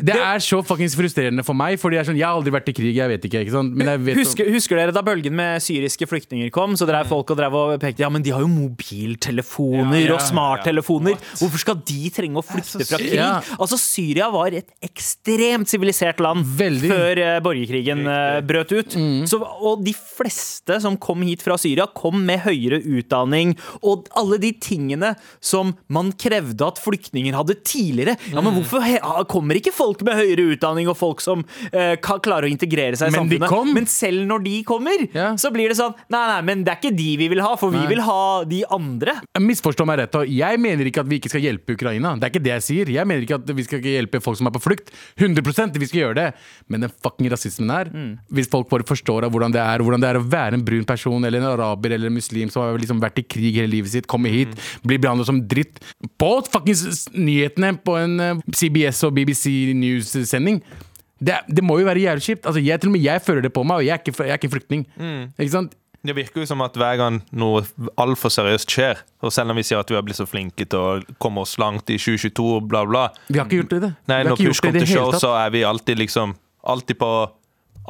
det 0.00 0.14
er 0.16 0.38
så 0.40 0.62
fuckings 0.64 0.94
frustrerende 0.96 1.44
for 1.44 1.54
meg, 1.54 1.78
Fordi 1.80 1.96
jeg 1.98 2.06
sånn, 2.06 2.16
jeg 2.16 2.24
har 2.26 2.36
aldri 2.38 2.52
vært 2.54 2.68
i 2.68 2.72
krig. 2.72 2.94
Jeg 2.96 3.08
vet 3.08 3.24
ikke, 3.28 3.42
ikke 3.44 3.52
sant? 3.52 3.74
Men 3.76 3.86
jeg 3.92 4.00
vet 4.06 4.16
Husker, 4.22 4.48
husker 4.54 4.76
dere 4.80 4.92
da 4.96 5.02
bølgen 5.02 5.32
med 5.36 5.60
syriske 5.60 6.06
flyktninger 6.08 6.50
kom? 6.54 6.72
Så 6.76 6.86
Mm. 6.86 6.92
drev 6.92 7.06
folk 7.08 7.30
og 7.30 7.36
drev 7.36 7.54
og 7.54 7.80
pekte 7.80 8.00
Ja, 8.00 8.08
men 8.08 8.22
de 8.22 8.30
har 8.30 8.40
jo 8.40 8.48
mobiltelefoner 8.48 10.00
Ja, 10.00 10.06
ja, 10.08 10.14
og 10.16 10.20
smarttelefoner. 10.24 11.16
Hvorfor 11.40 11.58
skal 11.62 11.80
de 11.88 12.10
trenge 12.14 12.40
å 12.40 12.44
flykte 12.46 12.86
fra 12.88 12.98
krig? 13.00 13.14
Ja. 13.18 13.40
Altså, 13.58 13.78
Syria 13.80 14.28
var 14.32 14.52
et 14.56 14.70
ekstremt 14.84 15.68
sivilisert 15.70 16.20
land 16.22 16.44
Veldig. 16.58 16.88
Mm. 16.88 16.94
før 16.94 17.20
uh, 17.22 17.40
borgerkrigen 17.44 18.04
uh, 18.06 18.40
brøt 18.46 18.72
ut. 18.72 18.96
Så, 19.28 19.40
og 19.42 19.82
de 19.86 19.92
fleste 19.94 20.78
som 20.82 20.96
kom 20.96 21.22
hit 21.26 21.42
fra 21.44 21.56
Syria, 21.60 21.86
kom 21.86 22.22
med 22.26 22.40
høyere 22.46 22.80
utdanning 22.82 23.54
og 23.82 24.08
alle 24.18 24.38
de 24.42 24.52
tingene 24.62 25.14
som 25.42 25.74
man 25.92 26.12
krevde 26.12 26.66
at 26.66 26.80
flyktninger 26.82 27.34
hadde 27.36 27.58
tidligere. 27.66 28.16
Ja, 28.32 28.40
Mm. 28.42 28.44
men 28.48 28.54
hvorfor 28.62 28.82
he 28.82 28.96
kommer 29.30 29.54
ikke 29.58 29.70
folk 29.72 29.80
med 30.06 30.18
høyere 30.18 30.46
utdanning 30.54 30.88
og 30.90 30.96
folk 30.98 31.20
som 31.24 31.44
eh, 31.72 31.94
kan 32.02 32.20
klare 32.24 32.48
å 32.48 32.52
integrere 32.52 32.96
seg 32.98 33.10
i 33.10 33.16
Men 33.16 33.28
samfunnet? 33.40 33.74
Men 33.76 33.86
selv 33.90 34.26
når 34.30 34.44
de 34.46 34.56
kommer, 34.68 35.06
Ja. 35.14 35.32
så 35.40 35.50
blir 35.54 35.68
det 35.72 35.76
sånn 35.78 35.94
Nei, 36.12 36.22
nei, 36.28 36.40
men 36.46 36.64
det 36.64 36.72
er 36.74 36.78
ikke 36.80 36.96
de 36.96 37.10
vi 37.20 37.28
vil 37.32 37.40
ha, 37.44 37.54
for 37.60 37.72
vi 37.74 37.82
vil 37.90 38.00
ha 38.04 38.44
de 38.48 38.62
andre. 38.72 39.14
Misforstå 39.40 39.84
meg 39.88 39.98
rett. 40.02 40.16
Jeg 40.32 40.58
mener 40.60 40.88
ikke 40.88 41.00
at 41.04 41.08
vi 41.10 41.18
ikke 41.20 41.30
skal 41.32 41.44
hjelpe 41.44 41.74
Ukraina. 41.76 42.14
Det 42.18 42.26
er 42.28 42.32
ikke 42.34 42.44
det 42.44 42.52
jeg 42.56 42.64
sier. 42.66 42.92
Jeg 42.92 43.06
mener 43.08 43.24
ikke 43.26 43.38
at 43.40 43.52
vi 43.56 43.64
skal 43.66 43.80
hjelpe 43.80 44.20
folk 44.24 44.38
som 44.40 44.48
er 44.50 44.54
på 44.54 44.62
flukt. 44.62 44.92
100% 45.20 45.78
vi 45.80 45.88
skal 45.90 46.00
gjøre 46.02 46.14
det. 46.18 46.26
Men 46.68 46.84
den 46.86 46.92
fucking 47.02 47.30
rasismen 47.32 47.70
her, 47.72 47.90
hvis 48.32 48.48
folk 48.52 48.68
bare 48.72 48.86
forstår 48.88 49.26
hvordan 49.32 49.52
det 49.54 49.60
er 49.62 49.82
hvordan 49.84 50.02
det 50.02 50.08
er 50.12 50.18
å 50.20 50.24
være 50.28 50.58
en 50.58 50.64
brun 50.66 50.84
person 50.88 51.24
eller 51.24 51.40
en 51.42 51.50
araber 51.52 51.94
eller 51.96 52.10
en 52.10 52.16
muslim 52.16 52.50
som 52.52 52.62
har 52.66 52.78
liksom 52.80 53.00
vært 53.02 53.18
i 53.22 53.26
krig 53.26 53.56
hele 53.60 53.70
livet 53.72 53.92
sitt, 53.94 54.06
komme 54.10 54.30
hit, 54.32 54.52
bli 54.86 54.98
behandlet 55.02 55.28
som 55.28 55.40
dritt 55.48 55.80
på 56.20 56.30
fuckings 56.52 57.08
nyhetene 57.14 57.72
på 57.84 57.96
en 58.00 58.20
eh, 58.20 58.40
CBS 58.54 59.02
og 59.08 59.14
BBC 59.16 59.71
News-sending. 59.78 60.62
Det, 61.22 61.38
det 61.46 61.62
må 61.62 61.78
jo 61.78 61.86
være 61.86 62.02
jævlig 62.02 62.24
kjipt. 62.26 62.48
Altså, 62.48 62.60
jeg, 62.62 62.80
til 62.82 62.90
og 62.90 62.96
med 62.96 63.04
jeg 63.04 63.22
føler 63.22 63.44
det 63.46 63.52
på 63.54 63.62
meg, 63.62 63.82
og 63.82 63.86
jeg 63.86 63.94
er 63.94 64.02
ikke, 64.02 64.14
jeg 64.24 64.34
er 64.34 64.40
ikke 64.40 64.52
flyktning. 64.56 64.86
Ikke 65.38 65.52
sant? 65.54 65.76
Det 66.02 66.16
virker 66.16 66.42
jo 66.42 66.48
som 66.50 66.62
at 66.64 66.74
hver 66.74 66.96
gang 66.98 67.20
noe 67.38 67.60
altfor 68.00 68.32
seriøst 68.34 68.72
skjer, 68.74 69.02
og 69.22 69.30
selv 69.34 69.54
om 69.54 69.58
vi 69.60 69.62
sier 69.66 69.78
at 69.78 69.90
vi 69.90 69.94
har 69.94 70.02
blitt 70.02 70.18
så 70.18 70.26
flinke 70.26 70.66
til 70.66 70.80
å 70.80 71.16
komme 71.22 71.44
oss 71.44 71.54
langt 71.62 71.92
i 71.94 71.98
2022, 72.00 72.46
bla, 72.66 72.82
bla 72.88 73.04
Vi 73.28 73.38
har 73.38 73.46
ikke 73.46 73.60
gjort 73.60 73.76
det. 73.84 73.92
Nei, 74.10 74.18
når 74.26 74.40
push 74.40 74.64
kommer 74.64 74.82
til 74.82 74.90
show, 74.90 75.14
så 75.14 75.30
er 75.38 75.54
vi 75.54 75.62
alltid 75.66 76.02
liksom 76.02 76.34
Alltid 76.62 76.94
på 76.94 77.06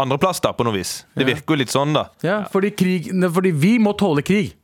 andreplass, 0.00 0.38
da, 0.40 0.54
på 0.56 0.64
noe 0.64 0.72
vis. 0.78 1.02
Det 1.12 1.26
virker 1.28 1.52
jo 1.52 1.58
litt 1.60 1.72
sånn, 1.72 1.90
da. 1.92 2.06
Ja, 2.24 2.38
fordi, 2.48 2.70
krig, 2.72 3.10
fordi 3.34 3.50
vi 3.52 3.74
må 3.84 3.92
tåle 4.00 4.24
krig. 4.24 4.54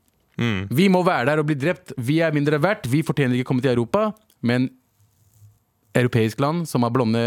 Mm. 0.41 0.62
Vi 0.73 0.87
må 0.89 1.03
være 1.05 1.27
der 1.29 1.43
og 1.43 1.51
bli 1.51 1.59
drept. 1.61 1.93
Vi 2.01 2.23
er 2.25 2.33
mindre 2.33 2.57
verdt. 2.62 2.89
Vi 2.89 3.03
fortjener 3.05 3.37
ikke 3.37 3.45
å 3.45 3.51
komme 3.51 3.64
til 3.66 3.75
Europa. 3.75 4.07
Men 4.41 4.71
europeisk 5.97 6.41
land 6.41 6.68
som 6.68 6.82
har 6.82 6.91
blonde 6.91 7.20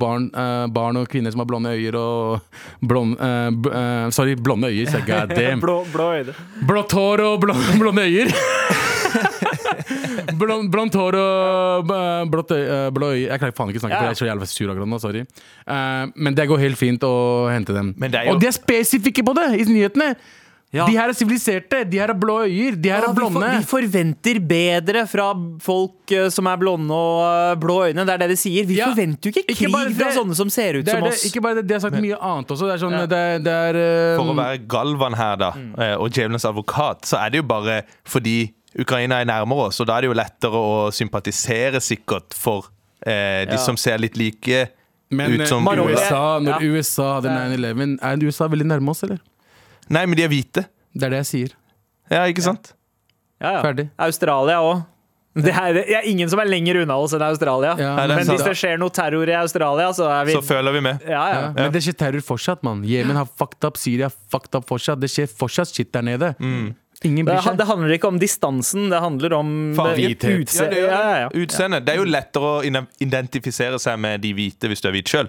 barn, 0.00 0.30
uh, 0.34 0.66
barn 0.72 0.96
og 1.00 1.08
kvinner 1.10 1.32
som 1.34 1.42
har 1.42 1.48
blonde 1.50 1.72
øyer 1.74 1.96
og 1.98 2.40
blond, 2.80 3.16
uh, 3.20 3.50
eh, 3.72 4.10
Sorry, 4.14 4.34
blonde 4.34 4.70
øyer. 4.70 4.90
sa 4.90 4.98
damn. 5.26 5.60
Blå, 5.60 5.84
blå 5.92 6.08
øyne. 6.18 6.34
Blått 6.66 6.92
hår 6.96 7.24
og 7.26 7.40
blå, 7.44 7.54
blonde 7.78 8.06
øyer. 8.08 8.32
Blond, 10.38 10.94
hår 10.94 11.16
og 11.18 11.88
blått 12.30 12.52
øy, 12.52 12.64
blå 12.94 13.08
øyer. 13.14 13.30
Jeg 13.32 13.40
klarer 13.40 13.54
faen 13.56 13.70
ikke 13.72 13.80
å 13.80 13.84
snakke, 13.86 13.96
Ja. 13.96 14.00
for 14.00 14.06
jeg 14.06 14.14
er 14.14 14.20
så 14.20 14.26
jævla 14.28 14.46
sur 14.46 14.70
akkurat 14.72 14.90
nå. 14.90 14.98
Sorry. 15.02 15.22
Men 16.14 16.36
det 16.36 16.46
går 16.50 16.60
helt 16.62 16.78
fint 16.78 17.02
å 17.06 17.48
hente 17.50 17.72
dem. 17.74 17.94
Det 17.98 18.12
jo- 18.26 18.34
Og 18.34 18.40
de 18.40 18.46
er 18.46 18.54
spesifikke 18.54 19.24
på 19.24 19.34
det 19.34 19.48
i 19.60 19.64
nyhetene! 19.64 20.14
Ja. 20.70 20.84
De 20.84 20.92
her 20.98 21.08
er 21.08 21.16
siviliserte, 21.16 21.78
de 21.88 21.96
her 21.96 22.10
er 22.12 22.16
blå 22.20 22.42
øyer, 22.44 22.74
de 22.76 22.90
her 22.92 23.00
Ja, 23.00 23.08
er 23.08 23.14
vi, 23.16 23.28
for, 23.32 23.44
vi 23.56 23.62
forventer 23.70 24.40
bedre 24.50 25.06
fra 25.08 25.30
folk 25.64 26.12
uh, 26.12 26.26
som 26.34 26.44
er 26.50 26.58
blonde 26.60 26.92
og 26.92 27.22
uh, 27.24 27.54
blå 27.60 27.78
øyne. 27.86 28.04
Det 28.04 28.12
er 28.18 28.20
det 28.24 28.28
de 28.34 28.36
sier. 28.36 28.66
Vi 28.68 28.76
Ja, 28.76 28.90
forventer 28.92 29.30
jo 29.30 29.32
ikke 29.32 29.46
ikke 29.48 29.70
krig 29.72 29.94
fra 29.96 30.10
sånne 30.18 30.36
som 30.36 30.50
ser 30.52 30.76
ut 30.76 30.84
det 30.84 30.92
er 30.92 31.00
som 31.00 31.06
det, 31.08 31.14
oss. 31.16 31.24
ikke 31.30 31.40
bare 31.46 31.56
det, 31.62 31.64
de 31.70 31.76
har 31.78 31.80
sagt 31.86 31.96
mye 32.04 32.18
annet 32.20 32.52
også. 32.52 32.68
Det 32.68 32.74
er 32.76 32.82
sånn, 32.84 32.98
Ja. 32.98 33.06
det 33.08 33.22
det 33.48 33.54
er 33.70 33.78
um, 33.80 34.20
For 34.20 34.34
å 34.34 34.36
være 34.42 34.60
Galvan 34.76 35.16
her, 35.16 35.36
da, 35.40 35.50
mm. 35.56 35.72
og 36.04 36.10
djevelens 36.12 36.44
advokat, 36.44 37.08
så 37.08 37.16
er 37.24 37.30
det 37.32 37.40
jo 37.40 37.48
bare 37.48 37.78
fordi 38.04 38.36
Ukraina 38.78 39.22
er 39.22 39.24
nærmere 39.32 39.70
oss, 39.70 39.80
og 39.80 39.88
da 39.88 39.96
er 39.96 40.04
det 40.04 40.10
jo 40.12 40.18
lettere 40.20 40.60
å 40.60 40.92
sympatisere 40.92 41.80
sikkert 41.80 42.36
for 42.36 42.68
eh, 43.06 43.46
de 43.48 43.56
Ja. 43.56 43.62
som 43.64 43.76
ser 43.80 43.96
litt 43.98 44.16
like 44.20 44.68
Men 45.10 45.32
ut 45.32 45.40
eh, 45.40 45.46
som 45.48 45.64
USA, 45.64 46.38
når 46.44 46.60
Ja. 46.60 46.76
USA 46.76 47.08
hadde 47.16 47.32
9-11, 47.56 47.98
er 48.04 48.26
USA 48.28 48.46
veldig 48.52 48.66
nærme 48.68 48.90
oss, 48.92 49.02
eller? 49.08 49.18
Nei, 49.90 50.04
men 50.06 50.16
de 50.16 50.24
er 50.24 50.28
hvite. 50.32 50.66
Det 50.94 51.06
er 51.08 51.10
det 51.16 51.20
jeg 51.24 51.30
sier. 51.32 51.56
Ja, 52.10 52.24
ikke 52.30 52.42
sant? 52.44 52.72
Ja, 53.40 53.58
ja. 53.58 53.62
Ferdig. 53.62 53.88
Australia 53.98 54.60
òg. 54.64 54.86
Det 55.38 55.52
er, 55.54 55.72
det 55.76 55.82
er 55.94 56.06
ingen 56.10 56.26
som 56.32 56.40
er 56.42 56.48
lenger 56.50 56.80
unna 56.82 56.96
oss 56.98 57.12
enn 57.14 57.22
Australia. 57.22 57.76
Ja, 57.78 57.92
Men 58.08 58.24
hvis 58.26 58.42
det 58.42 58.54
skjer 58.58 58.78
noe 58.80 58.90
terror 58.90 59.28
i 59.30 59.36
Australia, 59.38 59.92
så 59.94 60.08
er 60.10 60.24
vi 60.26 60.32
Så 60.34 60.40
føler 60.42 60.72
vi 60.74 60.80
med. 60.82 61.04
ja, 61.06 61.20
ja. 61.30 61.40
Ja, 61.44 61.52
men 61.68 61.72
det 61.76 61.82
skjer 61.84 61.94
terror 62.00 62.24
fortsatt, 62.26 62.64
mann. 62.66 62.82
Jemen 62.82 63.14
har 63.20 63.28
fucked 63.38 63.62
up, 63.68 63.76
Syria 63.78 64.08
har 64.08 64.16
fucked 64.32 64.56
up 64.58 64.66
fortsatt. 64.66 64.98
Det 64.98 65.10
skjer 65.12 65.28
fortsatt 65.30 65.70
shit 65.70 65.92
der 65.94 66.02
nede. 66.02 66.32
Ingen 67.04 67.26
Det, 67.28 67.36
det 67.60 67.66
handler 67.68 67.94
ikke 67.94 68.08
om 68.10 68.18
distansen, 68.18 68.88
det 68.90 68.98
handler 68.98 69.32
om 69.36 69.52
utseendet. 69.76 70.18
det- 70.18 70.56
Ja, 70.58 70.64
det 70.66 70.80
ja, 70.80 70.88
ja, 70.90 71.18
ja. 71.20 71.28
Utseende. 71.30 71.84
Det 71.84 71.94
er 71.94 71.98
jo 72.00 72.04
lettere 72.10 72.42
å 72.42 72.82
identifisere 73.00 73.78
seg 73.78 73.98
med 74.02 74.20
de 74.24 74.32
hvite 74.34 74.66
hvis 74.66 74.82
du 74.82 74.88
er 74.88 74.92
hvit 74.96 75.06
sjøl. 75.12 75.28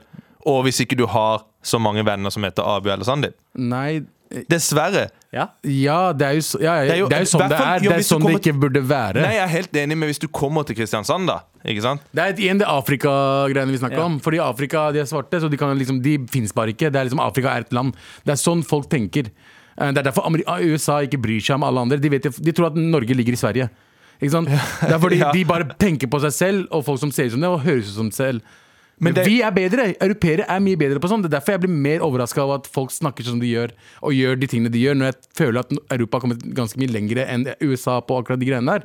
Og 0.49 0.63
hvis 0.65 0.79
ikke 0.81 0.97
du 0.97 1.05
har 1.05 1.43
så 1.61 1.77
mange 1.79 2.03
venner 2.07 2.31
som 2.31 2.41
heter 2.47 2.65
Abu 2.65 2.89
eller 2.89 3.05
Sandeep. 3.05 3.35
Nei, 3.55 4.01
Dessverre. 4.49 5.09
Ja. 5.33 5.47
ja, 5.63 6.11
det 6.13 6.25
er 6.25 6.33
jo, 6.37 6.43
ja, 6.61 6.73
ja, 6.75 6.81
Det 6.85 6.91
er 6.91 6.97
jo- 6.99 7.07
det 7.09 7.15
er 7.17 7.23
jo 7.25 7.29
sånn 7.29 7.49
det 7.49 7.57
er. 7.59 7.79
jo, 7.83 7.89
Det 7.89 7.97
er 7.97 8.01
sånn 8.05 8.21
kommer, 8.21 8.31
sånn 8.33 8.41
det 8.41 8.45
ikke 8.53 8.59
burde 8.59 8.81
være. 8.87 9.21
Nei, 9.21 9.33
jeg 9.33 9.43
er 9.43 9.47
helt 9.47 9.71
enig 9.73 9.97
med 9.97 10.09
hvis 10.09 10.19
du 10.19 10.27
kommer 10.27 10.63
til 10.65 10.75
Kristiansand, 10.75 11.27
da. 11.27 11.39
Ikke 11.65 11.81
sant? 11.81 12.01
Det 12.13 12.21
er 12.23 12.33
igjen 12.33 12.57
det 12.59 12.67
Afrika-greiene 12.67 13.71
vi 13.71 13.77
snakker 13.77 13.97
Ja. 13.97 14.05
om. 14.05 14.19
Fordi 14.19 14.37
Afrika, 14.39 14.91
de 14.93 14.99
er 14.99 15.05
svarte, 15.05 15.39
så 15.41 15.49
de, 15.49 15.57
kan 15.57 15.77
liksom, 15.77 16.01
de 16.01 16.17
finnes 16.29 16.51
bare 16.53 16.69
ikke. 16.73 16.91
Det 16.91 16.95
er 16.95 17.05
liksom 17.09 17.19
Afrika 17.25 17.49
er 17.55 17.61
et 17.61 17.73
land. 17.73 17.93
Det 18.25 18.31
er 18.33 18.37
sånn 18.41 18.63
folk 18.65 18.89
tenker. 18.89 19.29
Eh, 19.77 19.91
Det 19.91 19.97
er 19.97 20.11
derfor 20.11 20.25
Ameri 20.25 20.43
USA 20.73 20.99
ikke 21.01 21.21
bryr 21.21 21.39
seg 21.41 21.55
om 21.55 21.63
alle 21.63 21.79
andre. 21.81 21.97
De, 21.99 22.09
vet, 22.09 22.23
de 22.23 22.51
tror 22.51 22.67
at 22.67 22.75
Norge 22.75 23.15
ligger 23.15 23.33
i 23.33 23.35
Sverige. 23.35 23.69
Ikke 24.21 24.31
sant? 24.31 24.47
Det 24.49 24.91
er 24.91 24.99
fordi 24.99 25.17
Ja. 25.25 25.31
de 25.31 25.43
bare 25.45 25.63
tenker 25.79 26.07
på 26.09 26.19
seg 26.21 26.31
selv 26.33 26.67
og 26.71 26.85
folk 26.85 26.99
som 26.99 27.11
ser 27.11 27.25
ut 27.25 27.31
som 27.31 27.41
det, 27.41 27.49
og 27.49 27.61
høres 27.61 27.87
ut 27.89 27.95
som 27.95 28.11
selv. 28.11 28.41
Men, 28.99 29.13
Men 29.13 29.13
det- 29.15 29.25
vi 29.27 29.37
er 29.41 29.51
bedre. 29.55 29.83
Europeere 30.03 30.45
er 30.49 30.59
mye 30.59 30.75
bedre 30.77 30.99
på 30.99 31.07
sånn. 31.07 31.21
Det 31.23 31.29
er 31.31 31.37
derfor 31.39 31.53
jeg 31.55 31.61
blir 31.61 31.71
mer 31.71 31.99
overraska 32.03 32.41
av 32.43 32.51
at 32.59 32.67
folk 32.67 32.91
snakker 32.91 33.23
som 33.23 33.39
de 33.39 33.47
gjør, 33.47 33.71
og 34.03 34.11
gjør 34.11 34.39
de 34.41 34.47
tingene 34.51 34.71
de 34.73 34.81
gjør, 34.83 34.97
når 34.99 35.05
jeg 35.05 35.15
føler 35.39 35.59
at 35.63 35.71
Europa 35.95 36.17
har 36.17 36.21
kommet 36.25 36.43
ganske 36.53 36.77
mye 36.77 36.91
lenger 36.91 37.21
enn 37.25 37.45
USA 37.61 38.01
på 38.01 38.17
akkurat 38.19 38.39
de 38.39 38.45
greiene 38.49 38.75
der. 38.79 38.83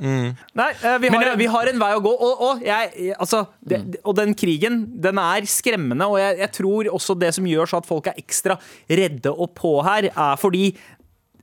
Nei, 0.55 0.71
eh, 0.71 0.99
vi 0.99 1.09
har, 1.09 1.25
jeg- 1.25 1.39
vi 1.39 1.47
har 1.47 1.67
en 1.73 1.79
vei 1.83 1.93
å 1.97 2.03
gå. 2.03 2.13
Og, 2.15 2.41
og, 2.49 2.63
jeg, 2.63 3.15
altså, 3.19 3.47
det, 3.67 3.97
og 4.05 4.15
den 4.17 4.35
krigen, 4.35 5.01
den 5.01 5.19
er 5.19 5.41
skremmende. 5.51 6.07
Og 6.07 6.19
jeg, 6.23 6.39
jeg 6.39 6.53
tror 6.53 6.85
også 6.95 7.19
det 7.19 7.35
som 7.35 7.45
gjør 7.45 7.67
så 7.67 7.79
at 7.83 7.87
folk 7.87 8.07
er 8.07 8.15
ekstra 8.17 8.59
redde 8.89 9.33
og 9.35 9.55
på 9.57 9.83
her, 9.83 10.05
er 10.15 10.37
fordi 10.39 10.77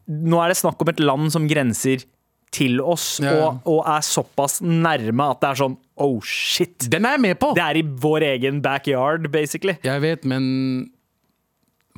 nå 0.07 0.39
er 0.43 0.49
det 0.49 0.57
snakk 0.57 0.81
om 0.81 0.89
et 0.89 0.99
land 0.99 1.29
som 1.31 1.45
grenser 1.47 2.03
til 2.51 2.81
oss 2.83 3.19
Ja. 3.23 3.33
og, 3.33 3.61
og 3.69 3.85
er 3.87 4.03
såpass 4.05 4.59
nærme 4.61 5.29
at 5.31 5.39
det 5.41 5.51
er 5.51 5.61
sånn 5.63 5.77
oh 6.01 6.17
shit. 6.25 6.89
Den 6.91 7.05
er 7.05 7.15
jeg 7.17 7.23
med 7.27 7.39
på! 7.39 7.53
Det 7.55 7.63
er 7.63 7.79
i 7.79 7.85
vår 7.85 8.25
egen 8.33 8.61
backyard, 8.63 9.29
basically. 9.31 9.77
Jeg 9.85 10.03
vet, 10.03 10.27
men 10.27 10.91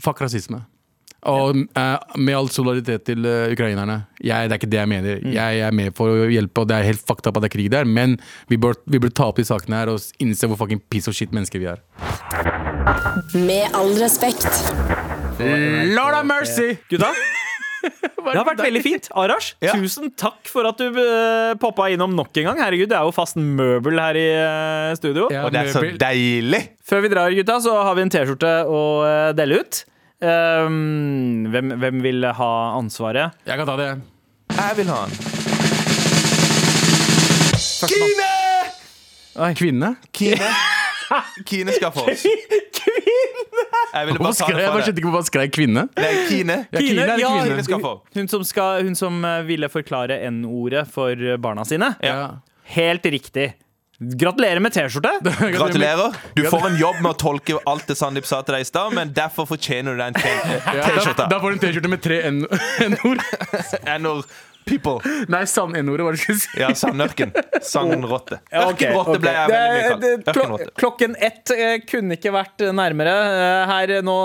fuck 0.03 0.21
rasisme. 0.21 0.63
Og 1.23 1.55
uh, 1.55 1.97
med 2.19 2.35
all 2.35 2.49
solidaritet 2.51 3.05
til 3.07 3.23
uh, 3.23 3.47
ukrainerne. 3.53 4.01
Jeg, 4.19 4.49
det 4.49 4.57
er 4.57 4.59
ikke 4.59 4.71
det 4.73 4.79
jeg 4.81 4.91
mener. 4.91 5.21
Mm. 5.23 5.31
Jeg, 5.31 5.61
er 5.63 5.75
med 5.75 5.95
for 5.95 6.11
å 6.11 6.25
hjelpe, 6.27 6.65
og 6.65 6.71
det 6.71 6.77
er 6.77 6.89
helt 6.89 7.03
fucked 7.03 7.29
up 7.29 7.39
at 7.39 7.45
det 7.45 7.51
er 7.51 7.55
krig 7.55 7.69
der, 7.71 7.87
men 7.87 8.17
vi 8.51 8.59
bør, 8.59 8.75
vi 8.91 8.99
bør 8.99 9.13
ta 9.15 9.29
opp 9.31 9.39
de 9.39 9.47
sakene 9.47 9.79
her 9.79 9.93
og 9.93 10.03
innse 10.23 10.49
hvor 10.51 10.59
fucking 10.59 10.83
piece 10.91 11.07
of 11.07 11.15
shit 11.15 11.31
mennesker 11.31 11.63
vi 11.63 11.71
er. 11.71 11.79
Med 13.39 13.71
all 13.71 13.95
respekt. 14.01 14.51
Lord 15.39 16.13
have 16.13 16.27
mercy! 16.27 16.75
Gutta, 16.91 17.13
det 17.83 18.35
har 18.37 18.47
vært 18.47 18.61
veldig 18.63 18.81
fint. 18.83 19.09
Arash, 19.19 19.53
Ja. 19.63 19.73
tusen 19.75 20.11
takk 20.19 20.47
for 20.47 20.67
at 20.69 20.79
du 20.79 20.87
uh, 20.95 21.53
poppa 21.59 21.89
innom 21.91 22.13
nok 22.15 22.31
en 22.39 22.49
gang. 22.51 22.61
Herregud, 22.63 22.89
det 22.91 22.97
er 22.97 23.03
jo 23.07 23.13
fast 23.15 23.35
møbel 23.39 23.99
her 23.99 24.15
i 24.19 24.27
eh, 24.31 24.93
studio. 24.99 25.27
Ja, 25.33 25.43
Og 25.47 25.51
det 25.53 25.65
er 25.65 25.71
så 25.75 25.83
deilig! 25.99 26.61
Før 26.87 27.03
vi 27.03 27.11
drar, 27.11 27.35
gutta, 27.35 27.59
så 27.63 27.75
har 27.83 27.97
vi 27.99 28.05
en 28.05 28.13
T-skjorte 28.13 28.53
å 28.71 28.81
eh, 29.07 29.31
dele 29.37 29.61
ut. 29.63 29.83
Um, 30.23 31.43
hvem, 31.51 31.73
hvem 31.81 32.03
vil 32.05 32.23
ha 32.39 32.51
ansvaret? 32.79 33.35
Jeg 33.43 33.59
kan 33.59 33.67
ta 33.67 33.75
det. 33.81 33.89
Jeg 34.53 34.77
vil 34.79 34.93
ha 34.93 35.01
den. 35.07 35.17
Kine! 37.83 38.31
Kvinne? 39.57 39.95
Kine. 40.15 40.53
Kine 41.49 41.75
skal 41.75 41.91
få 41.91 42.05
oss. 42.07 42.23
Ville 42.23 42.61
Hvorfor 43.93 44.23
bare 44.23 44.33
ta 44.33 44.45
skrev, 44.45 44.57
det 44.57 44.63
jeg 44.63 44.73
bare 44.73 44.85
skjønte 44.87 45.01
ikke 45.03 45.09
hvorfor 45.09 45.21
han 45.23 45.29
skrev 45.31 45.49
kvinne. 45.53 45.83
Det 45.97 46.05
er 46.09 46.21
Kine. 46.29 46.55
Ja, 46.73 46.79
Kine 46.79 47.01
er 47.03 47.19
ja, 47.21 47.33
kvinne. 47.33 47.49
Kine 47.53 47.65
skal 47.67 47.83
få. 47.83 47.91
Hun 48.17 48.31
som, 48.31 48.45
skal, 48.47 48.83
hun 48.87 48.95
som 48.97 49.19
eh, 49.29 49.41
ville 49.49 49.69
forklare 49.69 50.17
N-ordet 50.31 50.87
for 50.93 51.27
barna 51.43 51.65
sine. 51.69 51.93
Ja. 52.01 52.15
Helt 52.73 53.05
riktig. 53.05 53.51
Gratulerer 54.19 54.59
med 54.59 54.73
T-skjorte. 54.73 55.11
Gratulerer. 55.53 56.15
Du 56.35 56.41
får 56.49 56.65
en 56.71 56.79
jobb 56.81 56.97
med 57.05 57.11
å 57.13 57.17
tolke 57.21 57.59
alt 57.69 57.85
det 57.87 57.95
Sandeep 57.95 58.25
sa 58.27 58.41
til 58.43 58.57
deg 58.57 58.65
i 58.65 58.67
stad, 58.67 58.95
men 58.97 59.13
derfor 59.15 59.45
fortjener 59.47 59.93
du 59.95 60.01
deg 60.01 60.09
en 60.09 60.17
T-skjorte. 60.89 61.27
da 61.31 61.37
får 61.39 61.53
du 61.53 61.59
en 61.59 61.61
T-skjorte 61.67 61.91
med 61.93 62.01
tre 62.03 62.17
N- 62.31 62.47
N-ord. 62.89 64.33
People. 64.65 64.99
Nei, 65.31 65.43
sann 65.49 65.73
N-ordet, 65.75 66.05
var 66.05 66.15
det 66.15 66.19
du 66.19 66.23
skulle 66.23 66.39
si. 66.43 66.49
Ja, 66.61 66.69
sandørken. 66.77 67.33
Sandrotte. 67.63 68.39
Ja, 68.51 68.65
ok, 68.69 68.83
Ørkenrotte 68.83 69.19
ble 69.23 69.33
jeg 69.33 69.51
veldig 69.53 70.11
mye 70.23 70.35
kalt. 70.37 70.71
Klokken 70.79 71.15
ett 71.23 71.51
eh, 71.55 71.75
kunne 71.89 72.17
ikke 72.17 72.31
vært 72.35 72.63
nærmere. 72.75 73.13
Eh, 73.13 73.73
Her 73.73 73.93
nå 74.05 74.15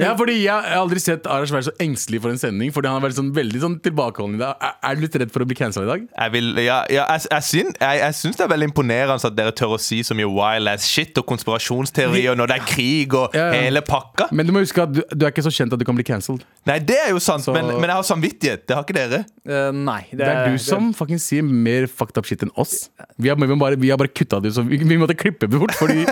Ja, 0.00 0.14
fordi 0.18 0.38
Jeg 0.42 0.50
har 0.52 0.80
aldri 0.80 1.00
sett 1.02 1.26
Arash 1.30 1.52
være 1.54 1.68
så 1.70 1.74
engstelig 1.82 2.20
for 2.24 2.32
en 2.34 2.40
sending. 2.40 2.72
Fordi 2.74 2.90
han 2.90 2.98
har 3.00 3.04
vært 3.08 3.18
sånn 3.18 3.32
veldig 3.36 3.60
sånn 3.64 3.76
tilbakeholden 3.84 4.38
i 4.38 4.42
dag. 4.42 4.56
Er, 4.60 4.76
er 4.90 4.98
du 4.98 5.04
litt 5.06 5.18
redd 5.22 5.32
for 5.34 5.44
å 5.44 5.48
bli 5.50 5.58
cancela 5.58 5.86
i 5.86 5.90
dag? 5.92 6.06
Jeg, 6.10 6.34
vil, 6.36 6.50
ja, 6.64 6.80
ja, 6.92 7.06
jeg, 7.16 7.26
jeg, 7.30 7.46
syn- 7.50 7.74
jeg, 7.80 8.00
jeg 8.04 8.18
syns 8.20 8.40
det 8.40 8.46
er 8.46 8.52
veldig 8.54 8.70
imponerende 8.70 9.18
at 9.30 9.36
dere 9.38 9.54
tør 9.56 9.76
å 9.76 9.80
si 9.80 10.00
så 10.06 10.16
mye 10.18 10.28
wild 10.30 10.70
ass 10.72 10.86
shit 10.90 11.16
og 11.20 11.26
konspirasjonsteorier 11.30 12.36
når 12.38 12.50
det 12.52 12.58
er 12.60 12.66
krig 12.68 13.14
og 13.18 13.36
Ja, 13.36 13.48
ja. 13.50 13.60
hele 13.64 13.82
pakka. 13.86 14.28
Men 14.34 14.48
du 14.48 14.52
må 14.54 14.62
huske 14.64 14.82
at 14.84 14.92
du, 14.94 15.02
du 15.14 15.26
er 15.26 15.32
ikke 15.34 15.44
så 15.46 15.52
kjent 15.54 15.74
at 15.76 15.80
du 15.80 15.86
kan 15.88 15.96
bli 15.98 16.04
cancelled. 16.06 16.44
Nei, 16.68 16.78
det 16.84 16.98
er 17.06 17.10
jo 17.14 17.20
sant, 17.22 17.44
Så- 17.46 17.54
men, 17.56 17.66
men 17.80 17.88
jeg 17.90 17.96
har 18.00 18.06
samvittighet. 18.08 18.66
Det 18.68 18.76
har 18.76 18.84
ikke 18.86 18.96
dere. 18.98 19.22
Eh, 19.48 19.69
Nei. 19.74 20.02
Det 20.12 20.26
er 20.26 20.50
du 20.50 20.58
som 20.62 20.90
det... 20.92 21.18
sier 21.22 21.42
mer 21.46 21.86
fucked 21.90 22.18
up 22.18 22.26
shit 22.28 22.42
enn 22.44 22.52
oss. 22.60 22.90
Vi 23.16 23.28
har, 23.30 23.36
vi 23.40 23.56
bare, 23.58 23.76
vi 23.80 23.90
har 23.92 23.98
bare 24.00 24.08
kutta 24.12 24.40
det 24.40 24.52
ut, 24.52 24.56
så 24.58 24.64
vi, 24.66 24.78
vi 24.82 24.98
måtte 25.00 25.16
klippe 25.18 25.48
det 25.50 25.58
bort 25.60 25.74
fordi 25.78 26.04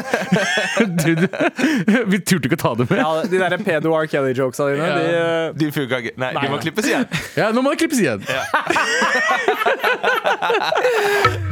du, 1.04 1.14
du, 1.22 1.26
Vi 2.12 2.20
turte 2.20 2.48
ikke 2.50 2.58
å 2.58 2.62
ta 2.62 2.74
det 2.78 2.88
med. 2.90 2.98
Ja, 3.00 3.24
de 3.28 3.42
der 3.42 3.58
pedo 3.64 3.94
R. 3.96 4.06
Kelly-jokesa 4.10 4.70
dine, 4.72 4.88
Ja. 4.88 4.94
de 4.98 5.04
eh, 5.18 5.58
De 5.58 5.70
funka 5.74 6.02
ikke. 6.04 6.14
Nei, 6.20 6.32
de 6.38 6.52
må 6.52 6.60
klippes 6.62 6.86
igjen. 6.88 7.06
Ja, 7.38 7.50
Nå 7.54 7.64
må 7.64 7.74
det 7.74 7.80
klippes 7.82 8.00
igjen. 8.02 8.22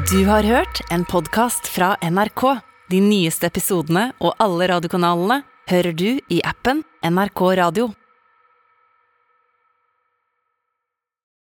Du 0.06 0.20
har 0.28 0.42
hørt 0.46 0.80
en 0.90 1.04
podkast 1.04 1.66
fra 1.66 1.96
NRK. 2.02 2.42
De 2.90 3.00
nyeste 3.02 3.48
episodene 3.50 4.12
og 4.22 4.36
alle 4.38 4.68
radiokanalene 4.70 5.40
hører 5.70 5.96
du 5.98 6.08
i 6.30 6.38
appen 6.46 6.84
NRK 7.02 7.42
Radio. 7.58 7.90